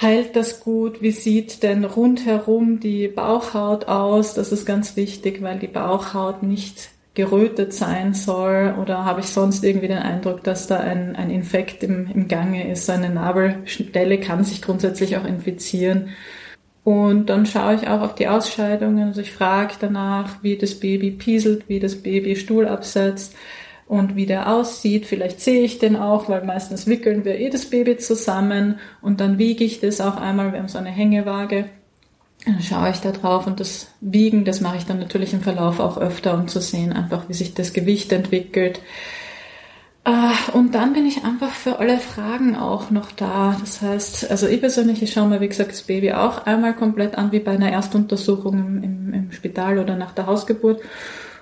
heilt 0.00 0.36
das 0.36 0.60
gut? 0.60 1.02
Wie 1.02 1.10
sieht 1.10 1.62
denn 1.62 1.84
rundherum 1.84 2.80
die 2.80 3.08
Bauchhaut 3.08 3.86
aus? 3.86 4.34
Das 4.34 4.52
ist 4.52 4.66
ganz 4.66 4.96
wichtig, 4.96 5.42
weil 5.42 5.58
die 5.58 5.66
Bauchhaut 5.66 6.42
nicht 6.42 6.90
gerötet 7.14 7.72
sein 7.72 8.12
soll 8.12 8.74
oder 8.80 9.06
habe 9.06 9.20
ich 9.20 9.26
sonst 9.26 9.64
irgendwie 9.64 9.88
den 9.88 9.98
Eindruck, 9.98 10.44
dass 10.44 10.66
da 10.66 10.80
ein, 10.80 11.16
ein 11.16 11.30
Infekt 11.30 11.82
im, 11.82 12.10
im 12.12 12.28
Gange 12.28 12.70
ist. 12.70 12.90
Eine 12.90 13.08
Nabelstelle 13.08 14.20
kann 14.20 14.44
sich 14.44 14.60
grundsätzlich 14.60 15.16
auch 15.16 15.24
infizieren. 15.24 16.10
Und 16.84 17.30
dann 17.30 17.46
schaue 17.46 17.74
ich 17.74 17.88
auch 17.88 18.02
auf 18.02 18.14
die 18.14 18.28
Ausscheidungen. 18.28 19.08
Also 19.08 19.22
ich 19.22 19.32
frage 19.32 19.74
danach, 19.80 20.42
wie 20.42 20.56
das 20.56 20.78
Baby 20.78 21.10
pieselt, 21.10 21.68
wie 21.68 21.80
das 21.80 21.96
Baby 21.96 22.36
Stuhl 22.36 22.68
absetzt 22.68 23.34
und 23.86 24.16
wie 24.16 24.26
der 24.26 24.52
aussieht. 24.52 25.06
Vielleicht 25.06 25.40
sehe 25.40 25.62
ich 25.62 25.78
den 25.78 25.96
auch, 25.96 26.28
weil 26.28 26.44
meistens 26.44 26.86
wickeln 26.86 27.24
wir 27.24 27.38
eh 27.38 27.50
das 27.50 27.66
Baby 27.66 27.96
zusammen 27.96 28.78
und 29.00 29.20
dann 29.20 29.38
wiege 29.38 29.64
ich 29.64 29.80
das 29.80 30.00
auch 30.00 30.16
einmal. 30.16 30.52
Wir 30.52 30.58
haben 30.58 30.68
so 30.68 30.78
eine 30.78 30.90
Hängewaage. 30.90 31.66
Dann 32.44 32.60
schaue 32.60 32.90
ich 32.90 33.00
da 33.00 33.12
drauf 33.12 33.46
und 33.46 33.60
das 33.60 33.88
Wiegen, 34.00 34.44
das 34.44 34.60
mache 34.60 34.76
ich 34.76 34.86
dann 34.86 34.98
natürlich 34.98 35.32
im 35.32 35.40
Verlauf 35.40 35.80
auch 35.80 35.98
öfter, 35.98 36.34
um 36.34 36.48
zu 36.48 36.60
sehen, 36.60 36.92
einfach 36.92 37.28
wie 37.28 37.34
sich 37.34 37.54
das 37.54 37.72
Gewicht 37.72 38.12
entwickelt. 38.12 38.80
Ah, 40.04 40.34
und 40.52 40.76
dann 40.76 40.92
bin 40.92 41.04
ich 41.04 41.24
einfach 41.24 41.50
für 41.50 41.80
alle 41.80 41.98
Fragen 41.98 42.54
auch 42.54 42.90
noch 42.90 43.10
da. 43.10 43.56
Das 43.58 43.82
heißt, 43.82 44.30
also 44.30 44.46
ich 44.46 44.60
persönlich, 44.60 45.02
ich 45.02 45.12
schaue 45.12 45.26
mir, 45.26 45.40
wie 45.40 45.48
gesagt, 45.48 45.72
das 45.72 45.82
Baby 45.82 46.12
auch 46.12 46.46
einmal 46.46 46.74
komplett 46.76 47.18
an, 47.18 47.32
wie 47.32 47.40
bei 47.40 47.52
einer 47.52 47.72
Erstuntersuchung 47.72 48.54
im, 48.54 48.84
im, 48.84 49.14
im 49.14 49.32
Spital 49.32 49.78
oder 49.78 49.96
nach 49.96 50.12
der 50.12 50.26
Hausgeburt. 50.26 50.80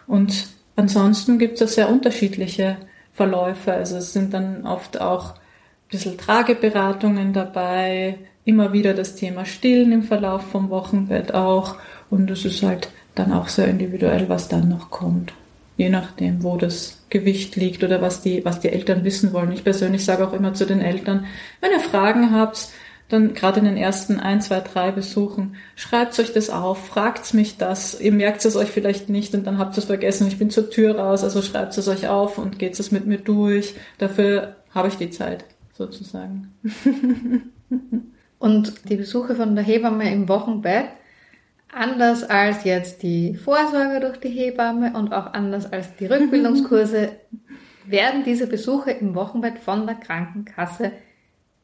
Und 0.07 0.47
Ansonsten 0.77 1.39
gibt 1.39 1.61
es 1.61 1.75
sehr 1.75 1.89
unterschiedliche 1.89 2.77
Verläufe. 3.12 3.72
Also 3.72 3.97
es 3.97 4.12
sind 4.12 4.35
dann 4.35 4.66
oft 4.66 5.01
auch 5.01 5.35
ein 5.35 5.91
bisschen 5.91 6.18
Trageberatungen 6.18 7.33
dabei, 7.33 8.18
immer 8.45 8.72
wieder 8.72 8.95
das 8.95 9.14
Thema 9.14 9.45
Stillen 9.45 9.93
im 9.93 10.03
Verlauf 10.03 10.43
vom 10.43 10.70
Wochenbett 10.70 11.33
auch. 11.33 11.77
Und 12.11 12.31
es 12.31 12.45
ist 12.45 12.62
halt 12.62 12.89
dann 13.14 13.33
auch 13.33 13.49
sehr 13.49 13.68
individuell, 13.68 14.29
was 14.29 14.49
dann 14.49 14.68
noch 14.68 14.91
kommt. 14.91 15.33
Je 15.77 15.89
nachdem, 15.89 16.43
wo 16.43 16.57
das 16.57 17.05
Gewicht 17.11 17.57
liegt 17.57 17.83
oder 17.83 18.01
was 18.01 18.22
die, 18.22 18.45
was 18.45 18.61
die 18.61 18.68
Eltern 18.68 19.05
wissen 19.05 19.33
wollen. 19.33 19.53
Ich 19.53 19.64
persönlich 19.64 20.05
sage 20.05 20.27
auch 20.27 20.33
immer 20.33 20.55
zu 20.55 20.66
den 20.66 20.81
Eltern, 20.81 21.27
wenn 21.61 21.72
ihr 21.72 21.81
Fragen 21.81 22.33
habt, 22.33 22.68
dann 23.09 23.34
gerade 23.34 23.61
in 23.61 23.66
den 23.66 23.76
ersten 23.76 24.18
ein, 24.18 24.40
zwei, 24.40 24.61
drei 24.61 24.90
Besuchen, 24.90 25.57
schreibt 25.76 26.18
euch 26.18 26.32
das 26.32 26.50
auf, 26.50 26.86
fragt 26.86 27.34
mich 27.34 27.59
das, 27.59 28.00
ihr 28.00 28.12
merkt 28.12 28.44
es 28.44 28.57
euch 28.57 28.70
vielleicht 28.70 29.09
nicht 29.09 29.34
und 29.34 29.46
dann 29.46 29.59
habt 29.59 29.76
ihr 29.76 29.78
es 29.78 29.84
vergessen, 29.84 30.26
ich 30.26 30.38
bin 30.38 30.50
zur 30.50 30.70
Tür 30.70 30.98
raus, 30.98 31.22
also 31.22 31.42
schreibt 31.42 31.76
es 31.76 31.88
euch 31.88 32.09
auf 32.09 32.38
und 32.38 32.59
geht 32.59 32.78
es 32.78 32.90
mit 32.92 33.07
mir 33.07 33.18
durch. 33.18 33.74
Dafür 33.98 34.56
habe 34.74 34.89
ich 34.89 34.97
die 34.97 35.10
Zeit. 35.10 35.44
sozusagen. 35.72 36.55
Und 38.44 38.90
die 38.90 38.97
Besuche 38.97 39.35
von 39.36 39.55
der 39.55 39.64
Hebamme 39.64 40.12
im 40.12 40.28
Wochenbett, 40.28 40.89
anders 41.72 42.24
als 42.24 42.64
jetzt 42.64 43.02
die 43.02 43.36
Vorsorge 43.36 44.01
durch 44.01 44.18
die 44.18 44.28
Hebamme 44.28 44.93
und 44.93 45.14
auch 45.14 45.32
anders 45.32 45.72
als 45.72 45.97
die 45.97 46.05
Rückbildungskurse, 46.05 47.12
werden 47.86 48.22
diese 48.22 48.47
Besuche 48.47 48.90
im 48.90 49.14
Wochenbett 49.14 49.59
von 49.59 49.86
der 49.86 49.97
Krankenkasse 49.97 50.93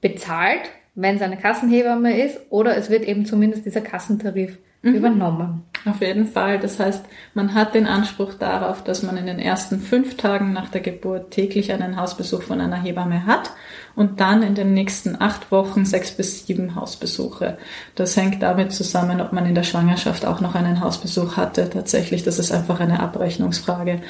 bezahlt, 0.00 0.70
wenn 0.94 1.16
es 1.16 1.22
eine 1.22 1.36
Kassenhebamme 1.36 2.20
ist, 2.22 2.38
oder 2.50 2.76
es 2.76 2.90
wird 2.90 3.04
eben 3.04 3.26
zumindest 3.26 3.64
dieser 3.66 3.80
Kassentarif 3.80 4.58
mhm. 4.82 4.94
übernommen. 4.94 5.62
Auf 5.86 6.02
jeden 6.02 6.26
Fall. 6.26 6.58
Das 6.58 6.78
heißt, 6.78 7.04
man 7.32 7.54
hat 7.54 7.74
den 7.74 7.86
Anspruch 7.86 8.34
darauf, 8.34 8.84
dass 8.84 9.02
man 9.02 9.16
in 9.16 9.26
den 9.26 9.38
ersten 9.38 9.80
fünf 9.80 10.16
Tagen 10.16 10.52
nach 10.52 10.68
der 10.68 10.82
Geburt 10.82 11.30
täglich 11.30 11.72
einen 11.72 11.96
Hausbesuch 11.96 12.42
von 12.42 12.60
einer 12.60 12.76
Hebamme 12.76 13.24
hat 13.24 13.50
und 13.96 14.20
dann 14.20 14.42
in 14.42 14.54
den 14.54 14.74
nächsten 14.74 15.20
acht 15.20 15.50
Wochen 15.50 15.86
sechs 15.86 16.10
bis 16.12 16.46
sieben 16.46 16.74
Hausbesuche. 16.74 17.56
Das 17.94 18.16
hängt 18.16 18.42
damit 18.42 18.72
zusammen, 18.72 19.22
ob 19.22 19.32
man 19.32 19.46
in 19.46 19.54
der 19.54 19.62
Schwangerschaft 19.62 20.26
auch 20.26 20.40
noch 20.40 20.54
einen 20.54 20.80
Hausbesuch 20.80 21.36
hatte. 21.38 21.70
Tatsächlich, 21.70 22.22
das 22.22 22.38
ist 22.38 22.52
einfach 22.52 22.80
eine 22.80 23.00
Abrechnungsfrage. 23.00 24.02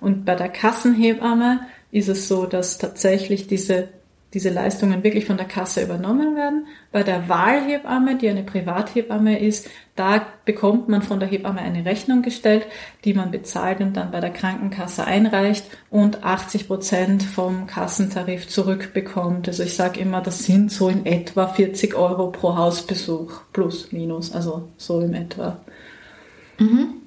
Und 0.00 0.26
bei 0.26 0.34
der 0.34 0.50
Kassenhebamme 0.50 1.60
ist 1.90 2.08
es 2.08 2.28
so, 2.28 2.44
dass 2.44 2.76
tatsächlich 2.76 3.46
diese 3.46 3.88
diese 4.34 4.50
Leistungen 4.50 5.04
wirklich 5.04 5.24
von 5.24 5.36
der 5.36 5.46
Kasse 5.46 5.82
übernommen 5.82 6.36
werden. 6.36 6.66
Bei 6.92 7.02
der 7.02 7.28
Wahlhebamme, 7.28 8.16
die 8.16 8.28
eine 8.28 8.42
Privathebamme 8.42 9.38
ist, 9.38 9.70
da 9.94 10.26
bekommt 10.44 10.88
man 10.88 11.02
von 11.02 11.20
der 11.20 11.28
Hebamme 11.28 11.60
eine 11.60 11.84
Rechnung 11.84 12.22
gestellt, 12.22 12.66
die 13.04 13.14
man 13.14 13.30
bezahlt 13.30 13.80
und 13.80 13.96
dann 13.96 14.10
bei 14.10 14.20
der 14.20 14.32
Krankenkasse 14.32 15.04
einreicht 15.04 15.64
und 15.90 16.24
80 16.24 16.66
Prozent 16.66 17.22
vom 17.22 17.66
Kassentarif 17.66 18.48
zurückbekommt. 18.48 19.48
Also 19.48 19.62
ich 19.62 19.74
sage 19.74 20.00
immer, 20.00 20.20
das 20.20 20.40
sind 20.40 20.70
so 20.70 20.88
in 20.88 21.06
etwa 21.06 21.46
40 21.46 21.94
Euro 21.94 22.30
pro 22.30 22.56
Hausbesuch 22.56 23.40
plus 23.52 23.92
minus, 23.92 24.32
also 24.32 24.68
so 24.76 25.00
in 25.00 25.14
etwa. 25.14 25.60
Mhm. 26.58 27.05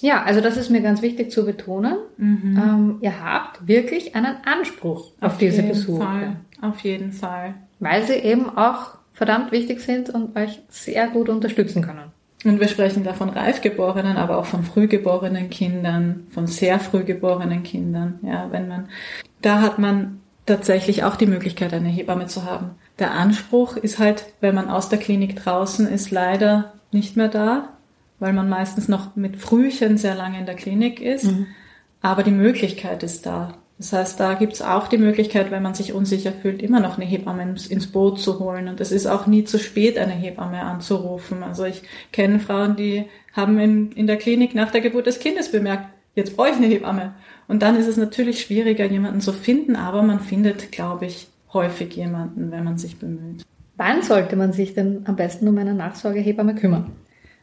Ja, 0.00 0.22
also 0.22 0.40
das 0.40 0.56
ist 0.56 0.70
mir 0.70 0.82
ganz 0.82 1.02
wichtig 1.02 1.30
zu 1.30 1.44
betonen. 1.44 1.96
Mhm. 2.16 2.56
Ähm, 2.56 2.98
ihr 3.00 3.22
habt 3.22 3.66
wirklich 3.66 4.14
einen 4.14 4.36
Anspruch 4.44 5.12
auf, 5.20 5.32
auf 5.32 5.38
diese 5.38 5.62
Besuche. 5.62 6.04
Fall. 6.04 6.36
Auf 6.60 6.80
jeden 6.80 7.12
Fall. 7.12 7.54
Weil 7.80 8.02
sie 8.04 8.14
eben 8.14 8.48
auch 8.56 8.96
verdammt 9.12 9.52
wichtig 9.52 9.80
sind 9.80 10.10
und 10.10 10.36
euch 10.36 10.60
sehr 10.68 11.08
gut 11.08 11.28
unterstützen 11.28 11.82
können. 11.82 12.12
Und 12.44 12.60
wir 12.60 12.68
sprechen 12.68 13.02
da 13.02 13.12
von 13.12 13.30
Reifgeborenen, 13.30 14.16
aber 14.16 14.38
auch 14.38 14.44
von 14.44 14.62
frühgeborenen 14.62 15.50
Kindern, 15.50 16.26
von 16.30 16.46
sehr 16.46 16.78
frühgeborenen 16.78 17.62
Kindern. 17.62 18.20
Ja, 18.22 18.48
wenn 18.52 18.68
man, 18.68 18.88
da 19.42 19.62
hat 19.62 19.78
man 19.78 20.20
tatsächlich 20.44 21.02
auch 21.02 21.16
die 21.16 21.26
Möglichkeit, 21.26 21.72
eine 21.72 21.88
Hebamme 21.88 22.26
zu 22.26 22.44
haben. 22.44 22.70
Der 22.98 23.12
Anspruch 23.12 23.76
ist 23.76 23.98
halt, 23.98 24.26
wenn 24.40 24.54
man 24.54 24.68
aus 24.68 24.88
der 24.88 24.98
Klinik 24.98 25.36
draußen 25.36 25.88
ist, 25.88 26.10
leider 26.10 26.72
nicht 26.92 27.16
mehr 27.16 27.28
da, 27.28 27.70
weil 28.18 28.32
man 28.32 28.48
meistens 28.48 28.88
noch 28.88 29.16
mit 29.16 29.36
Frühchen 29.36 29.96
sehr 29.96 30.14
lange 30.14 30.38
in 30.38 30.46
der 30.46 30.54
Klinik 30.54 31.00
ist. 31.00 31.24
Mhm. 31.24 31.46
Aber 32.00 32.22
die 32.22 32.30
Möglichkeit 32.30 33.02
ist 33.02 33.26
da. 33.26 33.54
Das 33.78 33.92
heißt, 33.92 34.18
da 34.18 34.34
gibt's 34.34 34.62
auch 34.62 34.88
die 34.88 34.96
Möglichkeit, 34.96 35.50
wenn 35.50 35.62
man 35.62 35.74
sich 35.74 35.92
unsicher 35.92 36.32
fühlt, 36.32 36.62
immer 36.62 36.80
noch 36.80 36.96
eine 36.96 37.04
Hebamme 37.04 37.42
ins 37.42 37.86
Boot 37.88 38.18
zu 38.18 38.38
holen. 38.38 38.68
Und 38.68 38.80
es 38.80 38.90
ist 38.90 39.06
auch 39.06 39.26
nie 39.26 39.44
zu 39.44 39.58
spät, 39.58 39.98
eine 39.98 40.12
Hebamme 40.12 40.62
anzurufen. 40.62 41.42
Also 41.42 41.64
ich 41.64 41.82
kenne 42.10 42.40
Frauen, 42.40 42.76
die 42.76 43.04
haben 43.34 43.58
in, 43.58 43.92
in 43.92 44.06
der 44.06 44.16
Klinik 44.16 44.54
nach 44.54 44.70
der 44.70 44.80
Geburt 44.80 45.06
des 45.06 45.18
Kindes 45.18 45.52
bemerkt, 45.52 45.88
jetzt 46.14 46.36
brauche 46.36 46.48
ich 46.48 46.56
eine 46.56 46.66
Hebamme. 46.66 47.14
Und 47.48 47.62
dann 47.62 47.76
ist 47.76 47.86
es 47.86 47.98
natürlich 47.98 48.40
schwieriger, 48.40 48.86
jemanden 48.86 49.20
zu 49.20 49.32
finden, 49.32 49.76
aber 49.76 50.02
man 50.02 50.20
findet, 50.20 50.72
glaube 50.72 51.04
ich, 51.04 51.28
häufig 51.52 51.94
jemanden, 51.94 52.50
wenn 52.50 52.64
man 52.64 52.78
sich 52.78 52.98
bemüht. 52.98 53.44
Wann 53.76 54.02
sollte 54.02 54.36
man 54.36 54.54
sich 54.54 54.72
denn 54.72 55.02
am 55.04 55.16
besten 55.16 55.46
um 55.48 55.58
eine 55.58 55.74
Nachsorgehebamme 55.74 56.54
kümmern? 56.54 56.92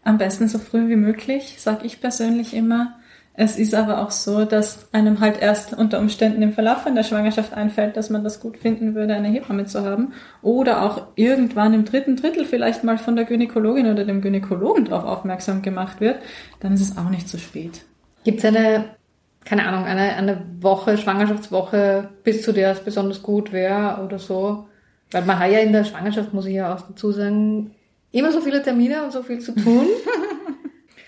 Am 0.03 0.17
besten 0.17 0.47
so 0.47 0.59
früh 0.59 0.89
wie 0.89 0.95
möglich, 0.95 1.55
sage 1.59 1.85
ich 1.85 2.01
persönlich 2.01 2.53
immer. 2.53 2.95
Es 3.35 3.57
ist 3.57 3.73
aber 3.73 4.03
auch 4.03 4.11
so, 4.11 4.45
dass 4.45 4.93
einem 4.93 5.19
halt 5.19 5.41
erst 5.41 5.73
unter 5.73 5.99
Umständen 5.99 6.43
im 6.43 6.53
Verlauf 6.53 6.83
von 6.83 6.93
der 6.93 7.03
Schwangerschaft 7.03 7.53
einfällt, 7.53 7.97
dass 7.97 8.11
man 8.11 8.23
das 8.23 8.39
gut 8.39 8.57
finden 8.57 8.93
würde, 8.93 9.15
eine 9.15 9.29
Hebamme 9.29 9.65
zu 9.65 9.83
haben. 9.83 10.13
Oder 10.43 10.83
auch 10.83 11.07
irgendwann 11.15 11.73
im 11.73 11.83
dritten 11.83 12.15
Drittel 12.15 12.45
vielleicht 12.45 12.83
mal 12.83 12.99
von 12.99 13.15
der 13.15 13.25
Gynäkologin 13.25 13.87
oder 13.87 14.05
dem 14.05 14.21
Gynäkologen 14.21 14.85
darauf 14.85 15.05
aufmerksam 15.05 15.63
gemacht 15.63 15.99
wird. 15.99 16.17
Dann 16.59 16.73
ist 16.73 16.81
es 16.81 16.97
auch 16.97 17.09
nicht 17.09 17.27
zu 17.27 17.39
spät. 17.39 17.81
Gibt 18.23 18.39
es 18.39 18.45
eine, 18.45 18.85
keine 19.45 19.67
Ahnung, 19.67 19.85
eine, 19.85 20.15
eine 20.15 20.45
Woche, 20.59 20.99
Schwangerschaftswoche, 20.99 22.09
bis 22.23 22.43
zu 22.43 22.51
der 22.53 22.71
es 22.71 22.81
besonders 22.81 23.23
gut 23.23 23.51
wäre 23.51 24.03
oder 24.03 24.19
so? 24.19 24.67
Weil 25.09 25.25
man 25.25 25.39
hat 25.39 25.51
ja 25.51 25.59
in 25.59 25.73
der 25.73 25.85
Schwangerschaft, 25.85 26.35
muss 26.35 26.45
ich 26.45 26.55
ja 26.55 26.75
auch 26.75 26.81
dazu 26.81 27.11
sagen, 27.11 27.71
immer 28.13 28.31
so 28.31 28.39
viele 28.39 28.63
Termine 28.63 29.03
und 29.03 29.11
so 29.11 29.21
viel 29.23 29.39
zu 29.39 29.53
tun. 29.53 29.85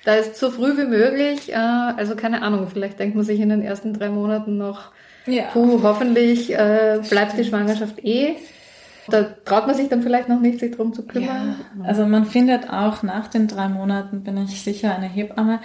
Da 0.06 0.14
ist 0.14 0.36
so 0.36 0.52
früh 0.52 0.78
wie 0.78 0.86
möglich, 0.86 1.52
äh, 1.52 1.56
also 1.56 2.16
keine 2.16 2.44
Ahnung, 2.44 2.68
vielleicht 2.72 3.00
denkt 3.00 3.16
man 3.16 3.26
sich 3.26 3.40
in 3.40 3.50
den 3.50 3.64
ersten 3.64 3.92
drei 3.92 4.10
Monaten 4.10 4.56
noch, 4.56 4.92
ja. 5.26 5.46
puh, 5.52 5.82
hoffentlich 5.82 6.54
äh, 6.54 7.02
bleibt 7.10 7.40
die 7.40 7.44
Schwangerschaft 7.44 8.06
eh. 8.06 8.36
Da 9.08 9.24
traut 9.24 9.66
man 9.66 9.76
sich 9.76 9.90
dann 9.90 10.04
vielleicht 10.04 10.30
noch 10.30 10.40
nicht, 10.40 10.60
sich 10.60 10.76
drum 10.76 10.94
zu 10.94 11.08
kümmern. 11.08 11.56
Ja. 11.80 11.86
Also 11.86 12.06
man 12.06 12.26
findet 12.26 12.70
auch 12.70 13.02
nach 13.02 13.28
den 13.30 13.48
drei 13.48 13.68
Monaten, 13.68 14.24
bin 14.24 14.38
ich 14.38 14.62
sicher, 14.62 14.96
eine 14.96 15.08
Hebamme. 15.08 15.60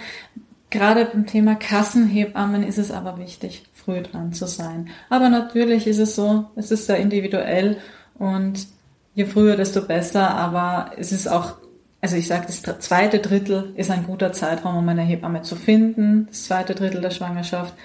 Gerade 0.71 1.05
beim 1.05 1.27
Thema 1.27 1.53
Kassenhebammen 1.53 2.63
ist 2.63 2.79
es 2.79 2.91
aber 2.91 3.19
wichtig, 3.19 3.63
früh 3.73 4.01
dran 4.01 4.33
zu 4.33 4.47
sein. 4.47 4.89
Aber 5.09 5.29
natürlich 5.29 5.85
ist 5.85 5.99
es 5.99 6.15
so, 6.15 6.45
es 6.55 6.71
ist 6.71 6.87
sehr 6.87 6.97
individuell 6.97 7.77
und 8.17 8.67
je 9.13 9.25
früher, 9.25 9.55
desto 9.55 9.81
besser. 9.81 10.29
Aber 10.29 10.91
es 10.97 11.11
ist 11.11 11.27
auch 11.27 11.57
also 12.01 12.15
ich 12.15 12.27
sage, 12.27 12.47
das 12.47 12.63
zweite 12.79 13.19
Drittel 13.19 13.73
ist 13.75 13.91
ein 13.91 14.05
guter 14.05 14.33
Zeitraum, 14.33 14.75
um 14.75 14.89
eine 14.89 15.03
Hebamme 15.03 15.43
zu 15.43 15.55
finden, 15.55 16.25
das 16.27 16.45
zweite 16.45 16.73
Drittel 16.73 16.99
der 16.99 17.11
Schwangerschaft. 17.11 17.75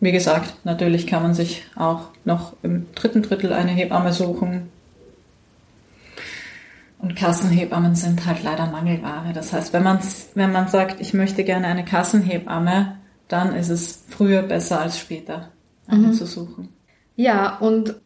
Wie 0.00 0.12
gesagt, 0.12 0.54
natürlich 0.64 1.06
kann 1.06 1.22
man 1.22 1.34
sich 1.34 1.64
auch 1.76 2.08
noch 2.24 2.54
im 2.62 2.86
dritten 2.94 3.22
Drittel 3.22 3.52
eine 3.52 3.72
Hebamme 3.72 4.12
suchen. 4.14 4.70
Und 6.98 7.14
Kassenhebammen 7.14 7.94
sind 7.94 8.24
halt 8.24 8.42
leider 8.42 8.66
Mangelware. 8.66 9.32
Das 9.34 9.52
heißt, 9.52 9.74
wenn 9.74 9.82
man, 9.82 9.98
wenn 10.34 10.52
man 10.52 10.68
sagt, 10.68 11.00
ich 11.00 11.12
möchte 11.12 11.44
gerne 11.44 11.66
eine 11.66 11.84
Kassenhebamme, 11.84 12.96
dann 13.28 13.54
ist 13.54 13.68
es 13.68 14.04
früher 14.08 14.42
besser 14.42 14.80
als 14.80 14.98
später, 14.98 15.50
eine 15.86 16.08
mhm. 16.08 16.12
zu 16.14 16.24
suchen. 16.24 16.70
Ja, 17.16 17.58
und 17.58 17.96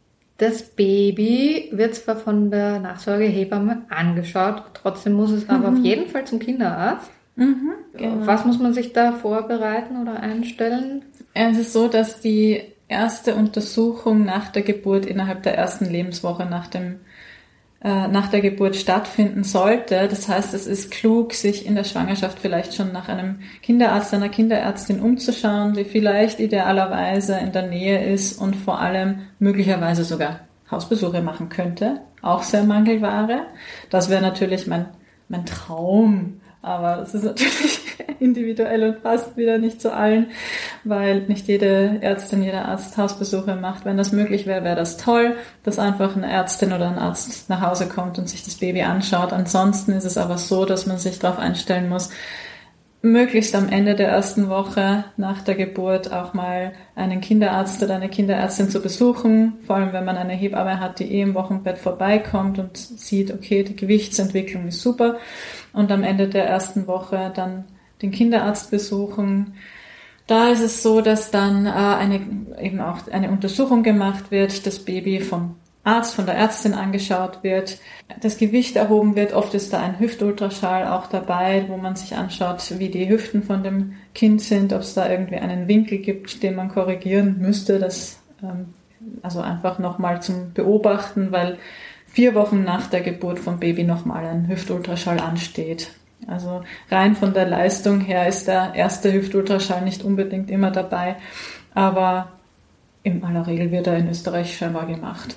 das 0.41 0.63
Baby 0.63 1.69
wird 1.73 1.95
zwar 1.95 2.17
von 2.17 2.51
der 2.51 2.81
Nachsorgehebamme 2.81 3.83
angeschaut, 3.91 4.63
trotzdem 4.73 5.13
muss 5.13 5.31
es 5.31 5.49
aber 5.51 5.71
mhm. 5.71 5.79
auf 5.79 5.85
jeden 5.85 6.09
Fall 6.09 6.25
zum 6.25 6.39
Kinderarzt. 6.39 7.11
Mhm, 7.37 7.73
genau. 7.97 8.27
Was 8.27 8.47
muss 8.47 8.59
man 8.59 8.73
sich 8.73 8.95
da 8.95 9.13
vorbereiten 9.13 10.01
oder 10.01 10.21
einstellen? 10.21 11.05
Es 11.35 11.59
ist 11.59 11.75
so, 11.75 11.89
dass 11.89 12.21
die 12.21 12.63
erste 12.89 13.35
Untersuchung 13.35 14.25
nach 14.25 14.49
der 14.49 14.63
Geburt 14.63 15.05
innerhalb 15.05 15.43
der 15.43 15.57
ersten 15.59 15.85
Lebenswoche 15.85 16.47
nach 16.47 16.69
dem 16.69 16.93
äh, 16.93 16.97
nach 17.83 18.29
der 18.29 18.43
Geburt 18.43 18.77
stattfinden 18.77 19.43
sollte. 19.43 20.07
Das 20.09 20.29
heißt, 20.29 20.53
es 20.53 20.67
ist 20.67 20.91
klug, 20.91 21.33
sich 21.33 21.65
in 21.65 21.75
der 21.75 21.85
Schwangerschaft 21.85 22.39
vielleicht 22.39 22.75
schon 22.75 22.93
nach 22.93 23.09
einem 23.09 23.39
Kinderarzt, 23.63 24.13
einer 24.13 24.29
Kinderärztin 24.29 25.01
umzuschauen, 25.01 25.73
die 25.73 25.85
vielleicht 25.85 26.41
idealerweise 26.41 27.39
in 27.39 27.53
der 27.53 27.67
Nähe 27.67 28.05
ist 28.05 28.39
und 28.39 28.55
vor 28.55 28.81
allem 28.81 29.21
möglicherweise 29.39 30.05
sogar 30.05 30.41
Hausbesuche 30.71 31.23
machen 31.23 31.49
könnte. 31.49 32.03
Auch 32.21 32.43
sehr 32.43 32.65
Mangelware. 32.65 33.47
Das 33.89 34.11
wäre 34.11 34.21
natürlich 34.21 34.67
mein, 34.67 34.87
mein 35.29 35.47
Traum, 35.47 36.41
aber 36.61 37.01
es 37.01 37.15
ist 37.15 37.25
natürlich 37.25 37.80
individuell 38.21 38.83
und 38.85 39.03
passt 39.03 39.37
wieder 39.37 39.59
nicht 39.59 39.81
zu 39.81 39.93
allen, 39.93 40.31
weil 40.85 41.23
nicht 41.23 41.49
jede 41.49 41.99
Ärztin, 42.01 42.43
jeder 42.43 42.67
Arzt 42.67 42.97
Hausbesuche 42.97 43.57
macht. 43.57 43.85
Wenn 43.85 43.97
das 43.97 44.13
möglich 44.13 44.47
wäre, 44.47 44.65
wäre 44.65 44.77
das 44.77 44.97
toll, 44.97 45.37
dass 45.63 45.79
einfach 45.79 46.17
eine 46.17 46.31
Ärztin 46.31 46.73
oder 46.73 46.89
ein 46.89 46.99
Arzt 46.99 47.49
nach 47.49 47.61
Hause 47.61 47.89
kommt 47.89 48.19
und 48.19 48.29
sich 48.29 48.45
das 48.45 48.57
Baby 48.57 48.83
anschaut. 48.83 49.33
Ansonsten 49.33 49.93
ist 49.93 50.05
es 50.05 50.19
aber 50.19 50.39
so, 50.39 50.65
dass 50.65 50.87
man 50.87 50.99
sich 50.99 51.19
darauf 51.19 51.39
einstellen 51.39 51.89
muss, 51.89 52.11
möglichst 53.03 53.55
am 53.55 53.69
Ende 53.69 53.95
der 53.95 54.09
ersten 54.09 54.49
Woche 54.49 55.05
nach 55.17 55.43
der 55.43 55.55
Geburt 55.55 56.13
auch 56.13 56.35
mal 56.35 56.73
einen 56.95 57.21
Kinderarzt 57.21 57.83
oder 57.83 57.95
eine 57.95 58.11
Kinderärztin 58.11 58.69
zu 58.69 58.81
besuchen, 58.81 59.55
vor 59.67 59.77
allem 59.77 59.93
wenn 59.93 60.05
man 60.05 60.19
eine 60.19 60.35
Hebamme 60.35 60.81
hat, 60.81 60.99
die 60.99 61.11
eh 61.15 61.23
im 61.23 61.35
Wochenbett 61.35 61.79
vorbeikommt 61.79 62.59
und 62.59 62.77
sieht, 62.77 63.33
okay, 63.33 63.63
die 63.63 63.77
Gewichtsentwicklung 63.77 64.69
ist 64.69 64.83
super 64.83 65.17
und 65.73 65.91
am 65.91 66.03
Ende 66.03 66.29
der 66.29 66.47
ersten 66.47 66.87
Woche 66.87 67.33
dann 67.35 67.65
den 68.03 68.11
Kinderarzt 68.11 68.71
besuchen. 68.71 69.55
Da 70.27 70.49
ist 70.49 70.61
es 70.61 70.83
so, 70.83 71.01
dass 71.01 71.31
dann 71.31 71.67
äh, 71.67 71.71
eine, 71.71 72.21
eben 72.61 72.81
auch 72.81 73.09
eine 73.09 73.31
Untersuchung 73.31 73.83
gemacht 73.83 74.31
wird, 74.31 74.67
das 74.67 74.81
Baby 74.81 75.21
vom 75.21 75.57
Arzt, 75.83 76.15
von 76.15 76.27
der 76.27 76.37
Ärztin 76.37 76.75
angeschaut 76.75 77.43
wird, 77.43 77.79
das 78.21 78.37
Gewicht 78.37 78.77
erhoben 78.77 79.17
wird. 79.17 79.33
Oft 79.33 79.55
ist 79.55 79.73
da 79.73 79.81
ein 79.81 79.99
Hüftultraschall 79.99 80.87
auch 80.87 81.07
dabei, 81.07 81.65
wo 81.69 81.79
man 81.79 81.97
sich 81.97 82.15
anschaut, 82.17 82.79
wie 82.79 82.91
die 82.91 83.09
Hüften 83.09 83.43
von 83.43 83.63
dem 83.63 83.95
Kind 84.15 84.43
sind, 84.43 84.73
ob 84.73 84.83
es 84.83 84.95
da 84.95 85.09
irgendwie 85.09 85.37
einen 85.37 85.69
Winkel 85.69 85.99
gibt, 85.99 86.43
den 86.43 86.55
man 86.55 86.69
korrigieren 86.69 87.39
müsste. 87.41 87.79
Das 87.79 88.21
ähm, 88.43 88.75
also 89.23 89.41
einfach 89.41 89.79
nochmal 89.79 90.23
zum 90.23 90.53
Beobachten, 90.53 91.33
weil 91.33 91.59
vier 92.07 92.35
Wochen 92.35 92.65
nach 92.65 92.89
der 92.89 93.01
Geburt 93.01 93.39
vom 93.39 93.59
Baby 93.59 93.85
nochmal 93.85 94.27
ein 94.27 94.49
Hüftultraschall 94.49 95.21
ansteht. 95.21 95.93
Also 96.31 96.63
rein 96.91 97.17
von 97.17 97.35
der 97.35 97.47
Leistung 97.47 98.01
her 98.01 98.29
ist 98.29 98.47
der 98.47 98.73
erste 98.75 99.13
Hüftultraschall 99.13 99.83
nicht 99.83 100.05
unbedingt 100.05 100.51
immer 100.51 100.71
dabei, 100.71 101.17
aber 101.75 102.33
in 103.03 103.25
aller 103.25 103.47
Regel 103.47 103.71
wird 103.71 103.87
er 103.87 103.97
in 103.97 104.09
Österreich 104.09 104.57
scheinbar 104.57 104.87
gemacht. 104.87 105.37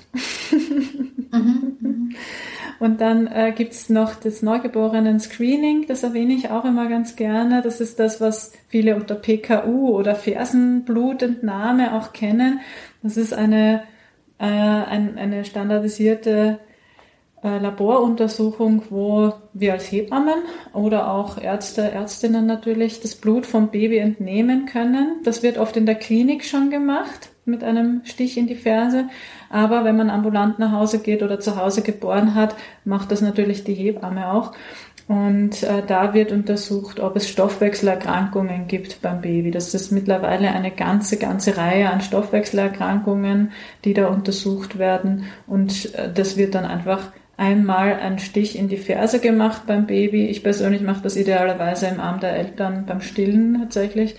Mhm, 1.32 1.76
mhm. 1.80 2.14
Und 2.78 3.00
dann 3.00 3.26
äh, 3.26 3.52
gibt's 3.56 3.88
noch 3.88 4.14
das 4.14 4.42
Neugeborenen-Screening, 4.42 5.86
das 5.86 6.02
erwähne 6.02 6.34
ich 6.34 6.50
auch 6.50 6.64
immer 6.64 6.88
ganz 6.88 7.16
gerne. 7.16 7.62
Das 7.62 7.80
ist 7.80 7.98
das, 7.98 8.20
was 8.20 8.52
viele 8.68 8.96
unter 8.96 9.14
PKU 9.14 9.88
oder 9.88 10.14
Fersenblutentnahme 10.14 11.94
auch 11.94 12.12
kennen. 12.12 12.60
Das 13.02 13.16
ist 13.16 13.32
eine, 13.32 13.82
äh, 14.38 14.44
ein, 14.44 15.16
eine 15.18 15.44
standardisierte 15.44 16.58
äh, 17.44 17.58
Laboruntersuchung, 17.58 18.82
wo 18.88 19.34
wir 19.52 19.74
als 19.74 19.92
Hebammen 19.92 20.42
oder 20.72 21.12
auch 21.12 21.36
Ärzte, 21.36 21.82
Ärztinnen 21.82 22.46
natürlich 22.46 23.00
das 23.00 23.14
Blut 23.14 23.44
vom 23.44 23.68
Baby 23.68 23.98
entnehmen 23.98 24.64
können. 24.64 25.20
Das 25.24 25.42
wird 25.42 25.58
oft 25.58 25.76
in 25.76 25.84
der 25.84 25.96
Klinik 25.96 26.44
schon 26.44 26.70
gemacht 26.70 27.30
mit 27.44 27.62
einem 27.62 28.00
Stich 28.04 28.38
in 28.38 28.46
die 28.46 28.54
Ferse. 28.54 29.08
Aber 29.50 29.84
wenn 29.84 29.96
man 29.96 30.08
ambulant 30.08 30.58
nach 30.58 30.72
Hause 30.72 31.00
geht 31.00 31.22
oder 31.22 31.38
zu 31.38 31.56
Hause 31.56 31.82
geboren 31.82 32.34
hat, 32.34 32.56
macht 32.86 33.12
das 33.12 33.20
natürlich 33.20 33.62
die 33.62 33.74
Hebamme 33.74 34.32
auch. 34.32 34.52
Und 35.06 35.62
äh, 35.64 35.82
da 35.86 36.14
wird 36.14 36.32
untersucht, 36.32 36.98
ob 36.98 37.14
es 37.16 37.28
Stoffwechselerkrankungen 37.28 38.68
gibt 38.68 39.02
beim 39.02 39.20
Baby. 39.20 39.50
Das 39.50 39.74
ist 39.74 39.92
mittlerweile 39.92 40.50
eine 40.52 40.70
ganze, 40.70 41.18
ganze 41.18 41.58
Reihe 41.58 41.90
an 41.90 42.00
Stoffwechselerkrankungen, 42.00 43.52
die 43.84 43.92
da 43.92 44.06
untersucht 44.06 44.78
werden. 44.78 45.24
Und 45.46 45.94
äh, 45.94 46.10
das 46.10 46.38
wird 46.38 46.54
dann 46.54 46.64
einfach 46.64 47.12
einmal 47.36 47.94
ein 47.94 48.18
Stich 48.18 48.58
in 48.58 48.68
die 48.68 48.76
Ferse 48.76 49.20
gemacht 49.20 49.62
beim 49.66 49.86
Baby. 49.86 50.26
Ich 50.26 50.42
persönlich 50.42 50.82
mache 50.82 51.02
das 51.02 51.16
idealerweise 51.16 51.86
im 51.86 52.00
Arm 52.00 52.20
der 52.20 52.36
Eltern 52.36 52.86
beim 52.86 53.00
Stillen 53.00 53.58
tatsächlich 53.60 54.16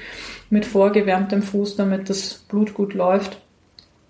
mit 0.50 0.66
vorgewärmtem 0.66 1.42
Fuß, 1.42 1.76
damit 1.76 2.10
das 2.10 2.46
Blut 2.48 2.74
gut 2.74 2.94
läuft. 2.94 3.38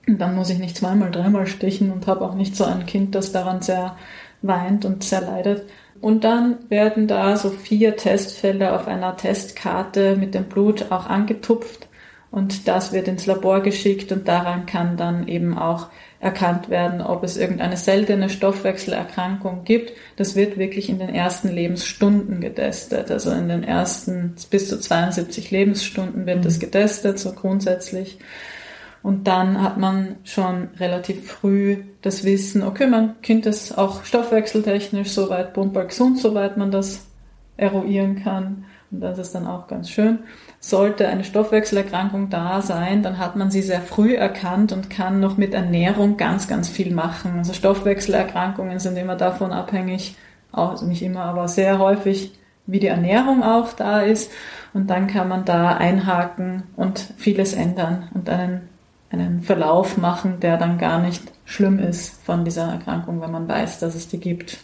Und 0.07 0.19
dann 0.19 0.36
muss 0.36 0.49
ich 0.49 0.60
nicht 0.60 0.77
zweimal, 0.77 1.11
dreimal 1.11 1.48
stichen 1.48 1.91
und 1.91 2.07
habe 2.07 2.26
auch 2.26 2.36
nicht 2.36 2.56
so 2.56 2.64
ein 2.64 2.86
Kind, 2.86 3.15
das 3.15 3.32
daran 3.32 3.61
sehr 3.61 3.98
weint 4.41 4.86
und 4.86 5.03
sehr 5.03 5.22
leidet. 5.22 5.64
Und 6.02 6.23
dann 6.23 6.57
werden 6.69 7.07
da 7.07 7.38
so 7.38 7.49
vier 7.49 7.95
Testfelder 7.95 8.76
auf 8.76 8.88
einer 8.88 9.18
Testkarte 9.18 10.15
mit 10.15 10.36
dem 10.36 10.44
Blut 10.45 10.91
auch 10.91 11.07
angetupft 11.07 11.88
und 12.36 12.68
das 12.68 12.91
wird 12.91 13.07
ins 13.07 13.26
Labor 13.27 13.61
geschickt 13.61 14.11
und 14.11 14.27
daran 14.27 14.65
kann 14.65 14.98
dann 14.98 15.30
eben 15.30 15.57
auch 15.57 15.88
erkannt 16.26 16.72
werden, 16.72 17.02
ob 17.02 17.23
es 17.23 17.38
irgendeine 17.38 17.77
seltene 17.77 18.30
Stoffwechselerkrankung 18.30 19.64
gibt. 19.64 19.93
Das 20.15 20.35
wird 20.35 20.57
wirklich 20.57 20.89
in 20.89 20.97
den 20.97 21.14
ersten 21.14 21.49
Lebensstunden 21.49 22.41
getestet. 22.41 23.11
Also 23.11 23.30
in 23.30 23.47
den 23.47 23.64
ersten 23.64 24.34
bis 24.49 24.68
zu 24.68 24.80
72 24.80 25.52
Lebensstunden 25.52 26.26
wird 26.26 26.43
das 26.43 26.56
mhm. 26.56 26.61
getestet, 26.61 27.19
so 27.19 27.31
grundsätzlich. 27.34 28.18
Und 29.03 29.27
dann 29.27 29.61
hat 29.61 29.77
man 29.77 30.15
schon 30.23 30.69
relativ 30.80 31.27
früh 31.27 31.84
das 32.02 32.23
Wissen, 32.23 32.64
okay, 32.64 32.88
mein 32.88 33.22
Kind 33.22 33.45
ist 33.45 33.77
auch 33.77 34.03
stoffwechseltechnisch 34.03 35.10
soweit 35.10 35.53
bumper 35.53 35.85
gesund, 35.85 36.18
soweit 36.18 36.57
man 36.57 36.72
das 36.72 37.06
eruieren 37.56 38.23
kann. 38.23 38.65
Und 38.89 39.02
das 39.02 39.19
ist 39.19 39.35
dann 39.35 39.45
auch 39.45 39.68
ganz 39.68 39.91
schön. 39.91 40.23
Sollte 40.67 41.07
eine 41.07 41.23
Stoffwechselerkrankung 41.23 42.31
da 42.31 42.59
sein, 42.63 43.03
dann 43.03 43.19
hat 43.19 43.35
man 43.35 43.51
sie 43.51 43.61
sehr 43.61 43.81
früh 43.81 44.15
erkannt 44.15 44.71
und 44.71 44.89
kann 44.89 45.19
noch 45.19 45.37
mit 45.37 45.53
Ernährung 45.53 46.17
ganz, 46.17 46.47
ganz 46.47 46.69
viel 46.69 46.91
machen. 46.91 47.37
Also 47.37 47.53
Stoffwechselerkrankungen 47.53 48.79
sind 48.79 48.97
immer 48.97 49.15
davon 49.15 49.51
abhängig, 49.51 50.15
auch 50.51 50.71
also 50.71 50.87
nicht 50.87 51.03
immer, 51.03 51.21
aber 51.25 51.47
sehr 51.47 51.77
häufig, 51.77 52.33
wie 52.65 52.79
die 52.79 52.87
Ernährung 52.87 53.43
auch 53.43 53.73
da 53.73 54.01
ist. 54.01 54.31
Und 54.73 54.89
dann 54.89 55.05
kann 55.05 55.27
man 55.27 55.45
da 55.45 55.77
einhaken 55.77 56.63
und 56.75 57.13
vieles 57.15 57.53
ändern 57.53 58.09
und 58.15 58.27
einen, 58.27 58.61
einen 59.11 59.43
Verlauf 59.43 59.97
machen, 59.97 60.39
der 60.39 60.57
dann 60.57 60.79
gar 60.79 60.99
nicht 60.99 61.21
schlimm 61.45 61.77
ist 61.77 62.23
von 62.23 62.43
dieser 62.43 62.71
Erkrankung, 62.71 63.21
wenn 63.21 63.29
man 63.29 63.47
weiß, 63.47 63.77
dass 63.77 63.93
es 63.93 64.07
die 64.07 64.19
gibt. 64.19 64.57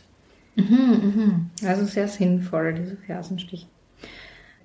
Mhm, 0.55 1.49
mh. 1.61 1.69
Also 1.69 1.85
sehr 1.85 2.07
sinnvoll, 2.07 2.73
diese 2.73 2.97
Fersenstiche. 2.97 3.67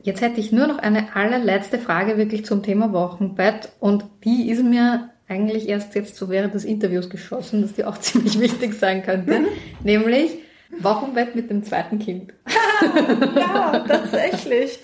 Jetzt 0.07 0.20
hätte 0.20 0.39
ich 0.39 0.53
nur 0.53 0.69
noch 0.69 0.78
eine 0.78 1.16
allerletzte 1.16 1.81
Frage 1.81 2.16
wirklich 2.16 2.45
zum 2.45 2.62
Thema 2.62 2.93
Wochenbett 2.93 3.70
und 3.81 4.05
die 4.23 4.49
ist 4.51 4.62
mir 4.62 5.11
eigentlich 5.27 5.69
erst 5.69 5.97
jetzt 5.97 6.15
so 6.15 6.28
während 6.28 6.55
des 6.55 6.65
Interviews 6.65 7.11
geschossen, 7.11 7.61
dass 7.61 7.73
die 7.73 7.85
auch 7.85 7.99
ziemlich 7.99 8.39
wichtig 8.39 8.74
sein 8.74 9.03
könnte, 9.03 9.47
nämlich 9.83 10.31
Wochenbett 10.78 11.35
mit 11.35 11.51
dem 11.51 11.65
zweiten 11.65 11.99
Kind. 11.99 12.33
ja, 13.35 13.81
tatsächlich. 13.81 14.78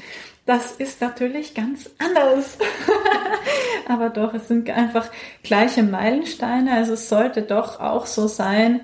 Das 0.45 0.73
ist 0.73 1.01
natürlich 1.01 1.55
ganz 1.55 1.89
anders. 1.99 2.59
Aber 3.89 4.11
doch, 4.11 4.35
es 4.35 4.49
sind 4.49 4.69
einfach 4.71 5.09
gleiche 5.45 5.85
Meilensteine. 5.85 6.73
Also 6.73 6.95
es 6.95 7.09
sollte 7.09 7.43
doch 7.43 7.79
auch 7.79 8.07
so 8.07 8.27
sein, 8.27 8.81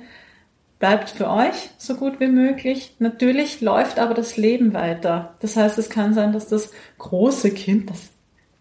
bleibt 0.79 1.11
für 1.11 1.29
euch 1.29 1.71
so 1.77 1.95
gut 1.95 2.21
wie 2.21 2.29
möglich. 2.29 2.95
Natürlich 2.99 3.61
läuft 3.61 3.99
aber 3.99 4.15
das 4.15 4.37
Leben 4.37 4.75
weiter. 4.75 5.35
Das 5.41 5.57
heißt, 5.57 5.79
es 5.79 5.91
kann 5.91 6.15
sein, 6.15 6.33
dass 6.33 6.49
das 6.49 6.71
große 6.99 7.51
Kind, 7.51 7.91
das 7.91 8.11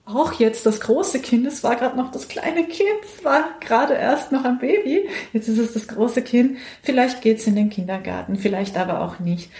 auch 0.07 0.34
jetzt 0.34 0.65
das 0.65 0.80
große 0.80 1.19
Kind, 1.19 1.45
es 1.45 1.64
war 1.64 1.76
gerade 1.76 1.98
noch 1.98 2.11
das 2.11 2.30
kleine 2.30 2.64
Kind, 2.64 3.03
es 3.03 3.26
war 3.26 3.44
gerade 3.60 3.94
erst 3.94 4.31
noch 4.31 4.45
ein 4.45 4.57
Baby, 4.57 5.10
jetzt 5.34 5.49
ist 5.49 5.57
es 5.57 5.73
das 5.73 5.88
große 5.89 6.22
Kind, 6.22 6.57
vielleicht 6.81 7.22
geht's 7.22 7.45
in 7.45 7.57
den 7.57 7.69
Kindergarten, 7.69 8.38
vielleicht 8.38 8.77
aber 8.77 9.02
auch 9.02 9.19
nicht. 9.19 9.52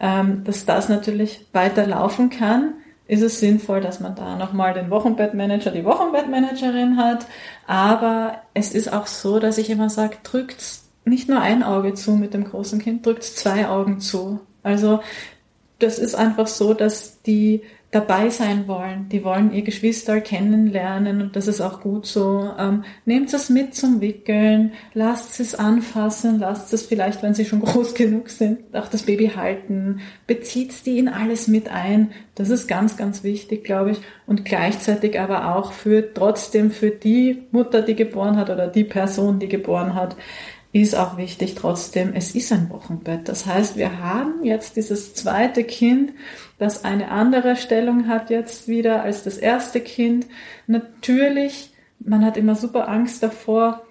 Ähm, 0.00 0.42
dass 0.42 0.66
das 0.66 0.88
natürlich 0.88 1.46
weiterlaufen 1.52 2.30
kann, 2.30 2.74
ist 3.06 3.22
es 3.22 3.38
sinnvoll, 3.38 3.80
dass 3.80 4.00
man 4.00 4.16
da 4.16 4.36
nochmal 4.36 4.74
den 4.74 4.90
Wochenbettmanager, 4.90 5.70
die 5.70 5.84
Wochenbettmanagerin 5.84 6.96
hat. 6.96 7.26
Aber 7.66 8.42
es 8.54 8.74
ist 8.74 8.92
auch 8.92 9.06
so, 9.06 9.38
dass 9.38 9.58
ich 9.58 9.70
immer 9.70 9.90
sage, 9.90 10.16
drückt's 10.22 10.81
nicht 11.04 11.28
nur 11.28 11.40
ein 11.40 11.62
Auge 11.62 11.94
zu 11.94 12.12
mit 12.12 12.34
dem 12.34 12.44
großen 12.44 12.78
Kind, 12.78 13.04
drückt 13.04 13.24
zwei 13.24 13.68
Augen 13.68 14.00
zu. 14.00 14.40
Also 14.62 15.00
das 15.78 15.98
ist 15.98 16.14
einfach 16.14 16.46
so, 16.46 16.74
dass 16.74 17.22
die 17.22 17.62
dabei 17.92 18.30
sein 18.30 18.66
wollen. 18.68 19.10
Die 19.10 19.22
wollen 19.22 19.52
ihr 19.52 19.60
Geschwister 19.62 20.22
kennenlernen 20.22 21.20
und 21.20 21.36
das 21.36 21.46
ist 21.46 21.60
auch 21.60 21.80
gut 21.80 22.06
so. 22.06 22.50
Ähm, 22.58 22.84
nehmt 23.04 23.32
es 23.34 23.50
mit 23.50 23.74
zum 23.74 24.00
Wickeln, 24.00 24.72
lasst 24.94 25.38
es 25.40 25.54
anfassen, 25.54 26.38
lasst 26.38 26.72
es 26.72 26.84
vielleicht, 26.84 27.22
wenn 27.22 27.34
sie 27.34 27.44
schon 27.44 27.60
groß 27.64 27.94
genug 27.94 28.30
sind, 28.30 28.74
auch 28.74 28.88
das 28.88 29.02
Baby 29.02 29.32
halten, 29.36 30.00
bezieht 30.26 30.86
die 30.86 30.98
in 30.98 31.08
alles 31.08 31.48
mit 31.48 31.68
ein. 31.70 32.12
Das 32.34 32.48
ist 32.48 32.66
ganz, 32.66 32.96
ganz 32.96 33.24
wichtig, 33.24 33.62
glaube 33.62 33.90
ich. 33.90 34.00
Und 34.26 34.46
gleichzeitig 34.46 35.20
aber 35.20 35.54
auch 35.54 35.72
für 35.72 36.14
trotzdem 36.14 36.70
für 36.70 36.90
die 36.90 37.42
Mutter, 37.50 37.82
die 37.82 37.94
geboren 37.94 38.36
hat 38.36 38.48
oder 38.48 38.68
die 38.68 38.84
Person, 38.84 39.38
die 39.38 39.48
geboren 39.48 39.94
hat, 39.94 40.16
ist 40.72 40.94
auch 40.94 41.18
wichtig 41.18 41.54
trotzdem, 41.54 42.12
es 42.14 42.34
ist 42.34 42.50
ein 42.50 42.70
Wochenbett. 42.70 43.28
Das 43.28 43.44
heißt, 43.44 43.76
wir 43.76 43.98
haben 43.98 44.42
jetzt 44.42 44.76
dieses 44.76 45.14
zweite 45.14 45.64
Kind, 45.64 46.12
das 46.58 46.84
eine 46.84 47.10
andere 47.10 47.56
Stellung 47.56 48.08
hat 48.08 48.30
jetzt 48.30 48.68
wieder 48.68 49.02
als 49.02 49.22
das 49.22 49.36
erste 49.36 49.80
Kind. 49.80 50.26
Natürlich, 50.66 51.72
man 51.98 52.24
hat 52.24 52.38
immer 52.38 52.54
super 52.54 52.88
Angst 52.88 53.22
davor, 53.22 53.82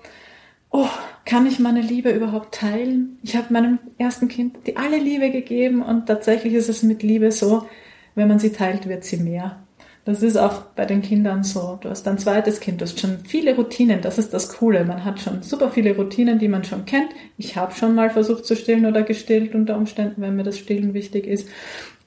oh, 0.71 0.89
kann 1.25 1.45
ich 1.45 1.59
meine 1.59 1.81
Liebe 1.81 2.09
überhaupt 2.09 2.55
teilen? 2.55 3.19
Ich 3.21 3.35
habe 3.35 3.53
meinem 3.53 3.77
ersten 3.99 4.27
Kind 4.27 4.57
die 4.65 4.77
alle 4.77 4.97
Liebe 4.97 5.29
gegeben 5.29 5.83
und 5.83 6.07
tatsächlich 6.07 6.53
ist 6.53 6.69
es 6.69 6.81
mit 6.81 7.03
Liebe 7.03 7.31
so, 7.31 7.67
wenn 8.15 8.27
man 8.27 8.39
sie 8.39 8.51
teilt, 8.51 8.87
wird 8.89 9.03
sie 9.03 9.17
mehr. 9.17 9.60
Das 10.03 10.23
ist 10.23 10.35
auch 10.35 10.63
bei 10.75 10.85
den 10.85 11.03
Kindern 11.03 11.43
so. 11.43 11.77
Du 11.79 11.89
hast 11.89 12.07
ein 12.07 12.17
zweites 12.17 12.59
Kind, 12.59 12.81
du 12.81 12.85
hast 12.85 12.99
schon 12.99 13.19
viele 13.19 13.55
Routinen. 13.55 14.01
Das 14.01 14.17
ist 14.17 14.33
das 14.33 14.49
Coole. 14.49 14.83
Man 14.83 15.05
hat 15.05 15.19
schon 15.19 15.43
super 15.43 15.69
viele 15.69 15.95
Routinen, 15.95 16.39
die 16.39 16.47
man 16.47 16.63
schon 16.63 16.85
kennt. 16.85 17.09
Ich 17.37 17.55
habe 17.55 17.75
schon 17.75 17.93
mal 17.93 18.09
versucht 18.09 18.45
zu 18.45 18.55
stillen 18.55 18.87
oder 18.87 19.03
gestillt 19.03 19.53
unter 19.53 19.77
Umständen, 19.77 20.21
wenn 20.21 20.35
mir 20.35 20.43
das 20.43 20.57
Stillen 20.57 20.95
wichtig 20.95 21.27
ist. 21.27 21.47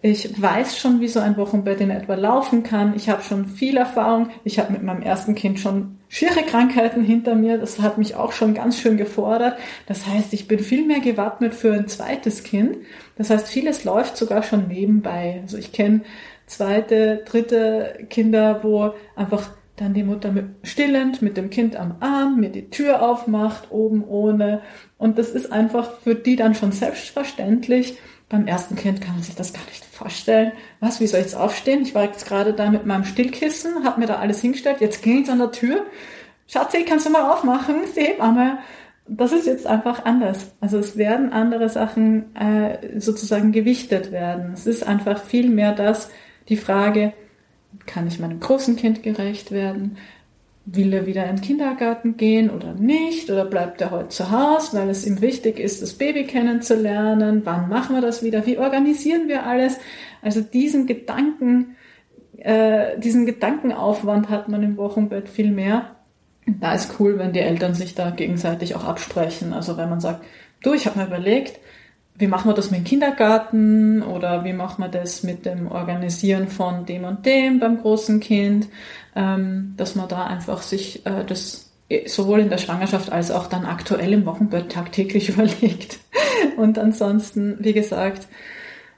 Ich 0.03 0.43
weiß 0.43 0.77
schon, 0.77 1.01
wie 1.01 1.09
so 1.09 1.19
ein 1.21 1.39
Wochenbett 1.39 1.81
in 1.81 1.89
etwa 1.89 2.15
laufen 2.15 2.62
kann. 2.62 2.95
Ich 2.95 3.09
habe 3.09 3.23
schon 3.23 3.47
viel 3.47 3.79
Erfahrung. 3.79 4.29
Ich 4.45 4.59
habe 4.59 4.73
mit 4.73 4.83
meinem 4.83 5.01
ersten 5.01 5.35
Kind 5.35 5.61
schon 5.61 5.97
schiere 6.09 6.43
Krankheiten 6.43 7.03
hinter 7.03 7.35
mir. 7.35 7.57
Das 7.57 7.81
hat 7.81 7.97
mich 7.97 8.15
auch 8.15 8.33
schon 8.33 8.53
ganz 8.53 8.79
schön 8.79 8.99
gefordert. 8.99 9.57
Das 9.87 10.07
heißt, 10.07 10.35
ich 10.35 10.47
bin 10.47 10.59
viel 10.59 10.85
mehr 10.85 11.01
gewappnet 11.01 11.55
für 11.55 11.73
ein 11.73 11.89
zweites 11.89 12.43
Kind. 12.43 12.77
Das 13.16 13.31
heißt, 13.31 13.49
vieles 13.49 13.85
läuft 13.85 14.19
sogar 14.19 14.43
schon 14.43 14.69
nebenbei. 14.69 15.39
Also 15.41 15.57
ich 15.57 15.73
kenne 15.73 16.03
zweite, 16.47 17.23
dritte 17.25 18.07
Kinder, 18.11 18.61
wo 18.62 18.95
einfach 19.16 19.51
dann 19.77 19.95
die 19.95 20.05
Mutter 20.05 20.31
mit, 20.31 20.47
stillend 20.62 21.21
mit 21.21 21.37
dem 21.37 21.51
Kind 21.51 21.77
am 21.77 21.97
Arm 22.01 22.39
mir 22.39 22.51
die 22.51 22.71
Tür 22.71 23.03
aufmacht, 23.03 23.71
oben 23.71 24.05
ohne. 24.05 24.61
Und 24.99 25.19
das 25.19 25.31
ist 25.31 25.53
einfach 25.53 25.99
für 26.01 26.15
die 26.15 26.37
dann 26.37 26.55
schon 26.55 26.73
selbstverständlich. 26.73 27.99
Beim 28.29 28.47
ersten 28.47 28.77
Kind 28.77 29.01
kann 29.01 29.15
man 29.15 29.23
sich 29.23 29.35
das 29.35 29.53
gar 29.53 29.65
nicht 29.66 29.85
vorstellen. 29.85 30.53
Was, 30.81 31.01
wie 31.01 31.07
soll 31.07 31.21
ich 31.21 31.27
jetzt 31.27 31.37
aufstehen? 31.37 31.83
Ich 31.83 31.95
war 31.95 32.05
jetzt 32.05 32.27
gerade 32.27 32.53
da 32.53 32.71
mit 32.71 32.87
meinem 32.87 33.05
Stillkissen, 33.05 33.85
habe 33.85 34.01
mir 34.01 34.07
da 34.07 34.16
alles 34.16 34.41
hingestellt, 34.41 34.81
jetzt 34.81 35.03
klingelt 35.03 35.29
an 35.29 35.39
der 35.39 35.53
Tür. 35.53 35.85
Schatzi, 36.47 36.85
kannst 36.85 37.07
du 37.07 37.11
mal 37.11 37.33
aufmachen? 37.33 37.85
Ist 37.85 37.97
Hebamme. 37.97 38.59
Das 39.07 39.33
ist 39.33 39.47
jetzt 39.47 39.66
einfach 39.66 40.05
anders. 40.05 40.53
Also 40.61 40.79
es 40.79 40.97
werden 40.97 41.33
andere 41.33 41.69
Sachen 41.69 42.35
äh, 42.35 42.99
sozusagen 43.01 43.53
gewichtet 43.53 44.12
werden. 44.12 44.53
Es 44.55 44.66
ist 44.66 44.87
einfach 44.87 45.23
viel 45.23 45.51
mehr 45.51 45.73
das, 45.73 46.11
die 46.49 46.57
Frage, 46.57 47.12
kann 47.87 48.07
ich 48.07 48.21
meinem 48.21 48.41
großen 48.41 48.77
Kind 48.77 49.03
gerecht 49.03 49.51
werden? 49.51 49.97
Will 50.66 50.95
er 50.95 51.07
wieder 51.07 51.25
in 51.29 51.37
den 51.37 51.45
Kindergarten 51.45 52.16
gehen 52.16 52.49
oder 52.49 52.73
nicht? 52.75 53.31
Oder 53.31 53.45
bleibt 53.45 53.81
er 53.83 53.91
heute 53.91 54.09
zu 54.09 54.31
Hause, 54.31 54.79
weil 54.79 54.89
es 54.89 55.07
ihm 55.07 55.21
wichtig 55.21 55.59
ist, 55.59 55.83
das 55.83 55.95
Baby 55.95 56.25
kennenzulernen? 56.25 57.43
Wann 57.45 57.69
machen 57.69 57.97
wir 57.97 58.01
das 58.01 58.23
wieder? 58.23 58.47
Wie 58.47 58.59
organisieren 58.59 59.29
wir 59.29 59.45
alles? 59.45 59.79
Also 60.23 60.41
diesen 60.41 60.87
Gedanken, 60.87 61.77
äh, 62.39 62.99
diesen 62.99 63.27
Gedankenaufwand 63.27 64.31
hat 64.31 64.49
man 64.49 64.62
im 64.62 64.79
Wochenbett 64.79 65.29
viel 65.29 65.51
mehr. 65.51 65.97
Da 66.47 66.75
ist 66.75 66.99
cool, 66.99 67.19
wenn 67.19 67.33
die 67.33 67.41
Eltern 67.41 67.75
sich 67.75 67.95
da 67.95 68.11
gegenseitig 68.11 68.75
auch 68.75 68.85
absprechen. 68.85 69.53
Also 69.53 69.77
wenn 69.77 69.91
man 69.91 70.01
sagt, 70.01 70.25
du, 70.62 70.73
ich 70.73 70.87
habe 70.87 70.99
mir 70.99 71.07
überlegt, 71.07 71.61
wie 72.16 72.28
machen 72.28 72.49
wir 72.49 72.55
das 72.55 72.70
mit 72.70 72.81
dem 72.81 72.85
Kindergarten 72.85 74.03
oder 74.03 74.45
wie 74.45 74.53
machen 74.53 74.82
wir 74.82 74.89
das 74.89 75.24
mit 75.24 75.47
dem 75.47 75.66
Organisieren 75.70 76.49
von 76.49 76.86
dem 76.86 77.05
und 77.05 77.27
dem 77.27 77.59
beim 77.59 77.81
großen 77.81 78.20
Kind, 78.20 78.69
ähm, 79.16 79.74
dass 79.77 79.97
man 79.97 80.09
da 80.09 80.24
einfach 80.27 80.62
sich 80.62 81.05
äh, 81.07 81.24
das 81.24 81.73
sowohl 82.07 82.41
in 82.41 82.49
der 82.49 82.59
Schwangerschaft 82.59 83.12
als 83.12 83.31
auch 83.31 83.47
dann 83.47 83.66
aktuell 83.66 84.12
im 84.12 84.27
Wochenbett 84.27 84.73
tagtäglich 84.73 85.28
überlegt. 85.31 85.99
Und 86.57 86.78
ansonsten, 86.78 87.57
wie 87.61 87.73
gesagt, 87.73 88.28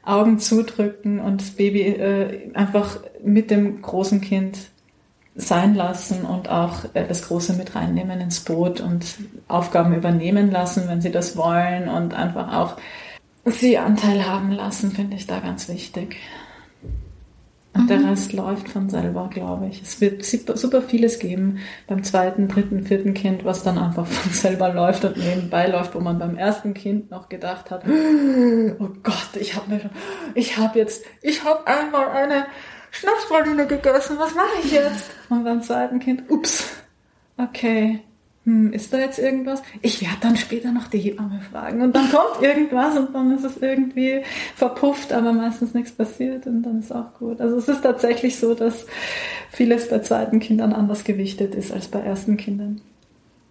Augen 0.04 0.38
zudrücken 0.38 1.18
und 1.18 1.40
das 1.40 1.50
Baby 1.50 1.80
äh, 1.80 2.52
einfach 2.54 3.00
mit 3.24 3.50
dem 3.50 3.82
großen 3.82 4.20
Kind 4.20 4.58
sein 5.34 5.74
lassen 5.74 6.24
und 6.24 6.48
auch 6.48 6.84
äh, 6.94 7.06
das 7.06 7.26
Große 7.26 7.54
mit 7.54 7.74
reinnehmen 7.74 8.20
ins 8.20 8.40
Boot 8.40 8.80
und 8.80 9.16
Aufgaben 9.48 9.94
übernehmen 9.94 10.50
lassen, 10.50 10.84
wenn 10.88 11.00
sie 11.00 11.10
das 11.10 11.36
wollen 11.36 11.88
und 11.88 12.14
einfach 12.14 12.54
auch 12.56 12.76
sie 13.46 13.78
Anteil 13.78 14.26
haben 14.26 14.50
lassen, 14.50 14.90
finde 14.90 15.16
ich 15.16 15.26
da 15.26 15.38
ganz 15.40 15.68
wichtig. 15.68 16.16
Und 17.76 17.84
mhm. 17.84 17.88
der 17.88 18.10
Rest 18.10 18.32
läuft 18.32 18.68
von 18.68 18.88
selber, 18.88 19.28
glaube 19.32 19.66
ich. 19.66 19.82
Es 19.82 20.00
wird 20.00 20.24
super 20.24 20.82
vieles 20.82 21.18
geben 21.18 21.58
beim 21.86 22.02
zweiten, 22.02 22.48
dritten, 22.48 22.84
vierten 22.84 23.12
Kind, 23.12 23.44
was 23.44 23.62
dann 23.62 23.78
einfach 23.78 24.06
von 24.06 24.32
selber 24.32 24.72
läuft 24.72 25.04
und 25.04 25.16
nebenbei 25.16 25.66
läuft, 25.66 25.94
wo 25.94 26.00
man 26.00 26.18
beim 26.18 26.36
ersten 26.36 26.74
Kind 26.74 27.10
noch 27.10 27.28
gedacht 27.28 27.70
hat, 27.70 27.84
oh 28.78 28.88
Gott, 29.02 29.36
ich 29.38 29.54
habe 29.54 29.70
mir 29.70 29.80
schon, 29.80 29.90
ich 30.34 30.56
habe 30.56 30.78
jetzt, 30.78 31.04
ich 31.22 31.44
habe 31.44 31.66
einmal 31.66 32.08
eine 32.08 32.46
Schnapspraline 32.90 33.66
gegessen, 33.66 34.16
was 34.18 34.34
mache 34.34 34.46
ich 34.64 34.72
jetzt? 34.72 35.10
Und 35.28 35.44
beim 35.44 35.60
zweiten 35.62 35.98
Kind, 35.98 36.30
ups, 36.30 36.70
okay, 37.36 38.00
hm, 38.46 38.72
ist 38.72 38.92
da 38.92 38.98
jetzt 38.98 39.18
irgendwas? 39.18 39.60
Ich 39.82 40.00
werde 40.00 40.18
dann 40.20 40.36
später 40.36 40.70
noch 40.70 40.86
die 40.86 40.98
Hebamme 40.98 41.40
fragen 41.50 41.82
und 41.82 41.96
dann 41.96 42.08
kommt 42.12 42.40
irgendwas 42.40 42.96
und 42.96 43.12
dann 43.12 43.34
ist 43.36 43.42
es 43.42 43.56
irgendwie 43.56 44.22
verpufft, 44.54 45.12
aber 45.12 45.32
meistens 45.32 45.74
nichts 45.74 45.90
passiert 45.90 46.46
und 46.46 46.62
dann 46.62 46.78
ist 46.78 46.94
auch 46.94 47.12
gut. 47.18 47.40
Also 47.40 47.56
es 47.56 47.68
ist 47.68 47.82
tatsächlich 47.82 48.38
so, 48.38 48.54
dass 48.54 48.86
vieles 49.50 49.88
bei 49.88 49.98
zweiten 49.98 50.38
Kindern 50.38 50.72
anders 50.72 51.02
gewichtet 51.02 51.56
ist 51.56 51.72
als 51.72 51.88
bei 51.88 51.98
ersten 51.98 52.36
Kindern. 52.36 52.80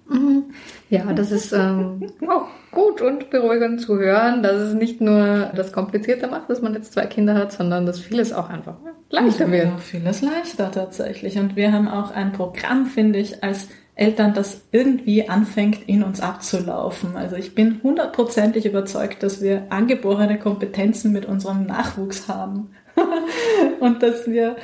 Mhm. 0.07 0.45
Ja, 0.89 1.11
das 1.11 1.29
ist 1.33 1.51
ähm, 1.51 2.09
auch 2.29 2.47
gut 2.71 3.01
und 3.01 3.29
beruhigend 3.29 3.81
zu 3.81 3.99
hören, 3.99 4.43
dass 4.43 4.61
es 4.61 4.73
nicht 4.75 5.01
nur 5.01 5.51
das 5.53 5.73
Komplizierte 5.73 6.27
macht, 6.27 6.49
dass 6.49 6.61
man 6.61 6.73
jetzt 6.73 6.93
zwei 6.93 7.05
Kinder 7.05 7.35
hat, 7.35 7.51
sondern 7.51 7.85
dass 7.85 7.99
vieles 7.99 8.31
auch 8.31 8.49
einfach 8.49 8.75
leichter 9.09 9.51
wird. 9.51 9.65
Ja, 9.65 9.77
vieles 9.77 10.21
leichter 10.21 10.71
tatsächlich. 10.71 11.37
Und 11.37 11.57
wir 11.57 11.73
haben 11.73 11.89
auch 11.89 12.11
ein 12.11 12.31
Programm, 12.31 12.85
finde 12.85 13.19
ich, 13.19 13.43
als 13.43 13.67
Eltern 13.95 14.33
das 14.33 14.61
irgendwie 14.71 15.29
anfängt, 15.29 15.87
in 15.87 16.03
uns 16.03 16.19
abzulaufen. 16.19 17.15
Also 17.15 17.37
ich 17.37 17.55
bin 17.55 17.79
hundertprozentig 17.81 18.65
überzeugt, 18.65 19.23
dass 19.23 19.41
wir 19.41 19.67
angeborene 19.69 20.37
Kompetenzen 20.37 21.13
mit 21.13 21.25
unserem 21.25 21.65
Nachwuchs 21.65 22.27
haben 22.27 22.71
und 23.79 24.03
dass 24.03 24.27
wir 24.27 24.57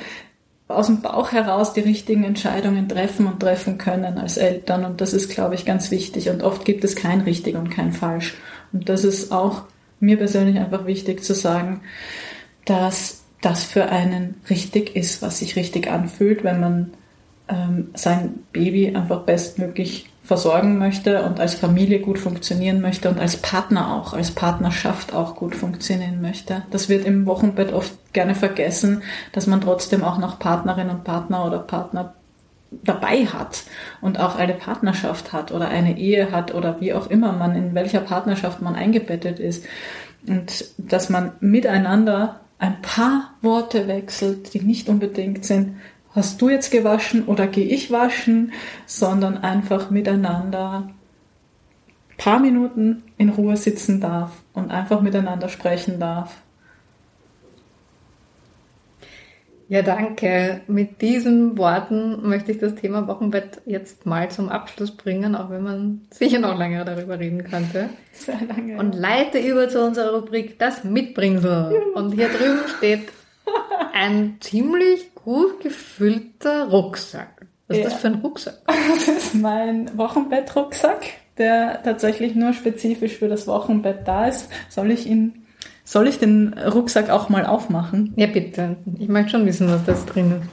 aus 0.68 0.86
dem 0.86 1.00
Bauch 1.00 1.32
heraus 1.32 1.72
die 1.72 1.80
richtigen 1.80 2.24
Entscheidungen 2.24 2.88
treffen 2.88 3.26
und 3.26 3.40
treffen 3.40 3.78
können 3.78 4.18
als 4.18 4.36
Eltern. 4.36 4.84
Und 4.84 5.00
das 5.00 5.12
ist, 5.12 5.30
glaube 5.30 5.54
ich, 5.54 5.64
ganz 5.64 5.90
wichtig. 5.90 6.28
Und 6.28 6.42
oft 6.42 6.64
gibt 6.64 6.84
es 6.84 6.94
kein 6.94 7.22
richtig 7.22 7.56
und 7.56 7.70
kein 7.70 7.92
falsch. 7.92 8.34
Und 8.72 8.88
das 8.88 9.04
ist 9.04 9.32
auch 9.32 9.64
mir 10.00 10.18
persönlich 10.18 10.58
einfach 10.58 10.86
wichtig 10.86 11.24
zu 11.24 11.34
sagen, 11.34 11.82
dass 12.64 13.22
das 13.40 13.64
für 13.64 13.86
einen 13.86 14.40
richtig 14.50 14.94
ist, 14.94 15.22
was 15.22 15.38
sich 15.38 15.56
richtig 15.56 15.90
anfühlt, 15.90 16.44
wenn 16.44 16.60
man 16.60 16.92
ähm, 17.52 17.90
sein 17.94 18.44
Baby 18.52 18.94
einfach 18.96 19.20
bestmöglich 19.20 20.08
versorgen 20.24 20.78
möchte 20.78 21.24
und 21.24 21.40
als 21.40 21.54
Familie 21.54 21.98
gut 21.98 22.18
funktionieren 22.18 22.80
möchte 22.80 23.10
und 23.10 23.18
als 23.18 23.36
Partner 23.36 23.94
auch, 23.94 24.14
als 24.14 24.30
Partnerschaft 24.30 25.12
auch 25.12 25.34
gut 25.34 25.54
funktionieren 25.54 26.20
möchte. 26.22 26.62
Das 26.70 26.88
wird 26.88 27.04
im 27.04 27.26
Wochenbett 27.26 27.72
oft 27.72 27.92
gerne 28.12 28.34
vergessen, 28.34 29.02
dass 29.32 29.46
man 29.46 29.60
trotzdem 29.60 30.04
auch 30.04 30.18
noch 30.18 30.38
Partnerin 30.38 30.90
und 30.90 31.04
Partner 31.04 31.44
oder 31.44 31.58
Partner 31.58 32.14
dabei 32.70 33.26
hat 33.26 33.64
und 34.00 34.18
auch 34.18 34.36
eine 34.36 34.54
Partnerschaft 34.54 35.32
hat 35.32 35.52
oder 35.52 35.68
eine 35.68 35.98
Ehe 35.98 36.30
hat 36.30 36.54
oder 36.54 36.80
wie 36.80 36.94
auch 36.94 37.08
immer 37.08 37.32
man 37.32 37.54
in 37.54 37.74
welcher 37.74 38.00
Partnerschaft 38.00 38.62
man 38.62 38.76
eingebettet 38.76 39.38
ist 39.38 39.66
und 40.26 40.64
dass 40.78 41.10
man 41.10 41.32
miteinander 41.40 42.40
ein 42.58 42.80
paar 42.80 43.34
Worte 43.42 43.88
wechselt, 43.88 44.54
die 44.54 44.60
nicht 44.60 44.88
unbedingt 44.88 45.44
sind, 45.44 45.78
hast 46.14 46.40
du 46.40 46.48
jetzt 46.48 46.70
gewaschen 46.70 47.24
oder 47.24 47.46
gehe 47.46 47.66
ich 47.66 47.90
waschen, 47.90 48.52
sondern 48.86 49.38
einfach 49.38 49.90
miteinander 49.90 50.90
paar 52.22 52.38
Minuten 52.38 53.02
in 53.18 53.30
Ruhe 53.30 53.56
sitzen 53.56 54.00
darf 54.00 54.30
und 54.52 54.70
einfach 54.70 55.00
miteinander 55.00 55.48
sprechen 55.48 55.98
darf. 55.98 56.42
Ja, 59.68 59.80
danke. 59.80 60.60
Mit 60.66 61.00
diesen 61.00 61.56
Worten 61.56 62.28
möchte 62.28 62.52
ich 62.52 62.58
das 62.58 62.74
Thema 62.74 63.08
Wochenbett 63.08 63.62
jetzt 63.64 64.04
mal 64.04 64.30
zum 64.30 64.50
Abschluss 64.50 64.90
bringen, 64.90 65.34
auch 65.34 65.48
wenn 65.48 65.62
man 65.62 66.02
sicher 66.10 66.38
noch 66.38 66.58
länger 66.58 66.84
darüber 66.84 67.18
reden 67.18 67.42
könnte. 67.42 67.88
Sehr 68.12 68.38
lange. 68.46 68.78
Und 68.78 68.94
leite 68.94 69.38
über 69.38 69.70
zu 69.70 69.82
unserer 69.82 70.14
Rubrik 70.14 70.58
Das 70.58 70.84
Mitbringsel. 70.84 71.74
Und 71.94 72.12
hier 72.12 72.28
drüben 72.28 72.60
steht 72.76 73.08
ein 73.94 74.36
ziemlich 74.40 75.11
gut 75.24 75.60
gefüllter 75.60 76.68
Rucksack. 76.68 77.46
Was 77.68 77.78
ist 77.78 77.84
ja. 77.84 77.90
das 77.90 78.00
für 78.00 78.06
ein 78.08 78.14
Rucksack? 78.16 78.54
Das 78.94 79.08
ist 79.08 79.34
mein 79.34 79.96
Wochenbettrucksack, 79.96 81.04
der 81.38 81.82
tatsächlich 81.82 82.34
nur 82.34 82.52
spezifisch 82.52 83.16
für 83.16 83.28
das 83.28 83.46
Wochenbett 83.46 84.06
da 84.06 84.26
ist. 84.26 84.48
Soll 84.68 84.90
ich 84.90 85.06
ihn 85.06 85.38
soll 85.84 86.06
ich 86.06 86.18
den 86.18 86.54
Rucksack 86.54 87.10
auch 87.10 87.28
mal 87.28 87.44
aufmachen? 87.44 88.12
Ja, 88.16 88.26
bitte. 88.26 88.76
Ich 88.98 89.08
möchte 89.08 89.32
schon 89.32 89.46
wissen, 89.46 89.68
was 89.68 89.84
das 89.84 90.06
drin 90.06 90.40
ist. 90.40 90.48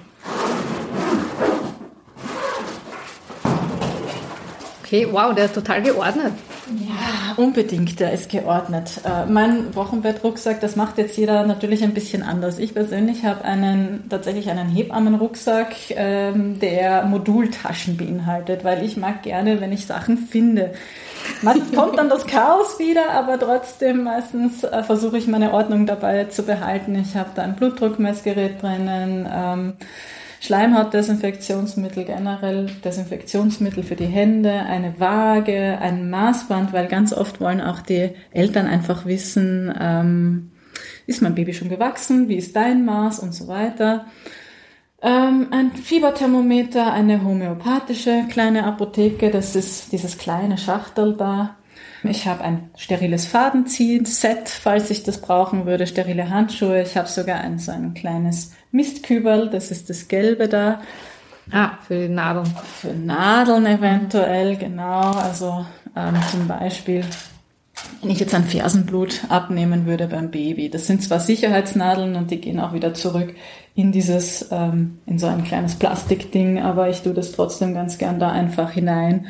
Okay, 4.83 5.07
wow, 5.11 5.35
der 5.35 5.45
ist 5.45 5.53
total 5.53 5.83
geordnet. 5.83 6.33
Ja, 6.77 7.33
unbedingt, 7.35 7.99
der 7.99 8.13
ist 8.13 8.29
geordnet. 8.29 9.01
Äh, 9.03 9.25
mein 9.25 9.75
Wochenbettrucksack, 9.75 10.61
das 10.61 10.75
macht 10.75 10.99
jetzt 10.99 11.17
jeder 11.17 11.45
natürlich 11.45 11.83
ein 11.83 11.95
bisschen 11.95 12.21
anders. 12.21 12.59
Ich 12.59 12.75
persönlich 12.75 13.25
habe 13.25 13.43
einen 13.43 14.07
tatsächlich 14.07 14.51
einen 14.51 14.69
Hebammenrucksack, 14.69 15.73
ähm, 15.89 16.59
der 16.59 17.05
Modultaschen 17.05 17.97
beinhaltet, 17.97 18.63
weil 18.63 18.85
ich 18.85 18.97
mag 18.97 19.23
gerne, 19.23 19.61
wenn 19.61 19.71
ich 19.71 19.87
Sachen 19.87 20.17
finde. 20.17 20.73
Meistens 21.41 21.75
kommt 21.75 21.97
dann 21.97 22.09
das 22.09 22.27
Chaos 22.27 22.77
wieder, 22.77 23.11
aber 23.11 23.39
trotzdem 23.39 24.03
meistens 24.03 24.63
äh, 24.63 24.83
versuche 24.83 25.17
ich 25.17 25.27
meine 25.27 25.53
Ordnung 25.53 25.87
dabei 25.87 26.25
zu 26.25 26.43
behalten. 26.43 26.95
Ich 26.95 27.15
habe 27.15 27.31
da 27.33 27.41
ein 27.41 27.55
Blutdruckmessgerät 27.55 28.61
drinnen. 28.61 29.27
Ähm, 29.31 29.73
Schleimhautdesinfektionsmittel 30.41 32.05
generell, 32.05 32.67
Desinfektionsmittel 32.83 33.83
für 33.83 33.95
die 33.95 34.05
Hände, 34.05 34.51
eine 34.51 34.99
Waage, 34.99 35.77
ein 35.81 36.09
Maßband, 36.09 36.71
weil 36.71 36.87
ganz 36.87 37.13
oft 37.13 37.41
wollen 37.41 37.61
auch 37.61 37.81
die 37.81 38.11
Eltern 38.31 38.65
einfach 38.65 39.05
wissen, 39.05 39.73
ähm, 39.79 40.51
ist 41.07 41.21
mein 41.21 41.35
Baby 41.35 41.53
schon 41.53 41.69
gewachsen, 41.69 42.29
wie 42.29 42.37
ist 42.37 42.55
dein 42.55 42.85
Maß 42.85 43.19
und 43.19 43.33
so 43.33 43.47
weiter. 43.47 44.05
Ähm, 45.01 45.47
ein 45.51 45.71
Fieberthermometer, 45.71 46.91
eine 46.91 47.23
homöopathische 47.23 48.25
kleine 48.29 48.65
Apotheke, 48.65 49.31
das 49.31 49.55
ist 49.55 49.91
dieses 49.91 50.17
kleine 50.17 50.57
Schachtel 50.57 51.15
da. 51.15 51.57
Ich 52.03 52.27
habe 52.27 52.43
ein 52.43 52.69
steriles 52.77 53.25
Fadenziehen-Set, 53.25 54.47
falls 54.47 54.89
ich 54.89 55.03
das 55.03 55.19
brauchen 55.19 55.65
würde, 55.65 55.85
sterile 55.85 56.29
Handschuhe. 56.29 56.81
Ich 56.81 56.95
habe 56.95 57.09
sogar 57.09 57.41
ein 57.41 57.59
so 57.59 57.71
ein 57.71 57.93
kleines 57.93 58.53
Mistkübel, 58.71 59.49
das 59.49 59.71
ist 59.71 59.89
das 59.89 60.07
Gelbe 60.07 60.47
da. 60.47 60.81
Ah, 61.51 61.77
für 61.87 62.07
die 62.07 62.13
Nadeln. 62.13 62.45
Für 62.79 62.93
Nadeln 62.93 63.65
eventuell, 63.65 64.55
genau. 64.55 65.11
Also 65.11 65.65
ähm, 65.95 66.15
zum 66.31 66.47
Beispiel 66.47 67.03
wenn 68.01 68.11
ich 68.11 68.19
jetzt 68.19 68.33
ein 68.33 68.45
Fersenblut 68.45 69.21
abnehmen 69.29 69.85
würde 69.85 70.07
beim 70.07 70.31
Baby. 70.31 70.69
Das 70.69 70.87
sind 70.87 71.03
zwar 71.03 71.19
Sicherheitsnadeln 71.19 72.15
und 72.15 72.31
die 72.31 72.39
gehen 72.41 72.59
auch 72.59 72.73
wieder 72.73 72.93
zurück 72.93 73.35
in 73.75 73.91
dieses, 73.91 74.47
ähm, 74.51 74.99
in 75.05 75.19
so 75.19 75.27
ein 75.27 75.43
kleines 75.43 75.75
Plastikding, 75.75 76.59
aber 76.59 76.89
ich 76.89 77.01
tue 77.01 77.13
das 77.13 77.31
trotzdem 77.31 77.73
ganz 77.73 77.97
gern 77.97 78.19
da 78.19 78.31
einfach 78.31 78.71
hinein. 78.71 79.27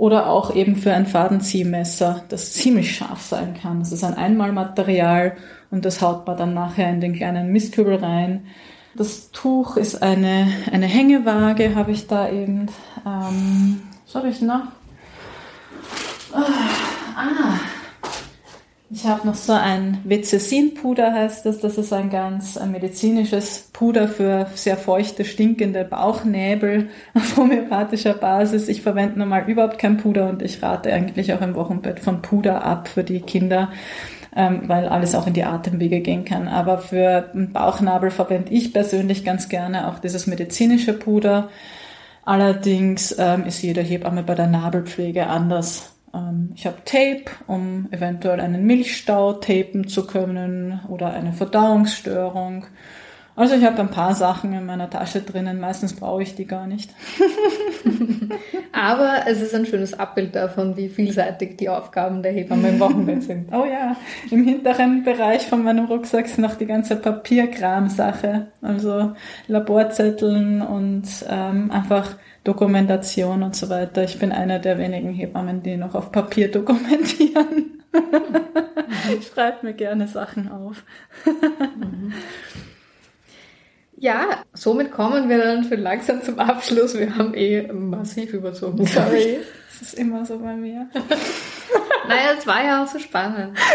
Oder 0.00 0.30
auch 0.30 0.54
eben 0.54 0.76
für 0.76 0.94
ein 0.94 1.04
Fadenziehmesser, 1.04 2.24
das 2.30 2.54
ziemlich 2.54 2.96
scharf 2.96 3.20
sein 3.20 3.52
kann. 3.60 3.80
Das 3.80 3.92
ist 3.92 4.02
ein 4.02 4.14
Einmalmaterial 4.14 5.36
und 5.70 5.84
das 5.84 6.00
haut 6.00 6.26
man 6.26 6.38
dann 6.38 6.54
nachher 6.54 6.88
in 6.88 7.02
den 7.02 7.14
kleinen 7.14 7.52
Mistkübel 7.52 7.96
rein. 7.96 8.46
Das 8.94 9.30
Tuch 9.30 9.76
ist 9.76 10.02
eine, 10.02 10.46
eine 10.72 10.86
Hängewaage, 10.86 11.74
habe 11.74 11.92
ich 11.92 12.06
da 12.06 12.30
eben. 12.30 12.70
Ähm, 13.04 13.82
was 14.06 14.14
habe 14.14 14.30
ich 14.30 14.40
noch? 14.40 14.62
Ah, 16.32 16.46
ah, 17.16 17.60
ich 18.92 19.06
habe 19.06 19.24
noch 19.24 19.36
so 19.36 19.52
ein 19.52 19.98
Vecesin-Puder, 20.04 21.12
heißt 21.12 21.46
das. 21.46 21.60
Das 21.60 21.78
ist 21.78 21.92
ein 21.92 22.10
ganz 22.10 22.56
ein 22.56 22.72
medizinisches 22.72 23.70
Puder 23.72 24.08
für 24.08 24.48
sehr 24.56 24.76
feuchte, 24.76 25.24
stinkende 25.24 25.84
Bauchnäbel 25.84 26.88
auf 27.14 27.36
homöopathischer 27.36 28.14
Basis. 28.14 28.66
Ich 28.66 28.82
verwende 28.82 29.20
normal 29.20 29.44
überhaupt 29.48 29.78
kein 29.78 29.96
Puder 29.96 30.28
und 30.28 30.42
ich 30.42 30.60
rate 30.60 30.92
eigentlich 30.92 31.32
auch 31.32 31.40
im 31.40 31.54
Wochenbett 31.54 32.00
von 32.00 32.20
Puder 32.20 32.64
ab 32.64 32.88
für 32.88 33.04
die 33.04 33.20
Kinder, 33.20 33.70
ähm, 34.34 34.62
weil 34.66 34.88
alles 34.88 35.14
auch 35.14 35.28
in 35.28 35.34
die 35.34 35.44
Atemwege 35.44 36.00
gehen 36.00 36.24
kann. 36.24 36.48
Aber 36.48 36.78
für 36.78 37.30
Bauchnabel 37.32 38.10
verwende 38.10 38.52
ich 38.52 38.72
persönlich 38.72 39.24
ganz 39.24 39.48
gerne 39.48 39.86
auch 39.86 40.00
dieses 40.00 40.26
medizinische 40.26 40.94
Puder. 40.94 41.48
Allerdings 42.24 43.14
ähm, 43.16 43.44
ist 43.46 43.62
jede 43.62 43.82
Hebamme 43.82 44.24
bei 44.24 44.34
der 44.34 44.48
Nabelpflege 44.48 45.28
anders 45.28 45.92
ich 46.54 46.66
habe 46.66 46.78
Tape, 46.84 47.24
um 47.46 47.88
eventuell 47.92 48.40
einen 48.40 48.64
Milchstau 48.66 49.34
tapen 49.34 49.86
zu 49.86 50.06
können 50.06 50.80
oder 50.88 51.12
eine 51.12 51.32
Verdauungsstörung. 51.32 52.66
Also 53.40 53.54
ich 53.54 53.64
habe 53.64 53.78
ein 53.78 53.88
paar 53.88 54.14
Sachen 54.14 54.52
in 54.52 54.66
meiner 54.66 54.90
Tasche 54.90 55.22
drinnen, 55.22 55.60
meistens 55.60 55.96
brauche 55.96 56.22
ich 56.22 56.34
die 56.34 56.44
gar 56.44 56.66
nicht. 56.66 56.90
Aber 58.72 59.22
es 59.26 59.40
ist 59.40 59.54
ein 59.54 59.64
schönes 59.64 59.98
Abbild 59.98 60.36
davon, 60.36 60.76
wie 60.76 60.90
vielseitig 60.90 61.56
die 61.56 61.70
Aufgaben 61.70 62.22
der 62.22 62.32
Hebamme 62.32 62.68
im 62.68 62.80
Wochenbett 62.80 63.22
sind. 63.22 63.50
Oh 63.50 63.64
ja, 63.64 63.96
im 64.30 64.44
hinteren 64.44 65.04
Bereich 65.04 65.46
von 65.46 65.64
meinem 65.64 65.86
Rucksack 65.86 66.26
ist 66.26 66.38
noch 66.38 66.54
die 66.56 66.66
ganze 66.66 66.96
Papierkram-Sache, 66.96 68.48
also 68.60 69.12
Laborzetteln 69.46 70.60
und 70.60 71.04
ähm, 71.26 71.70
einfach 71.70 72.16
Dokumentation 72.44 73.42
und 73.42 73.56
so 73.56 73.70
weiter. 73.70 74.04
Ich 74.04 74.18
bin 74.18 74.32
einer 74.32 74.58
der 74.58 74.76
wenigen 74.76 75.14
Hebammen, 75.14 75.62
die 75.62 75.78
noch 75.78 75.94
auf 75.94 76.12
Papier 76.12 76.50
dokumentieren. 76.50 77.80
ich 79.18 79.28
schreibe 79.28 79.64
mir 79.64 79.72
gerne 79.72 80.08
Sachen 80.08 80.50
auf. 80.50 80.84
Ja, 84.00 84.44
somit 84.54 84.92
kommen 84.92 85.28
wir 85.28 85.38
dann 85.38 85.64
schon 85.64 85.80
langsam 85.80 86.22
zum 86.22 86.38
Abschluss. 86.38 86.98
Wir 86.98 87.14
haben 87.16 87.34
eh 87.34 87.70
massiv 87.70 88.32
überzogen. 88.32 88.86
Sorry, 88.86 89.40
das 89.68 89.88
ist 89.88 89.98
immer 89.98 90.24
so 90.24 90.38
bei 90.38 90.56
mir. 90.56 90.88
naja, 92.08 92.32
es 92.36 92.46
war 92.46 92.64
ja 92.64 92.82
auch 92.82 92.88
so 92.88 92.98
spannend. 92.98 93.56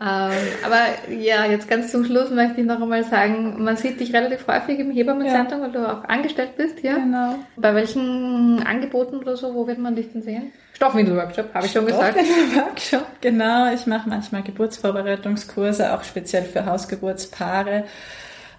Ähm, 0.00 0.30
aber 0.64 1.12
ja, 1.12 1.44
jetzt 1.46 1.68
ganz 1.68 1.90
zum 1.90 2.04
Schluss 2.04 2.30
möchte 2.30 2.60
ich 2.60 2.66
noch 2.68 2.80
einmal 2.80 3.02
sagen, 3.02 3.64
man 3.64 3.76
sieht 3.76 3.98
dich 3.98 4.14
relativ 4.14 4.46
häufig 4.46 4.78
im 4.78 4.92
Hebammenzentrum, 4.92 5.58
ja. 5.58 5.64
weil 5.64 5.72
du 5.72 5.92
auch 5.92 6.04
angestellt 6.04 6.56
bist 6.56 6.78
hier. 6.78 6.94
Genau. 6.94 7.34
Bei 7.56 7.74
welchen 7.74 8.62
Angeboten 8.64 9.16
oder 9.16 9.36
so, 9.36 9.56
wo 9.56 9.66
wird 9.66 9.78
man 9.78 9.96
dich 9.96 10.12
denn 10.12 10.22
sehen? 10.22 10.52
Stoffwindel-Workshop, 10.74 11.52
habe 11.52 11.66
ich 11.66 11.72
schon 11.72 11.84
gesagt. 11.84 12.16
Stoffwindel-Workshop, 12.16 13.06
genau. 13.20 13.72
Ich 13.72 13.88
mache 13.88 14.08
manchmal 14.08 14.44
Geburtsvorbereitungskurse, 14.44 15.92
auch 15.92 16.04
speziell 16.04 16.44
für 16.44 16.64
Hausgeburtspaare. 16.64 17.82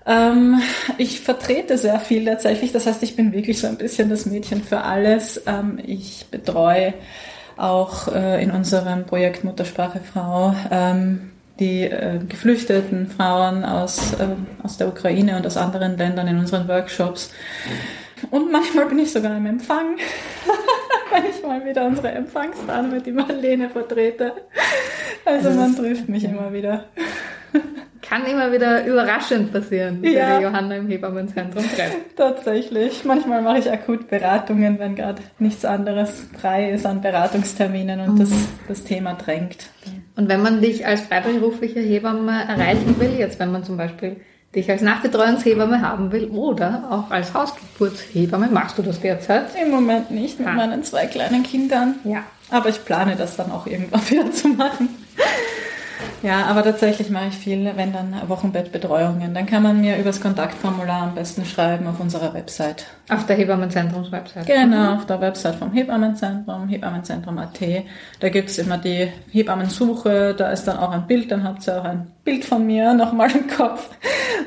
Ähm, 0.06 0.62
ich 0.98 1.20
vertrete 1.20 1.78
sehr 1.78 2.00
viel 2.00 2.26
tatsächlich, 2.26 2.72
das 2.72 2.86
heißt, 2.86 3.04
ich 3.04 3.16
bin 3.16 3.34
wirklich 3.34 3.60
so 3.60 3.68
ein 3.68 3.78
bisschen 3.78 4.10
das 4.10 4.26
Mädchen 4.26 4.64
für 4.64 4.82
alles. 4.82 5.42
Ähm, 5.46 5.80
ich 5.86 6.26
betreue 6.32 6.94
auch 7.58 8.08
äh, 8.08 8.42
in 8.42 8.52
unserem 8.52 9.06
Projekt 9.06 9.44
Muttersprache 9.44 10.00
Frau 10.00 10.56
ähm, 10.72 11.32
die 11.60 11.84
äh, 11.84 12.20
geflüchteten 12.28 13.08
Frauen 13.08 13.66
aus, 13.66 14.14
äh, 14.14 14.28
aus 14.64 14.78
der 14.78 14.88
Ukraine 14.88 15.36
und 15.36 15.46
aus 15.46 15.58
anderen 15.58 15.98
Ländern 15.98 16.28
in 16.28 16.38
unseren 16.38 16.68
Workshops. 16.68 17.32
Und 18.32 18.52
manchmal 18.52 18.86
bin 18.86 19.00
ich 19.00 19.12
sogar 19.12 19.36
im 19.36 19.46
Empfang, 19.46 19.98
wenn 21.12 21.26
ich 21.26 21.44
mal 21.44 21.66
wieder 21.66 21.86
unsere 21.86 22.12
Empfangsdame, 22.12 23.02
die 23.02 23.12
Marlene, 23.12 23.70
vertrete. 23.70 24.34
Also 25.26 25.52
man 25.52 25.76
trifft 25.76 26.08
mich 26.08 26.24
immer 26.24 26.52
wieder 26.54 26.86
kann 28.02 28.26
immer 28.26 28.52
wieder 28.52 28.86
überraschend 28.86 29.52
passieren, 29.52 30.04
ja. 30.04 30.36
wenn 30.36 30.44
Johanna 30.44 30.76
im 30.76 30.88
Hebammenzentrum 30.88 31.64
trefft. 31.64 31.98
Tatsächlich. 32.16 33.04
Manchmal 33.04 33.42
mache 33.42 33.60
ich 33.60 33.72
akut 33.72 34.08
Beratungen, 34.08 34.80
wenn 34.80 34.96
gerade 34.96 35.22
nichts 35.38 35.66
anderes 35.66 36.28
frei 36.40 36.72
ist 36.72 36.86
an 36.86 37.02
Beratungsterminen 37.02 38.00
und 38.02 38.16
mhm. 38.16 38.20
das, 38.20 38.30
das 38.68 38.84
Thema 38.84 39.14
drängt. 39.14 39.70
Und 40.16 40.30
wenn 40.30 40.42
man 40.42 40.62
dich 40.62 40.86
als 40.86 41.02
freiberufliche 41.02 41.80
Hebamme 41.80 42.44
erreichen 42.48 43.00
will, 43.00 43.16
jetzt 43.18 43.40
wenn 43.40 43.52
man 43.52 43.64
zum 43.64 43.78
Beispiel 43.78 44.18
dich 44.56 44.70
als 44.70 44.82
Nachbetreuungshebamme 44.82 45.82
haben 45.82 46.12
will 46.12 46.26
oder 46.26 46.88
auch 46.90 47.12
als 47.12 47.34
Hausgeburtshebamme, 47.34 48.48
machst 48.48 48.78
du 48.78 48.82
das 48.82 49.00
derzeit? 49.00 49.48
Im 49.62 49.70
Moment 49.70 50.12
nicht 50.12 50.40
mit 50.40 50.48
ah. 50.48 50.54
meinen 50.54 50.84
zwei 50.84 51.06
kleinen 51.06 51.44
Kindern. 51.44 51.96
Ja. 52.04 52.24
Aber 52.50 52.70
ich 52.70 52.84
plane 52.84 53.16
das 53.16 53.36
dann 53.36 53.52
auch 53.52 53.68
irgendwann 53.68 54.02
wieder 54.10 54.32
zu 54.32 54.48
machen. 54.50 54.90
Ja, 56.22 56.46
aber 56.46 56.64
tatsächlich 56.64 57.10
mache 57.10 57.28
ich 57.30 57.38
viel, 57.38 57.72
wenn 57.76 57.94
dann 57.94 58.14
Wochenbettbetreuungen. 58.28 59.34
Dann 59.34 59.46
kann 59.46 59.64
man 59.64 59.80
mir 59.80 59.98
übers 59.98 60.22
Kontaktformular 60.22 61.04
am 61.04 61.16
besten 61.16 61.46
schreiben 61.46 61.88
auf 61.88 62.00
unserer 62.00 62.34
Website. 62.34 62.86
Auf 63.10 63.26
der 63.26 63.36
Hebammenzentrums-Website? 63.38 64.46
Genau, 64.46 64.96
auf 64.96 65.06
der 65.06 65.22
Website 65.22 65.56
vom 65.56 65.72
Hebammenzentrum, 65.72 66.68
Hebammenzentrum.at. 66.68 67.60
Da 68.20 68.30
gibt's 68.30 68.58
immer 68.58 68.78
die 68.78 69.12
Hebammensuche, 69.32 70.36
da 70.38 70.52
ist 70.52 70.66
dann 70.66 70.78
auch 70.78 70.92
ein 70.92 71.08
Bild, 71.08 71.32
dann 71.32 71.44
habt 71.44 71.68
ihr 71.68 71.80
auch 71.80 71.86
ein 71.86 72.12
Bild 72.24 72.46
von 72.46 72.66
mir 72.66 72.94
nochmal 72.96 73.32
im 73.32 73.48
Kopf. 73.48 73.90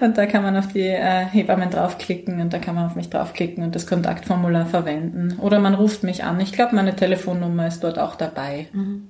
Und 0.00 0.18
da 0.18 0.26
kann 0.26 0.42
man 0.42 0.56
auf 0.56 0.68
die 0.68 0.80
äh, 0.80 1.24
Hebammen 1.26 1.70
draufklicken 1.70 2.40
und 2.40 2.52
da 2.52 2.58
kann 2.58 2.74
man 2.74 2.86
auf 2.86 2.96
mich 2.96 3.10
draufklicken 3.10 3.64
und 3.64 3.74
das 3.74 3.86
Kontaktformular 3.86 4.66
verwenden. 4.66 5.38
Oder 5.40 5.58
man 5.58 5.74
ruft 5.74 6.02
mich 6.02 6.24
an. 6.24 6.40
Ich 6.40 6.52
glaube, 6.52 6.74
meine 6.74 6.96
Telefonnummer 6.96 7.66
ist 7.66 7.84
dort 7.84 7.98
auch 7.98 8.16
dabei. 8.16 8.68
Mhm. 8.72 9.08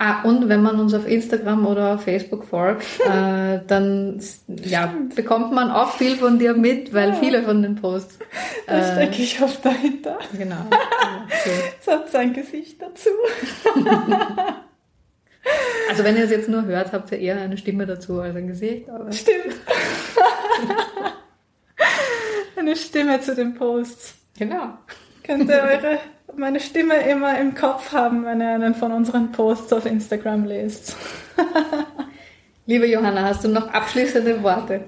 Ah, 0.00 0.22
und 0.22 0.48
wenn 0.48 0.62
man 0.62 0.78
uns 0.78 0.94
auf 0.94 1.08
Instagram 1.08 1.66
oder 1.66 1.98
Facebook 1.98 2.44
folgt, 2.44 2.86
äh, 3.00 3.60
dann 3.66 4.20
ja, 4.46 4.94
bekommt 5.14 5.52
man 5.52 5.72
auch 5.72 5.96
viel 5.96 6.16
von 6.16 6.38
dir 6.38 6.54
mit, 6.54 6.94
weil 6.94 7.08
ja. 7.10 7.14
viele 7.16 7.42
von 7.42 7.62
den 7.62 7.74
Posts. 7.74 8.18
Äh, 8.66 8.78
da 8.78 8.92
stecke 8.92 9.22
ich 9.22 9.42
oft 9.42 9.64
dahinter. 9.64 10.20
Genau. 10.36 10.64
so. 11.84 11.92
hat 11.92 12.10
sein 12.10 12.32
Gesicht 12.32 12.80
dazu. 12.80 13.10
also 15.88 16.04
wenn 16.04 16.16
ihr 16.16 16.24
es 16.24 16.30
jetzt 16.30 16.48
nur 16.48 16.64
hört, 16.64 16.92
habt 16.92 17.10
ihr 17.10 17.18
eher 17.18 17.40
eine 17.40 17.58
Stimme 17.58 17.84
dazu 17.84 18.20
als 18.20 18.36
ein 18.36 18.46
Gesicht. 18.46 18.88
Aber 18.88 19.10
Stimmt. 19.10 19.56
eine 22.56 22.76
Stimme 22.76 23.20
zu 23.20 23.34
den 23.34 23.54
Posts. 23.54 24.14
Genau. 24.38 24.78
Könnt 25.28 25.50
ihr 25.50 25.62
eure 25.62 25.98
meine 26.36 26.58
Stimme 26.58 26.94
immer 27.06 27.38
im 27.38 27.54
Kopf 27.54 27.92
haben, 27.92 28.24
wenn 28.24 28.40
ihr 28.40 28.48
einen 28.48 28.74
von 28.74 28.92
unseren 28.92 29.30
Posts 29.30 29.74
auf 29.74 29.84
Instagram 29.84 30.46
lest. 30.46 30.96
Liebe 32.66 32.86
Johanna, 32.86 33.24
hast 33.24 33.44
du 33.44 33.48
noch 33.48 33.68
abschließende 33.68 34.42
Worte? 34.42 34.84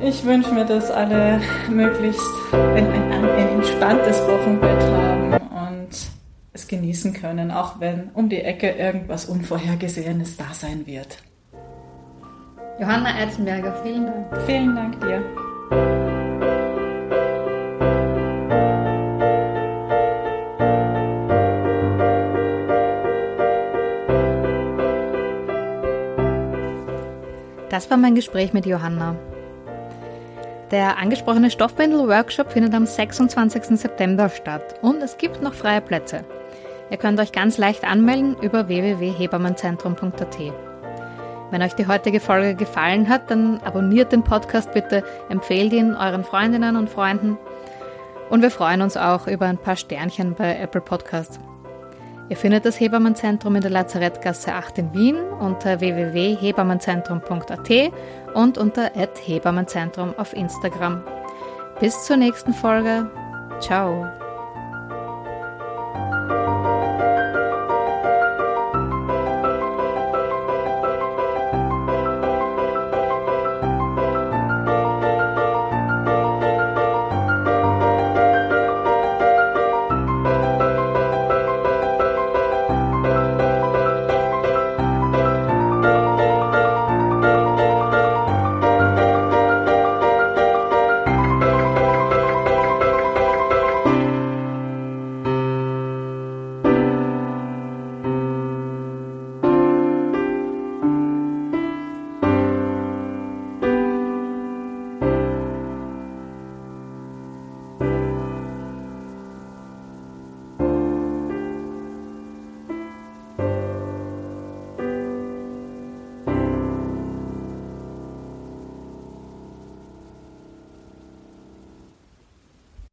Ich 0.00 0.24
wünsche 0.24 0.52
mir, 0.52 0.64
dass 0.64 0.90
alle 0.90 1.40
möglichst 1.68 2.28
ein, 2.52 2.90
ein, 2.90 3.12
ein 3.12 3.48
entspanntes 3.48 4.20
Wochenbett 4.26 4.80
haben 4.80 5.34
und 5.34 5.88
es 6.52 6.66
genießen 6.66 7.12
können, 7.12 7.52
auch 7.52 7.78
wenn 7.78 8.10
um 8.14 8.28
die 8.28 8.40
Ecke 8.40 8.70
irgendwas 8.70 9.26
Unvorhergesehenes 9.26 10.36
da 10.36 10.52
sein 10.52 10.84
wird. 10.84 11.18
Johanna 12.80 13.14
Eizenberger, 13.14 13.80
vielen 13.84 14.06
Dank. 14.06 14.42
Vielen 14.46 14.74
Dank 14.74 15.00
dir. 15.00 16.07
Das 27.78 27.88
war 27.90 27.96
mein 27.96 28.16
Gespräch 28.16 28.52
mit 28.52 28.66
Johanna. 28.66 29.14
Der 30.72 30.98
angesprochene 30.98 31.48
Stoffbindel-Workshop 31.48 32.50
findet 32.50 32.74
am 32.74 32.86
26. 32.86 33.78
September 33.78 34.28
statt 34.30 34.74
und 34.82 35.00
es 35.00 35.16
gibt 35.16 35.42
noch 35.42 35.54
freie 35.54 35.80
Plätze. 35.80 36.24
Ihr 36.90 36.96
könnt 36.96 37.20
euch 37.20 37.30
ganz 37.30 37.56
leicht 37.56 37.84
anmelden 37.84 38.34
über 38.42 38.66
www.hebammenzentrum.at. 38.66 40.38
Wenn 41.52 41.62
euch 41.62 41.74
die 41.74 41.86
heutige 41.86 42.18
Folge 42.18 42.56
gefallen 42.56 43.08
hat, 43.08 43.30
dann 43.30 43.60
abonniert 43.60 44.10
den 44.10 44.24
Podcast 44.24 44.74
bitte, 44.74 45.04
empfehlt 45.28 45.72
ihn 45.72 45.94
euren 45.94 46.24
Freundinnen 46.24 46.74
und 46.74 46.90
Freunden 46.90 47.38
und 48.28 48.42
wir 48.42 48.50
freuen 48.50 48.82
uns 48.82 48.96
auch 48.96 49.28
über 49.28 49.46
ein 49.46 49.56
paar 49.56 49.76
Sternchen 49.76 50.34
bei 50.34 50.58
Apple 50.58 50.80
Podcasts. 50.80 51.38
Ihr 52.28 52.36
findet 52.36 52.66
das 52.66 52.78
Hebammenzentrum 52.78 53.56
in 53.56 53.62
der 53.62 53.70
Lazarettgasse 53.70 54.52
8 54.52 54.76
in 54.78 54.92
Wien 54.92 55.16
unter 55.40 55.80
www.hebammenzentrum.at 55.80 57.70
und 58.34 58.58
unter 58.58 58.90
Hebammenzentrum 59.24 60.12
auf 60.18 60.34
Instagram. 60.34 61.02
Bis 61.80 62.04
zur 62.04 62.18
nächsten 62.18 62.52
Folge. 62.52 63.10
Ciao. 63.60 64.27